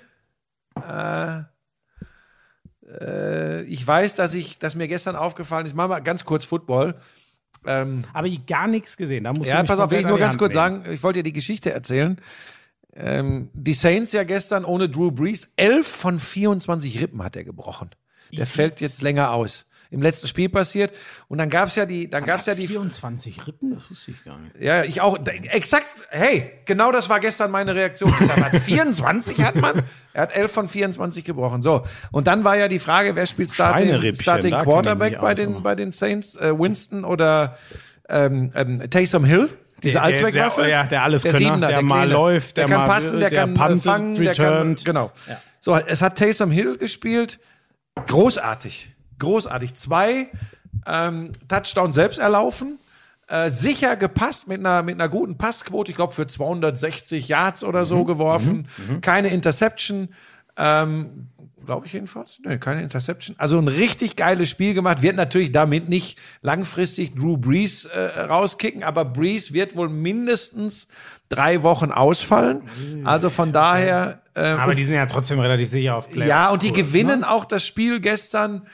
äh, 0.75 1.41
äh, 2.87 3.63
ich 3.63 3.85
weiß, 3.85 4.15
dass 4.15 4.33
ich, 4.33 4.59
dass 4.59 4.75
mir 4.75 4.87
gestern 4.87 5.15
aufgefallen 5.15 5.65
ist, 5.65 5.75
machen 5.75 5.91
wir 5.91 6.01
ganz 6.01 6.25
kurz 6.25 6.45
Football. 6.45 6.95
Ähm, 7.65 8.05
Aber 8.13 8.27
ich 8.27 8.45
gar 8.45 8.67
nichts 8.67 8.97
gesehen. 8.97 9.25
Da 9.25 9.33
musst 9.33 9.49
ja, 9.49 9.61
pass 9.63 9.79
auf, 9.79 9.91
will 9.91 9.99
ich 9.99 10.05
nur 10.05 10.17
ganz 10.17 10.33
Hand 10.33 10.39
kurz 10.39 10.53
nehmen. 10.53 10.83
sagen, 10.83 10.93
ich 10.93 11.03
wollte 11.03 11.19
dir 11.19 11.23
die 11.23 11.33
Geschichte 11.33 11.71
erzählen. 11.71 12.19
Ähm, 12.95 13.49
die 13.53 13.73
Saints 13.73 14.11
ja 14.13 14.23
gestern 14.23 14.65
ohne 14.65 14.89
Drew 14.89 15.11
Brees, 15.11 15.51
11 15.55 15.87
von 15.87 16.19
24 16.19 16.99
Rippen 16.99 17.21
hat 17.23 17.35
er 17.35 17.43
gebrochen. 17.43 17.89
Der 18.31 18.47
fällt 18.47 18.81
jetzt 18.81 19.01
länger 19.01 19.31
aus. 19.31 19.66
Im 19.89 20.01
letzten 20.01 20.27
Spiel 20.27 20.49
passiert. 20.49 20.91
Und 21.27 21.37
dann 21.37 21.49
gab's 21.49 21.75
ja 21.75 21.85
die, 21.85 22.09
dann 22.09 22.25
gab's 22.25 22.45
ja 22.45 22.55
die, 22.55 22.67
24 22.67 23.47
Rippen, 23.47 23.73
das 23.73 23.89
wusste 23.89 24.11
ich 24.11 24.23
gar 24.23 24.37
nicht. 24.39 24.55
ja, 24.59 24.83
ich 24.83 25.01
auch, 25.01 25.17
exakt, 25.25 25.91
hey, 26.09 26.51
genau 26.65 26.91
das 26.91 27.09
war 27.09 27.19
gestern 27.19 27.51
meine 27.51 27.73
Reaktion. 27.75 28.13
Dachte, 28.27 28.59
24 28.61 29.41
hat 29.43 29.55
man? 29.55 29.81
Er 30.13 30.23
hat 30.23 30.35
11 30.35 30.51
von 30.51 30.67
24 30.67 31.23
gebrochen. 31.23 31.61
So. 31.61 31.83
Und 32.11 32.27
dann 32.27 32.43
war 32.43 32.57
ja 32.57 32.67
die 32.67 32.79
Frage, 32.79 33.15
wer 33.15 33.25
spielt 33.27 33.51
Starting, 33.51 34.15
Starting 34.15 34.57
Quarterback 34.57 35.19
bei 35.21 35.33
den, 35.33 35.61
bei 35.63 35.75
den 35.75 35.91
Saints? 35.91 36.35
Äh, 36.35 36.57
Winston 36.57 37.03
oder 37.05 37.57
ähm, 38.09 38.51
ähm, 38.55 38.89
Taysom 38.89 39.23
Hill? 39.25 39.49
Diese 39.83 39.93
Der- 39.93 40.03
Allzweckwaffe? 40.03 40.61
der- 40.61 40.69
ja, 40.69 40.83
der 40.85 41.03
Alleskönner, 41.03 41.37
Siebener, 41.37 41.67
der 41.67 41.81
mal 41.83 41.95
Kleine. 41.99 42.13
läuft, 42.13 42.57
der, 42.57 42.65
der 42.65 42.75
kann 42.77 42.87
mal- 42.87 42.93
passen, 42.93 43.19
der, 43.19 43.29
der 43.29 43.39
kann 43.41 43.53
puntet, 43.53 43.83
fangen, 43.83 44.13
der 44.15 44.33
kann, 44.33 44.45
returned. 44.53 44.85
genau. 44.85 45.11
So, 45.59 45.75
es 45.75 46.01
hat 46.01 46.17
Taysom 46.17 46.49
Hill 46.49 46.77
gespielt. 46.77 47.39
Großartig. 48.07 48.93
Großartig. 49.19 49.73
Zwei 49.75 50.27
ähm, 50.85 51.31
Touchdowns 51.47 51.95
selbst 51.95 52.19
erlaufen. 52.19 52.79
Äh, 53.27 53.49
sicher 53.49 53.97
gepasst 53.97 54.47
mit 54.47 54.59
einer, 54.59 54.83
mit 54.83 54.95
einer 54.95 55.09
guten 55.09 55.37
Passquote. 55.37 55.91
Ich 55.91 55.97
glaube, 55.97 56.13
für 56.13 56.27
260 56.27 57.27
Yards 57.27 57.63
oder 57.63 57.85
so 57.85 58.05
geworfen. 58.05 58.67
Keine 59.01 59.29
Interception. 59.29 60.09
Ähm, 60.55 61.27
glaube 61.67 61.85
ich 61.85 61.93
jedenfalls. 61.93 62.39
Nee, 62.43 62.57
keine 62.57 62.81
Interception. 62.81 63.35
Also 63.37 63.59
ein 63.59 63.67
richtig 63.67 64.15
geiles 64.15 64.49
Spiel 64.49 64.73
gemacht. 64.73 65.01
Wird 65.01 65.17
natürlich 65.17 65.51
damit 65.51 65.89
nicht 65.89 66.17
langfristig 66.41 67.15
Drew 67.15 67.37
Brees 67.37 67.85
äh, 67.85 67.99
rauskicken, 67.99 68.83
aber 68.83 69.05
Brees 69.05 69.53
wird 69.53 69.75
wohl 69.75 69.89
mindestens 69.89 70.87
drei 71.29 71.61
Wochen 71.61 71.91
ausfallen. 71.91 72.63
Also 73.03 73.29
von 73.29 73.51
daher. 73.51 74.21
Äh, 74.33 74.41
Aber 74.41 74.73
die 74.73 74.85
sind 74.85 74.95
ja 74.95 75.05
trotzdem 75.05 75.39
relativ 75.39 75.69
sicher 75.69 75.95
auf 75.97 76.09
Playoff. 76.09 76.29
ja, 76.29 76.49
und 76.49 76.63
die 76.63 76.71
gewinnen 76.71 77.19
ne? 77.19 77.29
auch 77.29 77.43
das 77.45 77.65
Spiel 77.65 77.99
gestern 77.99 78.65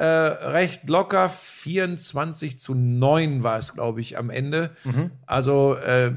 äh, 0.00 0.04
recht 0.04 0.88
locker. 0.88 1.28
24 1.28 2.58
zu 2.58 2.74
9 2.74 3.42
war 3.42 3.58
es, 3.58 3.74
glaube 3.74 4.00
ich, 4.00 4.16
am 4.16 4.30
Ende. 4.30 4.70
Also 5.26 5.74
äh, 5.74 6.12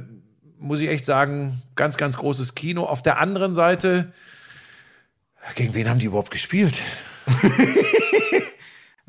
muss 0.58 0.80
ich 0.80 0.88
echt 0.88 1.06
sagen, 1.06 1.62
ganz, 1.76 1.98
ganz 1.98 2.16
großes 2.16 2.56
Kino. 2.56 2.86
Auf 2.86 3.02
der 3.02 3.20
anderen 3.20 3.54
Seite, 3.54 4.14
gegen 5.56 5.74
wen 5.74 5.90
haben 5.90 6.00
die 6.00 6.06
überhaupt 6.06 6.32
gespielt? 6.32 6.80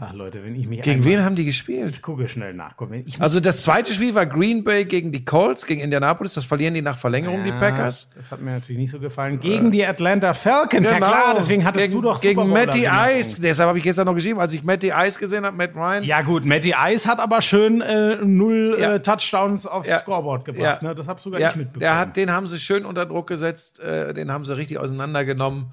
Ach 0.08 0.12
Leute, 0.12 0.44
wenn 0.44 0.54
ich 0.54 0.66
mich 0.66 0.82
Gegen 0.82 1.04
wen 1.04 1.22
haben 1.24 1.34
die 1.36 1.44
gespielt? 1.44 1.96
Ich 1.96 2.02
gucke 2.02 2.28
schnell 2.28 2.54
nach. 2.54 2.74
Ich 3.06 3.20
Also 3.20 3.40
das 3.40 3.62
zweite 3.62 3.92
Spiel 3.92 4.14
war 4.14 4.26
Green 4.26 4.64
Bay 4.64 4.84
gegen 4.84 5.12
die 5.12 5.24
Colts, 5.24 5.66
gegen 5.66 5.80
Indianapolis. 5.80 6.34
Das 6.34 6.44
verlieren 6.44 6.74
die 6.74 6.82
nach 6.82 6.96
Verlängerung, 6.96 7.44
die 7.44 7.50
Ja, 7.50 7.58
Packers. 7.58 8.10
Das 8.16 8.30
hat 8.30 8.40
mir 8.40 8.52
natürlich 8.52 8.78
nicht 8.80 8.90
so 8.90 8.98
gefallen. 9.00 9.40
Gegen 9.40 9.70
die 9.70 9.84
Atlanta 9.84 10.32
Falcons. 10.34 10.88
Ja 10.90 10.96
klar, 10.98 11.34
deswegen 11.36 11.64
hattest 11.64 11.84
Genau. 11.90 11.92
gegen, 11.92 12.02
du 12.02 12.08
doch 12.08 12.20
Gegen 12.20 12.50
Matty. 12.52 12.86
Ice. 13.20 13.40
Deshalb 13.40 13.68
habe 13.68 13.78
ich 13.78 13.84
gestern 13.84 14.06
noch 14.06 14.14
geschrieben, 14.14 14.40
als 14.40 14.52
ich 14.52 14.62
Matty 14.64 14.92
Ice 14.94 15.18
gesehen 15.18 15.44
habe, 15.44 15.56
Matt 15.56 15.74
Ryan. 15.74 16.04
Ja 16.04 16.22
gut, 16.22 16.44
Matty 16.44 16.74
Ice 16.90 17.08
hat 17.08 17.20
aber 17.20 17.40
schön 17.42 17.80
äh, 17.80 18.16
null 18.16 18.76
Ja. 18.78 18.94
äh, 18.94 19.00
Touchdowns 19.02 19.66
aufs 19.66 19.88
Ja. 19.88 19.98
Scoreboard 19.98 20.44
gebracht. 20.44 20.82
Ne? 20.82 20.94
Das 20.94 21.08
hab 21.08 21.20
sogar 21.20 21.40
Ja, 21.40 21.50
ich 21.50 21.56
mitbekommen. 21.56 21.94
hat, 21.98 22.16
den 22.16 22.30
haben 22.30 22.46
sie 22.46 22.58
schön 22.58 22.84
unter 22.84 23.06
Druck 23.06 23.26
gesetzt, 23.26 23.80
äh, 23.80 24.12
den 24.14 24.30
haben 24.32 24.44
sie 24.44 24.56
richtig 24.56 24.78
auseinandergenommen. 24.78 25.72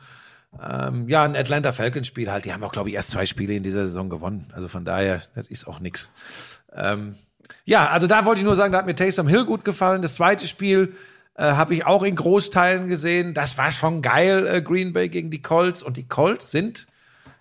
Ähm, 0.60 1.08
ja, 1.08 1.24
ein 1.24 1.36
Atlanta 1.36 1.72
Falcons 1.72 2.08
Spiel 2.08 2.32
halt. 2.32 2.46
Die 2.46 2.54
haben 2.54 2.64
auch, 2.64 2.72
glaube 2.72 2.90
ich, 2.90 2.96
erst 2.96 3.12
zwei 3.12 3.26
Spiele 3.26 3.54
in 3.54 3.64
dieser 3.64 3.86
Saison 3.86 4.10
gewonnen. 4.10 4.52
Also 4.54 4.68
von 4.68 4.84
daher, 4.86 5.22
das 5.36 5.48
ist 5.48 5.68
auch 5.68 5.80
nix. 5.80 6.10
Ähm, 6.74 7.16
ja, 7.66 7.90
also 7.90 8.08
da 8.08 8.26
wollte 8.26 8.40
ich 8.40 8.46
nur 8.46 8.56
sagen, 8.56 8.72
da 8.72 8.80
hat 8.80 8.86
mir 8.86 8.96
Taysom 8.96 9.28
Hill 9.28 9.46
gut 9.46 9.64
gefallen. 9.64 10.02
Das 10.02 10.16
zweite 10.16 10.48
Spiel 10.48 10.94
äh, 11.36 11.44
habe 11.44 11.74
ich 11.74 11.86
auch 11.86 12.04
in 12.04 12.16
Großteilen 12.16 12.88
gesehen. 12.88 13.34
Das 13.34 13.58
war 13.58 13.72
schon 13.72 14.02
geil, 14.02 14.48
äh, 14.48 14.62
Green 14.62 14.94
Bay 14.94 15.10
gegen 15.10 15.32
die 15.32 15.42
Colts. 15.42 15.84
Und 15.84 15.98
die 15.98 16.08
Colts 16.08 16.52
sind 16.52 16.88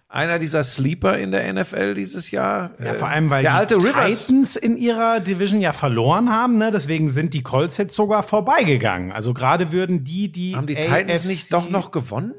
einer 0.09 0.39
dieser 0.39 0.65
Sleeper 0.65 1.19
in 1.19 1.31
der 1.31 1.53
NFL 1.53 1.95
dieses 1.95 2.31
Jahr. 2.31 2.73
ja, 2.79 2.87
Äh, 2.87 2.95
vor 2.95 3.09
allem, 3.09 3.31
weil 3.31 3.43
der 3.43 3.65
die 3.67 3.75
Rivers. 3.75 4.27
Titans 4.27 4.57
in 4.57 4.77
ihrer 4.77 5.21
Division 5.21 5.61
ja 5.61 5.73
verloren 5.73 6.31
haben. 6.31 6.59
Ne? 6.59 6.71
Deswegen 6.71 7.09
sind 7.09 7.33
die 7.35 7.43
Colts 7.43 7.77
jetzt 7.77 7.95
sogar 7.95 8.23
vorbeigegangen. 8.23 9.13
Also 9.13 9.35
gerade 9.35 9.73
würden 9.73 10.05
die, 10.05 10.31
die 10.31 10.57
Haben 10.57 10.67
die 10.67 10.75
Titans 10.75 11.21
AFC 11.23 11.27
nicht 11.27 11.53
doch 11.53 11.71
noch 11.71 11.91
gewonnen? 11.93 12.35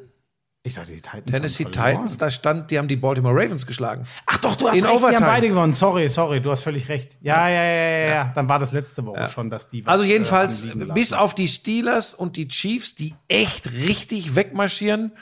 Ich 0.63 0.75
dachte, 0.75 0.91
die 0.91 1.01
Titans 1.01 1.31
Tennessee. 1.31 1.65
Titans, 1.65 2.17
da 2.19 2.29
stand, 2.29 2.69
die 2.69 2.77
haben 2.77 2.87
die 2.87 2.95
Baltimore 2.95 3.33
Ravens 3.33 3.65
geschlagen. 3.65 4.05
Ach 4.27 4.37
doch, 4.37 4.55
du 4.55 4.67
hast 4.67 4.77
In 4.77 4.83
recht, 4.83 4.93
die 4.93 4.97
Overtime. 4.97 5.25
haben 5.25 5.33
beide 5.33 5.47
gewonnen. 5.49 5.73
Sorry, 5.73 6.07
sorry, 6.07 6.39
du 6.39 6.51
hast 6.51 6.61
völlig 6.61 6.87
recht. 6.87 7.17
Ja, 7.21 7.49
ja, 7.49 7.63
ja, 7.63 7.89
ja, 7.89 8.07
ja. 8.09 8.31
Dann 8.35 8.47
war 8.47 8.59
das 8.59 8.71
letzte 8.71 9.03
Woche 9.07 9.27
schon, 9.29 9.49
dass 9.49 9.67
die 9.67 9.83
was, 9.83 9.91
Also 9.93 10.03
äh, 10.03 10.07
jedenfalls, 10.09 10.63
lassen. 10.63 10.91
bis 10.93 11.13
auf 11.13 11.33
die 11.33 11.47
Steelers 11.47 12.13
und 12.13 12.35
die 12.35 12.47
Chiefs, 12.47 12.93
die 12.93 13.15
echt 13.27 13.71
richtig 13.71 14.35
wegmarschieren, 14.35 15.13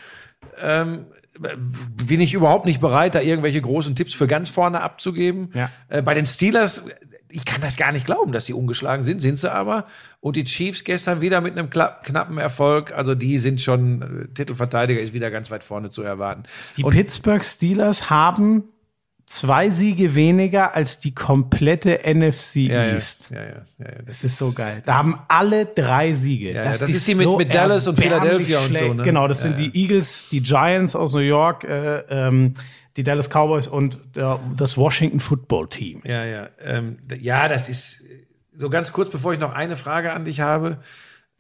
ähm, 0.61 1.05
bin 2.05 2.19
ich 2.19 2.33
überhaupt 2.33 2.65
nicht 2.65 2.81
bereit, 2.81 3.15
da 3.15 3.21
irgendwelche 3.21 3.61
großen 3.61 3.95
Tipps 3.95 4.13
für 4.13 4.27
ganz 4.27 4.49
vorne 4.49 4.81
abzugeben. 4.81 5.51
Ja. 5.53 5.69
Äh, 5.87 6.01
bei 6.01 6.15
den 6.15 6.25
Steelers, 6.25 6.83
ich 7.31 7.45
kann 7.45 7.61
das 7.61 7.77
gar 7.77 7.91
nicht 7.91 8.05
glauben, 8.05 8.31
dass 8.31 8.45
sie 8.45 8.53
ungeschlagen 8.53 9.03
sind, 9.03 9.21
sind 9.21 9.37
sie 9.39 9.51
aber. 9.51 9.85
Und 10.19 10.35
die 10.35 10.43
Chiefs 10.45 10.83
gestern 10.83 11.21
wieder 11.21 11.41
mit 11.41 11.57
einem 11.57 11.69
knappen 11.69 12.37
Erfolg. 12.37 12.91
Also 12.91 13.15
die 13.15 13.37
sind 13.39 13.61
schon, 13.61 14.01
äh, 14.01 14.33
Titelverteidiger 14.33 14.99
ist 14.99 15.13
wieder 15.13 15.29
ganz 15.31 15.51
weit 15.51 15.63
vorne 15.63 15.89
zu 15.91 16.01
erwarten. 16.01 16.43
Die 16.77 16.83
Pittsburgh 16.83 17.43
Steelers 17.45 18.09
haben 18.09 18.63
zwei 19.27 19.69
Siege 19.69 20.15
weniger 20.15 20.73
als 20.75 20.97
die 20.97 21.13
komplette 21.13 21.99
NFC 22.03 22.55
Ja, 22.67 22.85
East. 22.93 23.29
ja, 23.31 23.41
ja, 23.43 23.47
ja, 23.77 23.85
ja. 23.85 24.01
Das 24.07 24.23
ist 24.23 24.39
so 24.39 24.51
geil. 24.53 24.81
Da 24.87 24.95
haben 24.95 25.19
alle 25.27 25.67
drei 25.67 26.15
Siege. 26.15 26.51
ja, 26.53 26.63
das 26.75 26.81
ist 26.81 27.07
die 27.07 27.13
mit- 27.13 27.37
mit 27.37 27.53
Dallas 27.53 27.87
und 27.87 27.99
Philadelphia 27.99 28.59
und 28.61 28.75
so, 28.75 28.93
ne? 28.95 29.03
Genau, 29.03 29.27
das 29.27 29.43
sind 29.43 29.59
die 29.59 29.69
Eagles, 29.79 30.29
die 30.31 30.41
Giants 30.41 30.95
aus 30.95 31.13
New 31.13 31.19
York, 31.19 31.63
äh, 31.63 31.99
ähm, 32.09 32.55
die 32.97 33.03
Dallas 33.03 33.29
Cowboys 33.29 33.67
und 33.67 33.99
der, 34.15 34.39
das 34.57 34.77
Washington 34.77 35.19
Football 35.19 35.67
Team. 35.69 36.01
Ja, 36.05 36.23
ja. 36.25 36.49
Ähm, 36.61 36.97
ja, 37.19 37.47
das 37.47 37.69
ist 37.69 38.03
so 38.55 38.69
ganz 38.69 38.91
kurz, 38.91 39.09
bevor 39.09 39.33
ich 39.33 39.39
noch 39.39 39.53
eine 39.53 39.75
Frage 39.75 40.11
an 40.13 40.25
dich 40.25 40.41
habe. 40.41 40.79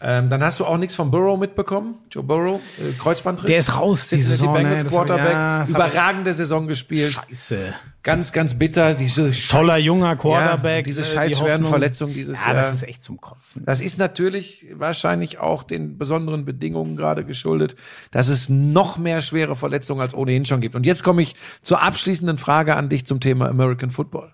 Ähm, 0.01 0.29
dann 0.29 0.41
hast 0.41 0.59
du 0.61 0.65
auch 0.65 0.77
nichts 0.77 0.95
von 0.95 1.11
Burrow 1.11 1.37
mitbekommen. 1.37 1.95
Joe 2.09 2.23
Burrow, 2.23 2.61
äh, 2.79 2.93
Kreuzbandriss. 2.97 3.47
Der 3.47 3.59
ist 3.59 3.75
raus, 3.75 4.07
die 4.07 4.15
Cincinnati 4.15 4.37
Saison, 4.37 4.53
Bengals 4.53 4.83
ne? 4.83 4.87
Ich- 4.87 4.93
Quarterback. 4.95 5.33
ja, 5.33 5.67
Überragende 5.67 6.33
Saison 6.33 6.67
gespielt. 6.67 7.11
Scheiße. 7.11 7.73
Ganz, 8.09 8.31
ganz 8.31 8.53
bitter. 8.55 8.93
Diese 8.93 9.31
Toller 9.49 9.75
scheiß- 9.75 9.79
junger 9.79 10.15
Quarterback. 10.15 10.77
Ja, 10.77 10.81
diese 10.81 11.01
äh, 11.01 11.05
scheiß 11.05 11.29
die 11.29 11.35
schweren 11.35 11.63
Verletzungen 11.63 12.13
dieses 12.13 12.39
Ja, 12.41 12.47
Jahr. 12.47 12.55
das 12.55 12.73
ist 12.73 12.83
echt 12.83 13.03
zum 13.03 13.21
Kotzen. 13.21 13.63
Das 13.65 13.81
ist 13.81 13.97
natürlich 13.99 14.67
wahrscheinlich 14.73 15.39
auch 15.39 15.63
den 15.63 15.97
besonderen 15.97 16.45
Bedingungen 16.45 16.95
gerade 16.95 17.23
geschuldet, 17.25 17.75
dass 18.11 18.27
es 18.27 18.49
noch 18.49 18.97
mehr 18.97 19.21
schwere 19.21 19.55
Verletzungen 19.55 20.01
als 20.01 20.13
ohnehin 20.13 20.45
schon 20.45 20.61
gibt. 20.61 20.75
Und 20.75 20.85
jetzt 20.85 21.03
komme 21.03 21.21
ich 21.21 21.35
zur 21.61 21.81
abschließenden 21.81 22.37
Frage 22.37 22.75
an 22.75 22.89
dich 22.89 23.05
zum 23.05 23.19
Thema 23.19 23.47
American 23.49 23.91
Football. 23.91 24.33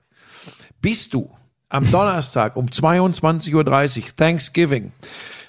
Bist 0.82 1.14
du 1.14 1.32
am 1.70 1.90
Donnerstag 1.90 2.56
um 2.56 2.68
22.30 2.68 3.54
Uhr, 3.56 4.06
Thanksgiving, 4.16 4.92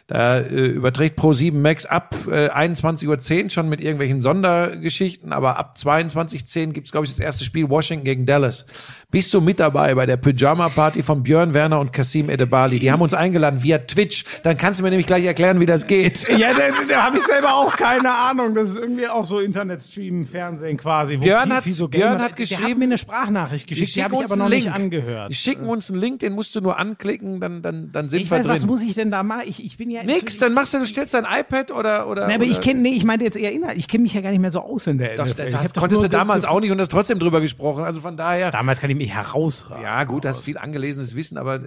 da 0.08 0.38
äh, 0.38 0.66
überträgt 0.68 1.18
Pro7 1.18 1.52
Max 1.54 1.84
ab 1.84 2.14
äh, 2.30 2.48
21.10 2.48 3.44
Uhr 3.44 3.50
schon 3.50 3.68
mit 3.68 3.80
irgendwelchen 3.80 4.22
Sondergeschichten, 4.22 5.32
aber 5.32 5.58
ab 5.58 5.74
22.10 5.78 6.66
Uhr 6.68 6.72
gibt's 6.74 6.92
glaube 6.92 7.06
ich, 7.06 7.10
das 7.10 7.18
erste 7.18 7.44
Spiel 7.44 7.68
Washington 7.68 8.04
gegen 8.04 8.24
Dallas. 8.26 8.66
Bist 9.10 9.32
du 9.34 9.40
mit 9.40 9.58
dabei 9.60 9.94
bei 9.94 10.06
der 10.06 10.16
Pyjama-Party 10.16 11.02
von 11.02 11.22
Björn 11.22 11.54
Werner 11.54 11.80
und 11.80 11.92
Kasim 11.92 12.28
Edebali? 12.28 12.78
Die 12.78 12.92
haben 12.92 13.00
uns 13.02 13.14
eingeladen 13.14 13.62
via 13.62 13.78
Twitch. 13.78 14.24
Dann 14.42 14.56
kannst 14.56 14.78
du 14.80 14.84
mir 14.84 14.90
nämlich 14.90 15.06
gleich 15.06 15.24
erklären, 15.24 15.58
wie 15.60 15.66
das 15.66 15.86
geht. 15.86 16.26
Ja, 16.36 16.52
da, 16.52 16.64
da 16.88 17.02
habe 17.04 17.18
ich 17.18 17.24
selber 17.24 17.54
auch 17.54 17.74
keine 17.76 18.12
Ahnung. 18.12 18.54
Das 18.54 18.70
ist 18.70 18.76
irgendwie 18.78 19.08
auch 19.08 19.24
so 19.24 19.40
Internetstream, 19.40 20.26
Fernsehen 20.26 20.76
quasi. 20.76 21.16
wo 21.18 21.22
Björn 21.22 21.44
viel- 21.44 21.52
hat- 21.56 21.64
viel 21.64 21.72
so 21.72 21.88
Björn 21.88 22.10
hat 22.12 22.18
Der 22.20 22.24
hat 22.28 22.36
geschrieben- 22.36 22.78
mir 22.80 22.84
eine 22.84 22.98
Sprachnachricht 22.98 23.66
geschickt, 23.66 23.94
die 23.96 24.04
habe 24.04 24.14
ich 24.16 24.24
aber 24.24 24.36
noch 24.36 24.46
einen 24.46 24.54
nicht 24.54 24.64
Link. 24.64 24.76
angehört. 24.76 25.30
Die 25.30 25.34
schicken 25.34 25.66
uns 25.66 25.90
einen 25.90 25.98
Link, 25.98 26.18
den 26.20 26.32
musst 26.34 26.54
du 26.54 26.60
nur 26.60 26.78
anklicken, 26.78 27.40
dann, 27.40 27.62
dann, 27.62 27.90
dann 27.92 28.08
sind 28.08 28.20
Ich 28.20 28.30
wir 28.30 28.38
weiß, 28.38 28.42
drin. 28.44 28.52
was 28.52 28.66
muss 28.66 28.82
ich 28.82 28.94
denn 28.94 29.10
da 29.10 29.22
machen? 29.22 29.42
Ich, 29.46 29.64
ich 29.64 29.76
bin 29.78 29.88
ja 29.90 29.95
Nix, 30.02 30.38
dann 30.38 30.52
machst 30.54 30.74
du, 30.74 30.78
du 30.78 30.86
stellst 30.86 31.14
dein 31.14 31.24
iPad 31.24 31.70
oder, 31.72 32.08
oder. 32.08 32.26
Nee, 32.26 32.34
aber 32.34 32.44
ich 32.44 32.52
oder- 32.52 32.60
kenne, 32.60 32.80
nee, 32.80 32.90
ich 32.90 33.04
meinte 33.04 33.24
jetzt 33.24 33.36
eher 33.36 33.52
inhalt. 33.52 33.78
Ich 33.78 33.88
kenne 33.88 34.02
mich 34.02 34.14
ja 34.14 34.20
gar 34.20 34.30
nicht 34.30 34.40
mehr 34.40 34.50
so 34.50 34.60
aus 34.60 34.86
in 34.86 34.98
der 34.98 35.14
Das, 35.14 35.32
NFL. 35.32 35.42
das, 35.44 35.52
Ich 35.52 35.58
das 35.60 35.72
konntest 35.74 36.02
du 36.02 36.08
damals 36.08 36.44
auch 36.44 36.60
nicht 36.60 36.70
und 36.70 36.80
hast 36.80 36.90
trotzdem 36.90 37.18
drüber 37.18 37.40
gesprochen. 37.40 37.84
Also 37.84 38.00
von 38.00 38.16
daher. 38.16 38.50
Damals 38.50 38.80
kann 38.80 38.90
ich 38.90 38.96
mich 38.96 39.12
herausragen. 39.14 39.82
Ja, 39.82 40.04
gut, 40.04 40.24
hast 40.26 40.40
viel 40.40 40.58
angelesenes 40.58 41.14
Wissen, 41.16 41.38
aber 41.38 41.60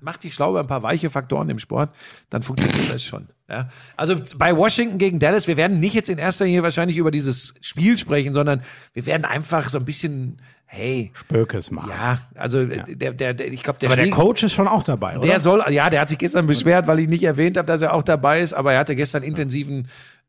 mach 0.00 0.16
dich 0.16 0.34
schlau 0.34 0.50
über 0.50 0.60
ein 0.60 0.66
paar 0.66 0.82
weiche 0.82 1.10
Faktoren 1.10 1.48
im 1.50 1.58
Sport, 1.58 1.90
dann 2.30 2.42
funktioniert 2.42 2.92
das 2.94 3.02
schon. 3.04 3.28
Ja? 3.52 3.68
Also 3.96 4.16
bei 4.36 4.56
Washington 4.56 4.96
gegen 4.98 5.18
Dallas, 5.18 5.46
wir 5.46 5.56
werden 5.56 5.78
nicht 5.78 5.94
jetzt 5.94 6.08
in 6.08 6.18
erster 6.18 6.46
Linie 6.46 6.62
wahrscheinlich 6.62 6.96
über 6.96 7.10
dieses 7.10 7.52
Spiel 7.60 7.98
sprechen, 7.98 8.32
sondern 8.34 8.62
wir 8.94 9.04
werden 9.06 9.24
einfach 9.26 9.68
so 9.68 9.78
ein 9.78 9.84
bisschen, 9.84 10.40
hey, 10.64 11.12
Spökes 11.14 11.70
machen. 11.70 11.90
ja, 11.90 12.20
also 12.34 12.64
der, 12.64 13.12
der, 13.12 13.34
der, 13.34 13.52
ich 13.52 13.62
glaube, 13.62 13.78
der 13.78 13.90
aber 13.90 13.96
der 13.96 14.04
Schwieg- 14.06 14.14
Coach 14.14 14.42
ist 14.42 14.54
schon 14.54 14.66
auch 14.68 14.82
dabei, 14.82 15.18
oder? 15.18 15.28
der 15.28 15.38
soll, 15.38 15.62
ja, 15.68 15.90
der 15.90 16.00
hat 16.00 16.08
sich 16.08 16.18
gestern 16.18 16.46
beschwert, 16.46 16.86
weil 16.86 16.98
ich 16.98 17.08
nicht 17.08 17.24
erwähnt 17.24 17.58
habe, 17.58 17.66
dass 17.66 17.82
er 17.82 17.92
auch 17.92 18.02
dabei 18.02 18.40
ist, 18.40 18.54
aber 18.54 18.72
er 18.72 18.78
hatte 18.78 18.96
gestern 18.96 19.22
intensiven 19.22 19.88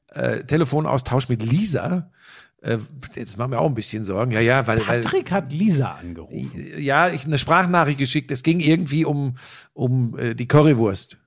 äh, 0.10 0.40
Telefonaustausch 0.44 1.30
mit 1.30 1.44
Lisa. 1.44 2.12
Äh, 2.62 2.78
jetzt 3.16 3.38
machen 3.38 3.52
wir 3.52 3.60
auch 3.62 3.68
ein 3.68 3.74
bisschen 3.74 4.04
Sorgen. 4.04 4.32
Ja, 4.32 4.40
ja, 4.42 4.68
weil, 4.68 4.86
weil 4.88 5.02
Patrick 5.02 5.32
hat 5.32 5.52
Lisa 5.52 5.94
angerufen. 6.00 6.52
ja, 6.78 7.10
ich 7.10 7.26
eine 7.26 7.38
Sprachnachricht 7.38 7.98
geschickt. 8.00 8.32
Es 8.32 8.44
ging 8.44 8.60
irgendwie 8.60 9.06
um 9.06 9.36
um 9.74 10.18
äh, 10.18 10.34
die 10.36 10.48
Currywurst. 10.48 11.18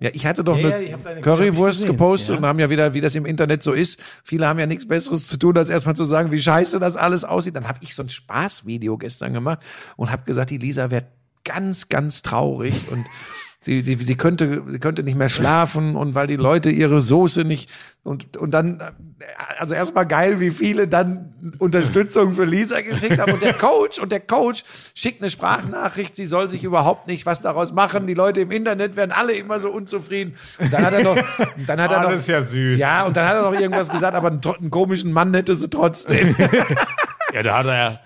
Ja, 0.00 0.10
ich 0.12 0.24
hatte 0.24 0.44
doch 0.44 0.56
Ja, 0.56 0.78
ja, 0.78 0.94
eine 0.94 0.98
deine- 0.98 1.20
Currywurst 1.20 1.80
gesehen, 1.80 1.92
gepostet 1.92 2.30
ja. 2.30 2.36
und 2.36 2.46
haben 2.46 2.58
ja 2.58 2.70
wieder, 2.70 2.94
wie 2.94 3.00
das 3.00 3.14
im 3.14 3.26
Internet 3.26 3.62
so 3.62 3.72
ist, 3.72 4.00
viele 4.24 4.46
haben 4.46 4.58
ja 4.58 4.66
nichts 4.66 4.86
Besseres 4.86 5.26
zu 5.26 5.36
tun, 5.36 5.56
als 5.58 5.68
erstmal 5.68 5.96
zu 5.96 6.04
sagen, 6.04 6.30
wie 6.32 6.40
scheiße 6.40 6.78
das 6.80 6.96
alles 6.96 7.24
aussieht. 7.24 7.56
Dann 7.56 7.68
habe 7.68 7.78
ich 7.82 7.94
so 7.94 8.02
ein 8.02 8.08
Spaßvideo 8.08 8.96
gestern 8.98 9.32
gemacht 9.32 9.58
und 9.96 10.10
habe 10.10 10.22
gesagt, 10.24 10.50
die 10.50 10.58
Lisa 10.58 10.90
wäre 10.90 11.06
ganz, 11.44 11.88
ganz 11.88 12.22
traurig 12.22 12.90
und 12.90 13.04
sie, 13.62 13.82
sie, 13.84 13.94
sie, 13.96 14.16
könnte, 14.16 14.62
sie 14.68 14.78
könnte 14.78 15.02
nicht 15.02 15.16
mehr 15.16 15.28
schlafen 15.30 15.96
und 15.96 16.14
weil 16.14 16.26
die 16.26 16.36
Leute 16.36 16.68
ihre 16.70 17.00
Soße 17.00 17.44
nicht 17.44 17.70
und, 18.04 18.36
und 18.36 18.52
dann, 18.52 18.80
äh, 18.80 18.84
also 19.58 19.74
erstmal 19.74 20.06
geil, 20.06 20.40
wie 20.40 20.50
viele 20.50 20.88
dann 20.88 21.54
Unterstützung 21.58 22.32
für 22.32 22.44
Lisa 22.44 22.80
geschickt 22.82 23.18
haben 23.18 23.32
und 23.32 23.42
der 23.42 23.54
Coach 23.54 23.98
und 24.00 24.12
der 24.12 24.20
Coach 24.20 24.64
schickt 24.94 25.22
eine 25.22 25.30
Sprachnachricht, 25.30 26.14
sie 26.14 26.26
soll 26.26 26.48
sich 26.48 26.64
überhaupt 26.64 27.06
nicht 27.06 27.24
was 27.26 27.40
daraus 27.42 27.72
machen. 27.72 28.06
Die 28.06 28.14
Leute 28.14 28.40
im 28.42 28.50
Internet 28.50 28.96
werden 28.96 29.12
alle 29.12 29.32
immer 29.34 29.60
so 29.60 29.70
unzufrieden. 29.70 30.34
Und 30.58 30.72
dann 30.72 30.84
hat 30.84 30.92
er 30.94 31.02
noch, 31.04 31.16
dann 31.66 31.80
hat 31.80 31.90
er 31.92 31.98
Ah, 32.00 32.02
noch, 32.02 32.12
ist 32.12 32.28
ja 32.28 32.42
süß. 32.42 32.78
ja, 32.78 33.04
und 33.06 33.16
dann 33.16 33.26
hat 33.28 33.36
er 33.36 33.42
noch 33.42 33.54
irgendwas 33.58 33.88
gesagt, 33.90 34.14
aber 34.16 34.28
einen, 34.28 34.40
einen 34.44 34.70
komischen 34.70 35.12
Mann 35.12 35.32
hätte 35.34 35.54
sie 35.54 35.70
trotzdem. 35.70 36.34
Ja, 37.32 37.42
da 37.42 37.58
hat 37.60 37.66
er 37.66 37.74
ja. 37.74 38.00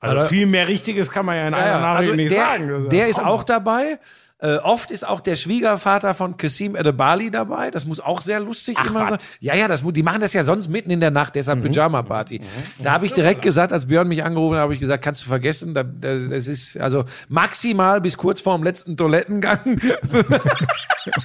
Also 0.00 0.28
viel 0.28 0.46
mehr 0.46 0.68
Richtiges 0.68 1.10
kann 1.10 1.26
man 1.26 1.36
ja 1.36 1.48
in 1.48 1.54
einer 1.54 1.66
Ja, 1.66 1.80
Nachricht 1.80 2.10
also 2.10 2.14
nicht 2.14 2.30
der, 2.30 2.38
sagen. 2.44 2.68
Das 2.68 2.88
der 2.90 3.08
ist 3.08 3.18
auch 3.18 3.42
dabei. 3.42 3.98
Äh, 4.40 4.58
oft 4.58 4.92
ist 4.92 5.06
auch 5.06 5.20
der 5.20 5.34
Schwiegervater 5.34 6.14
von 6.14 6.36
Kasim 6.36 6.76
Edebali 6.76 7.30
dabei. 7.30 7.72
Das 7.72 7.86
muss 7.86 7.98
auch 7.98 8.20
sehr 8.20 8.38
lustig 8.38 8.76
Ach, 8.78 8.86
immer 8.86 9.10
wat? 9.10 9.22
sein. 9.22 9.30
Ja, 9.40 9.54
ja, 9.56 9.66
das, 9.66 9.82
die 9.84 10.02
machen 10.04 10.20
das 10.20 10.32
ja 10.32 10.44
sonst 10.44 10.68
mitten 10.68 10.90
in 10.90 11.00
der 11.00 11.10
Nacht, 11.10 11.34
deshalb 11.34 11.62
Pyjama 11.62 12.02
Party. 12.02 12.40
Da 12.80 12.92
habe 12.92 13.06
ich 13.06 13.12
direkt 13.12 13.42
gesagt, 13.42 13.72
als 13.72 13.86
Björn 13.86 14.06
mich 14.06 14.22
angerufen 14.22 14.54
hat, 14.54 14.62
habe 14.62 14.74
ich 14.74 14.80
gesagt, 14.80 15.02
kannst 15.02 15.24
du 15.24 15.28
vergessen, 15.28 15.74
da, 15.74 15.82
da, 15.82 16.14
das 16.16 16.46
ist 16.46 16.76
also 16.78 17.04
maximal 17.28 18.00
bis 18.00 18.16
kurz 18.16 18.40
vorm 18.40 18.62
letzten 18.62 18.96
Toilettengang. 18.96 19.58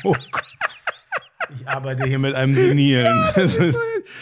Oh 0.06 0.16
Gott. 0.32 0.44
Ich 1.56 1.68
arbeite 1.68 2.08
hier 2.08 2.20
mit 2.20 2.36
einem 2.36 2.54
Senilen. 2.54 3.30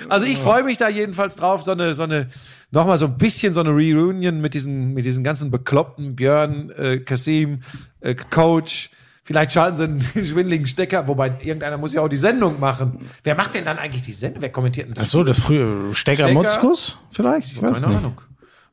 Also 0.10 0.28
ich 0.28 0.38
freue 0.38 0.62
mich 0.64 0.78
da 0.78 0.90
jedenfalls 0.90 1.36
drauf, 1.36 1.64
so 1.64 1.72
eine, 1.72 1.96
so 1.96 2.04
eine, 2.04 2.28
nochmal 2.70 3.00
so 3.00 3.08
ein 3.08 3.18
bisschen 3.18 3.56
so 3.56 3.62
eine 3.62 3.72
Reunion 3.72 4.40
mit 4.40 4.54
diesen, 4.54 4.94
mit 4.94 5.06
diesen 5.06 5.24
ganzen 5.24 5.50
bekloppten 5.50 6.16
Björn, 6.16 6.70
äh, 6.78 7.00
Kasim, 7.00 7.62
äh, 8.00 8.14
Coach. 8.14 8.92
Vielleicht 9.24 9.54
schalten 9.54 9.78
sie 9.78 9.84
einen 9.86 10.02
schwindeligen 10.26 10.68
Stecker, 10.68 11.08
wobei 11.08 11.30
irgendeiner 11.42 11.78
muss 11.78 11.94
ja 11.94 12.02
auch 12.02 12.10
die 12.10 12.18
Sendung 12.18 12.60
machen. 12.60 13.10
Wer 13.24 13.34
macht 13.34 13.56
denn 13.56 13.66
dann 13.66 13.80
eigentlich 13.80 14.04
die 14.04 14.14
Sendung? 14.14 14.42
Wer 14.42 14.52
kommentiert 14.52 14.88
denn 14.88 14.94
das? 14.94 15.06
Ach 15.06 15.10
so, 15.10 15.24
das 15.24 15.40
frühe 15.40 15.94
Stecker, 15.94 16.26
Stecker? 16.26 16.34
Motzkus 16.34 17.00
vielleicht? 17.12 17.54
Ich 17.54 17.62
weiß 17.62 17.82
Keine 17.82 17.88
nicht. 17.88 17.98
Ahnung. 17.98 18.22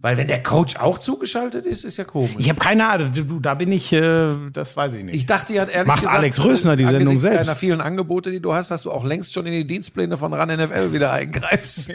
Weil 0.01 0.17
wenn 0.17 0.29
der 0.29 0.41
Coach 0.43 0.77
auch 0.77 0.99
zugeschaltet 0.99 1.67
ist, 1.67 1.85
ist 1.85 1.97
ja 1.97 2.05
komisch. 2.05 2.37
Ich 2.39 2.49
habe 2.49 2.61
keine 2.61 2.89
Ahnung. 2.89 3.13
Du, 3.13 3.41
da 3.41 3.55
bin 3.55 3.73
ich, 3.73 3.93
äh, 3.93 4.31
das 4.53 4.77
weiß 4.77 4.95
ich 4.95 5.03
nicht. 5.03 5.17
Ich 5.17 5.27
dachte, 5.27 5.61
hat 5.61 5.71
ehrlich 5.71 5.89
Macht 5.89 6.03
gesagt, 6.03 6.17
Alex 6.17 6.45
Rösner 6.45 6.77
die 6.77 6.85
Sendung 6.85 7.01
angesichts 7.01 7.23
selbst? 7.23 7.49
deiner 7.49 7.57
vielen 7.57 7.81
Angebote, 7.81 8.31
die 8.31 8.41
du 8.41 8.55
hast, 8.55 8.71
hast 8.71 8.85
du 8.85 8.93
auch 8.93 9.05
längst 9.05 9.33
schon 9.33 9.47
in 9.47 9.53
die 9.53 9.67
Dienstpläne 9.67 10.17
von 10.17 10.33
RAN 10.33 10.57
NFL 10.57 10.93
wieder 10.93 11.13
eingreifst. 11.13 11.91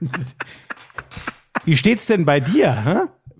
Wie 1.64 1.76
steht's 1.76 2.06
denn 2.06 2.26
bei 2.26 2.40
dir? 2.40 2.84
Hä? 2.84 2.96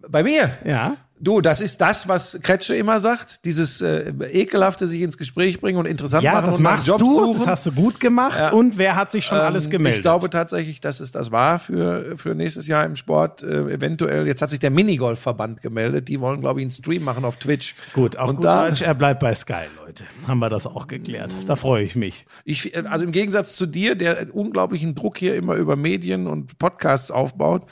Bei 0.09 0.23
mir? 0.23 0.57
Ja. 0.65 0.97
Du, 1.23 1.41
das 1.41 1.61
ist 1.61 1.81
das, 1.81 2.09
was 2.09 2.37
Kretsche 2.43 2.75
immer 2.75 2.99
sagt. 2.99 3.45
Dieses 3.45 3.81
äh, 3.81 4.13
ekelhafte 4.33 4.89
sich 4.89 5.03
ins 5.03 5.17
Gespräch 5.17 5.61
bringen 5.61 5.79
und 5.79 5.87
interessant 5.87 6.25
Ja, 6.25 6.33
machen 6.33 6.47
das 6.47 6.57
und 6.57 6.63
nach 6.65 6.71
machst 6.73 6.89
Jobs 6.89 7.01
du, 7.01 7.15
suchen. 7.15 7.33
das 7.39 7.47
hast 7.47 7.67
du 7.67 7.73
gut 7.73 8.01
gemacht. 8.01 8.53
Und 8.53 8.77
wer 8.77 8.97
hat 8.97 9.13
sich 9.13 9.25
schon 9.25 9.39
alles 9.39 9.67
Ähm, 9.67 9.71
gemeldet? 9.71 9.99
Ich 9.99 10.03
glaube 10.03 10.31
tatsächlich, 10.31 10.81
dass 10.81 10.99
es 10.99 11.13
das 11.13 11.31
war 11.31 11.61
für, 11.61 12.17
für 12.17 12.35
nächstes 12.35 12.67
Jahr 12.67 12.85
im 12.85 12.97
Sport. 12.97 13.45
Äh, 13.45 13.73
eventuell, 13.73 14.27
jetzt 14.27 14.43
hat 14.43 14.51
sich 14.51 14.59
der 14.59 14.71
Minigolf-Verband 14.73 15.63
gemeldet. 15.63 16.09
Die 16.09 16.19
wollen, 16.21 16.41
glaube 16.41 16.59
ich, 16.59 16.65
einen 16.65 16.73
Stream 16.73 17.05
machen 17.05 17.25
auf 17.25 17.37
Twitch. 17.37 17.77
gut, 17.93 18.17
auf 18.17 18.31
und 18.31 18.37
gut 18.37 18.45
da, 18.45 18.69
Deutsch, 18.69 18.83
er 18.83 18.95
bleibt 18.95 19.21
bei 19.21 19.33
Sky, 19.35 19.67
Leute. 19.87 20.03
Haben 20.27 20.41
wir 20.41 20.51
das 20.51 20.67
auch 20.67 20.89
geklärt. 20.89 21.31
Da 21.47 21.55
freue 21.55 21.85
ich 21.85 21.95
mich. 21.95 22.27
ich, 22.45 22.75
äh, 22.75 22.83
also 22.89 23.05
im 23.05 23.13
Gegensatz 23.13 23.55
zu 23.55 23.67
dir, 23.67 23.95
der 23.95 24.35
unglaublichen 24.35 24.97
Druck 24.97 25.19
hier 25.19 25.37
immer 25.37 25.55
über 25.55 25.77
Medien 25.77 26.27
und 26.27 26.59
Podcasts 26.59 27.13
aufbaut, 27.13 27.63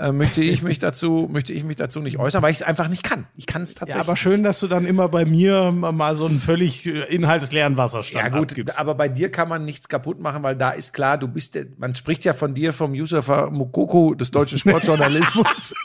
äh, 0.00 0.12
möchte 0.12 0.40
ich 0.42 0.62
mich 0.62 0.78
dazu, 0.78 1.28
möchte 1.30 1.52
ich 1.52 1.62
mich 1.64 1.76
dazu 1.76 2.00
nicht 2.00 2.18
äußern, 2.18 2.42
weil 2.42 2.50
ich 2.50 2.58
es 2.58 2.62
einfach 2.62 2.88
nicht 2.88 3.02
kann. 3.04 3.26
Ich 3.36 3.46
kann 3.46 3.62
es 3.62 3.74
Ja, 3.74 3.80
tatsächlich. 3.80 4.00
aber 4.08 4.16
schön, 4.16 4.42
dass 4.42 4.58
du 4.60 4.66
dann 4.68 4.86
immer 4.86 5.08
bei 5.08 5.24
mir 5.24 5.70
mal 5.72 6.14
so 6.14 6.26
einen 6.26 6.40
völlig 6.40 6.86
äh, 6.86 7.02
inhaltsleeren 7.14 7.76
Wasserstand 7.76 8.24
Ja 8.24 8.30
gut, 8.38 8.50
abgibst. 8.52 8.78
aber 8.78 8.94
bei 8.94 9.08
dir 9.08 9.30
kann 9.30 9.48
man 9.48 9.64
nichts 9.64 9.88
kaputt 9.88 10.20
machen, 10.20 10.42
weil 10.42 10.56
da 10.56 10.70
ist 10.70 10.92
klar, 10.92 11.18
du 11.18 11.28
bist, 11.28 11.58
man 11.78 11.94
spricht 11.94 12.24
ja 12.24 12.32
von 12.32 12.54
dir 12.54 12.72
vom 12.72 12.94
Yusufa 12.94 13.50
Mokoko 13.50 14.14
des 14.14 14.30
deutschen 14.30 14.58
Sportjournalismus. 14.60 15.74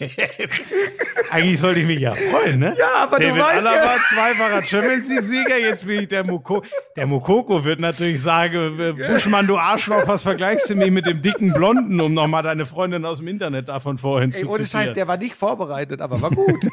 Eigentlich 1.30 1.60
sollte 1.60 1.80
ich 1.80 1.86
mich 1.86 2.00
ja 2.00 2.12
freuen, 2.12 2.58
ne? 2.60 2.74
Ja, 2.78 3.02
aber 3.02 3.18
du 3.18 3.26
David 3.26 3.42
weißt 3.42 3.64
ja- 3.66 3.72
Alaba, 3.72 3.96
zweifacher 4.14 4.62
Champions 4.64 5.08
League-Sieger, 5.08 5.58
jetzt 5.58 5.86
bin 5.86 6.00
ich 6.02 6.08
der 6.08 6.24
Mokoko. 6.24 6.64
Der 6.96 7.06
Mokoko 7.06 7.64
wird 7.64 7.80
natürlich 7.80 8.22
sagen, 8.22 8.78
äh, 8.78 8.92
Buschmann, 8.92 9.46
du 9.46 9.58
Arschloch, 9.58 10.06
was 10.06 10.22
vergleichst 10.22 10.70
du 10.70 10.74
mich 10.76 10.90
mit 10.90 11.06
dem 11.06 11.20
dicken 11.20 11.52
Blonden, 11.52 12.00
um 12.00 12.14
nochmal 12.14 12.42
deine 12.44 12.64
Freundin 12.66 13.04
aus 13.04 13.18
dem 13.18 13.28
Internet 13.28 13.68
davon 13.68 13.98
vorhin 13.98 14.32
Ey, 14.32 14.42
zu 14.42 14.48
ohne 14.48 14.62
zitieren. 14.64 14.86
Scheiß, 14.86 14.94
der 14.94 15.08
war 15.08 15.16
nicht 15.16 15.34
vorbereitet, 15.34 16.00
aber 16.00 16.20
war 16.22 16.30
gut. 16.30 16.60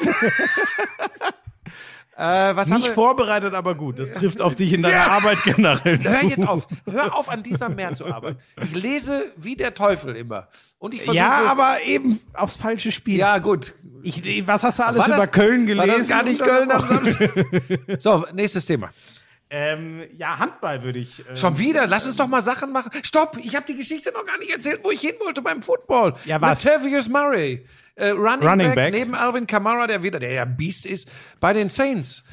äh, 2.18 2.56
was 2.56 2.70
Nicht 2.70 2.88
vorbereitet, 2.88 3.54
aber 3.54 3.76
gut. 3.76 4.00
Das 4.00 4.12
trifft 4.12 4.42
auf 4.42 4.56
dich 4.56 4.72
in 4.74 4.82
deiner 4.82 5.12
Arbeit 5.12 5.44
generell 5.44 6.00
zu. 6.02 6.10
Hör 6.12 6.24
jetzt 6.24 6.48
auf. 6.48 6.68
Hör 6.90 7.16
auf, 7.16 7.30
an 7.30 7.44
dieser 7.44 7.70
mehr 7.70 7.94
zu 7.94 8.06
arbeiten. 8.06 8.40
Ich 8.64 8.74
lese 8.74 9.32
wie 9.36 9.56
der 9.56 9.74
Teufel 9.74 10.16
immer. 10.16 10.48
Und 10.80 10.94
ich 10.94 11.00
versuche. 11.02 11.18
Ja, 11.18 11.46
aber 11.46 11.82
eben 11.86 12.20
aufs 12.34 12.56
falsche 12.56 12.92
Spiel. 12.92 13.18
Ja, 13.18 13.40
gut. 13.40 13.74
Ich, 14.04 14.22
was 14.48 14.64
hast 14.64 14.80
du 14.80 14.84
alles 14.86 15.00
War 15.00 15.08
das- 15.08 15.18
über 15.18 15.28
Köln 15.28 15.66
gelesen? 15.66 15.90
War 15.90 15.98
das 15.98 16.08
gar 16.08 16.24
nicht 16.24 16.42
Köln 16.42 16.72
am 16.72 16.88
Samstag? 16.88 17.46
So, 18.00 18.26
nächstes 18.34 18.66
Thema. 18.66 18.90
Ähm, 19.50 20.04
ja, 20.18 20.40
Handball 20.40 20.82
würde 20.84 21.00
ich. 21.00 21.28
Äh, 21.28 21.36
Schon 21.36 21.58
wieder? 21.60 21.86
Lass 21.88 22.06
uns 22.06 22.16
doch 22.16 22.28
mal 22.28 22.42
Sachen 22.42 22.72
machen. 22.72 22.92
Stopp, 23.04 23.38
ich 23.42 23.56
habe 23.56 23.66
die 23.68 23.76
Geschichte 23.76 24.12
noch 24.12 24.26
gar 24.26 24.38
nicht 24.40 24.52
erzählt, 24.52 24.80
wo 24.84 24.92
ich 24.92 25.02
hin 25.02 25.14
wollte 25.24 25.42
beim 25.42 25.62
Football. 25.62 26.16
Ja, 26.26 26.42
was? 26.42 26.64
Latavius 26.64 27.08
Murray. 27.08 27.66
Äh, 27.96 28.10
Running, 28.10 28.48
Running 28.48 28.68
back, 28.68 28.76
back. 28.76 28.94
neben 28.94 29.16
Alvin 29.16 29.48
Kamara, 29.48 29.88
der 29.88 30.04
wieder, 30.04 30.20
der 30.20 30.32
ja 30.32 30.46
Beast 30.46 30.86
ist, 30.86 31.10
bei 31.40 31.54
den 31.54 31.70
Saints. 31.70 32.26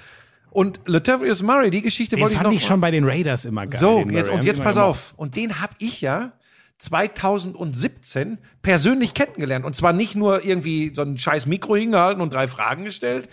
Und 0.50 0.80
Latavius 0.86 1.42
Murray, 1.42 1.70
die 1.70 1.82
Geschichte 1.82 2.16
den 2.16 2.22
wollte 2.22 2.34
ich 2.34 2.38
fand 2.38 2.50
noch 2.50 2.56
ich 2.56 2.66
schon 2.66 2.80
bei 2.80 2.90
den 2.90 3.04
Raiders 3.04 3.44
immer 3.44 3.66
geil. 3.66 3.80
So, 3.80 4.00
jetzt, 4.10 4.28
und 4.28 4.44
jetzt 4.44 4.62
pass 4.62 4.76
auf. 4.76 5.14
Und 5.16 5.36
den 5.36 5.60
habe 5.60 5.74
ich 5.78 6.00
ja 6.00 6.32
2017 6.78 8.38
persönlich 8.60 9.14
kennengelernt. 9.14 9.64
Und 9.64 9.76
zwar 9.76 9.92
nicht 9.92 10.14
nur 10.14 10.44
irgendwie 10.44 10.92
so 10.94 11.02
ein 11.02 11.16
scheiß 11.16 11.46
Mikro 11.46 11.76
hingehalten 11.76 12.20
und 12.20 12.32
drei 12.32 12.48
Fragen 12.48 12.84
gestellt. 12.84 13.28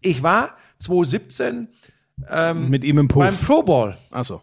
Ich 0.00 0.22
war 0.22 0.56
2017 0.78 1.68
gemacht. 2.26 2.68
Mit 2.70 2.84
ihm 2.84 2.98
im 2.98 3.08
beim 3.08 3.28
Puff. 3.28 3.46
Pro 3.46 3.62
Bowl 3.62 3.96
Achso. 4.10 4.42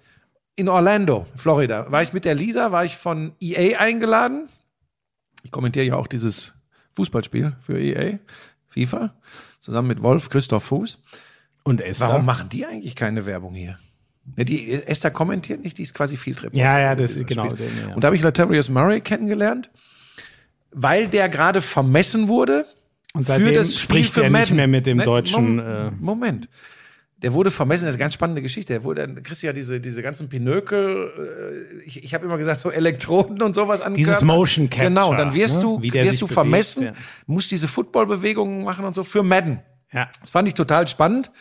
in 0.55 0.69
Orlando, 0.69 1.25
Florida. 1.35 1.91
War 1.91 2.01
ich 2.03 2.13
mit 2.13 2.25
der 2.25 2.35
Lisa, 2.35 2.71
war 2.71 2.85
ich 2.85 2.97
von 2.97 3.33
EA 3.39 3.79
eingeladen. 3.79 4.49
Ich 5.43 5.51
kommentiere 5.51 5.85
ja 5.85 5.95
auch 5.95 6.07
dieses 6.07 6.53
Fußballspiel 6.93 7.55
für 7.61 7.79
EA, 7.79 8.17
FIFA, 8.67 9.13
zusammen 9.59 9.87
mit 9.87 10.01
Wolf 10.01 10.29
Christoph 10.29 10.63
Fuß. 10.65 10.99
Und 11.63 11.81
Esther. 11.81 12.07
Warum 12.09 12.25
machen 12.25 12.49
die 12.49 12.65
eigentlich 12.65 12.95
keine 12.95 13.25
Werbung 13.25 13.53
hier? 13.53 13.77
Ja, 14.35 14.43
die 14.43 14.71
Esther 14.73 15.11
kommentiert 15.11 15.63
nicht, 15.63 15.77
die 15.77 15.83
ist 15.83 15.93
quasi 15.93 16.17
Field 16.17 16.39
Reporter. 16.43 16.57
Ja, 16.57 16.79
ja, 16.79 16.95
das 16.95 17.15
ist 17.15 17.27
genau. 17.27 17.47
Den, 17.53 17.69
ja. 17.87 17.93
Und 17.95 18.03
da 18.03 18.07
habe 18.07 18.15
ich 18.15 18.21
Latavius 18.21 18.67
Murray 18.69 18.99
kennengelernt, 18.99 19.69
weil 20.71 21.07
der 21.07 21.29
gerade 21.29 21.61
vermessen 21.61 22.27
wurde 22.27 22.65
Und 23.13 23.25
seitdem 23.25 23.63
spricht 23.63 24.17
er 24.17 24.29
nicht 24.29 24.51
mehr 24.51 24.67
mit 24.67 24.85
dem 24.85 24.97
Ne, 24.97 25.03
deutschen, 25.05 25.55
Mom- 25.57 25.65
äh, 25.65 25.91
Moment. 25.91 26.49
Der 27.23 27.33
wurde 27.33 27.49
vermessen, 27.49 27.85
das 27.85 27.95
ist 27.95 27.95
eine 27.95 28.03
ganz 28.03 28.13
spannende 28.13 28.43
Geschichte. 28.43 28.73
Der 28.73 28.83
wurde, 28.83 29.01
dann 29.01 29.23
kriegst 29.23 29.41
du 29.41 29.47
ja 29.47 29.53
diese, 29.53 29.79
diese 29.79 30.03
ganzen 30.03 30.29
Pinökel, 30.29 31.11
äh, 31.17 31.83
ich, 31.83 32.03
ich 32.03 32.13
habe 32.13 32.25
immer 32.25 32.37
gesagt, 32.37 32.59
so 32.59 32.69
Elektroden 32.69 33.41
und 33.41 33.55
sowas 33.55 33.81
an. 33.81 33.95
Dieses 33.95 34.21
Motion 34.21 34.69
Capture, 34.69 34.89
Genau, 34.89 35.15
dann 35.15 35.33
wirst 35.33 35.55
ne? 35.55 35.61
du, 35.61 35.81
wirst 35.81 36.21
du 36.21 36.25
bewegt, 36.25 36.33
vermessen, 36.33 36.83
ja. 36.83 36.93
musst 37.25 37.49
diese 37.49 37.67
Footballbewegungen 37.67 38.63
machen 38.63 38.85
und 38.85 38.93
so 38.93 39.03
für 39.03 39.23
Madden. 39.23 39.61
Ja. 39.91 40.09
Das 40.19 40.29
fand 40.29 40.47
ich 40.47 40.53
total 40.53 40.87
spannend. 40.87 41.31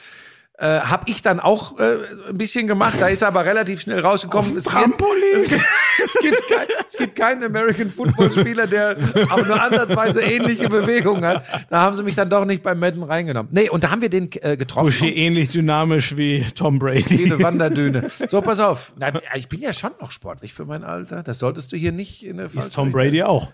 Äh, 0.58 0.80
hab 0.80 1.10
ich 1.10 1.20
dann 1.20 1.38
auch 1.38 1.78
äh, 1.78 1.96
ein 2.30 2.38
bisschen 2.38 2.66
gemacht, 2.66 2.96
da 2.98 3.08
ist 3.08 3.20
er 3.20 3.28
aber 3.28 3.44
relativ 3.44 3.82
schnell 3.82 4.00
rausgekommen. 4.00 4.56
Es, 4.56 4.64
Trampolin. 4.64 5.42
es, 5.42 6.14
gibt 6.18 6.48
kein, 6.48 6.66
es 6.86 6.96
gibt 6.96 7.14
keinen 7.14 7.44
American 7.44 7.90
Football 7.90 8.32
Spieler, 8.32 8.66
der 8.66 8.96
auch 9.28 9.44
nur 9.44 9.60
ansatzweise 9.60 10.22
ähnliche 10.22 10.70
Bewegungen 10.70 11.26
hat. 11.26 11.44
Da 11.68 11.82
haben 11.82 11.94
sie 11.94 12.02
mich 12.02 12.14
dann 12.14 12.30
doch 12.30 12.46
nicht 12.46 12.62
beim 12.62 12.78
Madden 12.78 13.02
reingenommen. 13.02 13.52
Nee, 13.52 13.68
und 13.68 13.84
da 13.84 13.90
haben 13.90 14.00
wir 14.00 14.08
den 14.08 14.30
äh, 14.40 14.56
getroffen. 14.56 14.86
Buschi 14.86 15.10
ähnlich 15.10 15.50
dynamisch 15.50 16.16
wie 16.16 16.46
Tom 16.54 16.78
Brady. 16.78 17.26
eine 17.26 17.42
Wanderdüne. 17.42 18.08
So, 18.26 18.40
pass 18.40 18.58
auf. 18.58 18.94
Na, 18.98 19.12
ich 19.34 19.50
bin 19.50 19.60
ja 19.60 19.74
schon 19.74 19.92
noch 20.00 20.10
sportlich 20.10 20.54
für 20.54 20.64
mein 20.64 20.84
Alter. 20.84 21.22
Das 21.22 21.38
solltest 21.38 21.70
du 21.72 21.76
hier 21.76 21.92
nicht 21.92 22.24
in 22.24 22.38
der 22.38 22.46
Ist 22.46 22.72
Tom 22.72 22.92
Brady 22.92 23.22
auch. 23.22 23.52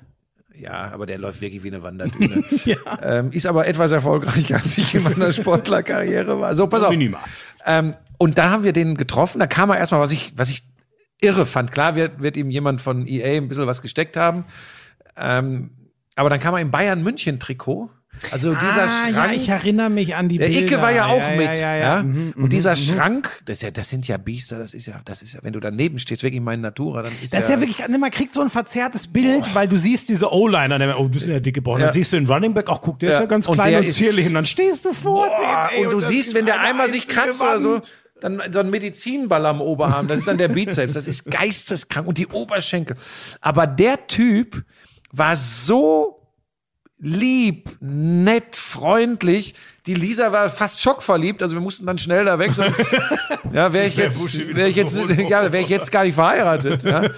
Ja, 0.59 0.91
aber 0.93 1.07
der 1.07 1.19
läuft 1.19 1.41
wirklich 1.41 1.63
wie 1.63 1.69
eine 1.69 1.83
Wanderdüne. 1.83 2.45
ähm, 3.03 3.31
ist 3.33 3.47
aber 3.47 3.67
etwas 3.67 3.93
erfolgreicher, 3.93 4.57
als 4.63 4.77
ich 4.79 4.95
in 4.95 5.03
meiner 5.03 5.33
Sportlerkarriere 5.33 6.41
war. 6.41 6.55
So, 6.55 6.67
pass 6.67 6.83
auf. 6.83 6.91
Minimal. 6.91 7.21
Ähm, 7.67 7.95
und 8.19 8.39
da 8.39 8.51
haben 8.51 8.65
wir 8.65 8.73
den 8.73 8.97
getroffen. 8.97 9.39
Da 9.41 9.47
kam 9.47 9.71
er 9.71 9.79
erstmal, 9.79 10.01
was 10.01 10.13
ich, 10.13 10.33
was 10.37 10.51
ich 10.51 10.63
irre 11.21 11.47
fand. 11.47 11.73
Klar 11.73 11.95
wird, 11.95 12.23
wird 12.23 12.37
ihm 12.37 12.51
jemand 12.51 12.81
von 12.81 13.07
EA 13.07 13.39
ein 13.39 13.49
bisschen 13.49 13.67
was 13.67 13.83
gesteckt 13.83 14.17
haben. 14.17 14.45
Ähm, 15.17 15.71
aber 16.15 16.31
dann 16.31 16.41
kam 16.41 16.55
er 16.55 16.61
im 16.61 16.71
Bayern 16.71 17.03
München 17.03 17.41
Trikot. 17.41 17.91
Also 18.31 18.55
dieser 18.55 18.85
ah, 18.85 18.89
Schrank. 18.89 19.15
ja, 19.17 19.33
ich 19.33 19.49
erinnere 19.49 19.91
mich 19.91 20.15
an 20.15 20.29
die 20.29 20.39
Der 20.39 20.47
Bilder. 20.47 20.61
Icke 20.63 20.81
war 20.83 20.93
ja 20.93 21.07
auch 21.07 21.19
ja, 21.19 21.31
mit. 21.37 21.47
Ja, 21.47 21.55
Ja, 21.55 21.77
ja. 21.77 22.03
Mhm, 22.03 22.35
Und 22.37 22.53
dieser 22.53 22.77
Schrank, 22.77 23.41
das, 23.47 23.59
ist 23.59 23.63
ja, 23.63 23.71
das 23.73 23.89
sind 23.89 24.07
ja 24.07 24.17
Biester, 24.17 24.59
das 24.61 24.75
ist 24.75 24.87
ja, 24.87 25.01
das 25.05 25.23
ist 25.23 25.33
ja, 25.35 25.41
wenn 25.43 25.53
du 25.53 25.59
daneben 25.59 25.99
stehst, 25.99 26.23
wirklich 26.23 26.41
mein 26.41 26.61
Natura, 26.61 27.03
dann 27.03 27.13
ist 27.21 27.35
Das 27.35 27.45
ist 27.45 27.51
ja 27.51 27.59
wirklich, 27.61 27.79
ne, 27.89 27.99
man 27.99 28.11
kriegt 28.13 28.33
so 28.33 28.41
ein 28.43 28.49
verzerrtes 28.49 29.09
Bild, 29.09 29.53
weil 29.55 29.67
du 29.67 29.77
siehst 29.77 30.09
diese 30.09 30.33
O-Liner, 30.33 30.79
der- 30.79 31.01
oh, 31.01 31.09
das 31.09 31.23
ist 31.23 31.29
ja 31.31 31.41
dicke 31.41 31.61
Bauch. 31.63 31.79
Dann 31.81 31.91
siehst 31.91 32.13
du 32.13 32.17
den 32.19 32.27
Running 32.31 32.55
Back, 32.55 32.67
ach 32.69 32.79
guck, 32.81 33.01
der 33.01 33.11
ist 33.11 33.17
Ja. 33.17 33.25
ganz 33.25 33.49
Und 33.49 33.55
klein 33.55 33.77
und 33.85 33.91
zierlich. 33.93 34.27
Und 34.29 34.35
dann 34.35 34.47
stehst 34.47 34.85
du 34.85 34.93
vor 34.93 35.27
dem. 35.29 35.79
ey, 35.79 35.85
und 35.87 35.93
du 35.93 35.99
das 35.99 36.09
siehst, 36.09 36.35
wenn 36.35 36.47
der 36.47 36.61
einmal 36.61 36.91
sich 36.91 37.09
kratzt 37.09 37.41
oder 37.43 37.59
so, 37.59 37.73
Wand. 37.75 37.93
dann 38.21 38.41
so 38.53 38.61
ein 38.61 38.71
Medizinball 38.71 39.45
am 39.47 39.61
Oberarm, 39.61 40.07
das 40.07 40.21
ist 40.21 40.29
dann 40.29 40.39
der 40.39 40.49
Bizeps, 40.49 40.95
das 40.95 41.09
ist 41.09 41.29
geisteskrank 41.29 42.07
und 42.07 42.19
die 42.19 42.29
Oberschenkel. 42.29 42.97
Aber 43.41 43.67
der 43.67 44.07
Typ 44.07 44.63
war 45.11 45.35
so 45.35 46.21
lieb, 47.03 47.69
nett, 47.81 48.55
freundlich. 48.55 49.55
Die 49.87 49.95
Lisa 49.95 50.31
war 50.31 50.49
fast 50.49 50.81
schockverliebt, 50.81 51.43
also 51.43 51.57
wir 51.57 51.61
mussten 51.61 51.85
dann 51.85 51.99
schnell 51.99 52.25
da 52.25 52.39
weg, 52.39 52.55
sonst 52.55 52.93
ja, 53.53 53.73
wäre 53.73 53.87
ich 53.87 53.97
jetzt, 53.97 54.35
wäre 54.55 54.69
ich 54.69 54.77
jetzt, 54.77 54.97
ja, 54.97 55.53
wäre 55.53 55.63
ich 55.63 55.69
jetzt 55.69 55.91
gar 55.91 56.05
nicht 56.05 56.15
verheiratet. 56.15 56.85
Ja. 56.85 57.11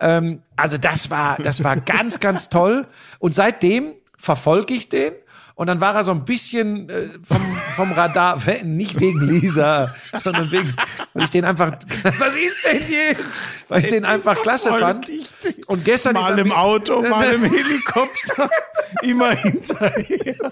ähm, 0.00 0.42
also 0.56 0.76
das 0.76 1.10
war, 1.10 1.38
das 1.42 1.64
war 1.64 1.76
ganz, 1.80 2.20
ganz 2.20 2.50
toll. 2.50 2.86
Und 3.18 3.34
seitdem 3.34 3.94
verfolge 4.18 4.74
ich 4.74 4.90
den 4.90 5.14
Und 5.60 5.66
dann 5.66 5.82
war 5.82 5.94
er 5.94 6.04
so 6.04 6.12
ein 6.12 6.24
bisschen 6.24 6.88
äh, 6.88 7.10
vom, 7.22 7.42
vom 7.72 7.92
Radar, 7.92 8.40
nicht 8.64 8.98
wegen 8.98 9.20
Lisa, 9.20 9.94
sondern 10.24 10.50
wegen, 10.50 10.74
weil 11.12 11.24
ich 11.24 11.28
den 11.28 11.44
einfach, 11.44 11.72
was 12.18 12.34
ist 12.34 12.64
denn 12.64 12.80
jetzt? 12.88 13.22
Weil 13.68 13.84
ich 13.84 13.90
den 13.90 14.06
einfach 14.06 14.40
klasse 14.40 14.72
fand. 14.72 15.12
Und 15.66 15.84
gestern 15.84 16.14
Mal 16.14 16.38
er 16.38 16.46
im 16.46 16.52
Auto, 16.52 17.02
mal 17.10 17.34
im 17.34 17.42
Helikopter, 17.42 18.48
immer 19.02 19.32
hinterher. 19.32 20.50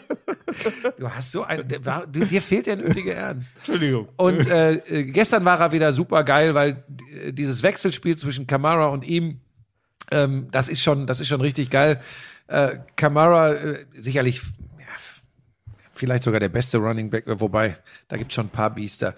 Du 0.98 1.10
hast 1.10 1.32
so 1.32 1.42
ein, 1.42 1.66
dir 1.66 2.42
fehlt 2.42 2.66
der 2.66 2.76
nötige 2.76 3.14
Ernst. 3.14 3.56
Entschuldigung. 3.56 4.08
Und 4.18 4.46
äh, 4.46 4.72
äh, 4.74 5.04
gestern 5.04 5.42
war 5.46 5.58
er 5.58 5.72
wieder 5.72 5.94
super 5.94 6.22
geil, 6.22 6.54
weil 6.54 6.84
äh, 7.24 7.32
dieses 7.32 7.62
Wechselspiel 7.62 8.18
zwischen 8.18 8.46
Kamara 8.46 8.88
und 8.88 9.06
ihm, 9.06 9.40
ähm, 10.10 10.48
das 10.50 10.68
ist 10.68 10.82
schon, 10.82 11.06
das 11.06 11.18
ist 11.18 11.28
schon 11.28 11.40
richtig 11.40 11.70
geil. 11.70 11.98
Äh, 12.46 12.80
Kamara 12.94 13.54
äh, 13.54 13.86
sicherlich 13.98 14.42
vielleicht 15.98 16.22
sogar 16.22 16.40
der 16.40 16.48
beste 16.48 16.78
Running 16.78 17.10
Back, 17.10 17.24
wobei 17.26 17.76
da 18.08 18.16
gibt 18.16 18.32
schon 18.32 18.46
ein 18.46 18.50
paar 18.50 18.70
Biester. 18.70 19.14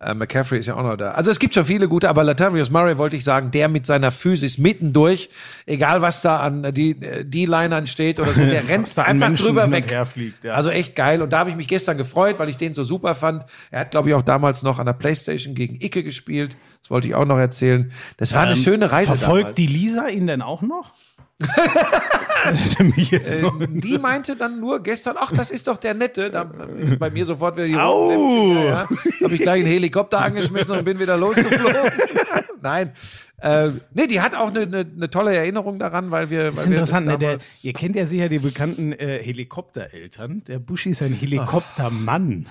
Äh, 0.00 0.14
McCaffrey 0.14 0.58
ist 0.58 0.66
ja 0.66 0.76
auch 0.76 0.82
noch 0.82 0.96
da. 0.96 1.10
Also 1.10 1.30
es 1.30 1.38
gibt 1.38 1.54
schon 1.54 1.66
viele 1.66 1.86
gute, 1.86 2.08
aber 2.08 2.24
Latavius 2.24 2.70
Murray 2.70 2.96
wollte 2.96 3.16
ich 3.16 3.24
sagen, 3.24 3.50
der 3.50 3.68
mit 3.68 3.84
seiner 3.84 4.10
Physis 4.10 4.56
mittendurch, 4.56 5.28
egal 5.66 6.00
was 6.00 6.22
da 6.22 6.38
an 6.38 6.64
äh, 6.64 6.72
die 6.72 6.92
äh, 7.02 7.22
D-Linern 7.24 7.86
steht 7.86 8.18
oder 8.18 8.32
so, 8.32 8.40
der 8.40 8.66
rennt 8.68 8.96
da 8.96 9.02
einfach 9.02 9.28
Menschen 9.28 9.46
drüber 9.46 9.70
weg. 9.70 9.94
fliegt, 10.06 10.44
ja. 10.44 10.54
Also 10.54 10.70
echt 10.70 10.96
geil. 10.96 11.20
Und 11.20 11.34
da 11.34 11.40
habe 11.40 11.50
ich 11.50 11.56
mich 11.56 11.68
gestern 11.68 11.98
gefreut, 11.98 12.38
weil 12.38 12.48
ich 12.48 12.56
den 12.56 12.72
so 12.72 12.82
super 12.82 13.14
fand. 13.14 13.44
Er 13.70 13.80
hat, 13.80 13.90
glaube 13.90 14.08
ich, 14.08 14.14
auch 14.14 14.22
damals 14.22 14.62
noch 14.62 14.78
an 14.78 14.86
der 14.86 14.94
Playstation 14.94 15.54
gegen 15.54 15.78
Icke 15.82 16.02
gespielt. 16.02 16.56
Das 16.80 16.90
wollte 16.90 17.06
ich 17.06 17.14
auch 17.14 17.26
noch 17.26 17.38
erzählen. 17.38 17.92
Das 18.16 18.32
war 18.34 18.42
eine 18.42 18.56
schöne 18.56 18.90
Reise 18.90 19.12
Ähm, 19.12 19.18
Verfolgt 19.18 19.42
damals. 19.42 19.56
die 19.56 19.66
Lisa 19.66 20.08
ihn 20.08 20.26
denn 20.26 20.40
auch 20.40 20.62
noch? 20.62 20.92
Jetzt 22.96 23.38
so 23.38 23.50
die 23.50 23.98
meinte 23.98 24.36
dann 24.36 24.60
nur 24.60 24.82
gestern, 24.82 25.16
ach, 25.18 25.32
das 25.32 25.50
ist 25.50 25.66
doch 25.66 25.76
der 25.76 25.94
Nette. 25.94 26.30
Da, 26.30 26.44
bei 26.44 27.10
mir 27.10 27.24
sofort 27.24 27.56
wieder 27.56 27.66
die 27.66 27.76
Au! 27.76 28.52
Ja, 28.54 28.64
ja. 28.64 28.88
Habe 29.22 29.34
ich 29.34 29.40
gleich 29.40 29.60
einen 29.60 29.70
Helikopter 29.70 30.20
angeschmissen 30.22 30.78
und 30.78 30.84
bin 30.84 30.98
wieder 30.98 31.16
losgeflogen. 31.16 31.90
Nein. 32.62 32.92
Äh, 33.38 33.70
nee, 33.94 34.06
die 34.06 34.20
hat 34.20 34.34
auch 34.34 34.48
eine, 34.48 34.60
eine, 34.60 34.80
eine 34.80 35.08
tolle 35.08 35.34
Erinnerung 35.34 35.78
daran, 35.78 36.10
weil 36.10 36.28
wir. 36.28 36.44
Das 36.44 36.56
weil 36.56 36.62
ist 36.64 36.70
wir 36.70 36.78
interessant, 36.78 37.06
ne? 37.06 37.18
Der, 37.18 37.38
ihr 37.62 37.72
kennt 37.72 37.96
ja 37.96 38.06
sicher 38.06 38.28
die 38.28 38.38
bekannten 38.38 38.92
äh, 38.92 39.22
Helikoptereltern. 39.22 40.44
Der 40.46 40.58
Buschi 40.58 40.90
ist 40.90 41.02
ein 41.02 41.14
Helikoptermann. 41.14 42.46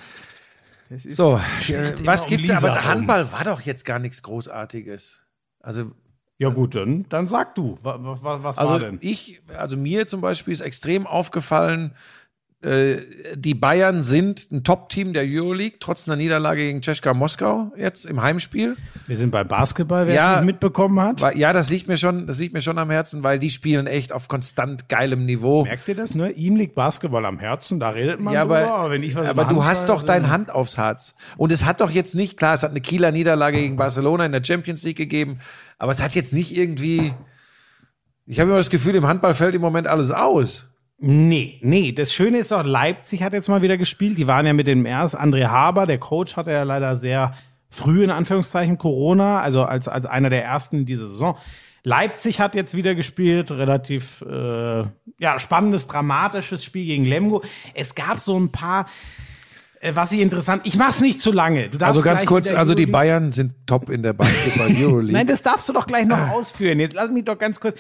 Das 0.90 1.06
ist, 1.06 1.18
so, 1.18 1.40
äh, 1.68 1.94
was 2.04 2.24
um 2.24 2.30
gibt's 2.30 2.48
da? 2.48 2.56
Lisa 2.56 2.72
Aber. 2.72 2.86
Handball 2.86 3.32
war 3.32 3.44
doch 3.44 3.62
jetzt 3.62 3.86
gar 3.86 4.00
nichts 4.00 4.24
Großartiges. 4.24 5.22
Also 5.60 5.92
Ja 6.40 6.50
gut, 6.50 6.74
dann, 6.74 7.06
dann 7.10 7.28
sag 7.28 7.54
du. 7.56 7.78
Was, 7.84 7.98
was, 8.24 8.58
Also 8.58 8.72
war 8.74 8.80
denn? 8.80 8.98
ich, 9.02 9.42
also 9.56 9.76
mir 9.76 10.08
zum 10.08 10.22
Beispiel 10.22 10.54
ist 10.54 10.62
extrem 10.62 11.06
aufgefallen, 11.06 11.94
äh, 12.62 12.98
die 13.36 13.54
Bayern 13.54 14.04
sind 14.04 14.52
ein 14.52 14.66
Top-Team 14.66 15.14
der 15.14 15.24
Euroleague, 15.26 15.78
trotz 15.80 16.08
einer 16.10 16.18
Niederlage 16.18 16.60
gegen 16.62 16.82
Tschechka 16.82 17.14
Moskau 17.14 17.72
jetzt 17.78 18.06
im 18.06 18.22
Heimspiel. 18.22 18.76
Wir 19.08 19.16
sind 19.16 19.32
bei 19.32 19.46
Basketball, 19.46 20.08
wer 20.08 20.14
Ja, 20.16 20.34
es 20.34 20.38
nicht 20.42 20.48
mitbekommen 20.48 21.00
hat. 21.00 21.22
Weil, 21.22 21.38
ja, 21.38 21.54
das 21.54 21.70
liegt 21.70 21.88
mir 21.88 21.98
schon, 21.98 22.28
das 22.28 22.38
liegt 22.38 22.54
mir 22.54 22.62
schon 22.62 22.78
am 22.78 22.90
Herzen, 22.90 23.24
weil 23.24 23.40
die 23.40 23.50
spielen 23.50 23.88
echt 23.88 24.12
auf 24.12 24.28
konstant 24.28 24.90
geilem 24.90 25.26
Niveau. 25.26 25.64
Merkt 25.64 25.88
ihr 25.88 25.96
das, 25.96 26.16
ne? 26.16 26.32
Ihm 26.32 26.58
liegt 26.58 26.76
Basketball 26.76 27.26
am 27.26 27.40
Herzen, 27.40 27.80
da 27.80 27.92
redet 27.92 28.20
man 28.20 28.34
Ja, 28.34 28.42
aber, 28.42 28.60
drüber. 28.62 28.90
wenn 28.92 29.04
ich 29.04 29.16
was 29.16 29.26
aber 29.28 29.46
du 29.46 29.64
hast 29.64 29.88
doch 29.88 30.04
deine 30.04 30.26
sehe- 30.26 30.32
Hand 30.34 30.52
aufs 30.52 30.76
Herz. 30.76 31.16
Und 31.38 31.54
es 31.54 31.64
hat 31.64 31.80
doch 31.80 31.92
jetzt 31.92 32.14
nicht, 32.14 32.36
klar, 32.36 32.56
es 32.56 32.64
hat 32.64 32.72
eine 32.72 32.82
Kieler 32.82 33.12
Niederlage 33.14 33.58
gegen 33.58 33.78
Barcelona 33.78 34.26
in 34.26 34.34
der 34.34 34.44
Champions 34.44 34.84
League 34.84 34.98
gegeben, 34.98 35.40
aber 35.78 35.94
es 35.94 36.02
hat 36.02 36.14
jetzt 36.14 36.34
nicht 36.34 36.56
irgendwie, 36.58 37.14
ich 38.26 38.40
habe 38.42 38.50
immer 38.50 38.58
das 38.58 38.70
Gefühl, 38.70 38.96
im 38.96 39.08
Handball 39.08 39.34
fällt 39.34 39.56
im 39.56 39.62
Moment 39.62 39.88
alles 39.88 40.12
aus. 40.12 40.66
Nee, 41.02 41.60
nee. 41.62 41.94
Das 41.94 42.14
Schöne 42.14 42.40
ist 42.40 42.52
doch, 42.52 42.64
Leipzig 42.64 43.24
hat 43.24 43.34
jetzt 43.34 43.48
mal 43.48 43.62
wieder 43.62 43.78
gespielt. 43.78 44.18
Die 44.18 44.28
waren 44.28 44.46
ja 44.46 44.54
mit 44.54 44.68
dem 44.68 44.86
erst. 44.86 45.18
André 45.18 45.48
Haber, 45.48 45.86
der 45.86 45.98
Coach, 45.98 46.36
hatte 46.36 46.52
ja 46.52 46.64
leider 46.64 46.98
sehr 46.98 47.34
früh 47.70 48.04
in 48.04 48.10
Anführungszeichen 48.10 48.78
Corona, 48.78 49.40
also 49.40 49.64
als, 49.64 49.88
als 49.88 50.06
einer 50.06 50.30
der 50.30 50.44
ersten 50.44 50.80
in 50.80 50.86
dieser 50.86 51.10
Saison. 51.10 51.38
Leipzig 51.84 52.42
hat 52.42 52.56
jetzt 52.56 52.76
wieder 52.76 52.96
gespielt, 52.96 53.52
relativ 53.52 54.22
äh, 54.22 54.84
ja, 55.20 55.40
spannendes, 55.40 55.88
dramatisches 55.88 56.66
Spiel 56.66 56.86
gegen 56.86 57.06
Lemgo. 57.06 57.44
Es 57.74 57.96
gab 57.96 58.20
so 58.20 58.38
ein 58.38 58.52
paar, 58.52 58.88
äh, 59.80 59.92
was 59.96 60.12
ich 60.12 60.20
interessant, 60.20 60.64
ich 60.66 60.78
mach's 60.78 61.00
nicht 61.00 61.22
zu 61.22 61.32
lange. 61.32 61.70
Du 61.70 61.84
Also 61.84 62.02
ganz 62.02 62.26
kurz, 62.26 62.52
also 62.52 62.76
die 62.76 62.86
Bayern 62.86 63.32
sind 63.32 63.54
top 63.66 63.90
in 63.90 64.04
der 64.04 64.12
Basketball 64.12 64.76
Euroleague. 64.76 65.14
Nein, 65.14 65.28
das 65.28 65.42
darfst 65.42 65.70
du 65.70 65.74
doch 65.74 65.88
gleich 65.88 66.06
noch 66.06 66.30
ausführen. 66.30 66.82
Jetzt 66.82 66.96
lass 66.96 67.10
mich 67.10 67.24
doch 67.24 67.38
ganz 67.38 67.62
kurz. 67.62 67.80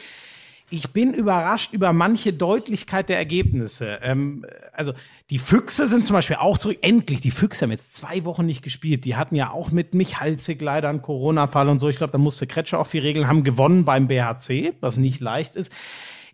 Ich 0.71 0.91
bin 0.91 1.13
überrascht 1.13 1.73
über 1.73 1.93
manche 1.93 2.33
Deutlichkeit 2.33 3.09
der 3.09 3.17
Ergebnisse. 3.17 3.99
Ähm, 4.01 4.45
also 4.73 4.93
die 5.29 5.39
Füchse 5.39 5.87
sind 5.87 6.05
zum 6.05 6.15
Beispiel 6.15 6.37
auch 6.37 6.57
zurück. 6.57 6.77
Endlich, 6.81 7.21
die 7.21 7.31
Füchse 7.31 7.63
haben 7.63 7.71
jetzt 7.71 7.95
zwei 7.95 8.23
Wochen 8.25 8.45
nicht 8.45 8.61
gespielt. 8.61 9.05
Die 9.05 9.15
hatten 9.15 9.35
ja 9.35 9.51
auch 9.51 9.71
mit 9.71 9.93
Michalzig 9.93 10.61
leider 10.61 10.89
einen 10.89 11.01
Corona-Fall 11.01 11.69
und 11.69 11.79
so. 11.79 11.89
Ich 11.89 11.97
glaube, 11.97 12.11
da 12.11 12.17
musste 12.17 12.47
Kretscher 12.47 12.79
auch 12.79 12.87
viel 12.87 13.01
regeln, 13.01 13.27
haben 13.27 13.43
gewonnen 13.43 13.85
beim 13.85 14.07
BHC, 14.07 14.73
was 14.79 14.97
nicht 14.97 15.19
leicht 15.19 15.55
ist. 15.55 15.71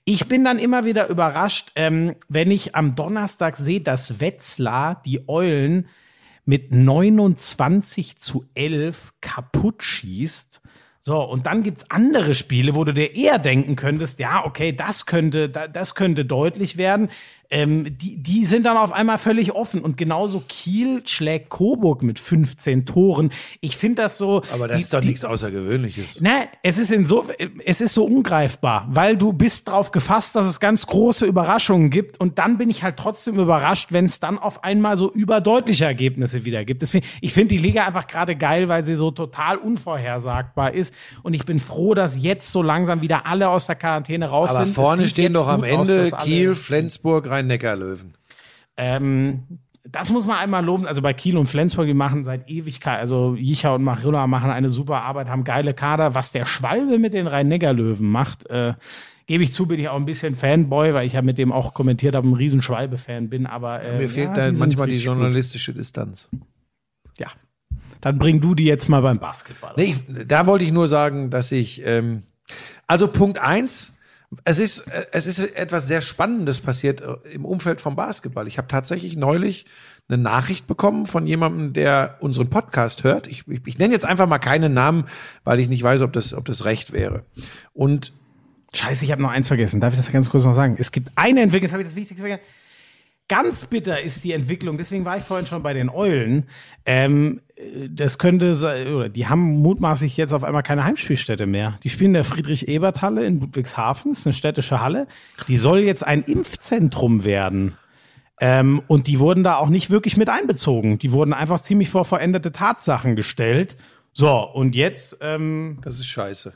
Ich 0.03 0.27
bin 0.27 0.43
dann 0.43 0.59
immer 0.59 0.85
wieder 0.85 1.07
überrascht, 1.07 1.71
ähm, 1.75 2.15
wenn 2.29 2.51
ich 2.51 2.75
am 2.75 2.95
Donnerstag 2.95 3.57
sehe, 3.57 3.81
dass 3.81 4.19
Wetzlar 4.19 5.01
die 5.03 5.27
Eulen 5.27 5.87
mit 6.45 6.71
29 6.71 8.17
zu 8.17 8.45
11 8.53 9.13
kaputt 9.19 9.83
schießt. 9.83 10.61
So, 11.07 11.21
und 11.21 11.45
dann 11.45 11.61
gibt's 11.61 11.85
andere 11.91 12.33
Spiele, 12.33 12.73
wo 12.73 12.83
du 12.83 12.91
dir 12.91 13.13
eher 13.13 13.37
denken 13.37 13.75
könntest, 13.75 14.17
ja, 14.17 14.43
okay, 14.43 14.71
das 14.71 15.05
könnte, 15.05 15.49
da- 15.49 15.67
das 15.67 15.93
könnte 15.93 16.25
deutlich 16.25 16.77
werden. 16.77 17.09
Ähm, 17.49 17.97
die, 17.97 18.17
die 18.21 18.43
sind 18.45 18.65
dann 18.65 18.77
auf 18.77 18.91
einmal 18.91 19.17
völlig 19.17 19.53
offen. 19.53 19.81
Und 19.81 19.97
genauso 19.97 20.43
Kiel 20.47 21.01
schlägt 21.05 21.49
Coburg 21.49 22.01
mit 22.03 22.19
15 22.19 22.85
Toren. 22.85 23.31
Ich 23.61 23.77
finde 23.77 24.01
das 24.03 24.17
so. 24.17 24.41
aber 24.51 24.67
das 24.67 24.77
die- 24.77 24.83
ist 24.83 24.93
doch 24.93 24.99
die- 25.01 25.07
nichts 25.09 25.23
Außergewöhnliches. 25.25 26.21
Ne, 26.21 26.47
es 26.63 26.77
ist 26.77 26.91
in 26.91 27.05
so, 27.05 27.25
es 27.65 27.81
ist 27.81 27.93
so 27.93 28.05
ungreifbar, 28.05 28.87
weil 28.89 29.15
du 29.17 29.31
bist 29.33 29.67
drauf 29.67 29.91
gefasst, 29.91 30.35
dass 30.35 30.45
es 30.47 30.59
ganz 30.59 30.87
große 30.87 31.25
Überraschungen 31.25 31.89
gibt 31.89 32.19
und 32.19 32.37
dann 32.39 32.57
bin 32.57 32.69
ich 32.69 32.83
halt 32.83 32.97
trotzdem 32.97 33.39
überrascht, 33.39 33.91
wenn 33.91 34.05
es 34.05 34.19
dann 34.19 34.37
auf 34.37 34.63
einmal 34.63 34.97
so 34.97 35.11
überdeutliche 35.11 35.85
Ergebnisse 35.85 36.45
wieder 36.45 36.65
gibt. 36.65 36.81
Deswegen, 36.81 37.05
ich 37.21 37.33
finde 37.33 37.49
die 37.55 37.57
Liga 37.61 37.85
einfach 37.85 38.07
gerade 38.07 38.35
geil, 38.35 38.67
weil 38.69 38.83
sie 38.83 38.95
so 38.95 39.11
total 39.11 39.57
unvorhersagbar 39.57 40.73
ist 40.73 40.93
und 41.23 41.33
ich 41.33 41.45
bin 41.45 41.59
froh, 41.59 41.93
dass 41.93 42.21
jetzt 42.21 42.51
so 42.51 42.61
langsam 42.61 43.01
wieder 43.01 43.25
alle 43.25 43.49
aus 43.49 43.67
der 43.67 43.75
Quarantäne 43.75 44.27
raus 44.27 44.51
Aber 44.51 44.59
sind. 44.65 44.69
Es 44.69 44.75
vorne 44.75 45.07
stehen 45.07 45.33
doch 45.33 45.47
am 45.47 45.61
aus, 45.63 45.89
Ende 45.89 46.15
alle- 46.15 46.23
Kiel, 46.25 46.55
Flensburg, 46.55 47.29
Rhein-Neckar-Löwen. 47.45 48.13
ähm, 48.77 49.43
das 49.87 50.09
muss 50.09 50.25
man 50.25 50.37
einmal 50.37 50.65
loben. 50.65 50.87
Also 50.87 51.03
bei 51.03 51.13
Kiel 51.13 51.37
und 51.37 51.45
Flensburg, 51.45 51.85
die 51.85 51.93
machen 51.93 52.23
seit 52.23 52.49
Ewigkeit, 52.49 52.99
also 52.99 53.35
Jicha 53.35 53.75
und 53.75 53.83
Marilla 53.83 54.25
machen 54.25 54.49
eine 54.49 54.69
super 54.69 55.03
Arbeit, 55.03 55.27
haben 55.29 55.43
geile 55.43 55.75
Kader. 55.75 56.15
Was 56.15 56.31
der 56.31 56.45
Schwalbe 56.45 56.97
mit 56.97 57.13
den 57.13 57.27
Rhein-Neckar-Löwen 57.27 58.09
macht, 58.09 58.49
äh, 58.49 58.73
gebe 59.27 59.43
ich 59.43 59.53
zu, 59.53 59.67
bin 59.67 59.79
ich 59.79 59.87
auch 59.89 59.95
ein 59.95 60.05
bisschen 60.05 60.35
Fanboy, 60.35 60.95
weil 60.95 61.05
ich 61.05 61.13
ja 61.13 61.21
mit 61.21 61.37
dem 61.37 61.51
auch 61.51 61.75
kommentiert 61.75 62.15
habe, 62.15 62.27
ein 62.27 62.33
riesen 62.33 62.63
Schwalbe-Fan 62.63 63.29
bin. 63.29 63.45
Aber 63.45 63.81
äh, 63.83 63.99
Mir 63.99 64.09
fehlt 64.09 64.29
ja, 64.29 64.33
da 64.33 64.51
die 64.51 64.57
manchmal 64.57 64.87
die 64.87 64.93
richtig 64.93 65.07
gut. 65.07 65.17
journalistische 65.17 65.73
Distanz. 65.73 66.29
Ja. 67.19 67.27
Dann 68.01 68.17
bring 68.17 68.41
du 68.41 68.55
die 68.55 68.65
jetzt 68.65 68.89
mal 68.89 69.01
beim 69.01 69.19
Basketball. 69.19 69.73
Nee, 69.77 69.83
ich, 69.95 70.27
da 70.27 70.47
wollte 70.47 70.65
ich 70.65 70.71
nur 70.71 70.87
sagen, 70.87 71.29
dass 71.29 71.51
ich, 71.51 71.85
ähm, 71.85 72.23
also 72.87 73.07
Punkt 73.07 73.37
eins, 73.37 73.94
es 74.43 74.59
ist, 74.59 74.79
äh, 74.87 75.05
es 75.11 75.27
ist 75.27 75.39
etwas 75.39 75.87
sehr 75.87 76.01
Spannendes 76.01 76.59
passiert 76.59 77.01
äh, 77.01 77.15
im 77.31 77.45
Umfeld 77.45 77.81
vom 77.81 77.95
Basketball. 77.95 78.47
Ich 78.47 78.57
habe 78.57 78.67
tatsächlich 78.67 79.15
neulich 79.15 79.65
eine 80.07 80.17
Nachricht 80.17 80.67
bekommen 80.67 81.05
von 81.05 81.25
jemandem, 81.25 81.73
der 81.73 82.17
unseren 82.19 82.49
Podcast 82.49 83.03
hört. 83.03 83.27
Ich, 83.27 83.47
ich, 83.47 83.61
ich 83.65 83.77
nenne 83.77 83.93
jetzt 83.93 84.05
einfach 84.05 84.27
mal 84.27 84.39
keinen 84.39 84.73
Namen, 84.73 85.05
weil 85.43 85.59
ich 85.59 85.69
nicht 85.69 85.83
weiß, 85.83 86.01
ob 86.01 86.13
das, 86.13 86.33
ob 86.33 86.45
das 86.45 86.65
recht 86.65 86.93
wäre. 86.93 87.23
Und 87.73 88.13
Scheiße, 88.73 89.05
ich 89.05 89.11
habe 89.11 89.21
noch 89.21 89.31
eins 89.31 89.47
vergessen. 89.47 89.79
Darf 89.79 89.93
ich 89.93 89.97
das 89.97 90.11
ganz 90.11 90.29
kurz 90.29 90.45
noch 90.45 90.53
sagen? 90.53 90.75
Es 90.77 90.91
gibt 90.91 91.09
eine 91.15 91.41
Entwicklung, 91.41 91.63
jetzt 91.63 91.73
habe 91.73 91.81
ich 91.81 91.87
das 91.87 91.95
Wichtigste 91.95 92.21
vergessen. 92.21 92.43
Ganz 93.27 93.65
bitter 93.65 94.01
ist 94.01 94.23
die 94.23 94.33
Entwicklung, 94.33 94.77
deswegen 94.77 95.03
war 95.03 95.17
ich 95.17 95.23
vorhin 95.23 95.47
schon 95.47 95.63
bei 95.63 95.73
den 95.73 95.89
Eulen. 95.89 96.47
Ähm, 96.85 97.41
äh, 97.55 97.89
das 97.89 98.19
könnte 98.19 98.53
sein, 98.53 98.93
oder 98.93 99.09
die 99.09 99.27
haben 99.27 99.57
mutmaßlich 99.57 100.15
jetzt 100.15 100.31
auf 100.31 100.43
einmal 100.43 100.61
keine 100.61 100.83
Heimspielstätte 100.83 101.47
mehr. 101.47 101.79
Die 101.83 101.89
spielen 101.89 102.09
in 102.09 102.13
der 102.15 102.23
Friedrich-Ebert-Halle 102.23 103.25
in 103.25 103.39
Ludwigshafen, 103.39 104.11
das 104.11 104.19
ist 104.19 104.27
eine 104.27 104.33
städtische 104.33 104.79
Halle. 104.79 105.07
Die 105.47 105.57
soll 105.57 105.79
jetzt 105.79 106.05
ein 106.05 106.23
Impfzentrum 106.23 107.23
werden. 107.23 107.77
Ähm, 108.39 108.83
und 108.87 109.07
die 109.07 109.19
wurden 109.19 109.43
da 109.43 109.55
auch 109.55 109.69
nicht 109.69 109.89
wirklich 109.89 110.17
mit 110.17 110.29
einbezogen. 110.29 110.99
Die 110.99 111.11
wurden 111.11 111.33
einfach 111.33 111.61
ziemlich 111.61 111.89
vor 111.89 112.05
veränderte 112.05 112.51
Tatsachen 112.51 113.15
gestellt. 113.15 113.77
So, 114.13 114.37
und 114.37 114.75
jetzt 114.75 115.17
ähm, 115.21 115.79
das 115.81 115.95
ist 115.95 116.07
scheiße. 116.07 116.53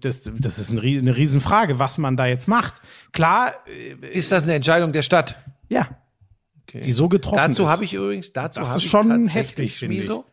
das, 0.00 0.30
das 0.38 0.58
ist 0.58 0.70
eine 0.70 1.16
Riesenfrage, 1.16 1.78
was 1.78 1.98
man 1.98 2.16
da 2.16 2.26
jetzt 2.26 2.48
macht. 2.48 2.74
Klar, 3.12 3.54
äh, 3.66 4.06
Ist 4.08 4.32
das 4.32 4.44
eine 4.44 4.54
Entscheidung 4.54 4.92
der 4.92 5.02
Stadt? 5.02 5.36
Ja, 5.70 5.88
die 6.74 6.92
so 6.92 7.08
getroffen 7.08 7.38
Dazu 7.38 7.64
ist. 7.64 7.68
habe 7.70 7.84
ich 7.84 7.94
übrigens, 7.94 8.32
dazu 8.32 8.60
Das 8.60 8.68
habe 8.68 8.78
ist 8.78 8.84
ich 8.84 8.90
schon 8.90 9.26
heftig, 9.26 9.72
ich. 9.72 9.78
Schmieso, 9.78 10.26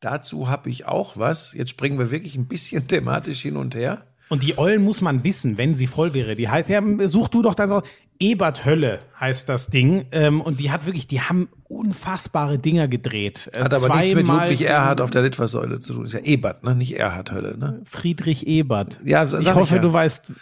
Dazu 0.00 0.48
habe 0.48 0.68
ich 0.68 0.86
auch 0.86 1.16
was. 1.16 1.52
Jetzt 1.54 1.70
springen 1.70 1.96
wir 1.98 2.10
wirklich 2.10 2.34
ein 2.34 2.46
bisschen 2.46 2.86
thematisch 2.88 3.40
hin 3.40 3.56
und 3.56 3.74
her. 3.76 4.04
Und 4.28 4.42
die 4.42 4.58
Eulen 4.58 4.82
muss 4.82 5.00
man 5.00 5.22
wissen, 5.24 5.58
wenn 5.58 5.76
sie 5.76 5.86
voll 5.86 6.12
wäre. 6.14 6.34
Die 6.34 6.48
heißt, 6.48 6.68
ja, 6.68 6.82
such 7.06 7.28
du 7.28 7.42
doch 7.42 7.54
das 7.54 7.70
aus. 7.70 7.84
Ebert 8.18 8.64
Hölle 8.64 9.00
heißt 9.20 9.48
das 9.48 9.68
Ding. 9.68 10.06
Ähm, 10.10 10.40
und 10.40 10.58
die 10.58 10.70
hat 10.70 10.86
wirklich, 10.86 11.06
die 11.06 11.20
haben 11.20 11.48
unfassbare 11.68 12.58
Dinger 12.58 12.88
gedreht. 12.88 13.50
Äh, 13.52 13.62
Hat 13.62 13.74
aber 13.74 13.96
nichts 13.96 14.14
mit 14.14 14.26
Ludwig 14.26 14.62
Erhard 14.62 15.00
auf 15.00 15.10
der 15.10 15.22
Litfaßsäule 15.22 15.80
zu 15.80 15.94
tun. 15.94 16.06
Ist 16.06 16.14
ja 16.14 16.20
Ebert, 16.20 16.64
ne? 16.64 16.74
Nicht 16.74 16.98
Erhard 16.98 17.30
Hölle, 17.30 17.58
ne? 17.58 17.82
Friedrich 17.84 18.46
Ebert. 18.46 18.98
Ja, 19.04 19.26
sag 19.26 19.42
ich 19.42 19.48
ich 19.48 19.54
hoffe, 19.54 19.76
ja. 19.76 19.82
du 19.82 19.92
weißt, 19.92 20.32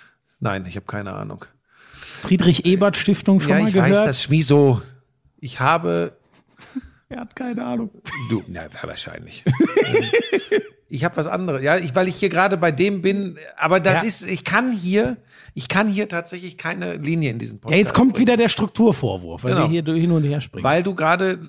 Nein, 0.41 0.65
ich 0.67 0.77
habe 0.77 0.87
keine 0.87 1.13
Ahnung. 1.13 1.45
Friedrich 2.21 2.65
Ebert 2.67 2.97
Stiftung 2.97 3.41
schon 3.41 3.51
ja, 3.53 3.59
mal 3.61 3.69
ich 3.69 3.75
gehört? 3.75 3.91
weiß, 3.93 4.05
das 4.05 4.23
Schmi 4.23 4.43
so. 4.43 4.83
Ich 5.39 5.61
habe 5.61 6.13
er 7.09 7.21
hat 7.21 7.35
keine 7.37 7.65
Ahnung. 7.65 7.91
Du, 8.31 8.43
na, 8.49 8.63
wahrscheinlich. 8.83 9.45
ich 10.89 11.05
habe 11.05 11.17
was 11.17 11.27
anderes. 11.27 11.63
Ja, 11.63 11.77
ich, 11.77 11.95
weil 11.95 12.09
ich 12.09 12.17
hier 12.17 12.29
gerade 12.29 12.57
bei 12.57 12.73
dem 12.73 13.03
bin, 13.03 13.39
aber 13.57 13.81
das 13.81 14.03
Ja. 14.03 14.09
ist, 14.09 14.29
ich 14.29 14.45
kann 14.45 14.73
hier, 14.73 15.17
ich 15.55 15.69
kann 15.69 15.89
hier 15.89 16.09
tatsächlich 16.09 16.59
keine 16.59 16.97
Linie 16.97 17.31
in 17.31 17.39
diesem 17.39 17.57
Ja, 17.59 17.61
Podcast. 17.63 17.79
jetzt 17.81 17.95
kommt 17.95 18.19
wieder 18.19 18.37
der 18.37 18.49
Strukturvorwurf, 18.49 19.45
weil 19.45 19.55
Genau. 19.55 19.71
wir 19.71 19.83
hier 19.83 19.95
hin 19.95 20.11
und 20.13 20.25
her 20.25 20.41
springen. 20.41 20.65
Weil 20.65 20.83
du 20.83 20.95
gerade 20.95 21.49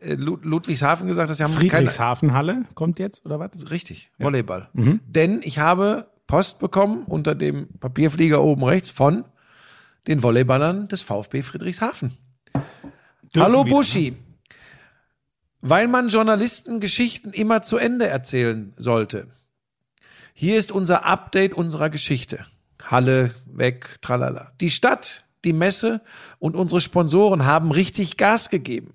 äh, 0.00 0.14
Lu- 0.14 0.38
Ludwigshafen 0.42 1.06
gesagt 1.06 1.30
hast, 1.30 1.36
sie 1.38 1.44
haben 1.44 1.54
keine, 1.54 1.68
Friedrichshafenhalle 1.70 2.64
kommt 2.74 2.98
jetzt, 2.98 3.24
oder 3.26 3.38
was? 3.38 3.50
richtig, 3.70 4.10
Volleyball. 4.18 4.68
Denn 4.74 5.40
ich 5.42 5.58
habe 5.58 6.08
Post 6.26 6.58
bekommen 6.60 7.02
unter 7.06 7.34
dem 7.34 7.68
Papierflieger 7.78 8.42
oben 8.42 8.64
rechts 8.64 8.90
von 8.90 9.24
den 10.06 10.22
Volleyballern 10.22 10.88
des 10.88 11.02
VfB 11.02 11.42
Friedrichshafen. 11.42 12.16
Hallo 13.36 13.64
wieder, 13.64 13.76
Buschi. 13.76 14.16
Weil 15.60 15.86
man 15.86 16.08
Journalisten 16.08 16.80
Geschichten 16.80 17.30
immer 17.30 17.62
zu 17.62 17.76
Ende 17.76 18.08
erzählen 18.08 18.74
sollte. 18.76 19.28
Hier 20.34 20.58
ist 20.58 20.72
unser 20.72 21.04
Update 21.04 21.54
unserer 21.54 21.88
Geschichte. 21.88 22.44
Halle 22.82 23.32
weg, 23.46 23.98
tralala. 24.00 24.52
Die 24.60 24.70
Stadt, 24.70 25.24
die 25.44 25.52
Messe 25.52 26.00
und 26.38 26.56
unsere 26.56 26.80
Sponsoren 26.80 27.44
haben 27.44 27.70
richtig 27.70 28.16
Gas 28.16 28.50
gegeben. 28.50 28.94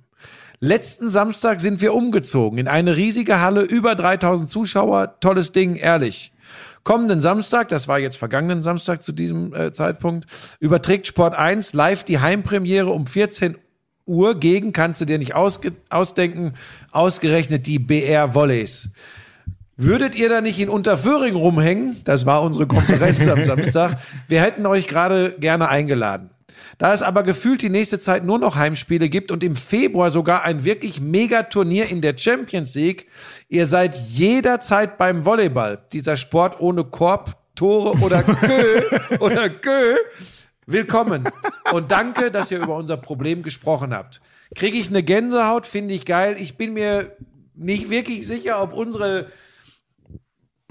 Letzten 0.59 1.09
Samstag 1.09 1.61
sind 1.61 1.81
wir 1.81 1.93
umgezogen 1.93 2.57
in 2.57 2.67
eine 2.67 2.97
riesige 2.97 3.39
Halle, 3.39 3.61
über 3.61 3.95
3000 3.95 4.49
Zuschauer, 4.49 5.19
tolles 5.19 5.51
Ding, 5.51 5.75
ehrlich. 5.75 6.33
Kommenden 6.87 7.19
Samstag, 7.19 7.67
das 7.67 7.89
war 7.89 7.99
jetzt 7.99 8.15
vergangenen 8.15 8.61
Samstag 8.61 9.03
zu 9.03 9.11
diesem 9.11 9.53
äh, 9.53 9.73
Zeitpunkt, 9.73 10.25
überträgt 10.61 11.05
Sport 11.05 11.35
1 11.35 11.73
live 11.73 12.05
die 12.05 12.19
Heimpremiere 12.19 12.91
um 12.91 13.07
14 13.07 13.57
Uhr 14.05 14.39
gegen, 14.39 14.71
kannst 14.71 15.01
du 15.01 15.05
dir 15.05 15.17
nicht 15.17 15.35
ausdenken, 15.35 16.53
ausgerechnet 16.91 17.65
die 17.65 17.77
BR 17.77 18.33
Volleys. 18.33 18.91
Würdet 19.75 20.15
ihr 20.15 20.29
da 20.29 20.39
nicht 20.39 20.61
in 20.61 20.69
Unterföhring 20.69 21.35
rumhängen? 21.35 21.97
Das 22.05 22.25
war 22.25 22.41
unsere 22.41 22.67
Konferenz 22.67 23.27
am 23.27 23.43
Samstag. 23.43 23.97
Wir 24.29 24.41
hätten 24.41 24.65
euch 24.65 24.87
gerade 24.87 25.35
gerne 25.41 25.67
eingeladen. 25.67 26.29
Da 26.77 26.93
es 26.93 27.01
aber 27.01 27.23
gefühlt 27.23 27.63
die 27.63 27.69
nächste 27.69 27.97
Zeit 27.97 28.23
nur 28.23 28.37
noch 28.37 28.55
Heimspiele 28.55 29.09
gibt 29.09 29.31
und 29.31 29.43
im 29.43 29.55
Februar 29.55 30.11
sogar 30.11 30.43
ein 30.43 30.63
wirklich 30.63 31.01
Megaturnier 31.01 31.89
in 31.89 32.01
der 32.01 32.15
Champions 32.17 32.75
League, 32.75 33.07
ihr 33.49 33.65
seid 33.65 33.95
jederzeit 33.95 34.97
beim 34.97 35.25
Volleyball. 35.25 35.79
Dieser 35.91 36.17
Sport 36.17 36.59
ohne 36.59 36.83
Korb, 36.83 37.35
Tore 37.55 37.97
oder 38.03 38.21
Kö 38.21 38.81
oder 39.19 39.49
Kö. 39.49 39.95
Willkommen 40.67 41.27
und 41.71 41.91
danke, 41.91 42.29
dass 42.29 42.51
ihr 42.51 42.59
über 42.59 42.75
unser 42.75 42.97
Problem 42.97 43.41
gesprochen 43.41 43.93
habt. 43.93 44.21
Kriege 44.53 44.77
ich 44.77 44.89
eine 44.89 45.01
Gänsehaut, 45.01 45.65
finde 45.65 45.95
ich 45.95 46.05
geil. 46.05 46.35
Ich 46.37 46.57
bin 46.57 46.73
mir 46.73 47.15
nicht 47.55 47.89
wirklich 47.89 48.27
sicher, 48.27 48.61
ob 48.61 48.73
unsere 48.73 49.31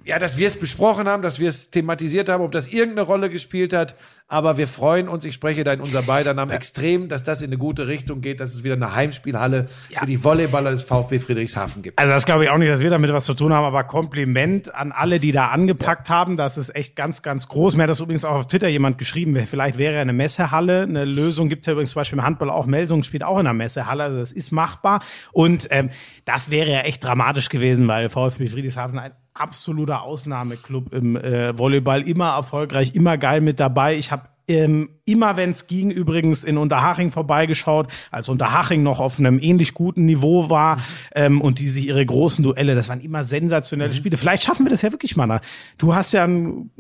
ja, 0.07 0.21
dass 0.21 0.39
wir 0.39 0.47
es 0.47 0.57
besprochen 0.57 1.09
haben, 1.09 1.23
dass 1.23 1.41
wir 1.41 1.49
es 1.49 1.71
thematisiert 1.71 2.29
haben, 2.29 2.45
ob 2.45 2.53
das 2.53 2.69
irgendeine 2.69 3.03
Rolle 3.03 3.29
gespielt 3.29 3.73
hat. 3.73 3.97
Aber 4.29 4.57
wir 4.57 4.69
freuen 4.69 5.09
uns, 5.09 5.25
ich 5.25 5.35
spreche 5.35 5.65
da 5.65 5.73
in 5.73 5.81
unser 5.81 6.03
beider 6.03 6.33
Namen 6.33 6.53
extrem, 6.53 7.09
dass 7.09 7.25
das 7.25 7.43
in 7.43 7.49
eine 7.49 7.59
gute 7.59 7.89
Richtung 7.89 8.21
geht, 8.21 8.39
dass 8.39 8.55
es 8.55 8.63
wieder 8.63 8.75
eine 8.75 8.95
Heimspielhalle 8.95 9.67
für 9.67 10.07
die 10.07 10.23
Volleyballer 10.23 10.71
des 10.71 10.85
VfB 10.85 11.19
Friedrichshafen 11.19 11.83
gibt. 11.83 11.99
Also 11.99 12.13
das 12.13 12.25
glaube 12.25 12.45
ich 12.45 12.51
auch 12.51 12.59
nicht, 12.59 12.71
dass 12.71 12.81
wir 12.81 12.91
damit 12.91 13.13
was 13.13 13.25
zu 13.25 13.35
tun 13.35 13.53
haben, 13.53 13.65
aber 13.65 13.83
Kompliment 13.83 14.73
an 14.73 14.93
alle, 14.93 15.19
die 15.19 15.33
da 15.33 15.49
angepackt 15.49 16.09
haben. 16.09 16.37
Das 16.37 16.57
ist 16.57 16.75
echt 16.75 16.95
ganz, 16.95 17.23
ganz 17.23 17.49
groß. 17.49 17.77
Mir 17.77 17.83
hat 17.83 17.91
das 17.91 17.99
übrigens 17.99 18.25
auch 18.25 18.37
auf 18.37 18.47
Twitter 18.47 18.69
jemand 18.69 18.99
geschrieben. 18.99 19.37
Vielleicht 19.45 19.77
wäre 19.77 19.99
eine 19.99 20.13
Messehalle 20.13 20.83
eine 20.83 21.05
Lösung. 21.05 21.49
Gibt 21.49 21.67
ja 21.67 21.73
übrigens 21.73 21.91
zum 21.91 22.01
Beispiel 22.01 22.19
im 22.19 22.25
Handball 22.25 22.51
auch. 22.51 22.67
Melsung 22.67 23.03
spielt 23.03 23.25
auch 23.25 23.41
in 23.41 23.47
einer 23.47 23.55
Messehalle. 23.55 24.05
Also 24.05 24.21
das 24.21 24.31
ist 24.31 24.53
machbar. 24.53 25.03
Und 25.33 25.67
ähm, 25.71 25.91
das 26.25 26.51
wäre 26.51 26.71
ja 26.71 26.81
echt 26.83 27.03
dramatisch 27.03 27.49
gewesen, 27.49 27.89
weil 27.89 28.09
VfB 28.09 28.47
Friedrichshafen 28.47 29.01
ein 29.01 29.13
absoluter 29.41 30.03
Ausnahmeclub 30.03 30.93
im 30.93 31.17
äh, 31.17 31.57
Volleyball. 31.59 32.03
Immer 32.03 32.31
erfolgreich, 32.31 32.95
immer 32.95 33.19
geil 33.19 33.41
mit 33.41 33.61
dabei. 33.61 33.97
Ich 33.97 34.11
habe 34.11 34.29
ähm, 34.49 34.91
immer 35.05 35.37
wenn 35.37 35.51
es 35.51 35.67
ging, 35.67 35.91
übrigens 35.91 36.45
in 36.45 36.57
Unterhaching 36.57 37.11
vorbeigeschaut, 37.11 37.89
als 38.11 38.29
Unterhaching 38.29 38.83
noch 38.83 39.01
auf 39.01 39.19
einem 39.19 39.39
ähnlich 39.41 39.75
guten 39.75 40.07
Niveau 40.07 40.51
war 40.51 40.79
ähm, 41.15 41.41
und 41.41 41.59
die 41.59 41.69
sich 41.69 41.87
ihre 41.87 42.05
großen 42.05 42.45
Duelle, 42.45 42.75
das 42.75 42.89
waren 42.89 43.01
immer 43.01 43.25
sensationelle 43.25 43.95
Spiele. 43.95 44.17
Vielleicht 44.17 44.45
schaffen 44.45 44.65
wir 44.65 44.71
das 44.71 44.83
ja 44.83 44.93
wirklich 44.93 45.17
mal. 45.17 45.41
Du 45.79 45.95
hast 45.95 46.13
ja 46.13 46.25
ein 46.25 46.71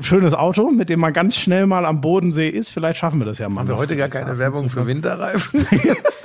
schönes 0.00 0.34
Auto, 0.34 0.70
mit 0.70 0.88
dem 0.88 1.00
man 1.00 1.12
ganz 1.12 1.36
schnell 1.36 1.66
mal 1.66 1.84
am 1.84 2.00
Bodensee 2.00 2.48
ist. 2.48 2.70
Vielleicht 2.70 2.98
schaffen 2.98 3.20
wir 3.20 3.26
das 3.26 3.38
ja 3.38 3.48
mal. 3.48 3.60
Haben 3.60 3.68
wir 3.68 3.76
heute 3.76 3.96
gar 3.96 4.08
keine 4.08 4.38
Werbung 4.38 4.68
für 4.68 4.86
Winterreifen? 4.86 5.66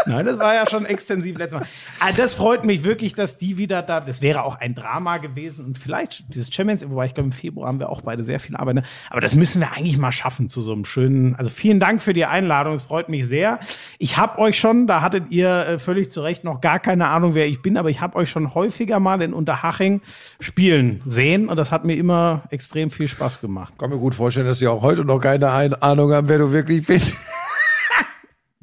Nein, 0.08 0.26
das 0.26 0.40
war 0.40 0.54
ja 0.54 0.70
schon 0.70 0.86
extensiv 0.86 1.38
letztes 1.38 1.60
Mal. 1.60 1.68
Ah, 2.00 2.12
das 2.16 2.34
freut 2.34 2.64
mich 2.64 2.84
wirklich, 2.84 3.14
dass 3.14 3.38
die 3.38 3.58
wieder 3.58 3.82
da, 3.82 4.00
das 4.00 4.22
wäre 4.22 4.44
auch 4.44 4.56
ein 4.56 4.74
Drama 4.74 5.18
gewesen 5.18 5.66
und 5.66 5.78
vielleicht 5.78 6.34
dieses 6.34 6.54
Champions, 6.54 6.88
wobei 6.90 7.08
ich 7.08 7.14
glaube 7.14 7.28
im 7.28 7.32
Februar 7.34 7.68
haben 7.68 7.80
wir 7.80 7.90
auch 7.90 8.02
beide 8.02 8.24
sehr 8.24 8.40
viel 8.40 8.56
Arbeit, 8.56 8.76
ne? 8.76 8.84
aber 9.10 9.20
das 9.20 9.36
müssen 9.36 9.60
wir 9.60 9.74
eigentlich 9.74 9.98
mal 9.98 10.14
schaffen 10.14 10.48
zu 10.48 10.62
so 10.62 10.72
einem 10.72 10.86
schönen, 10.86 11.36
also 11.36 11.50
vielen 11.50 11.80
Dank 11.80 12.02
für 12.02 12.14
die 12.14 12.26
Einladung, 12.26 12.76
es 12.76 12.84
freut 12.84 13.10
mich 13.10 13.28
sehr. 13.28 13.60
Ich 14.00 14.18
habe 14.18 14.40
euch 14.40 14.58
schon, 14.58 14.88
da 14.88 15.02
hattet 15.02 15.30
ihr 15.30 15.50
äh, 15.50 15.80
völlig 15.80 16.10
zu 16.10 16.22
Recht 16.22 16.46
noch 16.46 16.62
gar 16.62 16.80
keine 16.80 17.08
Ahnung, 17.08 17.36
wer 17.36 17.48
ich 17.48 17.62
bin, 17.62 17.76
aber 17.76 17.90
ich 17.90 18.00
habe 18.00 18.16
euch 18.16 18.30
schon 18.30 18.54
häufiger 18.54 19.02
mal 19.02 19.22
in 19.22 19.34
Unterhaching 19.34 20.02
spielen 20.40 21.02
sehen 21.06 21.50
und 21.50 21.58
das 21.58 21.72
hat 21.72 21.84
mir 21.84 21.96
immer 21.96 22.44
extrem 22.50 22.92
viel 22.92 23.10
Spaß 23.10 23.42
gemacht. 23.42 23.57
Kann 23.78 23.90
mir 23.90 23.98
gut 23.98 24.16
vorstellen, 24.16 24.48
dass 24.48 24.60
Sie 24.60 24.68
auch 24.68 24.82
heute 24.82 25.04
noch 25.06 25.20
keine 25.20 25.52
Ein- 25.52 25.74
Ahnung 25.74 26.12
haben, 26.12 26.28
wer 26.30 26.38
du 26.40 26.52
wirklich 26.52 26.86
bist. 26.86 27.14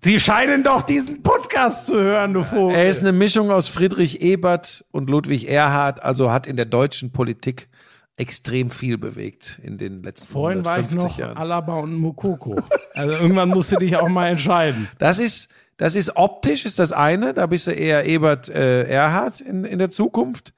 Sie 0.03 0.21
scheinen 0.21 0.63
doch 0.63 0.83
diesen 0.83 1.23
Podcast 1.23 1.87
zu 1.87 1.95
hören, 1.99 2.35
du 2.35 2.43
Vogel. 2.43 2.77
Er 2.77 2.89
ist 2.89 3.01
eine 3.01 3.13
Mischung 3.13 3.51
aus 3.51 3.69
Friedrich 3.69 4.21
Ebert 4.21 4.85
und 4.91 5.09
Ludwig 5.09 5.49
Erhard, 5.49 6.03
also 6.03 6.31
hat 6.31 6.47
in 6.47 6.57
der 6.57 6.67
deutschen 6.67 7.11
Politik 7.11 7.69
extrem 8.17 8.71
viel 8.71 8.99
bewegt 8.99 9.59
in 9.63 9.79
den 9.79 10.03
letzten 10.03 10.31
Vorhin 10.33 10.65
war 10.65 10.79
ich 10.79 10.85
150 10.87 11.11
noch 11.11 11.19
Jahren. 11.19 11.37
Alaba 11.39 11.75
und 11.79 11.95
Mokoko. 11.95 12.57
Also 12.93 13.15
irgendwann 13.17 13.49
musst 13.49 13.73
du 13.73 13.77
dich 13.77 13.97
auch 13.97 14.09
mal 14.09 14.29
entscheiden. 14.29 14.89
Das 14.99 15.19
ist, 15.19 15.49
das 15.79 15.95
ist 15.95 16.17
optisch 16.17 16.65
ist 16.67 16.79
das 16.79 16.93
eine, 16.93 17.33
da 17.35 17.47
bist 17.47 17.67
du 17.67 17.71
eher 17.73 18.05
Ebert 18.07 18.49
äh, 18.51 18.85
Erhard 18.85 19.41
in, 19.41 19.65
in 19.65 19.79
der 19.79 19.91
Zukunft. 19.91 20.53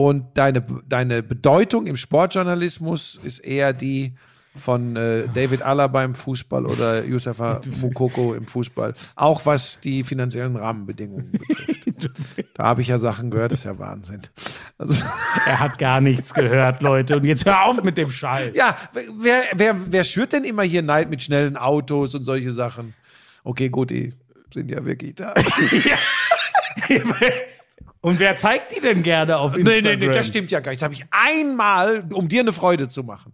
Und 0.00 0.38
deine, 0.38 0.64
deine 0.88 1.22
Bedeutung 1.22 1.86
im 1.86 1.98
Sportjournalismus 1.98 3.20
ist 3.22 3.40
eher 3.40 3.74
die 3.74 4.14
von 4.56 4.96
äh, 4.96 5.28
David 5.34 5.60
Alaba 5.60 6.02
im 6.02 6.14
Fußball 6.14 6.64
oder 6.64 7.04
Yusufa 7.04 7.60
Mukoko 7.82 8.32
im 8.32 8.46
Fußball. 8.46 8.94
Auch 9.14 9.44
was 9.44 9.78
die 9.78 10.02
finanziellen 10.02 10.56
Rahmenbedingungen 10.56 11.32
betrifft. 11.32 11.80
Da 12.54 12.64
habe 12.64 12.80
ich 12.80 12.88
ja 12.88 12.98
Sachen 12.98 13.30
gehört, 13.30 13.52
das 13.52 13.58
ist 13.58 13.64
ja 13.66 13.78
Wahnsinn. 13.78 14.22
Also, 14.78 15.04
Er 15.44 15.60
hat 15.60 15.78
gar 15.78 16.00
nichts 16.00 16.32
gehört, 16.32 16.80
Leute. 16.80 17.18
Und 17.18 17.24
jetzt 17.24 17.44
hör 17.44 17.66
auf 17.66 17.82
mit 17.84 17.98
dem 17.98 18.10
Scheiß. 18.10 18.56
ja, 18.56 18.78
wer, 19.18 19.42
wer, 19.52 19.76
wer 19.92 20.04
schürt 20.04 20.32
denn 20.32 20.44
immer 20.44 20.62
hier 20.62 20.80
Neid 20.80 21.10
mit 21.10 21.22
schnellen 21.22 21.58
Autos 21.58 22.14
und 22.14 22.24
solche 22.24 22.54
Sachen? 22.54 22.94
Okay, 23.44 23.68
gut, 23.68 23.90
die 23.90 24.14
sind 24.50 24.70
ja 24.70 24.82
wirklich 24.86 25.16
da. 25.16 25.34
Und 28.02 28.18
wer 28.18 28.36
zeigt 28.36 28.74
die 28.76 28.80
denn 28.80 29.02
gerne 29.02 29.36
auf 29.38 29.54
Nee, 29.54 29.60
Instagram? 29.60 29.98
nee, 30.00 30.06
nee, 30.06 30.12
das 30.14 30.26
stimmt 30.26 30.50
ja 30.50 30.60
gar 30.60 30.70
nicht. 30.72 30.80
Das 30.80 30.84
habe 30.84 30.94
ich 30.94 31.04
einmal, 31.10 32.04
um 32.12 32.28
dir 32.28 32.40
eine 32.40 32.52
Freude 32.52 32.88
zu 32.88 33.04
machen. 33.04 33.32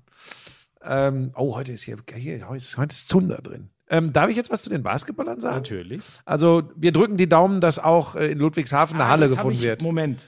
Ähm, 0.83 1.33
oh, 1.37 1.55
heute 1.57 1.73
ist 1.73 1.83
hier, 1.83 1.97
hier 2.15 2.49
heute, 2.49 2.57
ist, 2.59 2.77
heute 2.77 2.93
ist 2.93 3.09
Zunder 3.09 3.39
drin. 3.39 3.71
Ähm, 3.89 4.13
darf 4.13 4.29
ich 4.31 4.37
jetzt 4.37 4.51
was 4.51 4.63
zu 4.63 4.71
den 4.71 4.83
Basketballern 4.83 5.39
sagen? 5.39 5.57
Natürlich. 5.57 6.03
Also, 6.25 6.65
wir 6.75 6.91
drücken 6.93 7.17
die 7.17 7.29
Daumen, 7.29 7.61
dass 7.61 7.79
auch 7.79 8.17
äh, 8.17 8.33
in 8.33 8.39
Ludwigshafen 8.39 8.97
eine 8.97 9.05
Ah, 9.05 9.09
Halle 9.11 9.29
gefunden 9.29 9.55
ich, 9.59 9.63
wird. 9.63 9.83
Moment. 9.83 10.27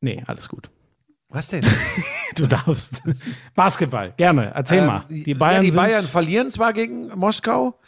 Nee, 0.00 0.22
alles 0.26 0.48
gut. 0.48 0.70
Was 1.28 1.48
denn? 1.48 1.62
Du 2.36 2.46
darfst. 2.46 3.02
Basketball, 3.56 4.12
gerne. 4.16 4.52
Erzähl 4.54 4.86
mal. 4.86 5.04
Ähm, 5.10 5.24
Die 5.24 5.34
Bayern, 5.34 5.64
ja, 5.64 5.70
die 5.70 5.76
Bayern 5.76 6.04
verlieren 6.04 6.50
zwar 6.50 6.72
gegen 6.72 7.08
Moskau, 7.08 7.80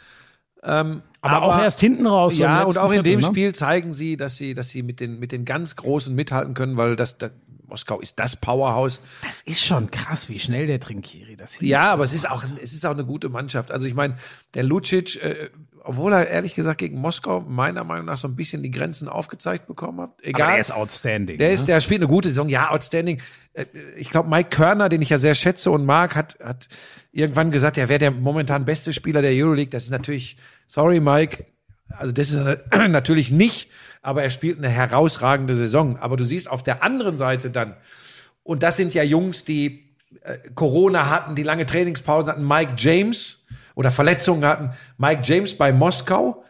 ähm, 0.63 1.01
aber, 1.21 1.45
auch 1.45 1.59
erst 1.59 1.79
hinten 1.79 2.07
raus. 2.07 2.37
Ja, 2.37 2.63
und 2.63 2.77
auch 2.77 2.91
in 2.91 3.03
Viertel, 3.03 3.11
dem 3.11 3.19
ne? 3.19 3.25
Spiel 3.25 3.53
zeigen 3.53 3.93
sie, 3.93 4.17
dass 4.17 4.35
sie, 4.35 4.53
dass 4.53 4.69
sie 4.69 4.83
mit 4.83 4.99
den, 4.99 5.19
mit 5.19 5.31
den 5.31 5.45
ganz 5.45 5.75
Großen 5.75 6.13
mithalten 6.13 6.53
können, 6.53 6.77
weil 6.77 6.95
das, 6.95 7.17
das 7.17 7.31
Moskau 7.67 7.99
ist 7.99 8.19
das 8.19 8.35
Powerhouse. 8.35 9.01
Das 9.25 9.41
ist 9.41 9.63
schon 9.63 9.89
krass, 9.89 10.29
wie 10.29 10.39
schnell 10.39 10.67
der 10.67 10.79
Trinkieri 10.79 11.37
das 11.37 11.53
hier. 11.53 11.69
Ja, 11.69 11.91
aber 11.93 12.03
es 12.03 12.13
ist 12.13 12.29
auch, 12.29 12.43
es 12.61 12.73
ist 12.73 12.85
auch 12.85 12.91
eine 12.91 13.05
gute 13.05 13.29
Mannschaft. 13.29 13.71
Also 13.71 13.87
ich 13.87 13.93
meine, 13.93 14.17
der 14.53 14.63
Lucic, 14.63 15.23
äh, 15.23 15.49
obwohl 15.83 16.13
er 16.13 16.27
ehrlich 16.27 16.53
gesagt 16.53 16.79
gegen 16.79 16.99
Moskau 16.99 17.39
meiner 17.39 17.83
Meinung 17.83 18.05
nach 18.05 18.17
so 18.17 18.27
ein 18.27 18.35
bisschen 18.35 18.61
die 18.61 18.71
Grenzen 18.71 19.07
aufgezeigt 19.07 19.67
bekommen 19.67 20.01
hat. 20.01 20.11
Egal. 20.21 20.41
Aber 20.41 20.51
der 20.51 20.61
ist 20.61 20.71
outstanding. 20.71 21.37
Der 21.37 21.47
ne? 21.47 21.53
ist, 21.53 21.67
der 21.67 21.79
spielt 21.81 22.01
eine 22.01 22.09
gute 22.09 22.29
Saison, 22.29 22.49
ja, 22.49 22.69
outstanding. 22.69 23.21
Äh, 23.53 23.65
Ich 23.97 24.09
glaube, 24.09 24.29
Mike 24.29 24.49
Körner, 24.49 24.89
den 24.89 25.01
ich 25.01 25.09
ja 25.09 25.17
sehr 25.17 25.33
schätze 25.33 25.71
und 25.71 25.85
mag, 25.85 26.15
hat, 26.15 26.37
hat 26.43 26.67
irgendwann 27.11 27.51
gesagt, 27.51 27.77
er 27.77 27.89
wäre 27.89 27.99
der 27.99 28.11
momentan 28.11 28.65
beste 28.65 28.93
Spieler 28.93 29.21
der 29.21 29.31
Euroleague. 29.31 29.69
Das 29.69 29.83
ist 29.83 29.89
natürlich, 29.89 30.37
sorry, 30.67 30.99
Mike, 30.99 31.45
also 31.89 32.13
das 32.13 32.31
ist 32.31 32.39
natürlich 32.89 33.31
nicht, 33.31 33.69
aber 34.01 34.23
er 34.23 34.29
spielt 34.29 34.57
eine 34.57 34.69
herausragende 34.69 35.55
Saison. 35.55 35.97
Aber 35.97 36.17
du 36.17 36.25
siehst 36.25 36.49
auf 36.49 36.63
der 36.63 36.83
anderen 36.83 37.17
Seite 37.17 37.49
dann, 37.49 37.75
und 38.43 38.63
das 38.63 38.77
sind 38.77 38.93
ja 38.93 39.03
Jungs, 39.03 39.43
die 39.43 39.91
äh, 40.23 40.37
Corona 40.55 41.09
hatten, 41.09 41.35
die 41.35 41.43
lange 41.43 41.65
Trainingspausen 41.65 42.31
hatten, 42.31 42.47
Mike 42.47 42.73
James 42.77 43.45
oder 43.75 43.91
Verletzungen 43.91 44.45
hatten, 44.45 44.71
Mike 44.97 45.21
James 45.23 45.55
bei 45.57 45.71
Moskau, 45.71 46.43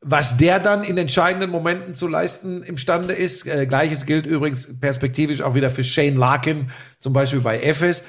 was 0.00 0.36
der 0.36 0.58
dann 0.58 0.82
in 0.82 0.98
entscheidenden 0.98 1.50
Momenten 1.50 1.94
zu 1.94 2.08
leisten 2.08 2.62
imstande 2.64 3.14
ist. 3.14 3.46
Äh, 3.46 3.66
Gleiches 3.66 4.04
gilt 4.04 4.26
übrigens 4.26 4.68
perspektivisch 4.80 5.42
auch 5.42 5.54
wieder 5.54 5.70
für 5.70 5.84
Shane 5.84 6.16
Larkin, 6.16 6.70
zum 6.98 7.12
Beispiel 7.12 7.40
bei 7.40 7.62
Efes. 7.62 8.04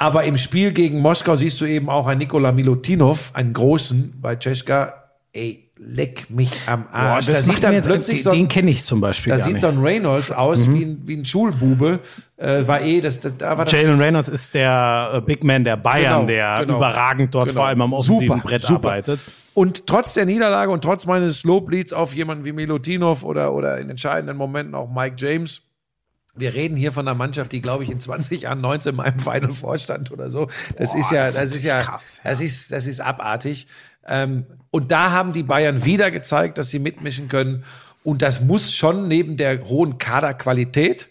Aber 0.00 0.24
im 0.24 0.38
Spiel 0.38 0.72
gegen 0.72 1.00
Moskau 1.00 1.36
siehst 1.36 1.60
du 1.60 1.66
eben 1.66 1.90
auch 1.90 2.06
einen 2.06 2.18
Nikola 2.20 2.52
Milutinov, 2.52 3.30
einen 3.34 3.52
großen 3.52 4.14
bei 4.20 4.34
Czeska. 4.36 4.94
Ey, 5.32 5.70
leck 5.76 6.28
mich 6.30 6.50
am 6.66 6.84
Boah, 6.86 6.92
Arsch. 6.94 7.26
das 7.26 7.46
macht 7.46 7.62
mir 7.62 7.72
jetzt, 7.74 7.86
plötzlich 7.86 8.22
so 8.24 8.30
den 8.32 8.48
kenne 8.48 8.70
ich 8.70 8.82
zum 8.82 9.00
Beispiel 9.00 9.32
da 9.32 9.38
sieht 9.38 9.52
nicht. 9.54 9.60
so 9.62 9.68
ein 9.68 9.78
Reynolds 9.78 10.32
aus 10.32 10.68
wie, 10.72 10.84
ein, 10.84 11.02
wie 11.04 11.16
ein 11.18 11.24
Schulbube. 11.24 12.00
Äh, 12.36 12.66
war 12.66 12.80
eh, 12.80 13.00
das, 13.00 13.20
da- 13.20 13.28
da 13.30 13.56
war 13.56 13.64
das 13.64 13.72
Jalen 13.74 14.00
Reynolds 14.00 14.28
ist 14.28 14.54
der 14.54 15.10
äh, 15.14 15.20
Big 15.20 15.44
Man 15.44 15.62
der 15.64 15.76
Bayern, 15.76 16.26
Genau, 16.26 16.26
der 16.26 16.64
genau. 16.66 16.76
überragend 16.78 17.34
dort 17.34 17.48
Genau. 17.48 17.60
vor 17.60 17.66
allem 17.68 17.80
am 17.82 17.92
offensiven 17.92 18.36
Super, 18.38 18.48
Brett 18.48 18.62
super. 18.62 18.88
arbeitet. 18.88 19.20
Und 19.54 19.86
trotz 19.86 20.14
der 20.14 20.26
Niederlage 20.26 20.70
und 20.72 20.82
trotz 20.82 21.06
meines 21.06 21.44
Loblieds 21.44 21.92
auf 21.92 22.14
jemanden 22.14 22.44
wie 22.44 22.52
Milutinov 22.52 23.22
oder, 23.22 23.52
oder 23.52 23.78
in 23.78 23.88
entscheidenden 23.90 24.36
Momenten 24.36 24.74
auch 24.74 24.90
Mike 24.92 25.16
James, 25.18 25.62
wir 26.40 26.54
reden 26.54 26.76
hier 26.76 26.92
von 26.92 27.06
einer 27.06 27.16
Mannschaft, 27.16 27.52
die, 27.52 27.60
glaube 27.60 27.84
ich, 27.84 27.90
in 27.90 28.00
20 28.00 28.42
Jahren 28.42 28.60
19 28.60 28.94
in 28.94 29.00
einem 29.00 29.18
Final 29.18 29.52
vorstand 29.52 30.10
oder 30.10 30.30
so. 30.30 30.48
Das 30.76 30.94
ist 30.94 31.10
ja, 31.10 31.26
das 31.26 31.36
das, 31.36 31.50
ist 31.50 31.56
ist 31.56 31.62
ja, 31.64 31.82
krass, 31.82 32.20
ja. 32.24 32.30
das 32.30 32.40
ist, 32.40 32.72
das 32.72 32.86
ist 32.86 33.00
abartig. 33.00 33.66
Ähm, 34.06 34.46
und 34.70 34.90
da 34.90 35.10
haben 35.10 35.32
die 35.32 35.42
Bayern 35.42 35.84
wieder 35.84 36.10
gezeigt, 36.10 36.58
dass 36.58 36.70
sie 36.70 36.78
mitmischen 36.78 37.28
können. 37.28 37.64
Und 38.02 38.22
das 38.22 38.40
muss 38.40 38.74
schon 38.74 39.08
neben 39.08 39.36
der 39.36 39.64
hohen 39.66 39.98
Kaderqualität 39.98 41.08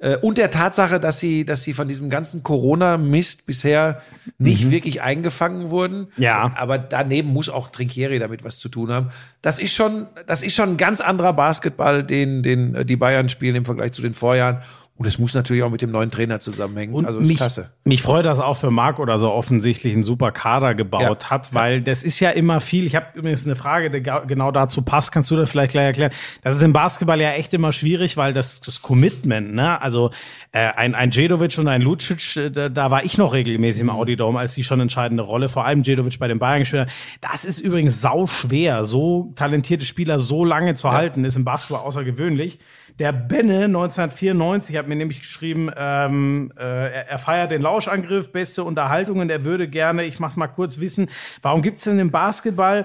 äh, 0.00 0.16
und 0.16 0.38
der 0.38 0.50
Tatsache, 0.50 0.98
dass 0.98 1.20
sie, 1.20 1.44
dass 1.44 1.62
sie 1.62 1.74
von 1.74 1.86
diesem 1.86 2.08
ganzen 2.08 2.42
Corona-Mist 2.42 3.44
bisher 3.44 4.00
nicht 4.38 4.70
wirklich 4.70 5.02
eingefangen 5.02 5.68
wurden. 5.68 6.08
Ja. 6.16 6.52
Aber 6.56 6.78
daneben 6.78 7.28
muss 7.28 7.50
auch 7.50 7.68
Trinkieri 7.68 8.18
damit 8.18 8.42
was 8.42 8.58
zu 8.58 8.70
tun 8.70 8.90
haben. 8.90 9.10
Das 9.42 9.58
ist 9.58 9.74
schon, 9.74 10.06
das 10.26 10.42
ist 10.42 10.54
schon 10.54 10.70
ein 10.70 10.76
ganz 10.78 11.02
anderer 11.02 11.34
Basketball, 11.34 12.02
den, 12.02 12.42
den 12.42 12.74
äh, 12.74 12.84
die 12.84 12.96
Bayern 12.96 13.28
spielen 13.28 13.56
im 13.56 13.64
Vergleich 13.66 13.92
zu 13.92 14.00
den 14.00 14.14
Vorjahren. 14.14 14.62
Und 15.00 15.06
es 15.06 15.18
muss 15.18 15.32
natürlich 15.32 15.62
auch 15.62 15.70
mit 15.70 15.80
dem 15.80 15.92
neuen 15.92 16.10
Trainer 16.10 16.40
zusammenhängen. 16.40 16.92
Und 16.92 17.06
also 17.06 17.20
ist 17.20 17.28
mich, 17.28 17.38
klasse. 17.38 17.70
mich 17.84 18.02
freut 18.02 18.26
das 18.26 18.38
auch 18.38 18.58
für 18.58 18.70
Marc 18.70 18.98
oder 18.98 19.16
so 19.16 19.32
offensichtlich 19.32 19.94
einen 19.94 20.04
super 20.04 20.30
Kader 20.30 20.74
gebaut 20.74 21.22
Ja. 21.22 21.30
hat, 21.30 21.54
weil 21.54 21.80
das 21.80 22.02
ist 22.02 22.20
ja 22.20 22.28
immer 22.28 22.60
viel. 22.60 22.84
Ich 22.84 22.96
habe 22.96 23.06
übrigens 23.14 23.46
eine 23.46 23.56
Frage, 23.56 23.90
die 23.90 24.02
genau 24.02 24.50
dazu 24.50 24.82
passt. 24.82 25.10
Kannst 25.10 25.30
du 25.30 25.36
das 25.36 25.50
vielleicht 25.50 25.70
gleich 25.70 25.86
erklären? 25.86 26.12
Das 26.42 26.54
ist 26.54 26.62
im 26.62 26.74
Basketball 26.74 27.18
ja 27.18 27.30
echt 27.30 27.54
immer 27.54 27.72
schwierig, 27.72 28.18
weil 28.18 28.34
das, 28.34 28.60
das 28.60 28.82
Commitment, 28.82 29.54
ne? 29.54 29.80
Also 29.80 30.10
äh, 30.52 30.58
ein, 30.58 30.94
ein 30.94 31.08
Djedovic 31.08 31.56
und 31.56 31.68
ein 31.68 31.80
Lucic, 31.80 32.36
äh, 32.36 32.50
da, 32.50 32.68
da 32.68 32.90
war 32.90 33.02
ich 33.02 33.16
noch 33.16 33.32
regelmäßig 33.32 33.80
im 33.80 33.88
Audi 33.88 34.16
Dome, 34.16 34.38
als 34.38 34.52
die 34.52 34.64
schon 34.64 34.80
entscheidende 34.80 35.22
Rolle, 35.22 35.48
vor 35.48 35.64
allem 35.64 35.82
Djedovic 35.82 36.18
bei 36.18 36.28
den 36.28 36.38
Bayern 36.38 36.58
gespielt 36.58 36.82
hat. 36.82 36.92
Das 37.22 37.46
ist 37.46 37.58
übrigens 37.58 38.02
sau 38.02 38.26
schwer, 38.26 38.84
so 38.84 39.32
talentierte 39.34 39.86
Spieler 39.86 40.18
so 40.18 40.44
lange 40.44 40.74
zu 40.74 40.90
halten, 40.90 41.24
ist 41.24 41.36
im 41.36 41.46
Basketball 41.46 41.86
außergewöhnlich. 41.86 42.58
Der 43.00 43.12
Benne 43.12 43.64
1994 43.64 44.76
hat 44.76 44.86
mir 44.86 44.94
nämlich 44.94 45.20
geschrieben, 45.20 45.70
ähm, 45.74 46.52
äh, 46.58 46.62
er, 46.62 47.08
er 47.08 47.18
feiert 47.18 47.50
den 47.50 47.62
Lauschangriff, 47.62 48.30
beste 48.30 48.62
Unterhaltung 48.62 49.20
und 49.20 49.30
er 49.30 49.42
würde 49.44 49.68
gerne, 49.68 50.04
ich 50.04 50.20
mach's 50.20 50.36
mal 50.36 50.48
kurz 50.48 50.80
wissen, 50.80 51.08
warum 51.40 51.62
gibt's 51.62 51.84
denn 51.84 51.98
im 51.98 52.10
Basketball 52.10 52.84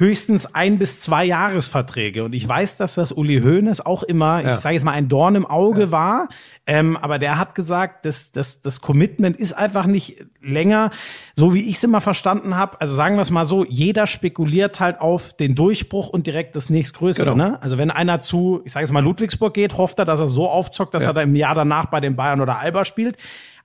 höchstens 0.00 0.54
ein 0.54 0.78
bis 0.78 1.00
zwei 1.00 1.24
Jahresverträge? 1.26 2.24
Und 2.24 2.32
ich 2.32 2.48
weiß, 2.48 2.76
dass 2.78 2.94
das 2.94 3.12
Uli 3.12 3.40
Hoeneß 3.42 3.84
auch 3.86 4.02
immer, 4.02 4.42
Ja. 4.42 4.52
ich 4.54 4.58
sage 4.58 4.74
jetzt 4.74 4.84
mal, 4.84 4.92
ein 4.92 5.08
Dorn 5.08 5.34
im 5.36 5.46
Auge 5.46 5.92
war, 5.92 6.28
ähm, 6.66 6.96
aber 6.96 7.18
der 7.18 7.38
hat 7.38 7.54
gesagt, 7.54 8.04
das, 8.06 8.32
das, 8.32 8.60
das 8.60 8.80
Commitment 8.80 9.36
ist 9.36 9.52
einfach 9.52 9.86
nicht 9.86 10.24
länger, 10.40 10.90
so 11.36 11.52
wie 11.54 11.68
ich 11.68 11.76
es 11.76 11.84
immer 11.84 12.00
verstanden 12.00 12.56
habe. 12.56 12.80
Also 12.80 12.94
sagen 12.94 13.16
wir 13.16 13.22
es 13.22 13.30
mal 13.30 13.44
so, 13.44 13.64
jeder 13.64 14.06
spekuliert 14.06 14.80
halt 14.80 15.00
auf 15.00 15.34
den 15.36 15.54
Durchbruch 15.54 16.08
und 16.08 16.26
direkt 16.26 16.56
das 16.56 16.70
nächstgrößere. 16.70 17.30
Genau. 17.32 17.50
Ne? 17.50 17.62
Also 17.62 17.76
wenn 17.78 17.90
einer 17.90 18.20
zu, 18.20 18.62
ich 18.64 18.72
sage 18.72 18.84
jetzt 18.84 18.92
mal, 18.92 19.04
Ludwigsburg 19.04 19.52
geht, 19.54 19.76
hofft 19.76 19.98
er, 19.98 20.04
dass 20.06 20.18
er 20.20 20.28
so 20.28 20.48
aufzockt, 20.48 20.94
dass 20.94 21.02
Ja. 21.02 21.10
er 21.10 21.14
da 21.14 21.22
im 21.22 21.36
Jahr 21.36 21.54
danach 21.54 21.86
bei 21.86 22.00
den 22.00 22.16
Bayern 22.16 22.40
oder 22.40 22.58
Alba 22.58 22.84
spielt. 22.84 23.16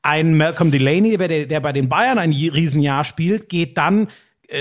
Ein 0.02 0.36
Malcolm 0.38 0.70
Delaney, 0.70 1.18
der, 1.18 1.45
der 1.48 1.60
bei 1.62 1.72
den 1.72 1.90
Bayern 1.90 2.20
ein 2.20 2.32
Riesenjahr 2.32 3.03
spielt, 3.03 3.49
geht 3.49 3.78
dann 3.78 4.10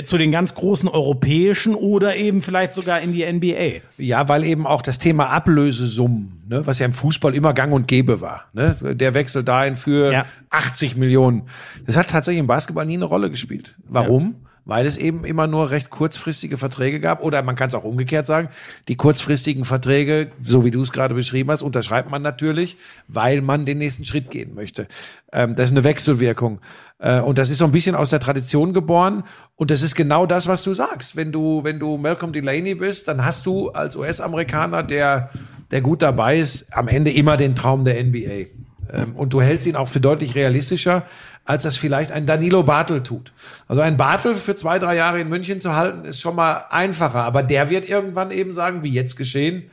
zu 0.05 0.19
den 0.19 0.31
ganz 0.31 0.55
großen 0.55 0.89
europäischen 0.89 1.74
oder 1.74 2.16
eben 2.16 2.43
vielleicht 2.43 2.73
sogar 2.73 3.01
in 3.01 3.12
die 3.12 3.24
NBA. 3.31 3.82
Ja, 3.98 4.28
weil 4.28 4.44
eben 4.44 4.66
auch 4.66 4.82
das 4.82 4.98
Thema 4.98 5.28
Ablösesummen, 5.28 6.43
ne, 6.48 6.66
was 6.66 6.78
ja 6.78 6.86
im 6.86 6.93
Fußball 6.93 7.35
immer 7.35 7.52
gang 7.55 7.73
und 7.73 7.86
gäbe 7.89 8.20
war, 8.20 8.44
ne, 8.52 8.77
der 8.82 9.15
Wechsel 9.15 9.44
dahin 9.44 9.77
für 9.77 10.12
Ja. 10.12 10.27
80 10.51 10.97
Millionen. 10.97 11.43
Das 11.86 11.97
hat 11.97 12.09
tatsächlich 12.09 12.40
im 12.40 12.47
Basketball 12.47 12.86
nie 12.86 12.94
eine 12.94 13.05
Rolle 13.05 13.31
gespielt. 13.31 13.74
Warum? 13.89 14.36
Weil 14.65 14.86
es 14.86 14.97
eben 14.97 15.24
immer 15.24 15.47
nur 15.47 15.70
recht 15.70 15.91
kurzfristige 15.91 16.57
Verträge 16.57 17.01
gab. 17.01 17.23
Oder 17.23 17.43
man 17.43 17.57
kann 17.57 17.69
es 17.69 17.74
auch 17.74 17.85
umgekehrt 17.85 18.27
sagen, 18.27 18.49
die 18.89 18.97
kurzfristigen 18.97 19.65
Verträge, 19.65 20.31
so 20.41 20.65
wie 20.65 20.70
du 20.70 20.81
es 20.82 20.93
gerade 20.93 21.15
beschrieben 21.15 21.51
hast, 21.51 21.62
unterschreibt 21.62 22.11
man 22.11 22.23
natürlich, 22.23 22.77
weil 23.09 23.43
man 23.43 23.66
den 23.66 23.78
nächsten 23.78 24.05
Schritt 24.05 24.31
gehen 24.31 24.55
möchte. 24.55 24.89
Ähm, 25.32 25.55
das 25.55 25.66
ist 25.66 25.73
eine 25.73 25.85
Wechselwirkung. 25.85 26.61
Äh, 26.99 27.20
und 27.20 27.39
das 27.39 27.51
ist 27.51 27.59
so 27.59 27.65
ein 27.65 27.73
bisschen 27.73 27.95
aus 27.95 28.11
der 28.11 28.20
Tradition 28.20 28.73
geboren. 28.73 29.24
Und 29.57 29.70
das 29.70 29.82
ist 29.82 29.95
genau 29.95 30.27
das, 30.27 30.47
was 30.47 30.62
du 30.62 30.73
sagst. 30.74 31.16
Wenn 31.16 31.32
du, 31.32 31.62
wenn 31.65 31.78
du 31.78 31.97
Malcolm 31.99 32.32
Delaney 32.32 32.74
bist, 32.74 33.09
dann 33.09 33.24
hast 33.24 33.47
du 33.47 33.70
als 33.70 33.97
US-Amerikaner, 33.97 34.82
der, 34.82 35.31
der 35.70 35.81
gut 35.81 36.03
dabei 36.03 36.39
ist, 36.39 36.73
am 36.73 36.89
Ende 36.89 37.12
immer 37.12 37.36
den 37.36 37.55
Traum 37.55 37.85
der 37.85 38.03
NBA. 38.03 38.47
Ähm, 38.93 39.15
und 39.16 39.32
du 39.32 39.41
hältst 39.41 39.66
ihn 39.66 39.77
auch 39.77 39.89
für 39.89 40.01
deutlich 40.01 40.35
realistischer, 40.35 41.05
als 41.44 41.62
das 41.62 41.76
vielleicht 41.76 42.10
ein 42.10 42.26
Danilo 42.26 42.62
Bartel 42.62 43.02
tut. 43.02 43.32
Also 43.68 43.82
ein 43.82 43.96
Bartel 43.96 44.34
für 44.34 44.56
zwei, 44.56 44.78
drei 44.78 44.96
Jahre 44.96 45.20
in 45.20 45.28
München 45.28 45.60
zu 45.60 45.74
halten, 45.74 46.04
ist 46.04 46.20
schon 46.20 46.34
mal 46.34 46.64
einfacher. 46.70 47.22
Aber 47.22 47.42
der 47.42 47.68
wird 47.70 47.88
irgendwann 47.88 48.30
eben 48.30 48.52
sagen, 48.52 48.82
wie 48.82 48.92
jetzt 48.92 49.16
geschehen, 49.16 49.70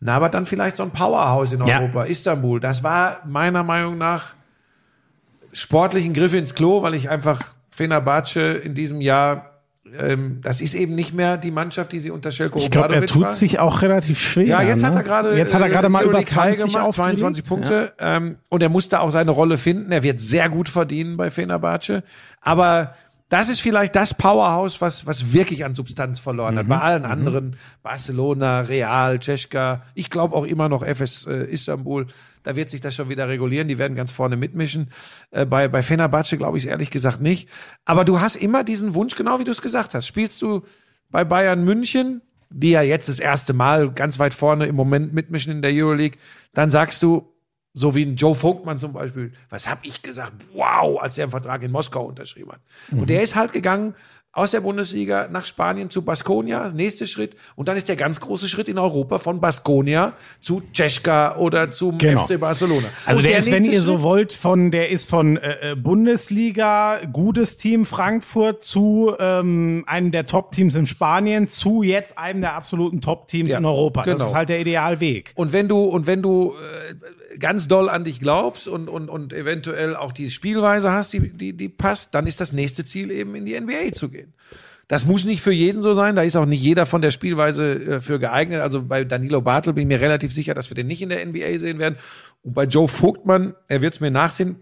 na, 0.00 0.16
aber 0.16 0.28
dann 0.28 0.44
vielleicht 0.44 0.76
so 0.76 0.82
ein 0.82 0.90
Powerhouse 0.90 1.52
in 1.52 1.64
Ja. 1.64 1.80
Europa, 1.80 2.04
Istanbul. 2.04 2.60
Das 2.60 2.82
war 2.82 3.20
meiner 3.24 3.62
Meinung 3.62 3.96
nach 3.96 4.34
sportlichen 5.54 6.12
Griff 6.12 6.34
ins 6.34 6.54
Klo, 6.54 6.82
weil 6.82 6.94
ich 6.94 7.08
einfach 7.08 7.54
Fenerbahce 7.70 8.52
in 8.54 8.74
diesem 8.74 9.00
Jahr, 9.00 9.53
ähm, 9.98 10.40
das 10.42 10.60
ist 10.60 10.74
eben 10.74 10.94
nicht 10.94 11.12
mehr 11.12 11.36
die 11.36 11.50
Mannschaft, 11.50 11.92
die 11.92 12.00
sie 12.00 12.10
unter 12.10 12.30
Shelko 12.30 12.58
Ich 12.58 12.70
glaube, 12.70 12.94
er 12.94 13.06
tut 13.06 13.24
war. 13.24 13.32
sich 13.32 13.58
auch 13.58 13.82
relativ 13.82 14.18
schwer. 14.18 14.46
Ja, 14.46 14.62
jetzt 14.62 14.80
ne? 14.80 14.88
hat 14.88 14.94
er 14.94 15.02
gerade 15.02 15.36
jetzt 15.36 15.54
hat 15.54 15.60
er 15.60 15.68
gerade 15.68 15.86
äh, 15.86 15.90
mal 15.90 16.02
über 16.04 16.12
Euroleague 16.14 16.36
High 16.36 16.56
20 16.56 16.72
gemacht, 16.72 16.88
aufgelegt. 16.88 17.18
22 17.18 17.44
Punkte 17.44 17.92
ähm, 17.98 18.36
und 18.48 18.62
er 18.62 18.70
musste 18.70 19.00
auch 19.00 19.10
seine 19.10 19.30
Rolle 19.30 19.58
finden. 19.58 19.92
Er 19.92 20.02
wird 20.02 20.20
sehr 20.20 20.48
gut 20.48 20.68
verdienen 20.68 21.16
bei 21.16 21.30
Fenerbahce, 21.30 22.02
aber 22.40 22.94
das 23.34 23.48
ist 23.48 23.60
vielleicht 23.60 23.96
das 23.96 24.14
Powerhouse, 24.14 24.80
was 24.80 25.06
was 25.06 25.32
wirklich 25.32 25.64
an 25.64 25.74
Substanz 25.74 26.20
verloren 26.20 26.54
Mhm. 26.54 26.58
hat. 26.60 26.68
Bei 26.68 26.78
allen 26.78 27.04
anderen 27.04 27.56
Barcelona, 27.82 28.60
Real, 28.60 29.20
Cesca, 29.20 29.82
ich 29.94 30.08
glaube 30.08 30.36
auch 30.36 30.44
immer 30.44 30.68
noch 30.68 30.82
FS 30.84 31.26
äh, 31.26 31.44
Istanbul. 31.50 32.06
Da 32.44 32.54
wird 32.54 32.70
sich 32.70 32.80
das 32.80 32.94
schon 32.94 33.08
wieder 33.08 33.28
regulieren. 33.28 33.66
Die 33.66 33.78
werden 33.78 33.96
ganz 33.96 34.12
vorne 34.12 34.36
mitmischen. 34.36 34.90
Äh, 35.32 35.46
bei 35.46 35.66
bei 35.66 35.82
Fenerbahce 35.82 36.36
glaube 36.36 36.58
ich 36.58 36.68
ehrlich 36.68 36.90
gesagt 36.90 37.20
nicht. 37.20 37.48
Aber 37.84 38.04
du 38.04 38.20
hast 38.20 38.36
immer 38.36 38.62
diesen 38.62 38.94
Wunsch, 38.94 39.16
genau 39.16 39.40
wie 39.40 39.44
du 39.44 39.50
es 39.50 39.60
gesagt 39.62 39.94
hast. 39.94 40.06
Spielst 40.06 40.40
du 40.40 40.62
bei 41.10 41.24
Bayern 41.24 41.64
München, 41.64 42.22
die 42.50 42.70
ja 42.70 42.82
jetzt 42.82 43.08
das 43.08 43.18
erste 43.18 43.52
Mal 43.52 43.90
ganz 43.92 44.20
weit 44.20 44.32
vorne 44.32 44.66
im 44.66 44.76
Moment 44.76 45.12
mitmischen 45.12 45.52
in 45.52 45.60
der 45.62 45.72
Euroleague, 45.74 46.18
dann 46.52 46.70
sagst 46.70 47.02
du, 47.02 47.33
so 47.74 47.94
wie 47.94 48.04
ein 48.04 48.14
Joe 48.16 48.34
Vogtmann 48.34 48.78
zum 48.78 48.92
Beispiel, 48.92 49.32
was 49.50 49.68
hab 49.68 49.84
ich 49.84 50.00
gesagt? 50.00 50.32
Wow, 50.54 51.00
als 51.02 51.18
er 51.18 51.24
einen 51.24 51.32
Vertrag 51.32 51.62
in 51.62 51.72
Moskau 51.72 52.04
unterschrieben 52.04 52.52
hat. 52.52 52.60
Und 52.92 53.10
der 53.10 53.22
ist 53.22 53.34
halt 53.34 53.52
gegangen 53.52 53.94
aus 54.34 54.50
der 54.50 54.60
Bundesliga 54.60 55.28
nach 55.30 55.46
Spanien 55.46 55.90
zu 55.90 56.02
Baskonia, 56.02 56.70
nächster 56.70 57.06
Schritt. 57.06 57.36
Und 57.54 57.68
dann 57.68 57.76
ist 57.76 57.88
der 57.88 57.94
ganz 57.94 58.18
große 58.18 58.48
Schritt 58.48 58.68
in 58.68 58.78
Europa 58.78 59.18
von 59.18 59.40
Baskonia 59.40 60.14
zu 60.40 60.60
Cesca 60.74 61.36
oder 61.36 61.70
zum 61.70 61.98
Genau. 61.98 62.24
FC 62.24 62.40
Barcelona. 62.40 62.88
Also 63.06 63.20
Und 63.20 63.28
der, 63.28 63.38
ist, 63.38 63.50
wenn 63.50 63.64
ihr 63.64 63.80
so 63.80 64.02
wollt, 64.02 64.32
von 64.32 64.72
der 64.72 64.90
ist 64.90 65.08
von 65.08 65.36
äh, 65.36 65.72
äh, 65.72 65.76
Bundesliga, 65.76 67.00
gutes 67.12 67.56
Team 67.58 67.84
Frankfurt 67.84 68.64
zu 68.64 69.14
ähm, 69.20 69.84
einem 69.86 70.10
der 70.10 70.26
Top-Teams 70.26 70.74
in 70.74 70.86
Spanien 70.86 71.46
zu 71.46 71.84
jetzt 71.84 72.18
einem 72.18 72.40
der 72.40 72.54
absoluten 72.54 73.00
Top-Teams 73.00 73.50
Ja, 73.52 73.58
in 73.58 73.64
Europa. 73.64 74.02
Das 74.02 74.14
genau. 74.14 74.26
ist 74.26 74.34
halt 74.34 74.48
der 74.48 74.60
Idealweg. 74.60 75.30
Und 75.36 75.52
wenn 75.52 75.68
du, 75.68 75.84
und 75.84 76.08
wenn 76.08 76.22
du 76.22 76.54
äh, 76.54 76.94
ganz 77.38 77.68
doll 77.68 77.88
an 77.88 78.04
dich 78.04 78.20
glaubst 78.20 78.68
und, 78.68 78.88
und, 78.88 79.08
und 79.08 79.32
eventuell 79.32 79.96
auch 79.96 80.12
die 80.12 80.30
Spielweise 80.30 80.92
hast, 80.92 81.12
die, 81.12 81.30
die, 81.30 81.52
die 81.52 81.68
passt, 81.68 82.14
dann 82.14 82.26
ist 82.26 82.40
das 82.40 82.52
nächste 82.52 82.84
Ziel 82.84 83.10
eben 83.10 83.34
in 83.34 83.44
die 83.44 83.58
NBA 83.58 83.92
zu 83.92 84.08
gehen. 84.08 84.32
Das 84.88 85.06
muss 85.06 85.24
nicht 85.24 85.40
für 85.40 85.52
jeden 85.52 85.80
so 85.80 85.94
sein. 85.94 86.14
Da 86.14 86.22
ist 86.22 86.36
auch 86.36 86.44
nicht 86.44 86.62
jeder 86.62 86.84
von 86.84 87.00
der 87.00 87.10
Spielweise 87.10 87.74
äh, 87.74 88.00
für 88.00 88.18
geeignet. 88.18 88.60
Also 88.60 88.82
bei 88.82 89.04
Danilo 89.04 89.40
Bartel 89.40 89.72
bin 89.72 89.82
ich 89.82 89.96
mir 89.96 90.00
relativ 90.00 90.32
sicher, 90.32 90.54
dass 90.54 90.70
wir 90.70 90.74
den 90.74 90.86
nicht 90.86 91.00
in 91.00 91.08
der 91.08 91.24
NBA 91.24 91.58
sehen 91.58 91.78
werden. 91.78 91.96
Und 92.42 92.54
bei 92.54 92.64
Joe 92.64 92.86
Vogtmann, 92.86 93.54
er 93.66 93.80
wird 93.80 93.94
es 93.94 94.00
mir 94.00 94.10
nachsehen, 94.10 94.56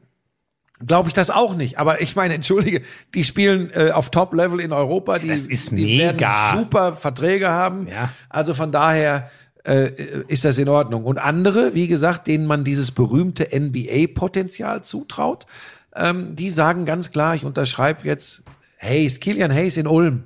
glaube 0.87 1.09
ich 1.09 1.15
das 1.15 1.31
auch 1.31 1.57
nicht. 1.57 1.79
Aber 1.79 2.01
ich 2.01 2.15
meine, 2.15 2.35
entschuldige, 2.35 2.83
die 3.15 3.25
spielen 3.25 3.71
äh, 3.75 3.91
auf 3.91 4.11
Top-Level 4.11 4.61
in 4.61 4.73
Europa. 4.73 5.19
Die, 5.19 5.29
Das 5.29 5.49
ist 5.49 5.73
die 5.73 5.99
werden 5.99 6.17
mega. 6.17 6.53
super 6.57 6.93
Verträge 6.93 7.49
haben. 7.51 7.89
Ja. 7.89 8.11
Also 8.29 8.55
von 8.55 8.71
daher 8.71 9.29
äh, 9.65 9.91
ist 10.29 10.45
das 10.45 10.59
in 10.59 10.69
Ordnung. 10.69 11.05
Und 11.05 11.19
andere, 11.19 11.75
wie 11.75 11.87
gesagt, 11.87 12.27
denen 12.27 12.47
man 12.47 12.65
dieses 12.65 12.91
berühmte 12.91 13.49
NBA-Potenzial 13.53 14.83
zutraut, 14.83 15.47
ähm, 15.95 16.35
die 16.37 16.51
sagen 16.51 16.85
ganz 16.85 17.11
klar, 17.11 17.35
ich 17.35 17.45
unterschreibe 17.45 18.07
jetzt 18.07 18.43
Hayes, 18.79 19.21
Kilian 19.21 19.53
Hayes 19.53 19.77
in 19.77 19.87
Ulm. 19.87 20.25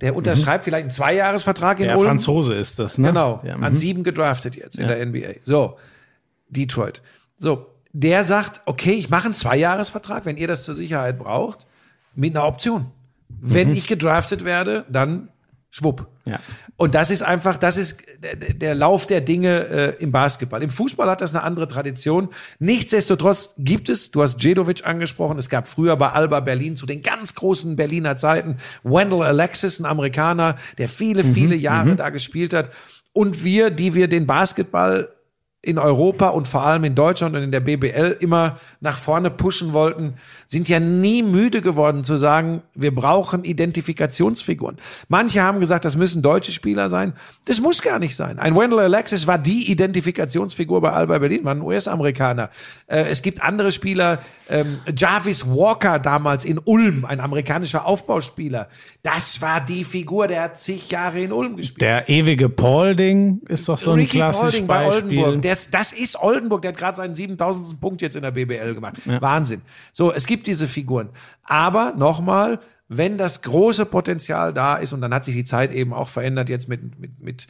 Der 0.00 0.16
unterschreibt 0.16 0.64
vielleicht 0.64 0.82
einen 0.82 0.90
Zweijahresvertrag 0.90 1.78
in 1.78 1.86
Der 1.86 1.98
Ulm. 1.98 2.08
Franzose 2.08 2.54
ist 2.54 2.78
das, 2.78 2.98
ne? 2.98 3.08
Genau, 3.08 3.40
Ja, 3.44 3.54
an 3.54 3.72
mhm. 3.72 3.76
sieben 3.76 4.02
gedraftet 4.02 4.56
jetzt 4.56 4.78
in 4.78 4.88
der 4.88 5.04
NBA. 5.04 5.40
So, 5.44 5.76
Detroit. 6.48 7.02
So, 7.36 7.66
der 7.92 8.24
sagt, 8.24 8.62
okay, 8.64 8.92
ich 8.92 9.10
mache 9.10 9.26
einen 9.26 9.34
Zweijahresvertrag, 9.34 10.26
wenn 10.26 10.36
ihr 10.36 10.48
das 10.48 10.64
zur 10.64 10.74
Sicherheit 10.74 11.18
braucht, 11.18 11.66
mit 12.14 12.34
einer 12.34 12.46
Option. 12.46 12.86
Wenn 13.28 13.72
ich 13.72 13.86
gedraftet 13.86 14.44
werde, 14.44 14.84
dann 14.88 15.28
schwupp. 15.74 16.06
Ja. 16.24 16.38
Und 16.76 16.94
das 16.94 17.10
ist 17.10 17.22
einfach, 17.22 17.56
das 17.56 17.76
ist 17.76 18.00
der, 18.20 18.76
Lauf 18.76 19.08
der 19.08 19.20
Dinge 19.20 19.66
äh, 19.98 20.02
im 20.02 20.12
Basketball. 20.12 20.62
Im 20.62 20.70
Fußball 20.70 21.10
hat 21.10 21.20
das 21.20 21.34
eine 21.34 21.42
andere 21.42 21.66
Tradition. 21.66 22.28
Nichtsdestotrotz 22.60 23.54
gibt 23.58 23.88
es, 23.88 24.12
du 24.12 24.22
hast 24.22 24.36
Djedovic 24.36 24.86
angesprochen, 24.86 25.36
es 25.36 25.48
gab 25.48 25.66
früher 25.66 25.96
bei 25.96 26.10
Alba 26.10 26.38
Berlin 26.38 26.76
zu 26.76 26.86
den 26.86 27.02
ganz 27.02 27.34
großen 27.34 27.74
Berliner 27.74 28.16
Zeiten 28.16 28.58
Wendell 28.84 29.22
Alexis, 29.22 29.80
ein 29.80 29.84
Amerikaner, 29.84 30.54
der 30.78 30.88
viele, 30.88 31.24
viele 31.24 31.56
Jahre 31.56 31.96
da 31.96 32.10
gespielt 32.10 32.52
hat. 32.52 32.70
Und 33.12 33.42
wir, 33.42 33.70
die 33.70 33.94
wir 33.94 34.06
den 34.06 34.28
Basketball 34.28 35.08
in 35.64 35.78
Europa 35.78 36.28
und 36.28 36.46
vor 36.46 36.62
allem 36.62 36.84
in 36.84 36.94
Deutschland 36.94 37.34
und 37.34 37.42
in 37.42 37.50
der 37.50 37.60
BBL 37.60 38.16
immer 38.20 38.58
nach 38.80 38.98
vorne 38.98 39.30
pushen 39.30 39.72
wollten, 39.72 40.14
sind 40.46 40.68
ja 40.68 40.78
nie 40.78 41.22
müde 41.22 41.62
geworden 41.62 42.04
zu 42.04 42.16
sagen, 42.16 42.62
wir 42.74 42.94
brauchen 42.94 43.44
Identifikationsfiguren. 43.44 44.76
Manche 45.08 45.42
haben 45.42 45.60
gesagt, 45.60 45.84
das 45.84 45.96
müssen 45.96 46.22
deutsche 46.22 46.52
Spieler 46.52 46.88
sein. 46.88 47.14
Das 47.46 47.60
muss 47.60 47.82
gar 47.82 47.98
nicht 47.98 48.14
sein. 48.14 48.38
Ein 48.38 48.54
Wendell 48.54 48.80
Alexis 48.80 49.26
war 49.26 49.38
die 49.38 49.70
Identifikationsfigur 49.70 50.80
bei 50.80 50.90
Alba 50.90 51.18
Berlin, 51.18 51.44
war 51.44 51.54
ein 51.54 51.62
US-Amerikaner. 51.62 52.50
Äh, 52.86 53.04
es 53.10 53.22
gibt 53.22 53.42
andere 53.42 53.72
Spieler, 53.72 54.18
ähm, 54.50 54.80
Jarvis 54.96 55.46
Walker 55.46 55.98
damals 55.98 56.44
in 56.44 56.58
Ulm, 56.58 57.04
ein 57.04 57.20
amerikanischer 57.20 57.86
Aufbauspieler. 57.86 58.68
Das 59.02 59.40
war 59.40 59.60
die 59.60 59.84
Figur, 59.84 60.28
der 60.28 60.42
hat 60.42 60.58
zig 60.58 60.90
Jahre 60.90 61.20
in 61.20 61.32
Ulm 61.32 61.56
gespielt. 61.56 61.82
Der 61.82 62.08
ewige 62.08 62.48
Paulding 62.48 63.40
ist 63.48 63.68
doch 63.68 63.78
so 63.78 63.92
ein 63.92 64.00
Ricky 64.00 64.18
klassisches 64.18 64.66
Paulding 64.66 64.66
bei 64.66 64.86
Beispiel. 64.86 65.18
Oldenburg. 65.18 65.42
Ist, 65.60 65.74
das 65.74 65.92
ist 65.92 66.20
Oldenburg, 66.20 66.62
der 66.62 66.72
hat 66.72 66.78
gerade 66.78 66.96
seinen 66.96 67.14
7000. 67.14 67.80
Punkt 67.80 68.02
jetzt 68.02 68.16
in 68.16 68.22
der 68.22 68.32
BBL 68.32 68.74
gemacht. 68.74 68.96
Wahnsinn. 69.06 69.62
So, 69.92 70.12
es 70.12 70.26
gibt 70.26 70.46
diese 70.46 70.68
Figuren. 70.68 71.10
Aber 71.44 71.92
nochmal, 71.96 72.60
wenn 72.88 73.18
das 73.18 73.42
große 73.42 73.86
Potenzial 73.86 74.52
da 74.52 74.76
ist, 74.76 74.92
und 74.92 75.00
dann 75.00 75.14
hat 75.14 75.24
sich 75.24 75.34
die 75.34 75.44
Zeit 75.44 75.72
eben 75.72 75.92
auch 75.92 76.08
verändert 76.08 76.48
jetzt 76.48 76.68
mit, 76.68 76.98
mit, 76.98 77.20
mit 77.20 77.46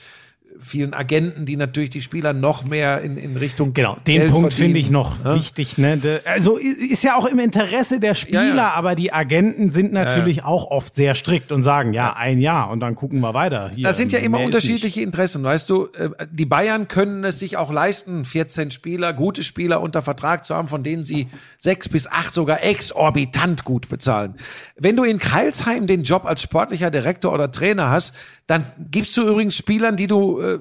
vielen 0.60 0.94
Agenten, 0.94 1.47
die 1.47 1.56
natürlich 1.56 1.90
die 1.90 2.01
Spieler 2.02 2.32
noch 2.32 2.64
mehr 2.64 3.01
in, 3.02 3.16
in 3.16 3.36
Richtung 3.36 3.74
Genau, 3.74 3.97
den 4.06 4.20
Geld 4.20 4.32
Punkt 4.32 4.52
finde 4.55 4.78
ich 4.78 4.90
noch 4.90 5.22
Ja? 5.24 5.35
wichtig. 5.35 5.78
Ne? 5.78 5.98
Also 6.24 6.56
ist 6.56 7.02
ja 7.02 7.16
auch 7.16 7.26
im 7.26 7.39
Interesse 7.39 8.01
der 8.01 8.14
Spieler, 8.14 8.44
Ja, 8.48 8.55
ja. 8.56 8.70
aber 8.72 8.94
die 8.94 9.12
Agenten 9.12 9.70
sind 9.70 9.93
natürlich 9.93 10.44
auch 10.44 10.70
oft 10.70 10.94
sehr 10.94 11.14
strikt 11.14 11.51
und 11.52 11.62
sagen, 11.62 11.93
ja, 11.93 12.14
ein 12.14 12.40
Jahr 12.40 12.70
und 12.70 12.81
dann 12.81 12.94
gucken 12.94 13.20
wir 13.20 13.35
weiter. 13.35 13.70
Hier, 13.74 13.85
Das 13.85 13.97
sind 13.97 14.12
ja 14.12 14.20
immer 14.20 14.40
unterschiedliche 14.40 15.01
Interessen, 15.02 15.43
weißt 15.43 15.68
du. 15.68 15.86
Äh, 15.98 16.10
Die 16.31 16.47
Bayern 16.47 16.89
können 16.89 17.24
es 17.24 17.39
sich 17.40 17.56
auch 17.56 17.72
leisten, 17.72 18.24
14 18.24 18.70
Spieler, 18.70 19.12
gute 19.12 19.43
Spieler 19.43 19.81
unter 19.81 20.02
Vertrag 20.02 20.44
zu 20.44 20.55
haben, 20.55 20.68
von 20.68 20.82
denen 20.82 21.05
sie 21.05 21.26
sechs 21.59 21.89
bis 21.89 22.06
acht 22.06 22.32
sogar 22.32 22.62
exorbitant 22.64 23.64
gut 23.64 23.89
bezahlen. 23.89 24.35
Wenn 24.76 24.97
du 24.97 25.05
in 25.05 25.18
Kreilsheim 25.18 25.86
den 25.86 26.05
Job 26.05 26.24
als 26.24 26.43
sportlicher 26.43 26.90
Direktor 26.90 27.32
oder 27.32 27.51
Trainer 27.51 27.90
hast, 27.90 28.14
dann 28.47 28.66
gibst 28.91 29.16
du 29.16 29.23
übrigens 29.23 29.57
Spielern, 29.57 29.97
die 29.97 30.07
du 30.07 30.39
äh, 30.41 30.59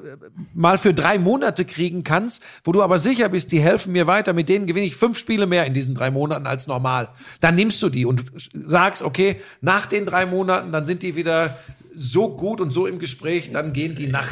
mal 0.53 0.77
für 0.77 0.93
drei 0.93 1.19
Monate 1.19 1.65
kriegen 1.65 2.03
kannst, 2.03 2.41
wo 2.63 2.71
du 2.71 2.81
aber 2.81 2.97
sicher 2.97 3.27
bist, 3.29 3.51
die 3.51 3.59
helfen 3.59 3.91
mir 3.91 4.07
weiter, 4.07 4.31
mit 4.31 4.47
denen 4.47 4.67
gewinne 4.67 4.85
ich 4.85 4.95
fünf 4.95 5.17
Spiele 5.17 5.47
mehr 5.47 5.65
in 5.65 5.73
diesen 5.73 5.93
drei 5.93 6.09
Monaten 6.09 6.47
als 6.47 6.67
normal. 6.67 7.09
Dann 7.41 7.55
nimmst 7.55 7.81
du 7.83 7.89
die 7.89 8.05
und 8.05 8.23
sagst, 8.53 9.03
okay, 9.03 9.41
nach 9.59 9.85
den 9.85 10.05
drei 10.05 10.25
Monaten, 10.25 10.71
dann 10.71 10.85
sind 10.85 11.03
die 11.03 11.17
wieder 11.17 11.57
so 11.95 12.29
gut 12.29 12.61
und 12.61 12.71
so 12.71 12.87
im 12.87 12.99
Gespräch, 12.99 13.51
dann 13.51 13.73
gehen 13.73 13.95
die 13.95 14.07
nach, 14.07 14.31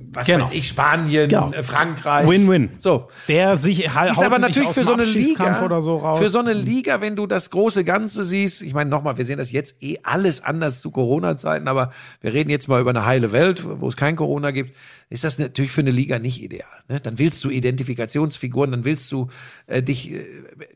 was 0.00 0.26
Genau. 0.26 0.44
weiß 0.44 0.52
ich, 0.52 0.68
Spanien, 0.68 1.28
Genau. 1.28 1.50
äh, 1.52 1.62
Frankreich. 1.62 2.26
Win-win. 2.28 2.70
So. 2.78 3.08
Der 3.26 3.56
sich 3.58 3.92
halt 3.94 4.12
Ist 4.12 4.22
aber 4.22 4.38
natürlich 4.38 4.70
für 4.70 4.84
so 4.84 4.92
eine 4.92 5.04
Liga, 5.04 5.62
oder 5.64 5.80
so 5.80 5.96
raus. 5.98 6.18
für 6.20 6.28
so 6.28 6.38
eine 6.38 6.52
Liga, 6.52 7.00
wenn 7.00 7.16
du 7.16 7.26
das 7.26 7.50
große 7.50 7.84
Ganze 7.84 8.22
siehst, 8.24 8.62
ich 8.62 8.74
meine 8.74 8.88
nochmal, 8.90 9.18
wir 9.18 9.26
sehen 9.26 9.38
das 9.38 9.50
jetzt 9.50 9.82
eh 9.82 9.98
alles 10.04 10.40
anders 10.42 10.80
zu 10.80 10.90
Corona-Zeiten, 10.92 11.66
aber 11.68 11.92
wir 12.20 12.32
reden 12.32 12.48
jetzt 12.50 12.68
mal 12.68 12.80
über 12.80 12.90
eine 12.90 13.04
heile 13.04 13.32
Welt, 13.32 13.64
wo 13.80 13.88
es 13.88 13.96
kein 13.96 14.14
Corona 14.16 14.50
gibt, 14.52 14.74
ist 15.10 15.24
das 15.24 15.38
natürlich 15.38 15.72
für 15.72 15.80
eine 15.80 15.90
Liga 15.90 16.18
nicht 16.18 16.42
ideal. 16.42 16.68
Ne? 16.88 17.00
Dann 17.00 17.18
willst 17.18 17.42
du 17.44 17.50
Identifikationsfiguren, 17.50 18.70
dann 18.70 18.84
willst 18.84 19.10
du 19.12 19.28
äh, 19.66 19.82
dich, 19.82 20.12
äh, 20.12 20.24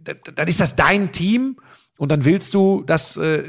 dann- 0.03 0.17
dann 0.35 0.49
ist 0.49 0.59
das 0.61 0.75
dein 0.77 1.13
Team 1.13 1.57
und 2.03 2.09
dann 2.09 2.25
willst 2.25 2.53
du, 2.55 2.83
dass, 2.83 3.17
äh, 3.17 3.45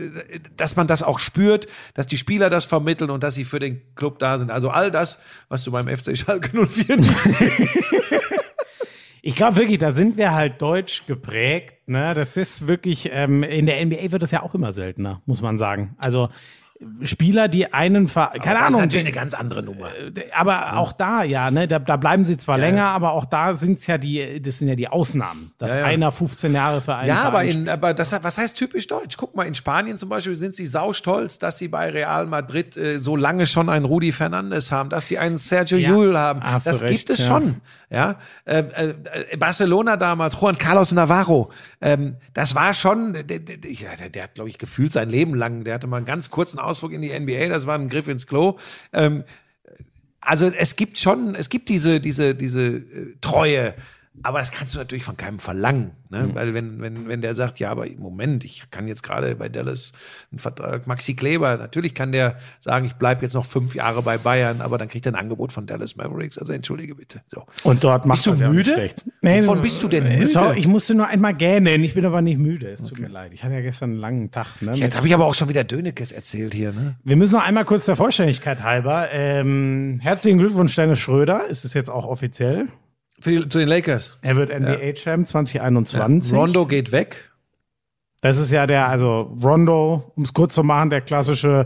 dass 0.55 0.75
man 0.75 0.85
das 0.85 1.01
auch 1.01 1.17
spürt, 1.17 1.65
dass 1.95 2.05
die 2.05 2.17
Spieler 2.17 2.51
das 2.51 2.65
vermitteln 2.65 3.09
und 3.09 3.23
dass 3.23 3.33
sie 3.33 3.45
für 3.45 3.57
den 3.57 3.81
Club 3.95 4.19
da 4.19 4.37
sind. 4.37 4.51
Also 4.51 4.69
all 4.69 4.91
das, 4.91 5.17
was 5.49 5.63
du 5.63 5.71
beim 5.71 5.87
FC 5.87 6.15
Schalke 6.15 6.55
04 6.67 6.97
nicht 6.97 7.23
siehst. 7.23 7.91
Ich 9.23 9.33
glaube 9.33 9.55
wirklich, 9.55 9.79
da 9.79 9.91
sind 9.91 10.17
wir 10.17 10.33
halt 10.33 10.61
deutsch 10.61 11.07
geprägt. 11.07 11.87
Ne? 11.87 12.13
Das 12.13 12.37
ist 12.37 12.67
wirklich, 12.67 13.09
ähm, 13.11 13.41
in 13.41 13.65
der 13.65 13.83
NBA 13.83 14.11
wird 14.11 14.21
das 14.21 14.29
ja 14.29 14.43
auch 14.43 14.53
immer 14.53 14.71
seltener, 14.71 15.23
muss 15.25 15.41
man 15.41 15.57
sagen. 15.57 15.95
Also 15.97 16.29
Spieler, 17.03 17.47
die 17.47 17.73
einen, 17.73 18.07
Ver 18.07 18.31
keine 18.41 18.59
das 18.59 18.61
ist 18.61 18.67
Ahnung, 18.67 18.81
natürlich 18.81 19.05
eine 19.05 19.13
ganz 19.13 19.33
andere 19.33 19.63
Nummer. 19.63 19.87
aber 20.35 20.77
auch 20.77 20.91
da, 20.91 21.23
ja, 21.23 21.51
ne, 21.51 21.67
da, 21.67 21.79
da 21.79 21.97
bleiben 21.97 22.25
sie 22.25 22.37
zwar 22.37 22.57
länger, 22.57 22.87
aber 22.87 23.11
auch 23.11 23.25
da 23.25 23.55
sind's 23.55 23.87
ja 23.87 23.97
die, 23.97 24.41
das 24.41 24.59
sind 24.59 24.67
ja 24.67 24.75
die 24.75 24.87
Ausnahmen, 24.87 25.51
dass 25.57 25.73
Ja, 25.73 25.79
ja. 25.79 25.85
einer 25.85 26.11
15 26.11 26.53
Jahre 26.53 26.81
für 26.81 26.95
einen 26.95 27.07
Ja, 27.09 27.23
aber, 27.23 27.39
Verein 27.41 27.61
in, 27.63 27.69
aber 27.69 27.93
das, 27.93 28.11
was 28.23 28.37
heißt 28.37 28.57
typisch 28.57 28.87
deutsch? 28.87 29.17
Guck 29.17 29.35
mal, 29.35 29.43
in 29.47 29.55
Spanien 29.55 29.97
zum 29.97 30.09
Beispiel 30.09 30.35
sind 30.35 30.55
sie 30.55 30.65
saustolz, 30.65 31.39
dass 31.39 31.57
sie 31.57 31.67
bei 31.67 31.89
Real 31.89 32.25
Madrid 32.25 32.77
äh, 32.77 32.99
so 32.99 33.15
lange 33.15 33.47
schon 33.47 33.69
einen 33.69 33.85
Rudi 33.85 34.11
Fernandes 34.11 34.71
haben, 34.71 34.89
dass 34.89 35.07
sie 35.07 35.17
einen 35.17 35.37
Sergio 35.37 35.77
Ja, 35.77 35.89
Llull 35.89 36.17
haben. 36.17 36.43
hast 36.43 36.67
Das 36.67 36.81
recht, 36.81 37.07
gibt 37.07 37.09
es 37.19 37.19
ja. 37.19 37.33
schon. 37.33 37.61
Ja, 37.89 38.15
äh, 38.45 38.59
äh, 38.59 39.37
Barcelona 39.37 39.97
damals, 39.97 40.39
Juan 40.41 40.57
Carlos 40.57 40.91
Navarro, 40.93 41.51
ähm, 41.79 42.15
das 42.33 42.55
war 42.55 42.73
schon, 42.73 43.13
der, 43.13 43.23
der, 43.23 43.39
der, 43.39 43.71
ja, 43.71 43.89
der, 44.09 44.23
hat, 44.23 44.33
glaube 44.33 44.49
ich, 44.49 44.57
gefühlt 44.57 44.91
sein 44.91 45.09
Leben 45.09 45.35
lang, 45.35 45.63
der 45.63 45.75
hatte 45.75 45.85
mal 45.85 45.97
einen 45.97 46.05
ganz 46.07 46.31
kurzen 46.31 46.57
Ausflug 46.73 46.91
in 46.93 47.01
die 47.01 47.17
NBA, 47.17 47.49
das 47.49 47.67
war 47.67 47.77
ein 47.77 47.87
Griff 47.87 48.07
ins 48.07 48.25
Klo. 48.25 48.57
Ähm, 48.91 49.23
also 50.19 50.47
es 50.47 50.75
gibt 50.75 50.97
schon, 50.97 51.35
es 51.35 51.49
gibt 51.49 51.69
diese, 51.69 51.99
diese, 51.99 52.33
diese 52.33 52.61
äh, 52.61 53.15
Treue, 53.21 53.75
aber 54.21 54.39
das 54.39 54.51
kannst 54.51 54.75
du 54.75 54.77
natürlich 54.79 55.03
von 55.03 55.17
keinem 55.17 55.39
verlangen. 55.39 55.91
Ne? 56.09 56.29
Weil 56.33 56.53
wenn, 56.53 56.79
wenn, 56.81 57.07
wenn 57.07 57.21
der 57.21 57.33
sagt, 57.33 57.59
ja, 57.59 57.71
aber 57.71 57.87
im 57.87 57.99
Moment, 57.99 58.45
ich 58.45 58.65
kann 58.69 58.87
jetzt 58.87 59.01
gerade 59.01 59.35
bei 59.35 59.49
Dallas 59.49 59.93
einen 60.31 60.37
Vertrag, 60.37 60.85
Maxi 60.85 61.15
Kleber, 61.15 61.57
natürlich 61.57 61.95
kann 61.95 62.11
der 62.11 62.37
sagen, 62.59 62.85
ich 62.85 62.93
bleibe 62.93 63.23
jetzt 63.23 63.33
noch 63.33 63.45
fünf 63.45 63.73
Jahre 63.73 64.03
bei 64.03 64.19
Bayern, 64.19 64.61
aber 64.61 64.77
dann 64.77 64.87
kriegt 64.87 65.07
er 65.07 65.13
ein 65.13 65.15
Angebot 65.15 65.51
von 65.51 65.65
Dallas 65.65 65.95
Mavericks. 65.95 66.37
Also 66.37 66.53
entschuldige 66.53 66.93
bitte. 66.93 67.21
So. 67.31 67.45
Und 67.63 67.83
dort 67.83 68.05
macht 68.05 68.23
Bist 68.23 68.39
du 68.39 68.45
müde? 68.49 68.73
schlecht. 68.73 69.05
Wovon 69.21 69.61
bist 69.63 69.81
du 69.81 69.87
denn 69.87 70.03
müde? 70.03 70.27
Sorry, 70.27 70.59
ich 70.59 70.67
musste 70.67 70.93
nur 70.93 71.07
einmal 71.07 71.33
gähnen. 71.33 71.83
Ich 71.83 71.95
bin 71.95 72.05
aber 72.05 72.21
nicht 72.21 72.37
müde. 72.37 72.69
Es 72.69 72.85
tut 72.85 72.99
mir 72.99 73.07
leid. 73.07 73.33
Ich 73.33 73.43
hatte 73.43 73.55
ja 73.55 73.61
gestern 73.61 73.91
einen 73.91 73.99
langen 73.99 74.31
Tag. 74.31 74.61
Ne, 74.61 74.73
Jetzt 74.73 74.95
habe 74.95 75.07
ich 75.07 75.13
aber 75.15 75.25
auch 75.25 75.33
schon 75.33 75.49
wieder 75.49 75.63
Dönekes 75.63 76.11
erzählt 76.11 76.53
hier. 76.53 76.71
Ne? 76.71 76.95
Wir 77.03 77.15
müssen 77.15 77.33
noch 77.33 77.43
einmal 77.43 77.65
kurz 77.65 77.85
der 77.85 77.95
Vollständigkeit 77.95 78.61
halber. 78.61 79.09
Ähm, 79.11 79.99
herzlichen 80.03 80.37
Glückwunsch, 80.37 80.75
Dennis 80.75 80.99
Schröder. 80.99 81.47
Ist 81.47 81.65
es 81.65 81.73
jetzt 81.73 81.89
auch 81.89 82.05
offiziell? 82.05 82.67
Für, 83.23 83.47
zu 83.47 83.57
den 83.57 83.69
Lakers. 83.69 84.17
Er 84.21 84.35
wird 84.35 84.49
NBA-Champ 84.49 85.25
2021. 85.25 86.35
Rondo 86.35 86.65
geht 86.65 86.91
weg. 86.91 87.31
Das 88.19 88.37
ist 88.37 88.51
ja 88.51 88.67
der, 88.67 88.89
also 88.89 89.33
Rondo, 89.41 90.11
um 90.17 90.23
es 90.23 90.33
kurz 90.33 90.55
zu 90.55 90.61
machen, 90.61 90.89
der 90.89 90.99
klassische 90.99 91.65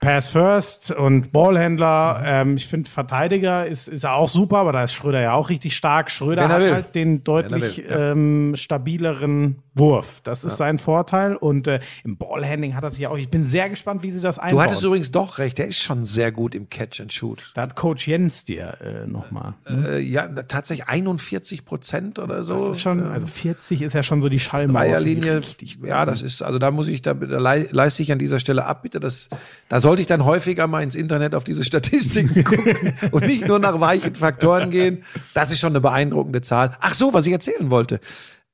Pass 0.00 0.28
First 0.28 0.92
und 0.92 1.32
Ballhändler. 1.32 2.22
Ähm, 2.24 2.56
ich 2.56 2.68
finde, 2.68 2.88
Verteidiger 2.88 3.66
ist, 3.66 3.88
ist 3.88 4.06
auch 4.06 4.28
super, 4.28 4.58
aber 4.58 4.70
da 4.72 4.84
ist 4.84 4.92
Schröder 4.92 5.20
ja 5.20 5.32
auch 5.32 5.48
richtig 5.50 5.74
stark. 5.76 6.10
Schröder 6.10 6.42
er 6.42 6.48
hat 6.48 6.60
will. 6.60 6.72
halt 6.72 6.94
den 6.94 7.24
deutlich 7.24 7.78
will, 7.78 7.90
ja. 7.90 8.12
ähm, 8.12 8.52
stabileren 8.54 9.56
Wurf. 9.74 10.20
Das 10.22 10.44
ist 10.44 10.56
sein 10.56 10.78
Vorteil. 10.78 11.34
Und 11.34 11.66
äh, 11.66 11.80
im 12.04 12.16
Ballhandling 12.16 12.74
hat 12.76 12.84
er 12.84 12.90
sich 12.92 13.06
auch. 13.08 13.16
Ich 13.16 13.28
bin 13.28 13.44
sehr 13.44 13.68
gespannt, 13.70 14.02
wie 14.04 14.10
sie 14.12 14.20
das 14.20 14.38
einbauen. 14.38 14.56
Du 14.56 14.62
hattest 14.62 14.84
übrigens 14.84 15.10
doch 15.10 15.38
recht, 15.38 15.58
der 15.58 15.66
ist 15.66 15.78
schon 15.80 16.04
sehr 16.04 16.30
gut 16.30 16.54
im 16.54 16.68
Catch 16.68 17.00
and 17.00 17.12
Shoot. 17.12 17.50
da 17.54 17.62
hat 17.62 17.74
Coach 17.74 18.06
Jens 18.06 18.44
dir 18.44 18.78
äh, 18.80 19.06
nochmal. 19.06 19.54
Äh, 19.68 19.98
ja, 20.00 20.28
tatsächlich 20.28 20.86
41 20.88 21.64
Prozent 21.64 22.18
oder 22.20 22.42
so. 22.42 22.68
Das 22.68 22.76
ist 22.76 22.82
schon, 22.82 23.02
also 23.04 23.26
40 23.26 23.82
ist 23.82 23.94
ja 23.94 24.02
schon 24.04 24.20
so 24.20 24.28
die 24.28 24.40
Schallmauer. 24.40 24.82
Dreierlinie, 24.82 25.40
ja, 25.84 26.06
das 26.06 26.22
ist, 26.22 26.42
also 26.42 26.58
da 26.60 26.70
muss 26.70 26.86
ich, 26.86 27.02
da, 27.02 27.14
da 27.14 27.38
lei- 27.38 27.66
leiste 27.70 28.02
ich 28.02 28.12
an 28.12 28.18
dieser 28.20 28.38
Stelle 28.38 28.64
ab, 28.64 28.82
bitte. 28.82 29.00
Das, 29.00 29.28
da 29.68 29.80
sollte 29.88 30.02
ich 30.02 30.06
dann 30.06 30.26
häufiger 30.26 30.66
mal 30.66 30.82
ins 30.82 30.94
Internet 30.94 31.34
auf 31.34 31.44
diese 31.44 31.64
Statistiken 31.64 32.44
gucken 32.44 32.92
und 33.10 33.24
nicht 33.24 33.46
nur 33.46 33.58
nach 33.58 33.80
weichen 33.80 34.14
Faktoren 34.14 34.68
gehen. 34.68 35.02
Das 35.32 35.50
ist 35.50 35.60
schon 35.60 35.72
eine 35.72 35.80
beeindruckende 35.80 36.42
Zahl. 36.42 36.76
Ach 36.82 36.92
so, 36.92 37.14
was 37.14 37.24
ich 37.24 37.32
erzählen 37.32 37.70
wollte. 37.70 37.98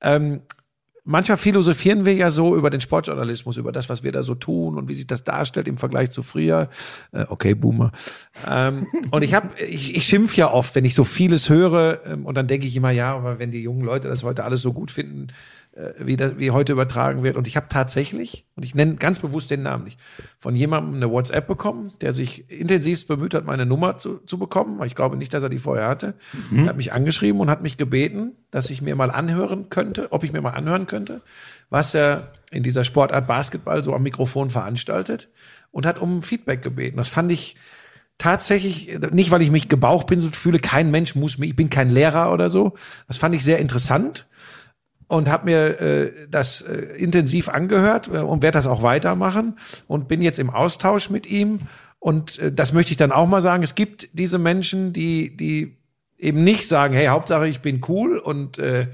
Ähm, 0.00 0.42
manchmal 1.02 1.36
philosophieren 1.36 2.04
wir 2.04 2.14
ja 2.14 2.30
so 2.30 2.54
über 2.54 2.70
den 2.70 2.80
Sportjournalismus, 2.80 3.56
über 3.56 3.72
das, 3.72 3.88
was 3.88 4.04
wir 4.04 4.12
da 4.12 4.22
so 4.22 4.36
tun 4.36 4.78
und 4.78 4.88
wie 4.88 4.94
sich 4.94 5.08
das 5.08 5.24
darstellt 5.24 5.66
im 5.66 5.76
Vergleich 5.76 6.10
zu 6.10 6.22
früher. 6.22 6.68
Äh, 7.10 7.24
okay, 7.28 7.54
Boomer. 7.54 7.90
Ähm, 8.48 8.86
und 9.10 9.24
ich 9.24 9.34
habe, 9.34 9.48
ich, 9.60 9.96
ich 9.96 10.06
schimpf 10.06 10.36
ja 10.36 10.52
oft, 10.52 10.76
wenn 10.76 10.84
ich 10.84 10.94
so 10.94 11.02
vieles 11.02 11.48
höre 11.48 12.00
ähm, 12.06 12.26
und 12.26 12.36
dann 12.36 12.46
denke 12.46 12.68
ich 12.68 12.76
immer, 12.76 12.92
ja, 12.92 13.12
aber 13.12 13.40
wenn 13.40 13.50
die 13.50 13.60
jungen 13.60 13.84
Leute 13.84 14.06
das 14.06 14.22
heute 14.22 14.44
alles 14.44 14.62
so 14.62 14.72
gut 14.72 14.92
finden, 14.92 15.32
wie, 15.98 16.16
das, 16.16 16.38
wie 16.38 16.52
heute 16.52 16.72
übertragen 16.72 17.24
wird. 17.24 17.36
Und 17.36 17.48
ich 17.48 17.56
habe 17.56 17.66
tatsächlich, 17.68 18.46
und 18.54 18.64
ich 18.64 18.74
nenne 18.74 18.94
ganz 18.94 19.18
bewusst 19.18 19.50
den 19.50 19.62
Namen 19.62 19.84
nicht, 19.84 19.98
von 20.38 20.54
jemandem 20.54 20.94
eine 20.94 21.10
WhatsApp 21.10 21.48
bekommen, 21.48 21.92
der 22.00 22.12
sich 22.12 22.48
intensivst 22.50 23.08
bemüht 23.08 23.34
hat, 23.34 23.44
meine 23.44 23.66
Nummer 23.66 23.98
zu, 23.98 24.18
zu 24.18 24.38
bekommen. 24.38 24.78
weil 24.78 24.86
Ich 24.86 24.94
glaube 24.94 25.16
nicht, 25.16 25.34
dass 25.34 25.42
er 25.42 25.48
die 25.48 25.58
vorher 25.58 25.88
hatte. 25.88 26.14
Er 26.62 26.68
hat 26.68 26.76
mich 26.76 26.92
angeschrieben 26.92 27.40
und 27.40 27.50
hat 27.50 27.62
mich 27.62 27.76
gebeten, 27.76 28.32
dass 28.52 28.70
ich 28.70 28.82
mir 28.82 28.94
mal 28.94 29.10
anhören 29.10 29.68
könnte, 29.68 30.12
ob 30.12 30.22
ich 30.22 30.32
mir 30.32 30.40
mal 30.40 30.50
anhören 30.50 30.86
könnte, 30.86 31.22
was 31.70 31.92
er 31.92 32.32
in 32.52 32.62
dieser 32.62 32.84
Sportart 32.84 33.26
Basketball 33.26 33.82
so 33.82 33.94
am 33.94 34.04
Mikrofon 34.04 34.50
veranstaltet 34.50 35.28
und 35.72 35.86
hat 35.86 36.00
um 36.00 36.22
Feedback 36.22 36.62
gebeten. 36.62 36.98
Das 36.98 37.08
fand 37.08 37.32
ich 37.32 37.56
tatsächlich, 38.16 38.96
nicht 39.10 39.32
weil 39.32 39.42
ich 39.42 39.50
mich 39.50 39.68
gebauchpinselt 39.68 40.36
fühle, 40.36 40.60
kein 40.60 40.92
Mensch 40.92 41.16
muss 41.16 41.36
mich, 41.38 41.50
ich 41.50 41.56
bin 41.56 41.68
kein 41.68 41.90
Lehrer 41.90 42.32
oder 42.32 42.48
so. 42.48 42.74
Das 43.08 43.16
fand 43.16 43.34
ich 43.34 43.42
sehr 43.42 43.58
interessant 43.58 44.26
und 45.08 45.28
habe 45.28 45.46
mir 45.46 45.80
äh, 45.80 46.12
das 46.30 46.62
äh, 46.62 46.74
intensiv 46.96 47.48
angehört 47.48 48.08
äh, 48.12 48.18
und 48.18 48.42
werde 48.42 48.56
das 48.56 48.66
auch 48.66 48.82
weitermachen 48.82 49.58
und 49.86 50.08
bin 50.08 50.22
jetzt 50.22 50.38
im 50.38 50.50
Austausch 50.50 51.10
mit 51.10 51.26
ihm 51.26 51.60
und 51.98 52.38
äh, 52.38 52.52
das 52.52 52.72
möchte 52.72 52.92
ich 52.92 52.96
dann 52.96 53.12
auch 53.12 53.26
mal 53.26 53.40
sagen, 53.40 53.62
es 53.62 53.74
gibt 53.74 54.08
diese 54.12 54.38
Menschen, 54.38 54.92
die 54.92 55.36
die 55.36 55.76
eben 56.18 56.44
nicht 56.44 56.68
sagen, 56.68 56.94
hey, 56.94 57.06
Hauptsache 57.06 57.48
ich 57.48 57.60
bin 57.60 57.80
cool 57.88 58.18
und 58.18 58.58
äh, 58.58 58.88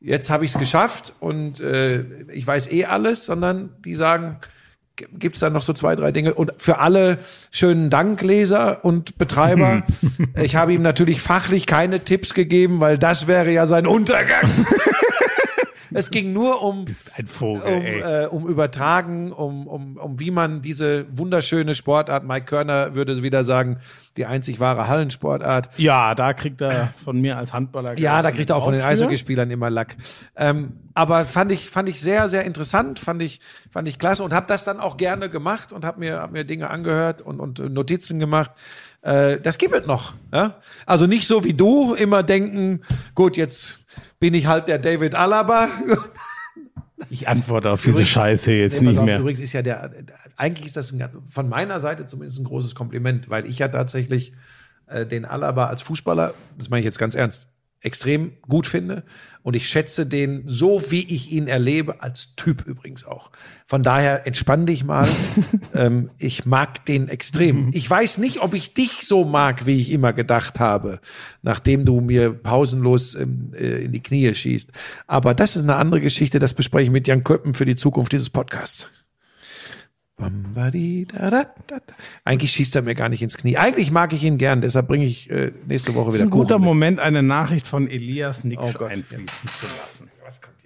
jetzt 0.00 0.30
habe 0.30 0.44
ich 0.44 0.52
es 0.52 0.58
geschafft 0.58 1.14
und 1.20 1.60
äh, 1.60 2.04
ich 2.32 2.46
weiß 2.46 2.70
eh 2.72 2.86
alles, 2.86 3.24
sondern 3.24 3.70
die 3.84 3.94
sagen, 3.94 4.38
gibt 4.96 5.36
es 5.36 5.40
da 5.40 5.50
noch 5.50 5.62
so 5.62 5.72
zwei, 5.72 5.96
drei 5.96 6.12
Dinge. 6.12 6.34
Und 6.34 6.52
für 6.58 6.78
alle 6.78 7.18
schönen 7.50 7.90
Dank, 7.90 8.20
Leser 8.22 8.84
und 8.84 9.18
Betreiber. 9.18 9.82
ich 10.42 10.56
habe 10.56 10.72
ihm 10.72 10.82
natürlich 10.82 11.22
fachlich 11.22 11.66
keine 11.66 12.00
Tipps 12.00 12.34
gegeben, 12.34 12.80
weil 12.80 12.98
das 12.98 13.26
wäre 13.26 13.50
ja 13.50 13.66
sein 13.66 13.86
Untergang. 13.86 14.48
es 15.92 16.10
ging 16.10 16.32
nur 16.32 16.62
um, 16.62 16.86
Vogel, 17.26 17.62
um, 17.62 17.84
äh, 17.84 18.26
um 18.26 18.48
Übertragen, 18.48 19.32
um, 19.32 19.66
um, 19.66 19.96
um 19.96 20.20
wie 20.20 20.30
man 20.30 20.62
diese 20.62 21.06
wunderschöne 21.16 21.74
Sportart, 21.74 22.24
Mike 22.24 22.46
Körner 22.46 22.94
würde 22.94 23.22
wieder 23.22 23.44
sagen, 23.44 23.78
die 24.16 24.26
einzig 24.26 24.60
wahre 24.60 24.88
Hallensportart, 24.88 25.70
Ja, 25.76 26.14
da 26.14 26.32
kriegt 26.32 26.60
er 26.60 26.92
von 27.02 27.20
mir 27.20 27.36
als 27.38 27.52
Handballer. 27.52 27.98
ja, 27.98 28.22
da 28.22 28.30
kriegt 28.30 28.50
er 28.50 28.56
auch 28.56 28.64
von 28.64 28.72
den. 28.72 28.82
Eishockeyspielern 28.82 29.50
immer 29.50 29.70
Lack. 29.70 29.96
Ähm, 30.36 30.72
aber 30.94 31.24
fand 31.24 31.52
ich 31.52 31.70
fand 31.70 31.88
ich 31.88 32.00
sehr 32.00 32.28
sehr 32.28 32.44
interessant, 32.44 32.98
fand 32.98 33.22
ich 33.22 33.40
fand 33.70 33.86
ich 33.86 33.98
klasse 33.98 34.24
und 34.24 34.32
habe 34.32 34.46
das 34.46 34.64
dann 34.64 34.80
auch 34.80 34.96
gerne 34.96 35.28
gemacht 35.30 35.72
und 35.72 35.84
habe 35.84 36.00
mir 36.00 36.20
hab 36.20 36.32
mir 36.32 36.44
Dinge 36.44 36.70
angehört 36.70 37.22
und 37.22 37.40
und 37.40 37.58
Notizen 37.72 38.18
gemacht. 38.18 38.50
Äh, 39.02 39.40
das 39.40 39.58
gibt 39.58 39.74
es 39.74 39.86
noch. 39.86 40.14
Ja? 40.32 40.56
Also 40.86 41.06
nicht 41.06 41.26
so 41.26 41.44
wie 41.44 41.54
du 41.54 41.94
immer 41.94 42.22
denken, 42.22 42.82
gut 43.14 43.36
jetzt 43.36 43.78
bin 44.18 44.34
ich 44.34 44.46
halt 44.46 44.68
der 44.68 44.78
David 44.78 45.14
Alaba. 45.14 45.68
Ich 47.08 47.28
antworte 47.28 47.70
auf 47.70 47.82
diese 47.82 48.04
Scheiße 48.04 48.52
jetzt 48.52 48.80
Nee, 48.82 48.88
nicht 48.88 48.98
auf, 48.98 49.04
mehr. 49.04 49.18
Übrigens 49.20 49.40
ist 49.40 49.52
ja 49.52 49.62
der, 49.62 49.90
eigentlich 50.36 50.66
ist 50.66 50.76
das 50.76 50.92
ein, 50.92 51.08
von 51.28 51.48
meiner 51.48 51.80
Seite 51.80 52.06
zumindest 52.06 52.38
ein 52.38 52.44
großes 52.44 52.74
Kompliment, 52.74 53.30
weil 53.30 53.46
ich 53.46 53.58
ja 53.58 53.68
tatsächlich 53.68 54.32
äh, 54.86 55.06
den 55.06 55.24
Alaba 55.24 55.66
als 55.66 55.82
Fußballer, 55.82 56.34
das 56.58 56.68
meine 56.68 56.80
ich 56.80 56.84
jetzt 56.84 56.98
ganz 56.98 57.14
ernst, 57.14 57.48
extrem 57.80 58.32
gut 58.48 58.66
finde. 58.66 59.04
Und 59.42 59.56
ich 59.56 59.68
schätze 59.68 60.04
den 60.04 60.42
so, 60.44 60.82
wie 60.90 61.02
ich 61.02 61.32
ihn 61.32 61.48
erlebe, 61.48 62.02
als 62.02 62.34
Typ 62.36 62.66
übrigens 62.66 63.04
auch. 63.04 63.30
Von 63.64 63.82
daher 63.82 64.26
entspann 64.26 64.66
dich 64.66 64.84
mal. 64.84 65.08
ähm, 65.74 66.10
ich 66.18 66.44
mag 66.44 66.84
den 66.84 67.08
extrem. 67.08 67.70
Ich 67.72 67.88
weiß 67.88 68.18
nicht, 68.18 68.42
ob 68.42 68.52
ich 68.52 68.74
dich 68.74 69.06
so 69.06 69.24
mag, 69.24 69.64
wie 69.64 69.80
ich 69.80 69.92
immer 69.92 70.12
gedacht 70.12 70.60
habe, 70.60 71.00
nachdem 71.40 71.86
du 71.86 72.02
mir 72.02 72.34
pausenlos 72.34 73.14
ähm, 73.14 73.52
äh, 73.54 73.84
in 73.84 73.92
die 73.92 74.02
Knie 74.02 74.34
schießt. 74.34 74.72
Aber 75.06 75.32
das 75.32 75.56
ist 75.56 75.62
eine 75.62 75.76
andere 75.76 76.02
Geschichte, 76.02 76.38
das 76.38 76.52
bespreche 76.52 76.84
ich 76.84 76.90
mit 76.90 77.08
Jan 77.08 77.24
Köppen 77.24 77.54
für 77.54 77.64
die 77.64 77.76
Zukunft 77.76 78.12
dieses 78.12 78.28
Podcasts. 78.28 78.90
Eigentlich 82.24 82.52
schießt 82.52 82.76
er 82.76 82.82
mir 82.82 82.94
gar 82.94 83.08
nicht 83.08 83.22
ins 83.22 83.36
Knie. 83.36 83.56
Eigentlich 83.56 83.90
mag 83.90 84.12
ich 84.12 84.22
ihn 84.22 84.38
gern, 84.38 84.60
deshalb 84.60 84.88
bringe 84.88 85.04
ich 85.04 85.30
äh, 85.30 85.52
nächste 85.66 85.94
Woche 85.94 86.06
Das 86.06 86.16
ist 86.16 86.20
wieder 86.20 86.26
ein 86.28 86.30
guter 86.30 86.54
Kuchen 86.54 86.60
mit. 86.60 86.68
Moment, 86.68 87.00
eine 87.00 87.22
Nachricht 87.22 87.66
von 87.66 87.88
Elias 87.88 88.44
Nick 88.44 88.60
Oh 88.60 88.84
einfließen 88.84 89.48
zu 89.48 89.66
lassen. 89.82 90.10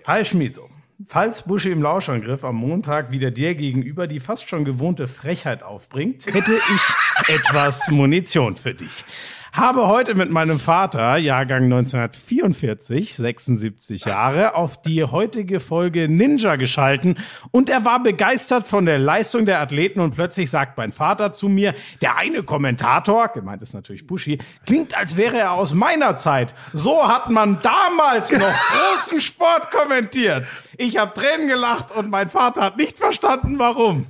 Hi 0.06 0.24
Schmieso. 0.24 0.68
Falls 1.06 1.42
Busche 1.42 1.70
im 1.70 1.82
Lauschangriff 1.82 2.44
am 2.44 2.56
Montag 2.56 3.10
wieder 3.10 3.30
dir 3.30 3.54
gegenüber 3.54 4.06
die 4.06 4.20
fast 4.20 4.48
schon 4.48 4.64
gewohnte 4.64 5.08
Frechheit 5.08 5.62
aufbringt, 5.62 6.26
hätte 6.26 6.52
ich 6.52 6.80
etwas 7.28 7.90
Munition 7.90 8.56
für 8.56 8.74
dich. 8.74 9.04
Habe 9.52 9.86
heute 9.86 10.16
mit 10.16 10.32
meinem 10.32 10.58
Vater, 10.58 11.16
Jahrgang 11.16 11.64
1944, 11.64 13.14
76 13.14 14.04
Jahre, 14.04 14.56
auf 14.56 14.82
die 14.82 15.04
heutige 15.04 15.60
Folge 15.60 16.08
Ninja 16.08 16.56
geschalten 16.56 17.18
und 17.52 17.70
er 17.70 17.84
war 17.84 18.02
begeistert 18.02 18.66
von 18.66 18.84
der 18.84 18.98
Leistung 18.98 19.46
der 19.46 19.60
Athleten 19.60 20.00
und 20.00 20.12
plötzlich 20.12 20.50
sagt 20.50 20.76
mein 20.76 20.90
Vater 20.90 21.30
zu 21.30 21.48
mir, 21.48 21.72
der 22.02 22.16
eine 22.16 22.42
Kommentator, 22.42 23.28
gemeint 23.28 23.62
ist 23.62 23.74
natürlich 23.74 24.08
Buschi, 24.08 24.38
klingt 24.66 24.98
als 24.98 25.16
wäre 25.16 25.38
er 25.38 25.52
aus 25.52 25.72
meiner 25.72 26.16
Zeit. 26.16 26.52
So 26.72 27.06
hat 27.06 27.30
man 27.30 27.60
damals 27.62 28.32
noch 28.32 28.40
großen 28.98 29.20
Sport 29.20 29.70
kommentiert. 29.70 30.46
Ich 30.78 30.98
habe 30.98 31.14
Tränen 31.14 31.46
gelacht 31.46 31.92
und 31.92 32.10
mein 32.10 32.28
Vater 32.28 32.60
hat 32.60 32.76
nicht 32.76 32.98
verstanden, 32.98 33.56
warum. 33.60 34.08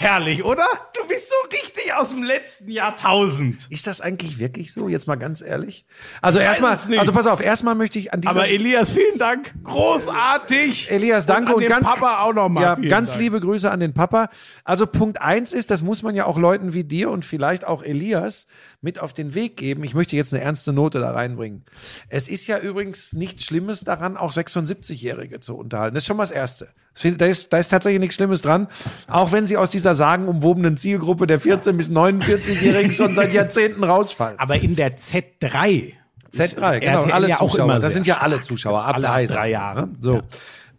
Herrlich, 0.00 0.44
oder? 0.44 0.64
Du 0.94 1.08
bist 1.08 1.28
so 1.28 1.34
richtig 1.50 1.92
aus 1.92 2.10
dem 2.10 2.22
letzten 2.22 2.70
Jahrtausend. 2.70 3.66
Ist 3.68 3.88
das 3.88 4.00
eigentlich 4.00 4.38
wirklich 4.38 4.72
so? 4.72 4.86
Jetzt 4.86 5.08
mal 5.08 5.16
ganz 5.16 5.40
ehrlich. 5.40 5.86
Also 6.22 6.38
erstmal, 6.38 6.70
also 6.70 7.10
pass 7.10 7.26
auf, 7.26 7.40
erstmal 7.40 7.74
möchte 7.74 7.98
ich 7.98 8.12
an 8.12 8.20
dieser 8.20 8.30
Aber 8.30 8.48
Elias, 8.48 8.92
vielen 8.92 9.18
Dank. 9.18 9.52
Großartig. 9.64 10.88
Elias, 10.92 11.26
danke 11.26 11.52
und, 11.52 11.64
und, 11.64 11.68
ganz 11.68 11.88
Papa 11.88 12.20
auch 12.22 12.32
nochmal. 12.32 12.62
Ja, 12.62 12.88
ganz 12.88 13.16
liebe 13.16 13.40
Grüße 13.40 13.68
an 13.68 13.80
den 13.80 13.92
Papa. 13.92 14.30
Also 14.62 14.86
Punkt 14.86 15.20
eins 15.20 15.52
ist, 15.52 15.72
das 15.72 15.82
muss 15.82 16.04
man 16.04 16.14
ja 16.14 16.26
auch 16.26 16.38
Leuten 16.38 16.74
wie 16.74 16.84
dir 16.84 17.10
und 17.10 17.24
vielleicht 17.24 17.66
auch 17.66 17.82
Elias 17.82 18.46
mit 18.80 19.00
auf 19.00 19.12
den 19.12 19.34
Weg 19.34 19.56
geben. 19.56 19.82
Ich 19.82 19.94
möchte 19.94 20.14
jetzt 20.14 20.32
eine 20.32 20.44
ernste 20.44 20.72
Note 20.72 21.00
da 21.00 21.10
reinbringen. 21.10 21.64
Es 22.08 22.28
ist 22.28 22.46
ja 22.46 22.60
übrigens 22.60 23.14
nichts 23.14 23.44
Schlimmes 23.46 23.80
daran, 23.80 24.16
auch 24.16 24.32
76-Jährige 24.32 25.40
zu 25.40 25.56
unterhalten. 25.56 25.96
Das 25.96 26.04
ist 26.04 26.06
schon 26.06 26.16
mal 26.16 26.22
das 26.22 26.30
Erste. 26.30 26.68
Da 27.02 27.26
ist, 27.26 27.52
da 27.52 27.58
ist 27.58 27.68
tatsächlich 27.68 28.00
nichts 28.00 28.16
Schlimmes 28.16 28.42
dran. 28.42 28.68
Auch 29.08 29.32
wenn 29.32 29.46
sie 29.46 29.56
aus 29.56 29.70
dieser 29.70 29.94
sagenumwobenen 29.94 30.76
Zielgruppe 30.76 31.26
der 31.26 31.40
14- 31.40 31.72
bis 31.72 31.90
49-Jährigen 31.90 32.92
schon 32.92 33.14
seit 33.14 33.32
Jahrzehnten 33.32 33.84
rausfallen. 33.84 34.38
Aber 34.38 34.56
in 34.56 34.74
der 34.76 34.96
Z3. 34.98 35.92
Z3, 36.32 36.80
genau, 36.80 37.00
RTL 37.00 37.12
alle 37.12 37.28
ja 37.28 37.36
Zuschauer. 37.36 37.78
das 37.78 37.92
sind 37.94 38.06
ja 38.06 38.18
alle 38.18 38.40
Zuschauer, 38.40 38.82
ab 38.82 38.96
Alle 38.96 39.06
drei, 39.06 39.26
drei 39.26 39.50
Jahre. 39.50 39.86
ne? 39.86 39.96
So. 40.00 40.22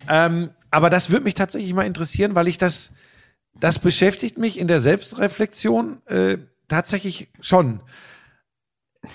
Ähm, 0.08 0.50
aber 0.72 0.90
das 0.90 1.10
würde 1.10 1.24
mich 1.24 1.34
tatsächlich 1.34 1.74
mal 1.74 1.88
interessieren, 1.88 2.36
weil 2.36 2.48
ich 2.48 2.58
das, 2.60 2.92
das 3.60 3.80
beschäftigt 3.80 4.38
mich 4.38 4.60
in 4.60 4.68
der 4.68 4.80
Selbstreflexion 4.80 5.98
äh, 6.06 6.38
tatsächlich 6.68 7.30
schon. 7.42 7.80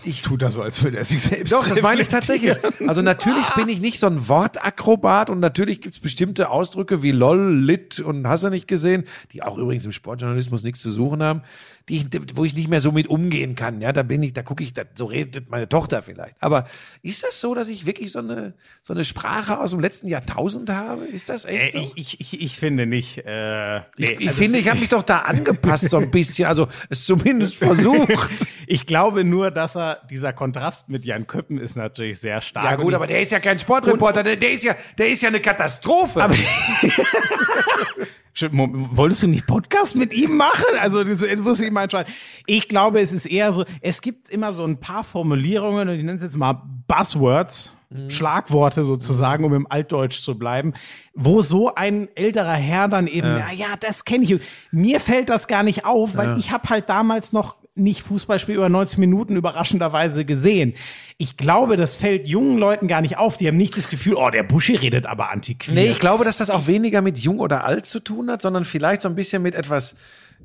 Ich 0.03 0.23
tue 0.23 0.39
das 0.39 0.55
so, 0.55 0.63
als 0.63 0.83
würde 0.83 0.97
er 0.97 1.05
sich 1.05 1.23
selbst 1.23 1.53
Doch, 1.53 1.69
das 1.69 1.81
meine 1.83 2.01
ich 2.01 2.09
tatsächlich. 2.09 2.57
Also 2.87 3.03
natürlich 3.03 3.47
bin 3.51 3.69
ich 3.69 3.81
nicht 3.81 3.99
so 3.99 4.07
ein 4.07 4.29
Wortakrobat 4.29 5.29
und 5.29 5.41
natürlich 5.41 5.83
gibt's 5.83 6.01
bestimmte 6.01 6.49
Ausdrücke 6.49 7.03
wie 7.03 7.11
LOL, 7.11 7.55
Lit 7.55 8.01
und 8.01 8.27
hast 8.27 8.45
du 8.45 8.49
nicht 8.49 8.67
gesehen, 8.67 9.05
die 9.33 9.43
auch 9.43 9.59
übrigens 9.59 9.85
im 9.85 9.93
Sportjournalismus 9.93 10.63
nichts 10.63 10.81
zu 10.81 10.91
suchen 10.91 11.23
haben, 11.23 11.43
die 11.89 11.97
ich, 11.99 12.07
wo 12.35 12.45
ich 12.45 12.55
nicht 12.55 12.69
mehr 12.69 12.81
so 12.81 12.93
mit 12.93 13.09
umgehen 13.09 13.55
kann. 13.55 13.81
Ja, 13.83 13.93
da 13.93 14.03
bin 14.03 14.23
ich, 14.23 14.33
da 14.33 14.43
gucke 14.43 14.63
ich, 14.63 14.73
da, 14.73 14.85
so 14.95 15.05
redet 15.05 15.51
meine 15.51 15.69
Tochter 15.69 16.03
vielleicht. 16.03 16.35
Aber 16.41 16.67
ist 17.03 17.23
das 17.25 17.41
so, 17.41 17.55
dass 17.55 17.69
ich 17.69 17.85
wirklich 17.85 18.11
so 18.11 18.21
eine, 18.21 18.55
so 18.81 18.95
eine 18.95 19.05
Sprache 19.05 19.59
aus 19.61 19.73
dem 19.73 19.81
letzten 19.81 20.09
Jahrtausend 20.09 20.71
habe? 20.71 21.05
Ist 21.05 21.29
das 21.29 21.45
Äh, 21.45 21.57
echt 21.59 21.73
so? 21.75 21.93
ich, 21.95 22.21
ich, 22.21 22.41
ich, 22.41 22.59
finde 22.59 22.87
nicht. 22.87 23.19
Äh, 23.19 23.81
nee, 23.99 24.13
ich, 24.13 24.21
ich 24.21 24.29
also- 24.29 24.43
finde, 24.43 24.59
ich 24.61 24.69
habe 24.71 24.81
mich 24.81 24.89
doch 24.89 25.03
da 25.03 25.19
angepasst 25.21 25.91
so 25.91 25.99
ein 25.99 26.11
bisschen, 26.11 26.47
also 26.47 26.69
es 26.89 27.05
zumindest 27.05 27.57
versucht. 27.57 28.09
Ich 28.67 28.87
glaube 28.87 29.25
nur, 29.25 29.51
dass 29.51 29.77
er, 29.77 30.01
dieser 30.09 30.33
Kontrast 30.33 30.89
mit 30.89 31.05
Jan 31.05 31.27
Köppen 31.27 31.59
ist 31.59 31.77
natürlich 31.77 32.19
sehr 32.19 32.41
stark. 32.41 32.65
Ja 32.65 32.77
gut, 32.77 32.95
aber 32.95 33.07
der 33.07 33.21
ist 33.21 33.31
ja 33.31 33.39
kein 33.39 33.59
Sportreporter, 33.59 34.23
der, 34.23 34.37
der 34.37 34.53
ist 34.53 34.65
ja, 34.65 34.75
der 34.97 35.11
ist 35.11 35.23
ja 35.23 35.29
eine 35.29 35.41
Katastrophe. 35.41 36.23
Aber 36.25 36.35
Wolltest 38.37 39.23
du 39.23 39.29
nicht 39.29 39.47
Podcast 39.47 39.95
mit 39.97 40.13
ihm 40.13 40.37
machen? 40.37 40.79
Also, 40.81 41.05
muss 41.39 41.61
ich 41.61 41.71
mal 41.71 41.85
entscheiden. 41.85 42.13
Ich 42.47 42.69
glaube, 42.69 43.01
es 43.01 43.13
ist 43.13 43.27
eher 43.27 43.53
so, 43.53 43.65
es 43.81 44.01
gibt 44.01 44.31
immer 44.31 44.53
so 44.53 44.65
ein 44.65 44.79
paar 44.79 45.05
Formulierungen, 45.05 45.89
und 45.89 45.95
ich 45.95 46.05
nenne 46.05 46.17
es 46.17 46.23
jetzt 46.23 46.37
mal 46.37 46.63
Buzzwords, 46.89 47.73
Schlagworte 48.09 48.83
sozusagen, 48.83 49.45
um 49.45 49.55
im 49.55 49.71
Altdeutsch 49.71 50.21
zu 50.21 50.37
bleiben, 50.37 50.75
wo 51.15 51.43
so 51.43 51.77
ein 51.77 52.09
älterer 52.17 52.55
Herr 52.55 52.89
dann 52.89 53.07
eben, 53.07 53.29
ja, 53.29 53.53
ja 53.55 53.67
das 53.79 54.05
kenne 54.05 54.25
ich. 54.25 54.41
Mir 54.73 54.99
fällt 54.99 55.29
das 55.29 55.47
gar 55.47 55.63
nicht 55.63 55.85
auf, 55.85 56.17
weil 56.17 56.37
ich 56.37 56.51
habe 56.51 56.69
halt 56.71 56.89
damals 56.89 57.33
noch 57.33 57.55
nicht 57.77 58.03
Fußballspiel 58.03 58.55
über 58.55 58.69
90 58.69 58.99
Minuten 58.99 59.37
überraschenderweise 59.37 60.25
gesehen. 60.25 60.75
Ich 61.19 61.37
glaube, 61.37 61.77
das 61.77 61.97
fällt 61.97 62.29
jungen 62.29 62.59
Leuten 62.59 62.87
gar 62.87 63.01
nicht 63.01 63.19
auf. 63.19 63.37
Die 63.37 63.49
haben 63.49 63.57
nicht 63.57 63.77
das 63.77 63.89
Gefühl, 63.89 64.15
oh, 64.15 64.31
der 64.31 64.45
Buschi 64.45 64.77
redet 64.77 65.07
aber 65.07 65.31
antiquiert. 65.31 65.75
Nee, 65.75 65.91
ich 65.91 65.99
glaube, 65.99 66.25
dass 66.25 66.39
das 66.39 66.51
auch 66.51 66.67
weniger 66.67 67.03
mit 67.03 67.19
jung 67.19 67.41
oder 67.41 67.65
alt 67.65 67.87
zu 67.87 68.01
tun 68.01 68.31
hat, 68.31 68.43
sondern 68.43 68.65
vielleicht 68.65 69.01
so 69.01 69.09
ein 69.09 69.17
bisschen 69.17 69.43
mit 69.43 69.55
etwas 69.55 69.97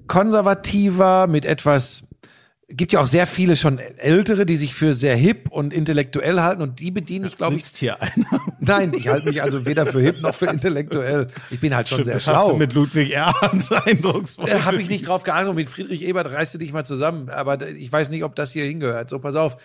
konservativer, 0.08 1.28
mit 1.28 1.46
etwas 1.46 2.04
gibt 2.70 2.94
ja 2.94 3.02
auch 3.02 3.08
sehr 3.08 3.26
viele 3.26 3.56
schon 3.56 3.80
ältere, 3.80 4.46
die 4.46 4.56
sich 4.56 4.74
für 4.76 4.94
sehr 4.94 5.16
hip 5.16 5.50
und 5.50 5.74
intellektuell 5.74 6.40
halten 6.40 6.62
und 6.62 6.80
die 6.80 6.91
bediene 6.91 7.28
ich, 7.28 7.36
glaube 7.36 7.56
ich. 7.56 7.66
sitzt 7.66 7.80
hier 7.80 8.02
einer. 8.02 8.26
Nein, 8.60 8.94
ich 8.94 9.08
halte 9.08 9.28
mich 9.28 9.41
also 9.41 9.66
weder 9.66 9.86
für 9.86 10.00
hip 10.00 10.22
noch 10.22 10.36
für 10.36 10.46
intellektuell. 10.46 11.28
Ich 11.50 11.60
bin 11.60 11.76
halt 11.76 11.90
schon 11.90 11.98
Stimmt, 11.98 12.06
sehr 12.06 12.14
das 12.16 12.28
hast 12.28 12.36
schlau. 12.36 12.52
du 12.52 12.58
mit 12.58 12.74
Ludwig 12.74 13.12
Erhard 13.12 13.72
eindrucksvoll. 13.88 14.46
Da 14.50 14.66
habe 14.66 14.82
ich 14.82 14.90
nicht 14.90 15.08
drauf 15.08 15.24
geachtet. 15.24 15.56
Mit 15.56 15.70
Friedrich 15.70 16.04
Ebert 16.06 16.32
reißt 16.32 16.54
du 16.54 16.58
dich 16.60 16.72
mal 16.72 16.86
zusammen. 16.86 17.30
Aber 17.30 17.68
ich 17.68 17.91
weiß 17.91 18.10
nicht, 18.10 18.24
ob 18.24 18.36
das 18.36 18.52
hier 18.52 18.66
hingehört. 18.66 19.10
So, 19.10 19.20
pass 19.20 19.36
auf. 19.36 19.58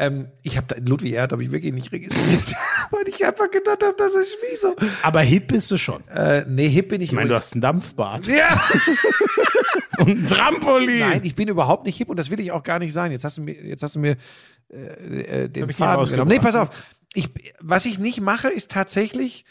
Ähm, 0.00 0.28
ich 0.42 0.56
habe 0.56 0.76
Ludwig 0.80 1.12
Erhard 1.12 1.32
habe 1.32 1.42
ich 1.42 1.50
wirklich 1.50 1.72
nicht 1.72 1.90
registriert, 1.90 2.54
weil 2.92 3.08
ich 3.08 3.26
einfach 3.26 3.50
gedacht 3.50 3.82
habe, 3.82 3.94
das 3.98 4.14
ist 4.14 4.38
Schmieso. 4.38 4.76
Aber 5.02 5.20
hip 5.22 5.48
bist 5.48 5.72
du 5.72 5.76
schon. 5.76 6.06
Äh, 6.06 6.44
nee, 6.46 6.68
hip 6.68 6.90
bin 6.90 7.00
ich. 7.00 7.10
Ich 7.10 7.16
meine, 7.16 7.30
du 7.30 7.34
hast 7.34 7.54
einen 7.54 7.62
Dampfbad 7.62 8.28
ja. 8.28 8.62
und 9.98 10.08
ein 10.08 10.26
Trampolin. 10.28 11.00
Nein, 11.00 11.20
ich 11.24 11.34
bin 11.34 11.48
überhaupt 11.48 11.84
nicht 11.84 11.96
hip 11.96 12.08
und 12.08 12.16
das 12.16 12.30
will 12.30 12.38
ich 12.38 12.52
auch 12.52 12.62
gar 12.62 12.78
nicht 12.78 12.92
sein. 12.92 13.10
Jetzt 13.10 13.24
hast 13.24 13.38
du 13.38 13.42
mir, 13.42 13.54
jetzt 13.54 13.82
hast 13.82 13.96
du 13.96 13.98
mir 13.98 14.16
äh, 14.70 15.44
äh, 15.44 15.48
den 15.48 15.68
Faden 15.70 16.08
genommen. 16.08 16.30
Nee, 16.30 16.38
pass 16.38 16.54
auf. 16.54 16.70
Ich, 17.12 17.30
was 17.58 17.84
ich 17.84 17.98
nicht 17.98 18.20
mache, 18.20 18.48
ist 18.48 18.70
tatsächlich, 18.70 19.46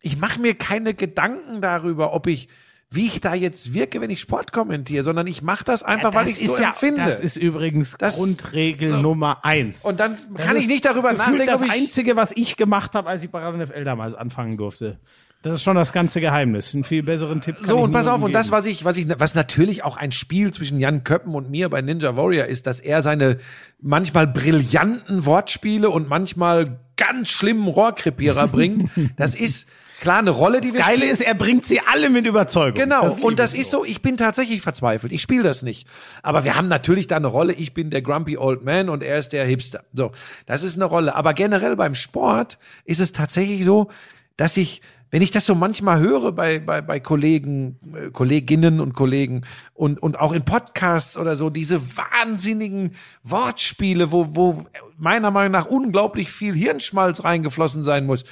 ich 0.00 0.16
mache 0.16 0.40
mir 0.40 0.54
keine 0.54 0.94
Gedanken 0.94 1.60
darüber, 1.60 2.12
ob 2.12 2.28
ich, 2.28 2.48
wie 2.94 3.06
ich 3.06 3.20
da 3.20 3.34
jetzt 3.34 3.74
wirke, 3.74 4.00
wenn 4.00 4.10
ich 4.10 4.20
Sport 4.20 4.52
kommentiere, 4.52 5.02
sondern 5.04 5.26
ich 5.26 5.42
mache 5.42 5.64
das 5.64 5.82
einfach, 5.82 6.14
weil 6.14 6.28
ich 6.28 6.34
es 6.40 6.46
so 6.56 6.62
ja, 6.62 6.68
empfinde. 6.68 7.02
Das 7.04 7.20
ist 7.20 7.36
übrigens 7.36 7.96
Das- 7.98 8.16
Grundregel 8.16 9.00
Nummer 9.00 9.44
eins. 9.44 9.84
und 9.84 10.00
dann 10.00 10.16
Das 10.36 10.46
kann 10.46 10.56
ist 10.56 10.62
ich 10.62 10.68
nicht 10.68 10.84
darüber 10.84 11.12
nachdenken, 11.12 11.46
das 11.46 11.62
ob 11.62 11.68
ich, 11.68 11.72
Einzige, 11.72 12.16
was 12.16 12.32
ich 12.36 12.56
gemacht 12.56 12.94
habe, 12.94 13.08
als 13.08 13.24
ich 13.24 13.30
bei 13.30 13.40
Radio 13.40 13.66
FL 13.66 13.84
damals 13.84 14.14
anfangen 14.14 14.56
durfte. 14.56 14.98
Das 15.42 15.56
ist 15.56 15.64
schon 15.64 15.74
das 15.74 15.92
ganze 15.92 16.20
Geheimnis. 16.20 16.72
Einen 16.72 16.84
viel 16.84 17.02
besseren 17.02 17.40
Tipp 17.40 17.56
So, 17.62 17.80
und 17.80 17.90
pass 17.90 18.06
auf, 18.06 18.18
niemandem 18.18 18.26
und 18.26 18.32
das, 18.34 18.52
was 18.52 18.64
ich, 18.64 18.84
was 18.84 18.96
ich, 18.96 19.08
was 19.18 19.34
natürlich 19.34 19.82
auch 19.82 19.96
ein 19.96 20.12
Spiel 20.12 20.52
zwischen 20.52 20.78
Jan 20.78 21.02
Köppen 21.02 21.34
und 21.34 21.50
mir 21.50 21.68
bei 21.68 21.82
Ninja 21.82 22.16
Warrior 22.16 22.46
ist, 22.46 22.68
dass 22.68 22.78
er 22.78 23.02
seine 23.02 23.38
manchmal 23.80 24.28
brillanten 24.28 25.26
Wortspiele 25.26 25.90
und 25.90 26.08
manchmal 26.08 26.78
ganz 26.96 27.30
schlimmen 27.30 27.66
Rohrkrepierer 27.66 28.46
bringt. 28.46 28.88
Das 29.16 29.34
ist 29.34 29.66
klar 30.02 30.18
eine 30.18 30.30
Rolle, 30.30 30.60
die 30.60 30.68
Das 30.68 30.76
wir 30.76 30.84
Geile 30.84 30.98
spielen. 30.98 31.12
ist, 31.12 31.20
er 31.22 31.34
bringt 31.34 31.64
sie 31.64 31.80
alle 31.80 32.10
mit 32.10 32.26
Überzeugung. 32.26 32.74
Genau, 32.78 33.04
Das 33.04 33.20
und 33.20 33.38
das 33.38 33.54
ist 33.54 33.70
so, 33.70 33.84
ich 33.84 34.02
bin 34.02 34.18
tatsächlich 34.18 34.60
verzweifelt. 34.60 35.12
Ich 35.12 35.22
spiele 35.22 35.42
das 35.42 35.62
nicht. 35.62 35.88
Aber 36.22 36.44
wir 36.44 36.54
haben 36.56 36.68
natürlich 36.68 37.06
da 37.06 37.16
eine 37.16 37.28
Rolle. 37.28 37.54
Ich 37.54 37.72
bin 37.72 37.88
der 37.90 38.02
Grumpy 38.02 38.36
Old 38.36 38.62
Man 38.64 38.90
und 38.90 39.02
er 39.02 39.18
ist 39.18 39.30
der 39.32 39.46
Hipster. 39.46 39.84
So, 39.94 40.12
das 40.44 40.62
ist 40.62 40.76
eine 40.76 40.84
Rolle. 40.84 41.14
Aber 41.14 41.32
generell 41.32 41.76
beim 41.76 41.94
Sport 41.94 42.58
ist 42.84 43.00
es 43.00 43.12
tatsächlich 43.12 43.64
so, 43.64 43.88
dass 44.36 44.56
ich, 44.56 44.82
wenn 45.10 45.22
ich 45.22 45.30
das 45.30 45.46
so 45.46 45.54
manchmal 45.54 46.00
höre 46.00 46.32
bei, 46.32 46.58
bei, 46.58 46.80
bei 46.80 46.98
Kollegen, 46.98 47.78
äh, 47.94 48.10
Kolleginnen 48.10 48.80
und 48.80 48.94
Kollegen 48.94 49.42
und, 49.74 50.02
und 50.02 50.18
auch 50.18 50.32
in 50.32 50.44
Podcasts 50.44 51.16
oder 51.16 51.36
so, 51.36 51.48
diese 51.50 51.80
wahnsinnigen 51.96 52.96
Wortspiele, 53.22 54.10
wo, 54.10 54.34
wo 54.34 54.64
meiner 54.98 55.30
Meinung 55.30 55.52
nach 55.52 55.66
unglaublich 55.66 56.30
viel 56.30 56.54
Hirnschmalz 56.54 57.24
reingeflossen 57.24 57.82
sein 57.82 58.06
muss, 58.06 58.24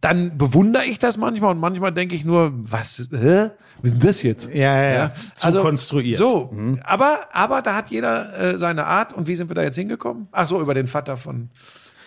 dann 0.00 0.36
bewundere 0.38 0.84
ich 0.84 0.98
das 0.98 1.16
manchmal 1.16 1.52
und 1.52 1.60
manchmal 1.60 1.92
denke 1.92 2.14
ich 2.14 2.24
nur, 2.24 2.52
was, 2.54 3.08
hä? 3.10 3.50
Was 3.82 3.90
ist 3.90 4.04
das 4.04 4.22
jetzt? 4.22 4.54
Ja, 4.54 4.82
ja, 4.82 4.92
ja. 4.92 5.12
Zu 5.34 5.60
konstruiert. 5.60 6.18
So, 6.18 6.54
aber, 6.84 7.28
aber 7.32 7.62
da 7.62 7.74
hat 7.74 7.90
jeder 7.90 8.38
äh, 8.54 8.58
seine 8.58 8.86
Art. 8.86 9.12
Und 9.12 9.26
wie 9.26 9.36
sind 9.36 9.50
wir 9.50 9.54
da 9.54 9.62
jetzt 9.62 9.76
hingekommen? 9.76 10.28
Ach 10.32 10.46
so, 10.46 10.60
über 10.60 10.74
den 10.74 10.86
Vater 10.86 11.16
von, 11.16 11.50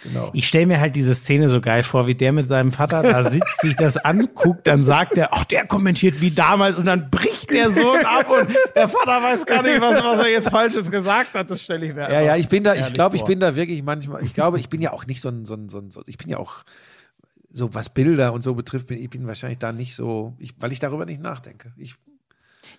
genau. 0.03 0.31
Ich 0.33 0.47
stelle 0.47 0.65
mir 0.65 0.79
halt 0.79 0.95
diese 0.95 1.13
Szene 1.13 1.47
so 1.49 1.61
geil 1.61 1.83
vor, 1.83 2.07
wie 2.07 2.15
der 2.15 2.31
mit 2.31 2.47
seinem 2.47 2.71
Vater 2.71 3.03
da 3.03 3.29
sitzt, 3.29 3.61
sich 3.61 3.75
das 3.75 3.97
anguckt, 3.97 4.65
dann 4.65 4.83
sagt 4.83 5.17
er, 5.17 5.33
ach, 5.33 5.43
der 5.45 5.65
kommentiert 5.67 6.21
wie 6.21 6.31
damals 6.31 6.75
und 6.75 6.85
dann 6.85 7.09
bricht 7.09 7.51
der 7.51 7.71
Sohn 7.71 8.03
ab 8.03 8.27
und 8.29 8.49
der 8.75 8.87
Vater 8.87 9.21
weiß 9.21 9.45
gar 9.45 9.61
nicht, 9.61 9.79
was, 9.81 10.03
was 10.03 10.19
er 10.19 10.29
jetzt 10.29 10.49
Falsches 10.49 10.89
gesagt 10.89 11.33
hat. 11.33 11.49
Das 11.51 11.61
stelle 11.61 11.85
ich 11.85 11.93
mir 11.93 12.09
Ja, 12.11 12.21
ja, 12.21 12.35
ich 12.35 12.49
bin 12.49 12.63
da, 12.63 12.73
ich 12.75 12.93
glaube, 12.93 13.15
ich 13.15 13.23
bin 13.23 13.39
da 13.39 13.55
wirklich 13.55 13.83
manchmal, 13.83 14.23
ich 14.23 14.33
glaube, 14.33 14.59
ich 14.59 14.69
bin 14.69 14.81
ja 14.81 14.91
auch 14.91 15.05
nicht 15.05 15.21
so 15.21 15.29
ein, 15.29 15.45
so 15.45 15.55
ein, 15.55 15.69
so 15.69 15.79
ein, 15.79 15.91
so, 15.91 16.01
ich 16.07 16.17
bin 16.17 16.29
ja 16.29 16.37
auch, 16.37 16.63
so 17.49 17.73
was 17.73 17.89
Bilder 17.89 18.33
und 18.33 18.41
so 18.41 18.53
betrifft, 18.55 18.87
bin, 18.87 18.99
ich 18.99 19.09
bin 19.09 19.27
wahrscheinlich 19.27 19.59
da 19.59 19.71
nicht 19.71 19.95
so, 19.95 20.35
ich, 20.39 20.53
weil 20.59 20.71
ich 20.71 20.79
darüber 20.79 21.05
nicht 21.05 21.21
nachdenke. 21.21 21.73
Ich 21.77 21.95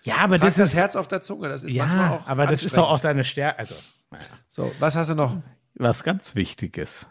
Ja, 0.03 0.17
aber 0.17 0.37
das 0.37 0.55
das 0.55 0.69
ist 0.69 0.75
Herz 0.75 0.95
auf 0.95 1.07
der 1.07 1.21
Zunge, 1.21 1.49
das 1.49 1.63
ist 1.63 1.75
manchmal 1.75 1.99
ja, 1.99 2.15
auch 2.15 2.27
aber 2.27 2.47
das 2.47 2.63
ist 2.63 2.77
doch 2.77 2.89
auch 2.89 2.99
deine 2.99 3.23
Stärke. 3.23 3.59
Also, 3.59 3.75
naja. 4.09 4.23
So, 4.47 4.71
was 4.79 4.95
hast 4.95 5.09
du 5.09 5.15
noch? 5.15 5.37
was 5.75 6.03
ganz 6.03 6.35
Wichtiges. 6.35 7.07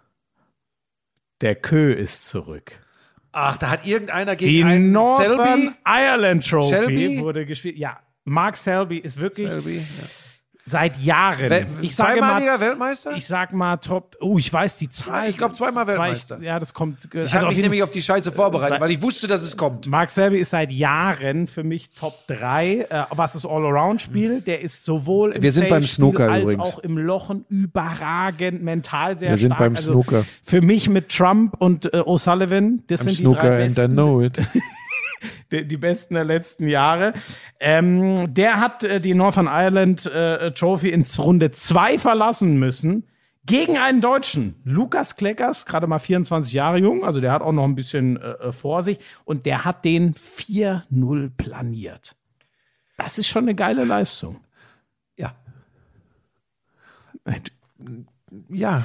Der 1.40 1.54
Kö 1.54 1.92
ist 1.92 2.28
zurück. 2.28 2.78
Ach, 3.32 3.56
da 3.56 3.70
hat 3.70 3.86
irgendeiner 3.86 4.36
gegen 4.36 4.50
Die 4.50 4.64
einen 4.64 4.92
Northern 4.92 5.62
Selby, 5.62 5.76
Ireland 5.86 6.48
Trophy 6.48 6.68
Selby? 6.68 7.20
wurde 7.20 7.46
gespielt. 7.46 7.76
Ja, 7.78 8.00
Mark 8.24 8.56
Selby 8.56 8.98
ist 8.98 9.18
wirklich 9.18 9.48
Selby 9.50 9.78
ja. 9.78 9.84
Seit 10.70 10.96
Jahren. 10.98 11.50
Wel 11.50 11.66
ich 11.82 11.94
sage 11.94 12.20
mal, 12.20 12.28
zweimaliger 12.28 12.60
Weltmeister? 12.60 13.12
ich 13.16 13.26
sag 13.26 13.52
mal 13.52 13.76
Top. 13.78 14.16
Oh, 14.20 14.38
ich 14.38 14.52
weiß 14.52 14.76
die 14.76 14.88
Zahl. 14.88 15.28
ich 15.28 15.36
glaub, 15.36 15.54
zweimal 15.54 15.84
Zwei- 15.84 15.92
Weltmeister. 15.92 16.38
Ja, 16.40 16.58
das 16.58 16.72
kommt. 16.74 17.06
Ich 17.12 17.20
also 17.20 17.36
habe 17.38 17.46
mich 17.48 17.58
nämlich 17.58 17.82
auf 17.82 17.90
die 17.90 18.02
Scheiße 18.02 18.32
vorbereitet, 18.32 18.80
weil 18.80 18.90
ich 18.90 19.02
wusste, 19.02 19.26
dass 19.26 19.42
es 19.42 19.56
kommt. 19.56 19.86
Mark 19.86 20.10
Selby 20.10 20.38
ist 20.38 20.50
seit 20.50 20.72
Jahren 20.72 21.46
für 21.46 21.64
mich 21.64 21.90
Top 21.90 22.26
3, 22.28 22.86
äh, 22.88 23.04
was 23.10 23.32
das 23.34 23.44
All-Around-Spiel. 23.44 24.40
Der 24.40 24.60
ist 24.60 24.84
sowohl 24.84 25.32
im 25.32 25.42
Wir 25.42 25.52
sind 25.52 25.68
beim 25.68 25.82
Snooker 25.82 26.30
als 26.30 26.42
übrigens. 26.44 26.62
auch 26.62 26.78
im 26.80 26.96
Lochen 26.98 27.44
überragend 27.48 28.62
mental 28.62 29.18
sehr 29.18 29.30
Wir 29.30 29.38
sind 29.38 29.48
stark. 29.48 29.58
beim 29.58 29.76
also 29.76 29.92
Snooker. 29.92 30.24
Für 30.42 30.60
mich 30.62 30.88
mit 30.88 31.08
Trump 31.08 31.54
und 31.58 31.92
äh, 31.92 31.98
O'Sullivan, 31.98 32.80
das 32.86 33.00
sind 33.02 33.18
die 33.18 33.24
drei 33.24 33.56
besten, 33.56 33.92
know 33.92 34.22
it. 34.22 34.40
die, 35.52 35.66
die 35.66 35.76
besten 35.76 36.14
der 36.14 36.24
letzten 36.24 36.68
Jahre. 36.68 37.12
Ähm, 37.58 38.32
der 38.32 38.60
hat 38.60 38.82
äh, 38.84 39.00
die 39.00 39.14
Northern 39.14 39.46
Ireland 39.46 40.06
äh, 40.06 40.52
Trophy 40.52 40.90
ins 40.90 41.18
Runde 41.18 41.50
2 41.50 41.98
verlassen 41.98 42.58
müssen. 42.58 43.04
Gegen 43.46 43.78
einen 43.78 44.00
Deutschen, 44.00 44.60
Lukas 44.64 45.16
Kleckers, 45.16 45.64
gerade 45.64 45.86
mal 45.86 45.98
24 45.98 46.52
Jahre 46.52 46.78
jung, 46.78 47.04
also 47.04 47.20
der 47.20 47.32
hat 47.32 47.40
auch 47.40 47.52
noch 47.52 47.64
ein 47.64 47.74
bisschen 47.74 48.18
äh, 48.18 48.32
äh, 48.32 48.52
vor 48.52 48.82
sich 48.82 48.98
und 49.24 49.46
der 49.46 49.64
hat 49.64 49.84
den 49.84 50.14
4-0 50.14 51.30
planiert. 51.36 52.16
Das 52.98 53.16
ist 53.16 53.28
schon 53.28 53.44
eine 53.44 53.54
geile 53.54 53.84
Leistung. 53.84 54.40
Ja. 55.16 55.34
Ja. 58.50 58.84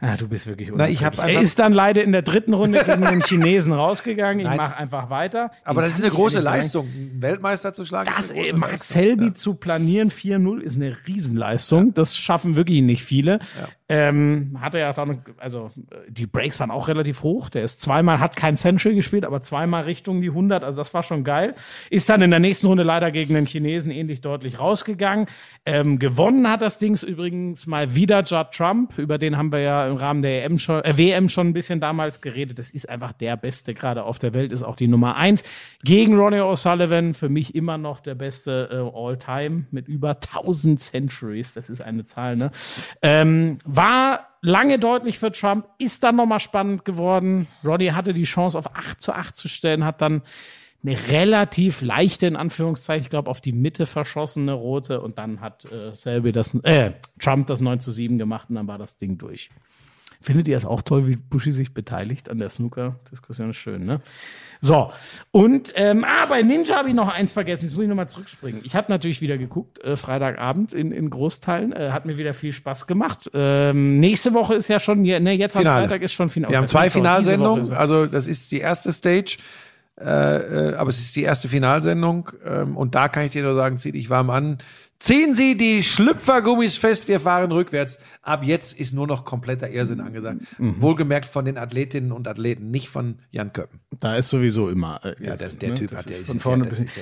Ah, 0.00 0.16
du 0.16 0.28
bist 0.28 0.46
wirklich 0.46 0.70
Na, 0.74 0.88
ich 0.88 1.04
hab. 1.04 1.18
Er 1.18 1.40
ist 1.40 1.58
dann 1.58 1.72
leider 1.72 2.02
in 2.02 2.12
der 2.12 2.22
dritten 2.22 2.52
Runde 2.54 2.84
gegen 2.84 3.02
den 3.02 3.20
Chinesen 3.26 3.72
rausgegangen. 3.72 4.40
Ich 4.40 4.46
Nein. 4.46 4.56
mache 4.56 4.76
einfach 4.76 5.10
weiter. 5.10 5.50
Aber 5.64 5.80
Den 5.80 5.86
das 5.86 5.92
ist 5.94 5.96
kann 5.98 6.04
eine 6.04 6.12
ich 6.12 6.16
große 6.16 6.36
ehrlich 6.36 6.44
sagen, 6.44 6.56
Leistung. 6.56 6.88
Einen 6.94 7.22
Weltmeister 7.22 7.72
zu 7.72 7.84
schlagen. 7.84 8.10
Das, 8.14 8.26
ist 8.26 8.30
eine 8.32 8.40
große 8.42 8.56
Mark 8.56 8.72
Leistung. 8.72 9.02
Selby 9.02 9.34
zu 9.34 9.54
planieren, 9.54 10.10
4-0, 10.10 10.60
ist 10.60 10.76
eine 10.76 10.96
Riesenleistung. 11.06 11.94
Das 11.94 12.16
schaffen 12.16 12.56
wirklich 12.56 12.82
nicht 12.82 13.04
viele. 13.04 13.40
Ähm, 13.88 14.58
hatte 14.60 14.80
ja 14.80 14.92
dann, 14.92 15.22
also 15.38 15.70
äh, 15.90 16.10
die 16.10 16.26
Breaks 16.26 16.58
waren 16.58 16.72
auch 16.72 16.88
relativ 16.88 17.22
hoch. 17.22 17.48
Der 17.48 17.62
ist 17.62 17.80
zweimal, 17.80 18.18
hat 18.18 18.34
kein 18.34 18.56
Century 18.56 18.96
gespielt, 18.96 19.24
aber 19.24 19.42
zweimal 19.42 19.84
Richtung 19.84 20.20
die 20.20 20.30
100. 20.30 20.64
Also 20.64 20.80
das 20.80 20.92
war 20.92 21.04
schon 21.04 21.22
geil. 21.22 21.54
Ist 21.88 22.08
dann 22.08 22.20
in 22.20 22.30
der 22.30 22.40
nächsten 22.40 22.66
Runde 22.66 22.82
leider 22.82 23.12
gegen 23.12 23.34
den 23.34 23.46
Chinesen 23.46 23.92
ähnlich 23.92 24.20
deutlich 24.22 24.58
rausgegangen. 24.58 25.26
Ähm, 25.64 26.00
gewonnen 26.00 26.50
hat 26.50 26.62
das 26.62 26.78
Dings 26.78 27.04
übrigens 27.04 27.68
mal 27.68 27.94
wieder 27.94 28.24
Judd 28.24 28.50
Trump. 28.50 28.98
Über 28.98 29.18
den 29.18 29.36
haben 29.36 29.52
wir 29.52 29.60
ja 29.60 29.86
im 29.86 29.96
Rahmen 29.96 30.22
der 30.22 30.44
EM 30.44 30.58
schon, 30.58 30.82
äh, 30.82 30.98
WM 30.98 31.28
schon 31.28 31.48
ein 31.48 31.52
bisschen 31.52 31.78
damals 31.78 32.20
geredet. 32.20 32.58
Das 32.58 32.70
ist 32.70 32.88
einfach 32.88 33.12
der 33.12 33.36
Beste 33.36 33.72
gerade 33.72 34.02
auf 34.02 34.18
der 34.18 34.34
Welt, 34.34 34.50
ist 34.50 34.64
auch 34.64 34.76
die 34.76 34.88
Nummer 34.88 35.14
eins. 35.14 35.44
Gegen 35.84 36.18
Ronnie 36.18 36.40
O'Sullivan, 36.40 37.14
für 37.14 37.28
mich 37.28 37.54
immer 37.54 37.78
noch 37.78 38.00
der 38.00 38.16
beste 38.16 38.68
äh, 38.72 38.98
All-Time 38.98 39.66
mit 39.70 39.86
über 39.86 40.10
1000 40.10 40.80
Centuries. 40.80 41.54
Das 41.54 41.70
ist 41.70 41.80
eine 41.80 42.04
Zahl, 42.04 42.34
ne? 42.34 42.50
Ähm, 43.00 43.58
war 43.76 44.26
lange 44.40 44.78
deutlich 44.78 45.18
für 45.18 45.32
Trump, 45.32 45.66
ist 45.78 46.02
dann 46.02 46.16
nochmal 46.16 46.40
spannend 46.40 46.84
geworden. 46.84 47.46
Roddy 47.64 47.88
hatte 47.88 48.12
die 48.14 48.24
Chance 48.24 48.58
auf 48.58 48.74
8 48.74 49.00
zu 49.00 49.12
8 49.12 49.36
zu 49.36 49.48
stellen, 49.48 49.84
hat 49.84 50.00
dann 50.00 50.22
eine 50.84 50.96
relativ 51.08 51.82
leichte, 51.82 52.26
in 52.26 52.36
Anführungszeichen, 52.36 53.04
ich 53.04 53.10
glaube, 53.10 53.30
auf 53.30 53.40
die 53.40 53.52
Mitte 53.52 53.86
verschossene 53.86 54.52
rote 54.52 55.00
und 55.00 55.18
dann 55.18 55.40
hat 55.40 55.64
äh, 55.72 55.94
Selby 55.94 56.32
das, 56.32 56.54
äh, 56.62 56.92
Trump 57.18 57.46
das 57.48 57.60
9 57.60 57.80
zu 57.80 57.90
7 57.90 58.18
gemacht 58.18 58.48
und 58.48 58.54
dann 58.54 58.68
war 58.68 58.78
das 58.78 58.96
Ding 58.96 59.18
durch. 59.18 59.50
Findet 60.20 60.48
ihr 60.48 60.56
es 60.56 60.64
auch 60.64 60.82
toll, 60.82 61.06
wie 61.06 61.16
Buschi 61.16 61.50
sich 61.50 61.74
beteiligt 61.74 62.30
an 62.30 62.38
der 62.38 62.48
Snooker-Diskussion? 62.48 63.52
Schön, 63.54 63.84
ne? 63.84 64.00
So, 64.60 64.90
und, 65.30 65.72
ähm, 65.76 66.04
ah, 66.04 66.26
bei 66.26 66.42
Ninja 66.42 66.76
habe 66.76 66.88
ich 66.88 66.94
noch 66.94 67.12
eins 67.12 67.32
vergessen. 67.32 67.64
Jetzt 67.64 67.74
muss 67.74 67.82
ich 67.82 67.88
nochmal 67.88 68.08
zurückspringen. 68.08 68.62
Ich 68.64 68.74
habe 68.74 68.90
natürlich 68.90 69.20
wieder 69.20 69.38
geguckt, 69.38 69.78
äh, 69.84 69.96
Freitagabend 69.96 70.72
in, 70.72 70.92
in 70.92 71.10
Großteilen. 71.10 71.72
Äh, 71.72 71.90
hat 71.90 72.06
mir 72.06 72.16
wieder 72.16 72.34
viel 72.34 72.52
Spaß 72.52 72.86
gemacht. 72.86 73.30
Ähm, 73.34 74.00
nächste 74.00 74.34
Woche 74.34 74.54
ist 74.54 74.68
ja 74.68 74.80
schon, 74.80 75.02
ne, 75.02 75.32
jetzt 75.32 75.56
Finale. 75.56 75.84
am 75.84 75.88
Freitag 75.88 76.02
ist 76.02 76.12
schon 76.12 76.28
Finale. 76.28 76.52
Wir 76.52 76.58
haben 76.58 76.68
zwei 76.68 76.84
diese 76.84 76.94
Woche 76.94 77.04
Finalsendungen. 77.04 77.72
Also 77.72 78.06
das 78.06 78.26
ist 78.26 78.50
die 78.52 78.60
erste 78.60 78.92
Stage, 78.92 79.38
äh, 80.00 80.04
äh, 80.04 80.74
aber 80.74 80.90
es 80.90 80.98
ist 80.98 81.16
die 81.16 81.22
erste 81.22 81.48
Finalsendung. 81.48 82.30
Ähm, 82.44 82.76
und 82.76 82.94
da 82.94 83.08
kann 83.08 83.24
ich 83.24 83.32
dir 83.32 83.42
nur 83.42 83.54
sagen, 83.54 83.78
zieh 83.78 83.92
dich 83.92 84.10
warm 84.10 84.30
an. 84.30 84.58
Ziehen 84.98 85.34
Sie 85.34 85.56
die 85.56 85.82
Schlüpfergummis 85.82 86.78
fest, 86.78 87.06
wir 87.08 87.20
fahren 87.20 87.52
rückwärts. 87.52 87.98
Ab 88.22 88.42
jetzt 88.44 88.78
ist 88.78 88.94
nur 88.94 89.06
noch 89.06 89.24
kompletter 89.24 89.68
Irrsinn 89.70 90.00
angesagt. 90.00 90.40
Mhm. 90.58 90.80
Wohlgemerkt 90.80 91.26
von 91.26 91.44
den 91.44 91.58
Athletinnen 91.58 92.12
und 92.12 92.26
Athleten, 92.26 92.70
nicht 92.70 92.88
von 92.88 93.16
Jan 93.30 93.52
Köppen. 93.52 93.80
Da 94.00 94.16
ist 94.16 94.30
sowieso 94.30 94.68
immer. 94.68 95.04
Äh, 95.04 95.14
Ja, 95.22 95.36
das, 95.36 95.58
der 95.58 95.70
ne? 95.70 95.74
Typ 95.74 95.90
Das 95.90 96.00
hat 96.00 96.06
der 96.10 96.18
ist 96.20 96.26
von 96.26 96.40
vorne 96.40 96.64
ja, 96.64 96.70
bis 96.70 96.98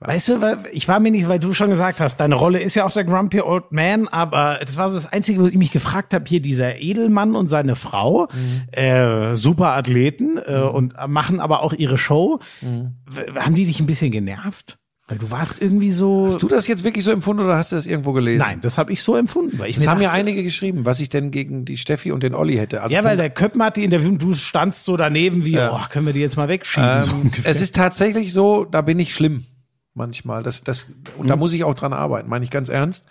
Weißt 0.00 0.28
du, 0.28 0.58
ich 0.70 0.86
war 0.86 1.00
mir 1.00 1.10
nicht, 1.10 1.28
weil 1.28 1.40
du 1.40 1.52
schon 1.52 1.70
gesagt 1.70 1.98
hast, 1.98 2.18
deine 2.18 2.36
Rolle 2.36 2.60
ist 2.60 2.76
ja 2.76 2.86
auch 2.86 2.92
der 2.92 3.02
Grumpy 3.02 3.40
Old 3.40 3.72
Man, 3.72 4.06
aber 4.06 4.60
das 4.64 4.76
war 4.76 4.88
so 4.88 4.94
das 4.94 5.12
Einzige, 5.12 5.42
was 5.42 5.50
ich 5.50 5.58
mich 5.58 5.72
gefragt 5.72 6.14
habe, 6.14 6.24
hier 6.28 6.38
dieser 6.40 6.76
Edelmann 6.78 7.34
und 7.34 7.48
seine 7.48 7.74
Frau, 7.74 8.28
äh, 8.70 9.34
super 9.34 9.70
Athleten 9.70 10.38
äh, 10.38 10.60
und 10.60 10.94
machen 11.08 11.40
aber 11.40 11.64
auch 11.64 11.72
ihre 11.72 11.98
Show. 11.98 12.38
W- 12.60 13.40
Haben 13.40 13.56
die 13.56 13.64
dich 13.64 13.80
ein 13.80 13.86
bisschen 13.86 14.12
genervt? 14.12 14.78
Weil 15.08 15.16
du 15.16 15.30
warst 15.30 15.62
irgendwie 15.62 15.90
so. 15.90 16.26
Hast 16.26 16.42
du 16.42 16.48
das 16.48 16.66
jetzt 16.66 16.84
wirklich 16.84 17.02
so 17.02 17.10
empfunden 17.10 17.42
oder 17.42 17.56
hast 17.56 17.72
du 17.72 17.76
das 17.76 17.86
irgendwo 17.86 18.12
gelesen? 18.12 18.40
Nein, 18.40 18.60
das 18.60 18.76
habe 18.76 18.92
ich 18.92 19.02
so 19.02 19.16
empfunden. 19.16 19.58
Weil 19.58 19.70
ich 19.70 19.76
Das 19.76 19.84
mir 19.86 19.90
haben 19.90 20.02
ja 20.02 20.08
dachte, 20.08 20.20
einige 20.20 20.44
geschrieben, 20.44 20.84
was 20.84 21.00
ich 21.00 21.08
denn 21.08 21.30
gegen 21.30 21.64
die 21.64 21.78
Steffi 21.78 22.12
und 22.12 22.22
den 22.22 22.34
Olli 22.34 22.56
hätte. 22.56 22.82
Also 22.82 22.94
Ja, 22.94 23.02
weil 23.04 23.16
der 23.16 23.30
Köppen 23.30 23.62
hat 23.62 23.78
die 23.78 23.84
interviewt 23.84 24.20
du 24.20 24.34
standst 24.34 24.84
so 24.84 24.98
daneben 24.98 25.46
wie, 25.46 25.58
oh, 25.58 25.80
können 25.90 26.04
wir 26.04 26.12
die 26.12 26.20
jetzt 26.20 26.36
mal 26.36 26.48
wegschieben? 26.48 27.02
so 27.02 27.12
Ähm, 27.12 27.20
ungefähr. 27.22 27.50
es 27.50 27.62
ist 27.62 27.74
tatsächlich 27.74 28.34
so, 28.34 28.66
da 28.66 28.82
bin 28.82 28.98
ich 28.98 29.14
schlimm 29.14 29.46
manchmal. 29.94 30.42
Das, 30.42 30.62
das, 30.62 30.86
und 31.16 31.30
da 31.30 31.36
muss 31.36 31.54
ich 31.54 31.64
auch 31.64 31.74
dran 31.74 31.94
arbeiten, 31.94 32.28
meine 32.28 32.44
ich 32.44 32.50
ganz 32.50 32.68
ernst. 32.68 33.06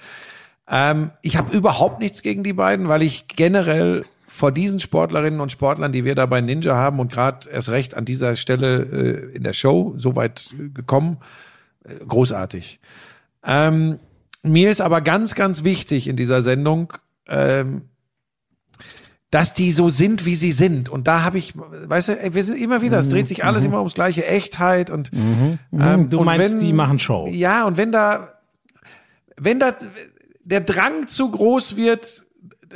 Ähm, 0.70 1.10
ich 1.24 1.36
habe 1.36 1.56
überhaupt 1.56 2.00
nichts 2.00 2.22
gegen 2.22 2.44
die 2.44 2.54
beiden, 2.54 2.90
weil 2.90 3.02
ich 3.02 3.28
generell 3.28 4.06
vor 4.28 4.52
diesen 4.52 4.80
Sportlerinnen 4.80 5.40
und 5.40 5.52
Sportlern, 5.52 5.92
die 5.92 6.06
wir 6.06 6.14
da 6.14 6.28
bei 6.28 6.42
Ninja 6.42 6.76
haben 6.76 7.00
und 7.00 7.12
gerade 7.12 7.50
erst 7.50 7.70
recht 7.70 7.96
an 7.96 8.06
dieser 8.06 8.36
Stelle 8.36 8.84
äh, 8.84 9.36
in 9.36 9.44
der 9.44 9.54
Show 9.54 9.96
so 9.98 10.16
weit 10.16 10.54
äh, 10.60 10.70
gekommen, 10.70 11.18
äh, 11.18 11.47
großartig. 12.08 12.80
Ähm, 13.44 14.00
mir 14.44 14.70
ist 14.70 14.82
aber 14.82 15.02
ganz, 15.02 15.36
ganz 15.36 15.64
wichtig 15.64 16.08
in 16.08 16.16
dieser 16.16 16.42
Sendung, 16.42 16.94
ähm, 17.28 17.84
dass 19.30 19.54
die 19.54 19.72
so 19.72 19.90
sind, 19.90 20.26
wie 20.26 20.36
sie 20.36 20.54
sind. 20.54 20.88
Und 20.88 21.08
da 21.08 21.24
habe 21.24 21.38
ich, 21.38 21.54
weißt 21.56 22.10
du, 22.10 22.34
wir 22.34 22.44
sind 22.44 22.58
immer 22.58 22.82
wieder, 22.82 22.98
es 23.00 23.10
dreht 23.10 23.28
sich 23.28 23.44
alles 23.44 23.64
immer 23.64 23.78
ums 23.80 23.94
gleiche 23.94 24.26
Echtheit 24.26 24.90
und 24.90 25.12
ähm, 25.14 25.60
Mhm, 25.72 26.10
du 26.10 26.20
und 26.20 26.26
meinst, 26.26 26.62
die 26.62 26.72
machen 26.72 26.98
Show. 26.98 27.28
Ja, 27.30 27.66
und 27.66 27.76
wenn 27.76 27.92
da, 27.92 28.40
wenn 29.36 29.60
da 29.60 29.76
der 30.46 30.62
Drang 30.62 31.08
zu 31.08 31.30
groß 31.30 31.76
wird, 31.76 32.26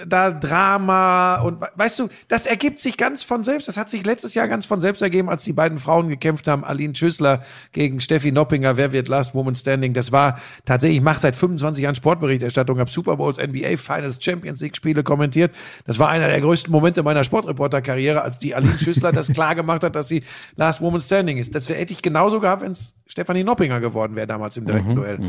da 0.07 0.31
Drama 0.31 1.41
und 1.41 1.59
we- 1.61 1.67
weißt 1.75 1.99
du, 1.99 2.09
das 2.27 2.45
ergibt 2.45 2.81
sich 2.81 2.97
ganz 2.97 3.23
von 3.23 3.43
selbst. 3.43 3.67
Das 3.67 3.77
hat 3.77 3.89
sich 3.89 4.05
letztes 4.05 4.33
Jahr 4.33 4.47
ganz 4.47 4.65
von 4.65 4.79
selbst 4.81 5.01
ergeben, 5.01 5.29
als 5.29 5.43
die 5.43 5.53
beiden 5.53 5.77
Frauen 5.77 6.07
gekämpft 6.09 6.47
haben, 6.47 6.63
Aline 6.63 6.95
Schüssler 6.95 7.41
gegen 7.71 7.99
Steffi 7.99 8.31
Noppinger, 8.31 8.77
wer 8.77 8.91
wird 8.93 9.07
Last 9.07 9.33
Woman 9.35 9.55
Standing. 9.55 9.93
Das 9.93 10.11
war 10.11 10.39
tatsächlich, 10.65 10.97
ich 10.99 11.03
mache 11.03 11.19
seit 11.19 11.35
25 11.35 11.83
Jahren 11.83 11.95
Sportberichterstattung, 11.95 12.79
habe 12.79 12.89
Super 12.89 13.17
Bowls, 13.17 13.37
NBA 13.37 13.77
Finals, 13.77 14.17
Champions 14.23 14.61
League 14.61 14.75
Spiele 14.77 15.03
kommentiert. 15.03 15.53
Das 15.85 15.99
war 15.99 16.09
einer 16.09 16.27
der 16.27 16.39
größten 16.41 16.71
Momente 16.71 17.03
meiner 17.03 17.23
Sportreporterkarriere, 17.23 18.21
als 18.21 18.39
die 18.39 18.55
Aline 18.55 18.79
Schüssler 18.79 19.11
das 19.11 19.27
klar 19.33 19.55
gemacht 19.55 19.83
hat, 19.83 19.95
dass 19.95 20.07
sie 20.07 20.23
Last 20.55 20.81
Woman 20.81 21.01
Standing 21.01 21.37
ist. 21.37 21.53
Das 21.55 21.67
hätte 21.69 21.91
ich 21.93 22.01
genauso 22.01 22.39
gehabt, 22.39 22.61
wenn 22.61 22.71
es 22.71 22.95
Stefanie 23.07 23.43
Noppinger 23.43 23.79
geworden 23.79 24.15
wäre 24.15 24.27
damals 24.27 24.55
im 24.57 24.65
direkten 24.65 24.95
Duell. 24.95 25.19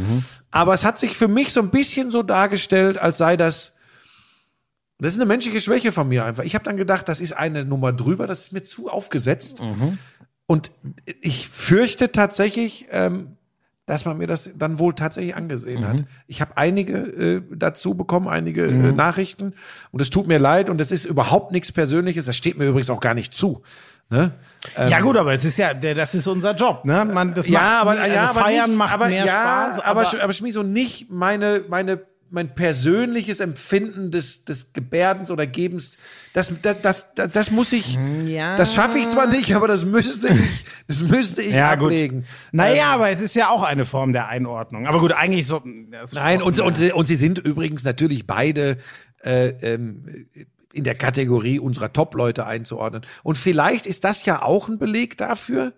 Aber 0.51 0.72
es 0.74 0.84
hat 0.84 0.98
sich 0.98 1.16
für 1.16 1.26
mich 1.28 1.52
so 1.52 1.60
ein 1.60 1.70
bisschen 1.70 2.10
so 2.10 2.22
dargestellt, 2.22 2.97
als 2.98 3.18
sei 3.18 3.36
das 3.36 3.72
das 5.03 5.15
ist 5.15 5.19
eine 5.19 5.27
menschliche 5.27 5.61
Schwäche 5.61 5.93
von 5.93 6.09
mir 6.09 6.24
einfach. 6.24 6.45
Ich 6.45 6.55
habe 6.55 6.65
dann 6.65 6.77
gedacht, 6.77 7.09
das 7.09 7.20
ist 7.20 7.33
eine 7.33 7.65
Nummer 7.65 7.93
drüber, 7.93 8.27
das 8.27 8.43
ist 8.43 8.53
mir 8.53 8.62
zu 8.62 8.89
aufgesetzt. 8.89 9.61
Und 10.47 10.70
ich 11.20 11.49
fürchte 11.49 12.12
tatsächlich, 12.12 12.87
ähm, 12.91 13.37
dass 13.87 14.05
man 14.05 14.19
mir 14.19 14.27
das 14.27 14.51
dann 14.57 14.79
wohl 14.79 14.95
tatsächlich 14.95 15.35
angesehen 15.35 15.87
hat. 15.87 16.05
Ich 16.27 16.41
habe 16.41 16.57
einige 16.57 16.99
äh, 16.99 17.43
dazu 17.51 17.95
bekommen, 17.95 18.29
einige 18.29 18.66
äh, 18.66 18.93
Nachrichten. 18.93 19.55
Und 19.91 20.01
es 20.01 20.11
tut 20.11 20.29
mir 20.29 20.39
leid 20.39 20.70
und 20.70 20.81
es 20.81 20.93
ist 20.93 21.05
überhaupt 21.05 21.53
nichts 21.53 21.73
Persönliches. 21.73 22.27
Das 22.27 22.37
steht 22.37 22.57
mir 22.57 22.66
übrigens 22.66 22.91
auch 22.91 23.01
gar 23.01 23.15
nicht 23.15 23.35
zu. 23.35 23.62
Ne? 24.09 24.33
ja 24.77 25.01
gut, 25.01 25.16
aber 25.16 25.33
es 25.33 25.45
ist 25.45 25.57
ja, 25.57 25.73
das 25.73 26.15
ist 26.15 26.27
unser 26.27 26.55
Job, 26.55 26.85
ne? 26.85 27.03
Man, 27.07 27.33
das 27.33 27.47
ja, 27.49 27.61
macht, 27.61 27.81
aber, 27.81 27.91
also 27.93 28.15
ja, 28.15 28.24
aber 28.29 28.41
Feiern 28.41 28.69
nicht, 28.69 28.79
macht 28.79 28.93
aber, 28.93 29.09
mehr 29.09 29.24
ja, 29.24 29.33
Spaß. 29.33 29.81
Aber, 29.81 30.03
aber, 30.03 30.23
aber 30.23 30.33
Schmi, 30.35 30.53
so 30.53 30.62
nicht 30.62 31.11
meine, 31.11 31.65
meine, 31.69 32.03
mein 32.32 32.54
persönliches 32.54 33.40
Empfinden 33.40 34.10
des, 34.10 34.44
des 34.44 34.72
Gebärdens 34.72 35.30
oder 35.30 35.46
Gebens, 35.46 35.98
das, 36.32 36.52
das, 36.62 36.76
das, 36.82 37.14
das, 37.32 37.50
muss 37.50 37.72
ich, 37.72 37.98
Ja. 38.26 38.56
das 38.56 38.74
schaffe 38.74 38.98
ich 38.98 39.09
zwar 39.10 39.26
nicht, 39.26 39.54
aber 39.54 39.68
das 39.68 39.84
müsste 39.84 40.28
ich, 40.28 40.64
das 40.88 41.02
müsste 41.02 41.42
ich 41.42 41.52
ja, 41.52 41.74
gut. 41.74 41.86
ablegen. 41.92 42.24
Naja, 42.50 42.86
Ähm, 42.86 42.94
aber 42.94 43.10
es 43.10 43.20
ist 43.20 43.34
ja 43.36 43.50
auch 43.50 43.62
eine 43.62 43.84
Form 43.84 44.12
der 44.12 44.28
Einordnung. 44.28 44.86
Aber 44.86 44.98
gut, 44.98 45.12
eigentlich 45.12 45.46
so. 45.46 45.62
ist 46.02 46.14
Nein, 46.14 46.40
und, 46.42 46.59
und, 46.59 46.76
sie- 46.76 46.92
und 46.92 47.06
sie 47.06 47.16
sind 47.16 47.38
übrigens 47.38 47.84
natürlich 47.84 48.26
beide 48.26 48.78
äh, 49.24 49.48
ähm, 49.74 50.26
in 50.73 50.85
der 50.85 50.94
Kategorie 50.94 51.59
unserer 51.59 51.93
Top-Leute 51.93 52.47
einzuordnen. 52.47 53.03
Und 53.23 53.36
vielleicht 53.39 53.86
ist 53.86 54.05
das 54.05 54.24
ja 54.24 54.43
auch 54.43 54.69
ein 54.69 54.78
Beleg 54.78 55.16
dafür, 55.16 55.73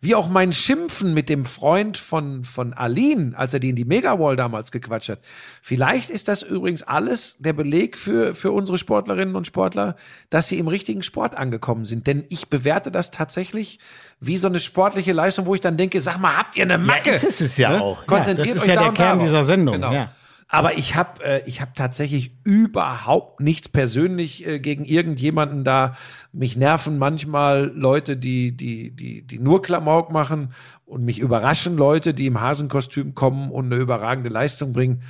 wie 0.00 0.14
auch 0.14 0.28
mein 0.28 0.52
Schimpfen 0.52 1.12
mit 1.12 1.28
dem 1.28 1.44
Freund 1.44 1.98
von, 1.98 2.44
von 2.44 2.72
Aline, 2.72 3.32
als 3.36 3.52
er 3.52 3.58
die 3.58 3.70
in 3.70 3.74
die 3.74 3.84
Megawall 3.84 4.36
damals 4.36 4.70
gequatscht 4.70 5.08
hat. 5.08 5.18
Vielleicht 5.60 6.08
ist 6.08 6.28
das 6.28 6.44
übrigens 6.44 6.84
alles 6.84 7.36
der 7.40 7.52
Beleg 7.52 7.98
für, 7.98 8.32
für 8.32 8.52
unsere 8.52 8.78
Sportlerinnen 8.78 9.34
und 9.34 9.48
Sportler, 9.48 9.96
dass 10.30 10.46
sie 10.46 10.58
im 10.58 10.68
richtigen 10.68 11.02
Sport 11.02 11.36
angekommen 11.36 11.84
sind. 11.84 12.06
Denn 12.06 12.24
ich 12.28 12.46
bewerte 12.48 12.92
das 12.92 13.10
tatsächlich 13.10 13.80
wie 14.20 14.36
so 14.36 14.46
eine 14.46 14.60
sportliche 14.60 15.12
Leistung, 15.12 15.46
wo 15.46 15.56
ich 15.56 15.60
dann 15.60 15.76
denke, 15.76 16.00
sag 16.00 16.18
mal, 16.18 16.36
habt 16.36 16.56
ihr 16.56 16.62
eine 16.62 16.78
Macke? 16.78 17.10
ist 17.10 17.40
es 17.40 17.56
ja 17.56 17.70
Ne? 17.70 17.82
auch. 17.82 17.98
Ja, 18.02 18.06
Konzentriert 18.06 18.54
das 18.54 18.62
ist 18.62 18.68
euch 18.68 18.68
ja 18.68 18.74
da 18.76 18.82
der 18.84 18.92
Kern 18.92 19.06
darauf. 19.18 19.22
dieser 19.24 19.42
Sendung, 19.44 19.74
Genau. 19.74 19.92
ja. 19.92 20.12
Aber 20.50 20.78
ich 20.78 20.96
habe 20.96 21.22
äh, 21.22 21.42
ich 21.44 21.60
hab 21.60 21.74
tatsächlich 21.74 22.32
überhaupt 22.42 23.40
nichts 23.40 23.68
persönlich 23.68 24.46
äh, 24.46 24.58
gegen 24.58 24.84
irgendjemanden 24.86 25.62
da. 25.62 25.94
Mich 26.32 26.56
nerven 26.56 26.96
manchmal 26.96 27.70
Leute, 27.74 28.16
die, 28.16 28.56
die, 28.56 28.90
die, 28.90 29.26
die 29.26 29.38
nur 29.38 29.60
Klamauk 29.60 30.10
machen 30.10 30.54
und 30.86 31.04
mich 31.04 31.18
überraschen 31.18 31.76
Leute, 31.76 32.14
die 32.14 32.26
im 32.26 32.40
Hasenkostüm 32.40 33.14
kommen 33.14 33.50
und 33.50 33.66
eine 33.66 33.76
überragende 33.76 34.30
Leistung 34.30 34.72
bringen. 34.72 35.02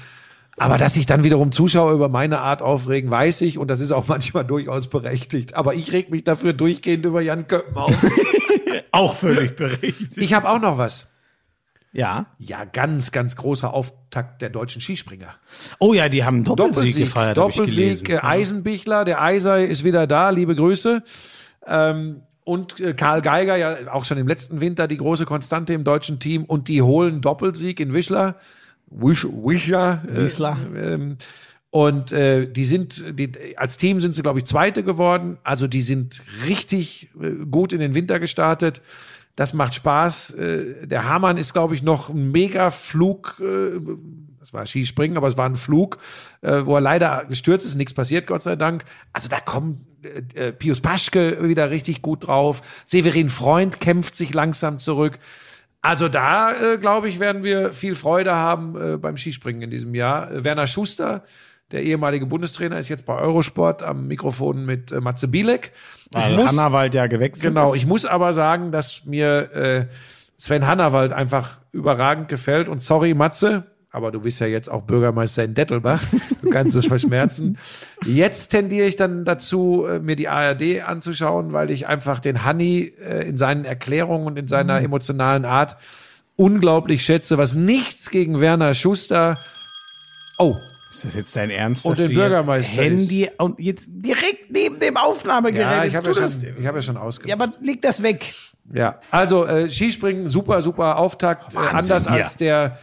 Aber 0.56 0.76
dass 0.76 0.94
sich 0.94 1.06
dann 1.06 1.22
wiederum 1.22 1.52
Zuschauer 1.52 1.92
über 1.92 2.08
meine 2.08 2.40
Art 2.40 2.62
aufregen, 2.62 3.08
weiß 3.08 3.42
ich 3.42 3.58
und 3.58 3.68
das 3.68 3.78
ist 3.78 3.92
auch 3.92 4.04
manchmal 4.08 4.44
durchaus 4.44 4.88
berechtigt. 4.88 5.54
Aber 5.54 5.74
ich 5.74 5.92
reg 5.92 6.10
mich 6.10 6.24
dafür 6.24 6.52
durchgehend 6.52 7.06
über 7.06 7.20
Jan 7.20 7.46
Köppen 7.46 7.76
auf. 7.76 7.96
auch 8.90 9.14
völlig 9.14 9.54
berechtigt. 9.54 10.16
ich 10.16 10.34
habe 10.34 10.48
auch 10.48 10.60
noch 10.60 10.78
was. 10.78 11.06
Ja. 11.92 12.26
Ja, 12.38 12.64
ganz, 12.64 13.12
ganz 13.12 13.36
großer 13.36 13.72
Auftakt 13.72 14.42
der 14.42 14.50
deutschen 14.50 14.80
Skispringer. 14.80 15.34
Oh 15.78 15.94
ja, 15.94 16.08
die 16.08 16.24
haben 16.24 16.36
einen 16.36 16.44
Doppelsieg, 16.44 16.96
gefeiert. 17.04 17.38
hab 17.38 17.50
ich 17.50 17.56
Doppelsieg, 17.56 18.08
äh, 18.10 18.18
Eisenbichler, 18.18 19.04
der 19.04 19.22
Eiser 19.22 19.64
ist 19.64 19.84
wieder 19.84 20.06
da, 20.06 20.30
liebe 20.30 20.54
Grüße. 20.54 21.02
Ähm, 21.66 22.22
und 22.44 22.80
äh, 22.80 22.94
Karl 22.94 23.22
Geiger, 23.22 23.56
ja 23.56 23.92
auch 23.92 24.04
schon 24.04 24.18
im 24.18 24.28
letzten 24.28 24.60
Winter 24.60 24.86
die 24.88 24.96
große 24.96 25.24
Konstante 25.24 25.72
im 25.72 25.84
deutschen 25.84 26.18
Team 26.18 26.44
und 26.44 26.68
die 26.68 26.82
holen 26.82 27.20
Doppelsieg 27.20 27.80
in 27.80 27.92
Wischler. 27.92 28.36
Wisch, 28.90 29.26
Wischler. 29.26 30.02
äh, 30.08 30.24
Wiesler. 30.24 30.56
Ähm, 30.74 31.16
Und 31.70 32.12
äh, 32.12 32.50
die 32.50 32.64
sind, 32.64 33.04
die, 33.18 33.58
als 33.58 33.76
Team 33.76 34.00
sind 34.00 34.14
sie, 34.14 34.22
glaube 34.22 34.38
ich, 34.38 34.46
Zweite 34.46 34.82
geworden. 34.82 35.36
Also 35.42 35.66
die 35.66 35.82
sind 35.82 36.22
richtig 36.46 37.10
äh, 37.20 37.44
gut 37.50 37.74
in 37.74 37.80
den 37.80 37.94
Winter 37.94 38.18
gestartet. 38.18 38.80
Das 39.38 39.52
macht 39.52 39.72
Spaß. 39.72 40.30
Äh, 40.30 40.88
der 40.88 41.08
Hamann 41.08 41.36
ist, 41.36 41.52
glaube 41.52 41.76
ich, 41.76 41.84
noch 41.84 42.08
ein 42.08 42.32
mega 42.32 42.72
Flug. 42.72 43.40
Äh, 43.40 43.78
das 44.40 44.52
war 44.52 44.66
Skispringen, 44.66 45.16
aber 45.16 45.28
es 45.28 45.36
war 45.36 45.48
ein 45.48 45.54
Flug, 45.54 45.98
äh, 46.40 46.62
wo 46.64 46.74
er 46.74 46.80
leider 46.80 47.24
gestürzt 47.28 47.64
ist, 47.64 47.76
nichts 47.76 47.94
passiert, 47.94 48.26
Gott 48.26 48.42
sei 48.42 48.56
Dank. 48.56 48.82
Also 49.12 49.28
da 49.28 49.38
kommt 49.38 49.78
äh, 50.02 50.48
äh, 50.48 50.52
Pius 50.52 50.80
Paschke 50.80 51.48
wieder 51.48 51.70
richtig 51.70 52.02
gut 52.02 52.26
drauf. 52.26 52.62
Severin 52.84 53.28
Freund 53.28 53.78
kämpft 53.78 54.16
sich 54.16 54.34
langsam 54.34 54.80
zurück. 54.80 55.20
Also 55.82 56.08
da, 56.08 56.50
äh, 56.50 56.76
glaube 56.76 57.08
ich, 57.08 57.20
werden 57.20 57.44
wir 57.44 57.72
viel 57.72 57.94
Freude 57.94 58.34
haben 58.34 58.74
äh, 58.74 58.96
beim 58.96 59.16
Skispringen 59.16 59.62
in 59.62 59.70
diesem 59.70 59.94
Jahr. 59.94 60.32
Äh, 60.32 60.42
Werner 60.42 60.66
Schuster, 60.66 61.22
der 61.72 61.82
ehemalige 61.82 62.26
Bundestrainer, 62.26 62.78
ist 62.78 62.88
jetzt 62.88 63.04
bei 63.06 63.14
Eurosport 63.18 63.82
am 63.82 64.06
Mikrofon 64.06 64.64
mit 64.64 64.90
äh, 64.92 65.00
Matze 65.00 65.28
Bielek. 65.28 65.72
Weil 66.12 66.36
muss- 66.36 66.48
Hannawald 66.50 66.94
ja 66.94 67.06
gewechselt 67.06 67.44
Genau, 67.54 67.74
ich 67.74 67.86
muss 67.86 68.06
aber 68.06 68.32
sagen, 68.32 68.72
dass 68.72 69.04
mir 69.04 69.52
äh, 69.52 69.86
Sven 70.38 70.66
Hannawald 70.66 71.12
einfach 71.12 71.60
überragend 71.72 72.28
gefällt. 72.28 72.68
Und 72.68 72.80
sorry, 72.80 73.12
Matze, 73.12 73.64
aber 73.90 74.10
du 74.12 74.20
bist 74.20 74.40
ja 74.40 74.46
jetzt 74.46 74.70
auch 74.70 74.82
Bürgermeister 74.82 75.44
in 75.44 75.54
Dettelbach. 75.54 76.00
Du 76.42 76.50
kannst 76.50 76.74
es 76.76 76.86
verschmerzen. 76.88 77.58
Jetzt 78.06 78.48
tendiere 78.48 78.86
ich 78.86 78.96
dann 78.96 79.24
dazu, 79.24 79.84
äh, 79.86 79.98
mir 79.98 80.16
die 80.16 80.28
ARD 80.28 80.82
anzuschauen, 80.86 81.52
weil 81.52 81.70
ich 81.70 81.86
einfach 81.86 82.20
den 82.20 82.44
Hanni 82.44 82.92
äh, 83.02 83.28
in 83.28 83.36
seinen 83.36 83.64
Erklärungen 83.64 84.26
und 84.26 84.38
in 84.38 84.44
Mhm. 84.44 84.48
seiner 84.48 84.80
emotionalen 84.80 85.44
Art 85.44 85.76
unglaublich 86.36 87.04
schätze, 87.04 87.36
was 87.36 87.54
nichts 87.56 88.10
gegen 88.10 88.40
Werner 88.40 88.72
Schuster. 88.74 89.36
Oh, 90.38 90.54
Ist 90.98 91.04
das 91.04 91.14
jetzt 91.14 91.36
dein 91.36 91.50
Ernst? 91.50 91.84
Und 91.84 91.96
dass 91.98 92.08
den 92.08 92.16
Bürgermeister 92.16 92.82
Handy 92.82 93.30
und 93.38 93.60
jetzt 93.60 93.86
direkt 93.88 94.50
neben 94.50 94.80
dem 94.80 94.96
Aufnahmegerät. 94.96 95.76
ja, 95.76 95.84
ich 95.84 95.94
habe 95.94 96.08
ja, 96.12 96.20
das- 96.20 96.40
schon- 96.42 96.56
ich 96.58 96.66
hab 96.66 96.74
ja 96.74 96.82
schon 96.82 96.96
ausgemacht. 96.96 97.28
Ja, 97.38 97.44
aber 97.44 97.52
leg 97.64 97.80
das 97.82 98.02
weg. 98.02 98.34
Ja, 98.74 98.98
also 99.12 99.46
äh, 99.46 99.70
Skispringen, 99.70 100.28
super, 100.28 100.60
super 100.60 100.98
Auftakt. 100.98 101.52
Äh, 101.52 101.56
Wahnsinn, 101.56 101.76
anders 101.76 102.04
ja. 102.06 102.10
als 102.12 102.36
der 102.36 102.78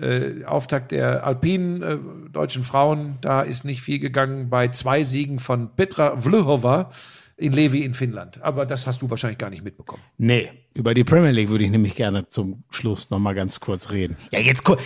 äh, 0.00 0.44
Auftakt 0.44 0.92
der 0.92 1.26
alpinen 1.26 1.82
äh, 1.82 1.98
deutschen 2.32 2.62
Frauen. 2.62 3.18
Da 3.22 3.42
ist 3.42 3.64
nicht 3.64 3.82
viel 3.82 3.98
gegangen 3.98 4.48
bei 4.50 4.68
zwei 4.68 5.02
Siegen 5.02 5.40
von 5.40 5.74
Petra 5.74 6.16
Vlhova 6.16 6.90
in 7.36 7.52
Levi 7.52 7.82
in 7.82 7.92
Finnland. 7.94 8.40
Aber 8.40 8.66
das 8.66 8.86
hast 8.86 9.02
du 9.02 9.10
wahrscheinlich 9.10 9.38
gar 9.38 9.50
nicht 9.50 9.64
mitbekommen. 9.64 10.02
Nee, 10.16 10.50
über 10.74 10.94
die 10.94 11.02
Premier 11.04 11.32
League 11.32 11.50
würde 11.50 11.64
ich 11.64 11.70
nämlich 11.70 11.96
gerne 11.96 12.28
zum 12.28 12.62
Schluss 12.70 13.10
noch 13.10 13.18
mal 13.18 13.34
ganz 13.34 13.58
kurz 13.58 13.90
reden. 13.90 14.16
Ja, 14.30 14.38
jetzt 14.38 14.62
kurz. 14.62 14.80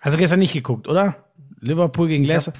Hast 0.00 0.14
du 0.14 0.18
gestern 0.18 0.38
nicht 0.38 0.52
geguckt, 0.52 0.86
oder? 0.86 1.16
Liverpool 1.60 2.08
gegen 2.08 2.24
Leicester. 2.24 2.52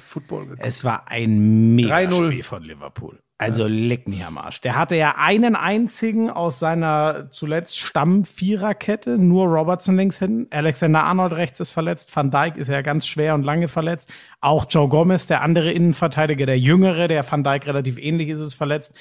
Es 0.57 0.83
war 0.83 1.09
ein 1.09 1.75
mega 1.75 1.97
3-0. 1.97 2.27
Spiel 2.27 2.43
von 2.43 2.63
Liverpool. 2.63 3.19
Also 3.41 3.67
leck 3.67 4.09
mich 4.09 4.25
am 4.25 4.37
Arsch. 4.37 4.59
Der 4.59 4.75
hatte 4.75 4.97
ja 4.97 5.15
einen 5.17 5.55
einzigen 5.55 6.29
aus 6.29 6.59
seiner 6.59 7.31
zuletzt 7.31 7.79
Stamm-Viererkette, 7.79 9.17
nur 9.17 9.47
Robertson 9.47 9.95
links 9.95 10.19
hinten. 10.19 10.47
Alexander 10.53 11.05
Arnold 11.05 11.31
rechts 11.31 11.61
ist 11.61 11.69
verletzt. 11.69 12.13
Van 12.13 12.31
Dijk 12.31 12.57
ist 12.57 12.67
ja 12.67 12.81
ganz 12.81 13.07
schwer 13.07 13.35
und 13.35 13.43
lange 13.43 13.69
verletzt. 13.69 14.11
Auch 14.41 14.65
Joe 14.69 14.89
Gomez, 14.89 15.25
der 15.27 15.41
andere 15.41 15.71
Innenverteidiger, 15.71 16.45
der 16.45 16.59
jüngere, 16.59 17.07
der 17.07 17.29
Van 17.31 17.45
Dijk 17.45 17.65
relativ 17.65 17.97
ähnlich 17.97 18.27
ist, 18.27 18.41
ist 18.41 18.55
verletzt. 18.55 18.93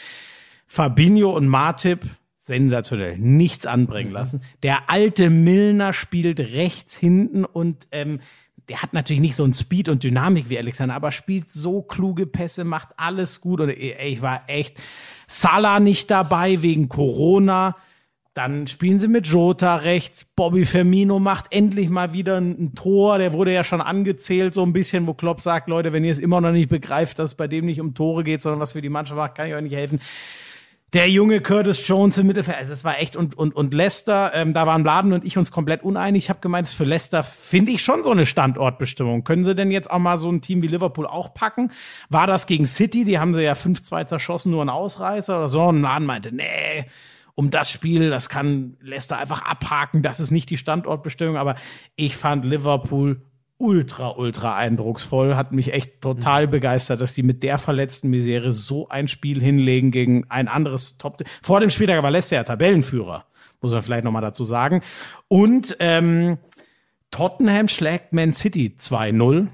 Fabinho 0.67 1.35
und 1.35 1.49
Martip, 1.49 2.07
sensationell, 2.37 3.19
nichts 3.19 3.67
anbringen 3.67 4.13
lassen. 4.13 4.43
Der 4.63 4.89
alte 4.89 5.31
Milner 5.31 5.93
spielt 5.93 6.39
rechts 6.39 6.95
hinten 6.95 7.45
und 7.45 7.89
ähm, 7.91 8.21
der 8.69 8.83
hat 8.83 8.93
natürlich 8.93 9.21
nicht 9.21 9.37
so 9.37 9.45
ein 9.45 9.55
Speed 9.55 9.89
und 9.89 10.05
Dynamik 10.05 10.49
wie 10.49 10.59
Alexander, 10.59 10.95
aber 10.95 11.11
spielt 11.11 11.51
so 11.51 11.83
kluge 11.83 12.27
Pässe, 12.27 12.65
macht 12.65 12.89
alles 12.97 13.41
gut. 13.41 13.61
Und 13.61 13.71
ich 13.71 14.21
war 14.21 14.43
echt 14.47 14.79
Salah 15.27 15.81
nicht 15.81 16.11
dabei 16.11 16.63
wegen 16.63 16.89
Corona. 16.89 17.77
Dann 18.35 18.67
spielen 18.67 18.99
sie 18.99 19.09
mit 19.09 19.27
Jota 19.27 19.77
rechts. 19.77 20.25
Bobby 20.37 20.65
Firmino 20.65 21.19
macht 21.19 21.47
endlich 21.51 21.89
mal 21.89 22.13
wieder 22.13 22.37
ein, 22.37 22.51
ein 22.51 22.75
Tor. 22.75 23.19
Der 23.19 23.33
wurde 23.33 23.53
ja 23.53 23.65
schon 23.65 23.81
angezählt, 23.81 24.55
so 24.55 24.63
ein 24.63 24.73
bisschen, 24.73 25.07
wo 25.07 25.15
Klopp 25.15 25.41
sagt, 25.41 25.69
Leute, 25.69 25.93
wenn 25.93 26.05
ihr 26.05 26.13
es 26.13 26.19
immer 26.19 26.41
noch 26.41 26.53
nicht 26.53 26.69
begreift, 26.69 27.19
dass 27.19 27.31
es 27.31 27.37
bei 27.37 27.49
dem 27.49 27.67
nicht 27.67 27.81
um 27.81 27.95
Tore 27.95 28.23
geht, 28.23 28.43
sondern 28.43 28.61
was 28.61 28.73
für 28.73 28.83
die 28.83 28.91
Mannschaft 28.91 29.17
macht, 29.17 29.35
kann 29.35 29.49
ich 29.49 29.55
euch 29.55 29.63
nicht 29.63 29.75
helfen 29.75 30.01
der 30.95 31.11
junge 31.11 31.41
Curtis 31.41 31.87
Jones 31.87 32.17
im 32.17 32.27
Mittelfeld, 32.27 32.57
also 32.57 32.73
es 32.73 32.83
war 32.83 32.99
echt 32.99 33.15
und 33.15 33.37
und 33.37 33.55
und 33.55 33.75
Leicester, 33.75 34.33
ähm, 34.35 34.55
da 34.55 34.67
waren 34.67 34.85
Laden 34.85 35.13
und 35.13 35.25
ich 35.25 35.37
uns 35.37 35.53
komplett 35.53 35.83
uneinig. 35.83 36.25
Ich 36.25 36.31
habe 36.31 36.41
gemeint, 36.41 36.67
für 36.69 36.85
Leicester 36.85 37.23
finde 37.23 37.73
ich 37.73 37.83
schon 37.83 38.03
so 38.03 38.11
eine 38.11 38.25
Standortbestimmung. 38.25 39.23
Können 39.23 39.45
sie 39.45 39.55
denn 39.55 39.71
jetzt 39.71 39.91
auch 39.91 39.99
mal 39.99 40.17
so 40.17 40.31
ein 40.31 40.41
Team 40.41 40.63
wie 40.63 40.67
Liverpool 40.67 41.07
auch 41.07 41.35
packen? 41.35 41.73
War 42.09 42.27
das 42.27 42.47
gegen 42.47 42.67
City? 42.67 43.05
Die 43.05 43.19
haben 43.19 43.35
sie 43.35 43.43
ja 43.43 43.53
5-2 43.53 44.07
zerschossen, 44.07 44.51
nur 44.51 44.65
ein 44.65 44.71
Ausreißer 44.71 45.37
oder 45.39 45.49
so. 45.49 45.65
Und 45.65 45.83
Laden 45.83 46.07
meinte, 46.07 46.35
nee, 46.35 46.87
um 47.35 47.51
das 47.51 47.71
Spiel, 47.71 48.09
das 48.11 48.31
kann 48.31 48.77
Leicester 48.81 49.19
einfach 49.19 49.43
abhaken. 49.43 50.03
Das 50.03 50.21
ist 50.21 50.31
nicht 50.31 50.49
die 50.49 50.57
Standortbestimmung. 50.57 51.37
Aber 51.37 51.57
ich 51.97 52.17
fand 52.17 52.45
Liverpool 52.45 53.21
ultra, 53.59 54.11
ultra 54.11 54.57
eindrucksvoll. 54.57 55.37
Hat 55.37 55.53
mich 55.53 55.73
echt 55.73 56.01
total 56.01 56.49
begeistert, 56.49 57.01
dass 57.01 57.15
die 57.15 57.23
mit 57.23 57.43
der 57.43 57.59
verletzten 57.59 58.09
Misere 58.09 58.53
so 58.53 58.89
ein 58.89 59.09
Spiel 59.09 59.43
hinlegen 59.43 59.91
gegen 59.91 60.25
ein 60.31 60.49
anderes 60.49 60.97
Top. 60.97 61.23
Vor 61.43 61.61
dem 61.61 61.71
Spieltag 61.71 62.03
war 62.03 62.11
Leicester 62.11 62.37
ja 62.37 62.45
Tabellenführer, 62.45 63.27
muss 63.61 63.73
man 63.73 63.83
vielleicht 63.83 64.05
nochmal 64.05 64.23
dazu 64.23 64.45
sagen. 64.45 64.83
Und 65.27 65.77
ähm, 65.81 66.39
Tottenham 67.11 67.69
schlägt 67.69 68.13
Man 68.13 68.33
City 68.33 68.75
2-0. 68.79 69.49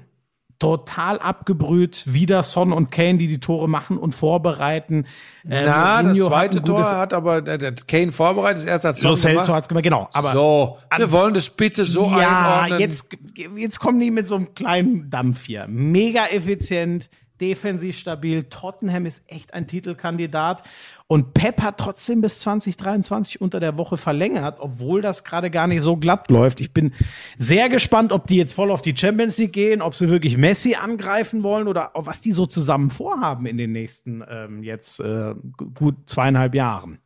Total 0.57 1.19
abgebrüht, 1.19 2.03
wieder 2.13 2.41
Son 2.41 2.71
und 2.71 2.89
Kane, 2.89 3.17
die 3.17 3.27
die 3.27 3.39
Tore 3.41 3.67
machen 3.67 3.97
und 3.97 4.15
vorbereiten. 4.15 5.05
Ähm, 5.49 5.63
Na, 5.65 6.01
das 6.01 6.17
Mourinho 6.17 6.25
hat 6.25 6.31
zweite 6.53 6.61
gutes- 6.61 6.89
Tor 6.89 6.97
hat 6.97 7.13
aber 7.13 7.41
der, 7.41 7.57
der 7.57 7.73
Kane 7.73 8.11
vorbereitet, 8.13 8.59
das 8.59 8.65
erste 8.65 8.87
hat 8.87 8.97
Son 8.97 9.15
Celso 9.17 9.39
gemacht. 9.41 9.49
hat's 9.49 9.67
gemacht, 9.67 9.83
genau. 9.83 10.09
Aber 10.13 10.31
so, 10.33 10.77
wir 10.97 11.11
wollen 11.11 11.33
das 11.33 11.49
bitte 11.49 11.83
so 11.83 12.05
ja, 12.09 12.61
einordnen. 12.61 12.79
jetzt, 12.79 13.09
jetzt 13.57 13.79
kommen 13.81 13.99
die 13.99 14.11
mit 14.11 14.27
so 14.29 14.35
einem 14.35 14.53
kleinen 14.53 15.09
Dampf 15.09 15.45
hier. 15.45 15.65
Mega 15.67 16.25
effizient, 16.27 17.09
defensiv 17.41 17.97
stabil. 17.97 18.43
Tottenham 18.45 19.05
ist 19.05 19.23
echt 19.27 19.53
ein 19.53 19.67
Titelkandidat. 19.67 20.63
Und 21.07 21.33
Pep 21.33 21.61
hat 21.61 21.77
trotzdem 21.79 22.21
bis 22.21 22.39
2023 22.39 23.39
unter 23.39 23.59
der 23.59 23.77
Woche 23.77 23.95
verlängert, 23.95 24.59
obwohl 24.59 25.01
das 25.01 25.23
gerade 25.23 25.51
gar 25.51 25.67
nicht 25.67 25.83
so 25.83 25.97
glatt 25.97 26.31
läuft. 26.31 26.61
Ich 26.61 26.73
bin 26.73 26.93
sehr 27.37 27.69
gespannt, 27.69 28.11
ob 28.11 28.25
die 28.25 28.37
jetzt 28.37 28.53
voll 28.53 28.71
auf 28.71 28.81
die 28.81 28.95
Champions 28.97 29.37
League 29.37 29.53
gehen, 29.53 29.81
ob 29.81 29.95
sie 29.95 30.09
wirklich 30.09 30.37
Messi 30.37 30.75
angreifen 30.75 31.43
wollen 31.43 31.67
oder 31.67 31.91
was 31.93 32.21
die 32.21 32.31
so 32.31 32.47
zusammen 32.47 32.89
vorhaben 32.89 33.45
in 33.45 33.57
den 33.57 33.71
nächsten 33.71 34.23
ähm, 34.27 34.63
jetzt 34.63 34.99
äh, 34.99 35.35
gut 35.75 35.95
zweieinhalb 36.07 36.55
Jahren. 36.55 36.99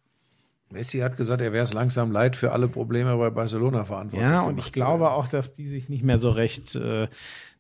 Messi 0.72 1.00
hat 1.00 1.18
gesagt, 1.18 1.42
er 1.42 1.52
wäre 1.52 1.64
es 1.64 1.74
langsam 1.74 2.12
leid 2.12 2.36
für 2.36 2.52
alle 2.52 2.68
Probleme 2.68 3.18
bei 3.18 3.32
Barcelona 3.32 3.84
verantwortlich. 3.84 4.30
Ja, 4.30 4.42
und 4.42 4.60
ich 4.60 4.72
glaube 4.72 5.10
auch, 5.12 5.28
dass 5.28 5.54
die 5.54 5.68
sich 5.68 5.90
nicht 5.90 6.04
mehr 6.04 6.20
so 6.20 6.30
recht. 6.30 6.76
Äh, 6.76 7.08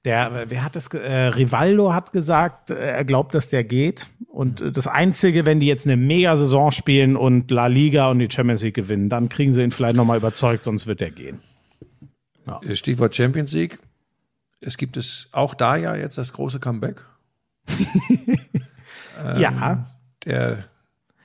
der, 0.05 0.45
wer 0.47 0.63
hat 0.63 0.75
das? 0.75 0.87
Äh, 0.87 1.27
Rivaldo 1.27 1.93
hat 1.93 2.13
gesagt, 2.13 2.71
äh, 2.71 2.75
er 2.75 3.05
glaubt, 3.05 3.33
dass 3.33 3.49
der 3.49 3.63
geht. 3.63 4.07
Und 4.27 4.61
äh, 4.61 4.71
das 4.71 4.87
Einzige, 4.87 5.45
wenn 5.45 5.59
die 5.59 5.67
jetzt 5.67 5.85
eine 5.85 5.97
Mega-Saison 5.97 6.71
spielen 6.71 7.17
und 7.17 7.51
La 7.51 7.67
Liga 7.67 8.09
und 8.09 8.19
die 8.19 8.29
Champions 8.31 8.63
League 8.63 8.75
gewinnen, 8.75 9.09
dann 9.09 9.27
kriegen 9.27 9.51
sie 9.51 9.61
ihn 9.61 9.71
vielleicht 9.71 9.95
nochmal 9.95 10.17
überzeugt, 10.17 10.63
sonst 10.63 10.87
wird 10.87 11.01
er 11.01 11.11
gehen. 11.11 11.41
Stichwort 12.73 13.13
Champions 13.13 13.51
League. 13.53 13.77
Es 14.61 14.77
gibt 14.77 14.97
es 14.97 15.29
auch 15.31 15.53
da 15.53 15.75
ja 15.75 15.95
jetzt 15.95 16.17
das 16.17 16.33
große 16.33 16.59
Comeback. 16.59 17.01
ja, 19.39 19.85
Der 20.25 20.65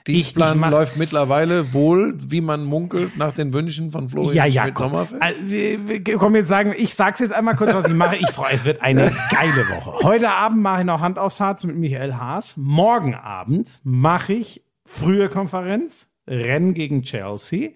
ich 0.06 0.14
Dienstplan 0.14 0.58
mach- 0.58 0.70
läuft 0.70 0.96
mittlerweile 0.98 1.72
wohl, 1.72 2.14
wie 2.18 2.40
man 2.40 2.64
munkelt, 2.64 3.16
nach 3.16 3.32
den 3.32 3.52
Wünschen 3.54 3.90
von 3.90 4.08
Florian 4.08 4.34
ja, 4.34 4.44
ja. 4.46 4.62
Schmidt 4.62 4.74
Komm, 4.74 4.94
also, 4.94 6.18
kommen 6.18 6.36
jetzt 6.36 6.48
sagen, 6.48 6.74
ich 6.76 6.94
sag's 6.94 7.20
jetzt 7.20 7.32
einmal 7.32 7.56
kurz, 7.56 7.72
was 7.72 7.86
ich 7.86 7.94
mache. 7.94 8.16
Ich 8.16 8.28
freue, 8.30 8.52
es 8.52 8.64
wird 8.64 8.82
eine 8.82 9.10
geile 9.30 9.68
Woche. 9.70 10.04
Heute 10.06 10.30
Abend 10.30 10.60
mache 10.60 10.80
ich 10.80 10.86
noch 10.86 11.00
Hand 11.00 11.18
aufs 11.18 11.40
Harz 11.40 11.64
mit 11.64 11.76
Michael 11.76 12.14
Haas. 12.16 12.54
Morgen 12.56 13.14
Abend 13.14 13.80
mache 13.82 14.34
ich 14.34 14.62
frühe 14.84 15.28
Konferenz, 15.28 16.12
Rennen 16.26 16.74
gegen 16.74 17.02
Chelsea. 17.02 17.70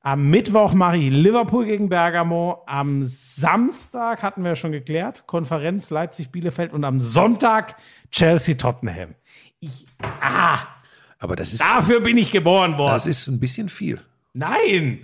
Am 0.00 0.28
Mittwoch 0.28 0.74
mache 0.74 0.98
ich 0.98 1.08
Liverpool 1.10 1.64
gegen 1.64 1.88
Bergamo. 1.88 2.62
Am 2.66 3.04
Samstag 3.04 4.22
hatten 4.22 4.44
wir 4.44 4.54
schon 4.54 4.70
geklärt, 4.72 5.26
Konferenz 5.26 5.88
Leipzig-Bielefeld 5.88 6.74
und 6.74 6.84
am 6.84 7.00
Sonntag 7.00 7.76
Chelsea-Tottenham. 8.10 9.14
Ich, 9.60 9.86
ah, 10.20 10.58
Aber 11.18 11.36
das 11.36 11.52
ist, 11.52 11.62
dafür 11.62 12.00
bin 12.00 12.18
ich 12.18 12.32
geboren 12.32 12.76
worden. 12.78 12.92
das 12.92 13.06
ist 13.06 13.28
ein 13.28 13.40
bisschen 13.40 13.68
viel. 13.68 14.00
Nein! 14.32 15.00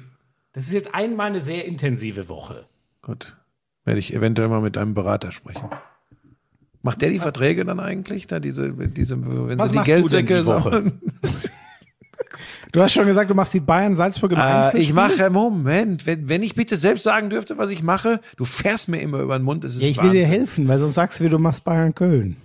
Das 0.52 0.66
ist 0.66 0.72
jetzt 0.72 0.94
einmal 0.94 1.28
eine 1.28 1.40
sehr 1.40 1.64
intensive 1.64 2.28
Woche. 2.28 2.66
Gut. 3.02 3.36
Werde 3.84 4.00
ich 4.00 4.12
eventuell 4.14 4.48
mal 4.48 4.60
mit 4.60 4.76
einem 4.76 4.94
Berater 4.94 5.30
sprechen. 5.32 5.68
Macht 6.82 7.02
der 7.02 7.10
die 7.10 7.18
Verträge 7.18 7.64
dann 7.64 7.78
eigentlich? 7.78 8.26
Da 8.26 8.40
diese, 8.40 8.72
diese, 8.72 9.16
wenn 9.48 9.58
Was 9.58 9.68
sie 9.68 9.72
die 9.72 9.78
machst 9.78 9.90
du 9.90 9.94
Geldsäcke 9.94 10.40
die 10.40 10.46
Woche? 10.46 10.92
Du 12.72 12.80
hast 12.82 12.92
schon 12.92 13.06
gesagt, 13.06 13.30
du 13.30 13.34
machst 13.34 13.52
die 13.54 13.60
Bayern 13.60 13.96
Salzburg 13.96 14.32
im 14.32 14.38
Äh, 14.38 14.42
Einzelspiel. 14.42 14.80
ich 14.82 14.92
mache, 14.92 15.30
Moment, 15.30 16.06
wenn, 16.06 16.28
wenn 16.28 16.42
ich 16.42 16.54
bitte 16.54 16.76
selbst 16.76 17.02
sagen 17.02 17.28
dürfte, 17.30 17.58
was 17.58 17.70
ich 17.70 17.82
mache, 17.82 18.20
du 18.36 18.44
fährst 18.44 18.88
mir 18.88 19.00
immer 19.00 19.20
über 19.20 19.36
den 19.38 19.44
Mund, 19.44 19.64
das 19.64 19.74
ist 19.76 19.82
Ja, 19.82 19.88
ich 19.88 20.00
will 20.02 20.10
dir 20.10 20.22
Wahnsinn. 20.22 20.30
helfen, 20.38 20.68
weil 20.68 20.78
sonst 20.78 20.94
sagst 20.94 21.18
du 21.18 21.24
mir, 21.24 21.30
du 21.30 21.38
machst 21.38 21.64
Bayern 21.64 21.94
Köln. 21.94 22.36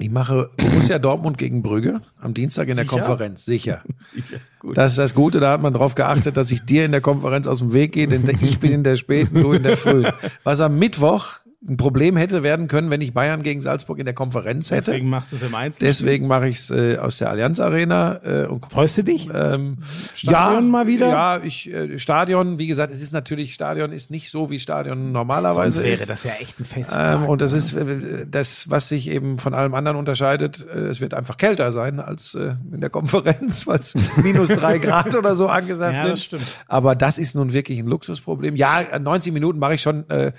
Ich 0.00 0.10
mache 0.10 0.48
Borussia 0.56 0.98
Dortmund 0.98 1.36
gegen 1.36 1.62
Brügge 1.62 2.00
am 2.18 2.32
Dienstag 2.32 2.68
in 2.68 2.76
der 2.76 2.86
Sicher? 2.86 2.96
Konferenz, 2.96 3.44
sicher. 3.44 3.82
Gut. 4.58 4.76
Das 4.76 4.92
ist 4.92 4.98
das 4.98 5.14
Gute, 5.14 5.40
da 5.40 5.52
hat 5.52 5.60
man 5.60 5.74
darauf 5.74 5.94
geachtet, 5.94 6.38
dass 6.38 6.50
ich 6.50 6.64
dir 6.64 6.86
in 6.86 6.92
der 6.92 7.02
Konferenz 7.02 7.46
aus 7.46 7.58
dem 7.58 7.74
Weg 7.74 7.92
gehe, 7.92 8.08
denn 8.08 8.24
ich 8.40 8.60
bin 8.60 8.72
in 8.72 8.82
der 8.82 8.96
späten, 8.96 9.42
du 9.42 9.52
in 9.52 9.62
der 9.62 9.76
frühen. 9.76 10.10
Was 10.44 10.60
am 10.60 10.78
Mittwoch 10.78 11.39
ein 11.68 11.76
Problem 11.76 12.16
hätte 12.16 12.42
werden 12.42 12.68
können, 12.68 12.88
wenn 12.88 13.02
ich 13.02 13.12
Bayern 13.12 13.42
gegen 13.42 13.60
Salzburg 13.60 13.98
in 13.98 14.06
der 14.06 14.14
Konferenz 14.14 14.70
hätte. 14.70 14.86
Deswegen 14.92 15.10
machst 15.10 15.32
du 15.32 15.36
es 15.36 15.42
im 15.42 15.54
Einzelspiel. 15.54 15.88
Deswegen 15.88 16.26
mache 16.26 16.48
ich 16.48 16.56
es 16.58 16.70
äh, 16.70 16.96
aus 16.96 17.18
der 17.18 17.28
Allianz 17.28 17.60
Arena 17.60 18.18
äh, 18.24 18.46
und 18.46 18.64
Freust 18.72 18.96
du 18.96 19.04
dich? 19.04 19.28
ähm, 19.34 19.76
Stadion 20.14 20.64
ja, 20.64 20.70
mal 20.70 20.86
wieder? 20.86 21.08
Ja, 21.10 21.40
ich 21.42 21.70
äh, 21.70 21.98
Stadion, 21.98 22.58
wie 22.58 22.66
gesagt, 22.66 22.90
es 22.94 23.02
ist 23.02 23.12
natürlich 23.12 23.52
Stadion 23.52 23.92
ist 23.92 24.10
nicht 24.10 24.30
so 24.30 24.50
wie 24.50 24.58
Stadion 24.58 25.12
normalerweise 25.12 25.76
Sonst 25.76 25.84
wäre 25.84 25.94
ist. 26.00 26.08
das 26.08 26.24
ja 26.24 26.30
echt 26.40 26.58
ein 26.60 26.64
Fest. 26.64 26.94
Ähm, 26.98 27.24
und 27.26 27.42
das 27.42 27.52
ist 27.52 27.74
äh, 27.74 28.24
das, 28.26 28.70
was 28.70 28.88
sich 28.88 29.10
eben 29.10 29.38
von 29.38 29.52
allem 29.52 29.74
anderen 29.74 29.98
unterscheidet. 29.98 30.66
Äh, 30.66 30.78
es 30.86 31.02
wird 31.02 31.12
einfach 31.12 31.36
kälter 31.36 31.72
sein 31.72 32.00
als 32.00 32.34
äh, 32.34 32.54
in 32.72 32.80
der 32.80 32.88
Konferenz, 32.90 33.66
weil 33.66 33.80
es 33.80 33.94
minus 34.16 34.48
drei 34.48 34.78
Grad 34.78 35.14
oder 35.14 35.34
so 35.34 35.46
angesagt 35.46 35.92
Ja, 35.94 36.02
sind. 36.04 36.12
das 36.12 36.24
stimmt. 36.24 36.42
Aber 36.68 36.96
das 36.96 37.18
ist 37.18 37.34
nun 37.34 37.52
wirklich 37.52 37.78
ein 37.80 37.86
Luxusproblem. 37.86 38.56
Ja, 38.56 38.98
90 38.98 39.32
Minuten 39.34 39.58
mache 39.58 39.74
ich 39.74 39.82
schon 39.82 40.08
äh, 40.08 40.32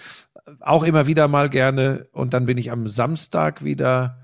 auch 0.60 0.84
immer 0.84 1.08
wieder 1.08 1.28
mal 1.28 1.50
gerne. 1.50 2.08
Und 2.12 2.34
dann 2.34 2.46
bin 2.46 2.58
ich 2.58 2.72
am 2.72 2.88
Samstag 2.88 3.64
wieder 3.64 4.20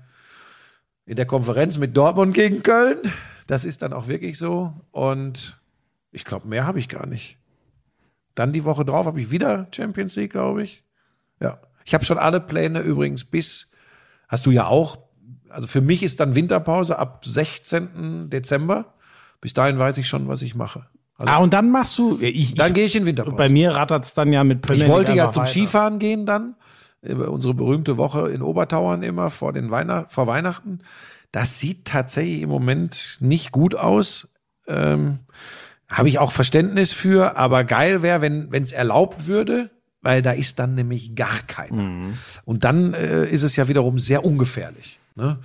in 1.06 1.16
der 1.16 1.26
Konferenz 1.26 1.78
mit 1.78 1.96
Dortmund 1.96 2.34
gegen 2.34 2.62
Köln. 2.62 2.98
Das 3.46 3.64
ist 3.64 3.82
dann 3.82 3.92
auch 3.92 4.08
wirklich 4.08 4.38
so. 4.38 4.74
Und 4.90 5.58
ich 6.12 6.24
glaube, 6.24 6.48
mehr 6.48 6.66
habe 6.66 6.78
ich 6.78 6.88
gar 6.88 7.06
nicht. 7.06 7.38
Dann 8.34 8.52
die 8.52 8.64
Woche 8.64 8.84
drauf 8.84 9.06
habe 9.06 9.20
ich 9.20 9.30
wieder 9.30 9.66
Champions 9.74 10.16
League, 10.16 10.32
glaube 10.32 10.62
ich. 10.62 10.84
Ja. 11.40 11.60
Ich 11.84 11.94
habe 11.94 12.04
schon 12.04 12.18
alle 12.18 12.40
Pläne 12.40 12.80
übrigens 12.80 13.24
bis, 13.24 13.70
hast 14.28 14.44
du 14.44 14.50
ja 14.50 14.66
auch. 14.66 14.98
Also 15.48 15.66
für 15.66 15.80
mich 15.80 16.02
ist 16.02 16.20
dann 16.20 16.34
Winterpause 16.34 16.98
ab 16.98 17.24
16. 17.24 18.28
Dezember. 18.28 18.94
Bis 19.40 19.54
dahin 19.54 19.78
weiß 19.78 19.96
ich 19.98 20.08
schon, 20.08 20.28
was 20.28 20.42
ich 20.42 20.54
mache. 20.54 20.86
Also 21.18 21.32
ah, 21.32 21.36
und 21.38 21.52
dann 21.52 21.70
machst 21.70 21.98
du. 21.98 22.18
Ich, 22.20 22.54
dann 22.54 22.72
gehe 22.72 22.86
ich 22.86 22.94
in 22.94 23.04
Winterpause. 23.04 23.36
bei 23.36 23.48
mir 23.48 23.72
rattert's 23.72 24.14
dann 24.14 24.32
ja 24.32 24.44
mit 24.44 24.62
Premier 24.62 24.84
ich 24.84 24.88
wollte 24.88 25.12
ja 25.12 25.32
zum 25.32 25.42
weiter. 25.42 25.50
Skifahren 25.50 25.98
gehen 25.98 26.26
dann. 26.26 26.54
Äh, 27.02 27.14
Unsere 27.14 27.54
berühmte 27.54 27.96
Woche 27.96 28.28
in 28.28 28.40
Obertauern 28.40 29.02
immer 29.02 29.28
vor, 29.28 29.52
den 29.52 29.70
Weihnacht, 29.70 30.12
vor 30.12 30.28
Weihnachten. 30.28 30.80
Das 31.32 31.58
sieht 31.58 31.84
tatsächlich 31.84 32.42
im 32.42 32.48
Moment 32.48 33.18
nicht 33.20 33.50
gut 33.50 33.74
aus. 33.74 34.28
Ähm, 34.68 35.18
Habe 35.88 36.08
ich 36.08 36.20
auch 36.20 36.30
Verständnis 36.30 36.92
für, 36.92 37.36
aber 37.36 37.64
geil 37.64 38.02
wäre, 38.02 38.22
wenn 38.22 38.62
es 38.62 38.72
erlaubt 38.72 39.26
würde, 39.26 39.70
weil 40.02 40.22
da 40.22 40.30
ist 40.30 40.58
dann 40.60 40.76
nämlich 40.76 41.16
gar 41.16 41.38
keiner. 41.48 41.82
Mhm. 41.82 42.14
Und 42.44 42.62
dann 42.62 42.94
äh, 42.94 43.26
ist 43.26 43.42
es 43.42 43.56
ja 43.56 43.66
wiederum 43.66 43.98
sehr 43.98 44.24
ungefährlich. 44.24 45.00
Ne? 45.16 45.38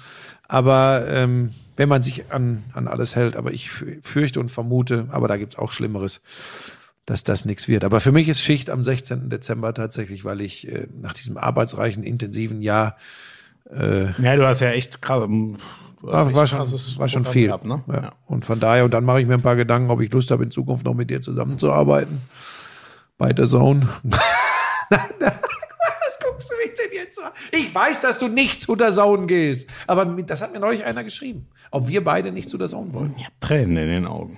Aber 0.47 1.05
ähm, 1.07 1.53
wenn 1.75 1.89
man 1.89 2.01
sich 2.01 2.31
an, 2.31 2.63
an 2.73 2.87
alles 2.87 3.15
hält, 3.15 3.35
aber 3.35 3.51
ich 3.51 3.67
fü- 3.69 3.97
fürchte 4.01 4.39
und 4.39 4.49
vermute, 4.51 5.07
aber 5.11 5.27
da 5.27 5.37
gibt's 5.37 5.57
auch 5.57 5.71
Schlimmeres, 5.71 6.21
dass 7.05 7.23
das 7.23 7.45
nichts 7.45 7.67
wird. 7.67 7.83
Aber 7.83 7.99
für 7.99 8.11
mich 8.11 8.29
ist 8.29 8.39
Schicht 8.41 8.69
am 8.69 8.83
16. 8.83 9.29
Dezember 9.29 9.73
tatsächlich, 9.73 10.23
weil 10.25 10.41
ich 10.41 10.67
äh, 10.71 10.87
nach 11.01 11.13
diesem 11.13 11.37
arbeitsreichen, 11.37 12.03
intensiven 12.03 12.61
Jahr 12.61 12.95
äh, 13.69 14.11
Ja, 14.21 14.35
du 14.35 14.45
hast 14.47 14.61
ja 14.61 14.69
echt 14.71 15.01
krass. 15.01 15.27
War, 16.01 16.25
echt 16.27 16.35
war 16.35 16.47
schon, 16.47 16.59
war 16.99 17.07
schon 17.07 17.23
viel. 17.25 17.47
gehabt, 17.47 17.63
ne? 17.65 17.81
ja. 17.87 18.11
Und 18.25 18.45
von 18.45 18.59
daher, 18.59 18.83
und 18.85 18.93
dann 18.93 19.05
mache 19.05 19.21
ich 19.21 19.27
mir 19.27 19.35
ein 19.35 19.41
paar 19.41 19.55
Gedanken, 19.55 19.89
ob 19.89 20.01
ich 20.01 20.11
Lust 20.11 20.31
habe, 20.31 20.43
in 20.43 20.51
Zukunft 20.51 20.85
noch 20.85 20.93
mit 20.93 21.09
dir 21.09 21.21
zusammenzuarbeiten. 21.21 22.21
Bei 23.17 23.31
der 23.31 23.47
Zone. 23.47 23.87
Was 24.89 26.19
guckst 26.23 26.51
du 26.51 26.55
mich 26.57 26.73
denn 26.75 26.93
jetzt 26.93 26.99
so 26.99 27.01
an? 27.01 27.02
Ich 27.51 27.73
weiß, 27.73 28.01
dass 28.01 28.19
du 28.19 28.27
nicht 28.27 28.61
zu 28.61 28.75
der 28.75 28.91
Zone 28.91 29.27
gehst. 29.27 29.69
Aber 29.87 30.05
das 30.05 30.41
hat 30.41 30.53
mir 30.53 30.59
neulich 30.59 30.85
einer 30.85 31.03
geschrieben. 31.03 31.47
Ob 31.71 31.87
wir 31.87 32.03
beide 32.03 32.31
nicht 32.31 32.49
zu 32.49 32.57
der 32.57 32.67
Zone 32.67 32.93
wollen. 32.93 33.15
Ich 33.17 33.25
hab 33.25 33.39
Tränen 33.39 33.77
in 33.77 33.89
den 33.89 34.07
Augen. 34.07 34.37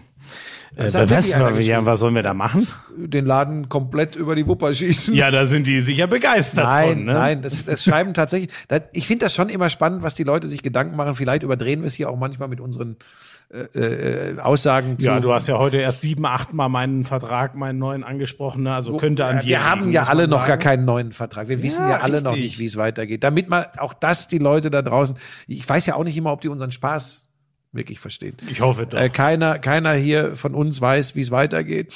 Äh, 0.75 0.91
was, 0.93 1.29
ja, 1.65 1.85
was 1.85 1.99
sollen 2.01 2.15
wir 2.15 2.23
da 2.23 2.33
machen? 2.33 2.67
Den 2.97 3.25
Laden 3.25 3.69
komplett 3.69 4.17
über 4.17 4.35
die 4.35 4.45
Wupper 4.45 4.73
schießen. 4.73 5.15
Ja, 5.15 5.31
da 5.31 5.45
sind 5.45 5.67
die 5.67 5.79
sicher 5.79 6.07
begeistert 6.07 6.65
Nein, 6.65 6.87
von. 6.89 7.05
Ne? 7.05 7.13
nein, 7.13 7.41
das, 7.41 7.63
das 7.63 7.83
schreiben 7.83 8.13
tatsächlich. 8.13 8.51
Das, 8.67 8.81
ich 8.91 9.07
finde 9.07 9.25
das 9.25 9.33
schon 9.33 9.47
immer 9.47 9.69
spannend, 9.69 10.03
was 10.03 10.15
die 10.15 10.23
Leute 10.23 10.49
sich 10.49 10.63
Gedanken 10.63 10.97
machen. 10.97 11.15
Vielleicht 11.15 11.43
überdrehen 11.43 11.81
wir 11.81 11.87
es 11.87 11.93
hier 11.93 12.09
auch 12.09 12.17
manchmal 12.17 12.49
mit 12.49 12.59
unseren 12.59 12.97
äh, 13.49 14.31
äh, 14.31 14.39
Aussagen 14.39 14.97
zu. 14.99 15.05
Ja, 15.07 15.19
du 15.19 15.31
hast 15.33 15.47
ja 15.47 15.57
heute 15.57 15.77
erst 15.77 16.01
sieben, 16.01 16.25
acht 16.25 16.53
Mal 16.53 16.67
meinen 16.69 17.03
Vertrag, 17.03 17.55
meinen 17.55 17.77
neuen 17.79 18.03
angesprochen. 18.03 18.63
Ne? 18.63 18.73
Also 18.73 18.97
könnte 18.97 19.25
an 19.25 19.35
Ja, 19.37 19.41
dir 19.41 19.47
Wir 19.49 19.69
haben 19.69 19.91
ja 19.91 20.03
alle 20.03 20.27
noch 20.27 20.39
sagen. 20.39 20.47
gar 20.47 20.57
keinen 20.57 20.85
neuen 20.85 21.11
Vertrag. 21.11 21.47
Wir 21.47 21.61
wissen 21.61 21.87
ja 21.87 21.99
alle 21.99 22.21
noch 22.21 22.31
richtig. 22.33 22.45
nicht, 22.51 22.59
wie 22.59 22.65
es 22.65 22.77
weitergeht. 22.77 23.23
Damit 23.23 23.47
man 23.49 23.65
auch 23.77 23.93
das 23.93 24.27
die 24.27 24.39
Leute 24.39 24.69
da 24.69 24.81
draußen, 24.81 25.17
ich 25.47 25.67
weiß 25.67 25.85
ja 25.85 25.95
auch 25.95 26.03
nicht 26.03 26.17
immer, 26.17 26.31
ob 26.31 26.41
die 26.41 26.49
unseren 26.49 26.71
Spaß 26.71 27.27
wirklich 27.71 27.99
verstehen. 27.99 28.35
Ich 28.49 28.61
hoffe 28.61 28.87
doch. 28.87 28.97
Äh, 28.99 29.09
keiner, 29.09 29.59
keiner 29.59 29.93
hier 29.93 30.35
von 30.35 30.55
uns 30.55 30.81
weiß, 30.81 31.15
wie 31.15 31.21
es 31.21 31.31
weitergeht. 31.31 31.93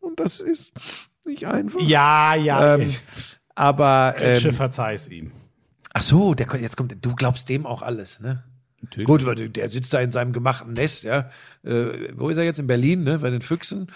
Und 0.00 0.20
das 0.20 0.40
ist 0.40 0.72
nicht 1.24 1.46
einfach. 1.46 1.80
ja, 1.80 2.34
ja. 2.34 2.74
Ähm, 2.76 2.90
aber 3.54 4.14
ähm, 4.18 4.52
verzeih's 4.52 5.08
ihm. 5.08 5.30
ach 5.92 6.00
so, 6.02 6.34
der, 6.34 6.46
jetzt 6.60 6.76
kommt, 6.76 6.94
du 7.04 7.14
glaubst 7.14 7.48
dem 7.48 7.66
auch 7.66 7.82
alles, 7.82 8.20
ne? 8.20 8.42
Natürlich. 8.82 9.06
Gut, 9.06 9.24
weil 9.24 9.48
der 9.48 9.68
sitzt 9.68 9.94
da 9.94 10.00
in 10.00 10.12
seinem 10.12 10.32
gemachten 10.32 10.72
Nest, 10.72 11.04
ja. 11.04 11.30
Äh, 11.64 12.12
wo 12.16 12.28
ist 12.28 12.36
er 12.36 12.44
jetzt? 12.44 12.58
In 12.58 12.66
Berlin, 12.66 13.04
ne? 13.04 13.20
Bei 13.20 13.30
den 13.30 13.40
Füchsen. 13.40 13.86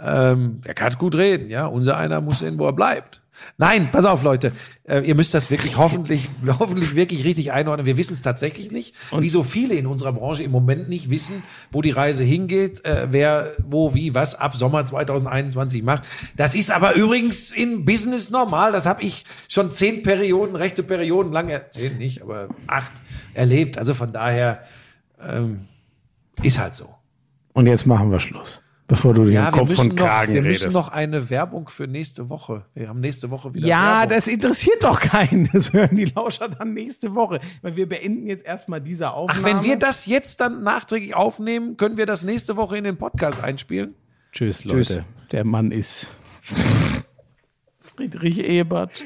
Ähm, 0.00 0.60
er 0.64 0.74
kann 0.74 0.94
gut 0.94 1.14
reden, 1.16 1.50
ja. 1.50 1.66
Unser 1.66 1.96
einer 1.96 2.20
muss 2.20 2.38
sehen, 2.38 2.58
wo 2.58 2.66
er 2.66 2.72
bleibt. 2.72 3.20
Nein, 3.58 3.90
pass 3.92 4.04
auf, 4.04 4.22
Leute. 4.22 4.52
Äh, 4.84 5.00
ihr 5.00 5.14
müsst 5.14 5.34
das 5.34 5.50
wirklich 5.50 5.76
hoffentlich, 5.76 6.28
hoffentlich 6.58 6.94
wirklich 6.94 7.24
richtig 7.24 7.52
einordnen. 7.52 7.86
Wir 7.86 7.96
wissen 7.96 8.12
es 8.12 8.22
tatsächlich 8.22 8.70
nicht. 8.70 8.94
wie 9.16 9.28
so 9.28 9.42
viele 9.42 9.74
in 9.74 9.86
unserer 9.86 10.12
Branche 10.12 10.42
im 10.42 10.50
Moment 10.50 10.88
nicht 10.88 11.10
wissen, 11.10 11.42
wo 11.72 11.82
die 11.82 11.90
Reise 11.90 12.24
hingeht, 12.24 12.84
äh, 12.84 13.08
wer, 13.10 13.52
wo, 13.66 13.94
wie, 13.94 14.14
was 14.14 14.34
ab 14.34 14.56
Sommer 14.56 14.84
2021 14.84 15.82
macht. 15.82 16.04
Das 16.36 16.54
ist 16.54 16.70
aber 16.70 16.94
übrigens 16.94 17.52
in 17.52 17.84
Business 17.84 18.30
normal. 18.30 18.72
Das 18.72 18.86
habe 18.86 19.02
ich 19.02 19.24
schon 19.48 19.70
zehn 19.70 20.02
Perioden, 20.02 20.56
rechte 20.56 20.82
Perioden 20.82 21.32
lang, 21.32 21.50
zehn 21.70 21.98
nicht, 21.98 22.22
aber 22.22 22.48
acht 22.66 22.92
erlebt. 23.34 23.78
Also 23.78 23.94
von 23.94 24.12
daher 24.12 24.62
ähm, 25.20 25.66
ist 26.42 26.58
halt 26.58 26.74
so. 26.74 26.94
Und 27.52 27.66
jetzt 27.66 27.86
machen 27.86 28.10
wir 28.10 28.20
Schluss, 28.20 28.60
bevor 28.88 29.14
du 29.14 29.24
den 29.24 29.32
Ja, 29.32 29.46
wir 29.46 29.58
Kopf 29.58 29.74
von 29.74 29.88
noch, 29.88 29.96
Kragen 29.96 30.34
wir 30.34 30.42
redest. 30.44 30.64
müssen 30.64 30.74
noch 30.74 30.88
eine 30.88 31.28
Werbung 31.30 31.68
für 31.68 31.86
nächste 31.86 32.28
Woche. 32.28 32.64
Wir 32.74 32.88
haben 32.88 33.00
nächste 33.00 33.30
Woche 33.30 33.52
wieder 33.54 33.66
ja, 33.66 34.00
Werbung. 34.00 34.08
das 34.16 34.28
interessiert 34.28 34.84
doch 34.84 35.00
keinen. 35.00 35.48
Das 35.52 35.72
hören 35.72 35.96
die 35.96 36.04
Lauscher 36.06 36.48
dann 36.48 36.74
nächste 36.74 37.14
Woche. 37.14 37.40
Weil 37.62 37.76
wir 37.76 37.88
beenden 37.88 38.26
jetzt 38.26 38.44
erstmal 38.44 38.80
diese 38.80 39.10
Aufnahme. 39.12 39.40
Ach, 39.40 39.44
wenn 39.44 39.62
wir 39.64 39.76
das 39.76 40.06
jetzt 40.06 40.40
dann 40.40 40.62
nachträglich 40.62 41.14
aufnehmen, 41.14 41.76
können 41.76 41.96
wir 41.96 42.06
das 42.06 42.22
nächste 42.24 42.56
Woche 42.56 42.76
in 42.78 42.84
den 42.84 42.96
Podcast 42.96 43.42
einspielen? 43.42 43.94
Tschüss, 44.32 44.62
Tschüss. 44.62 44.90
Leute. 44.90 45.04
Der 45.32 45.44
Mann 45.44 45.72
ist 45.72 46.14
Friedrich 47.80 48.38
Ebert, 48.38 49.02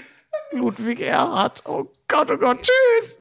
Ludwig 0.53 1.01
Erhard. 1.01 1.63
Oh 1.67 1.87
Gott, 2.09 2.31
oh 2.31 2.37
Gott, 2.37 2.59
tschüss. 2.63 3.19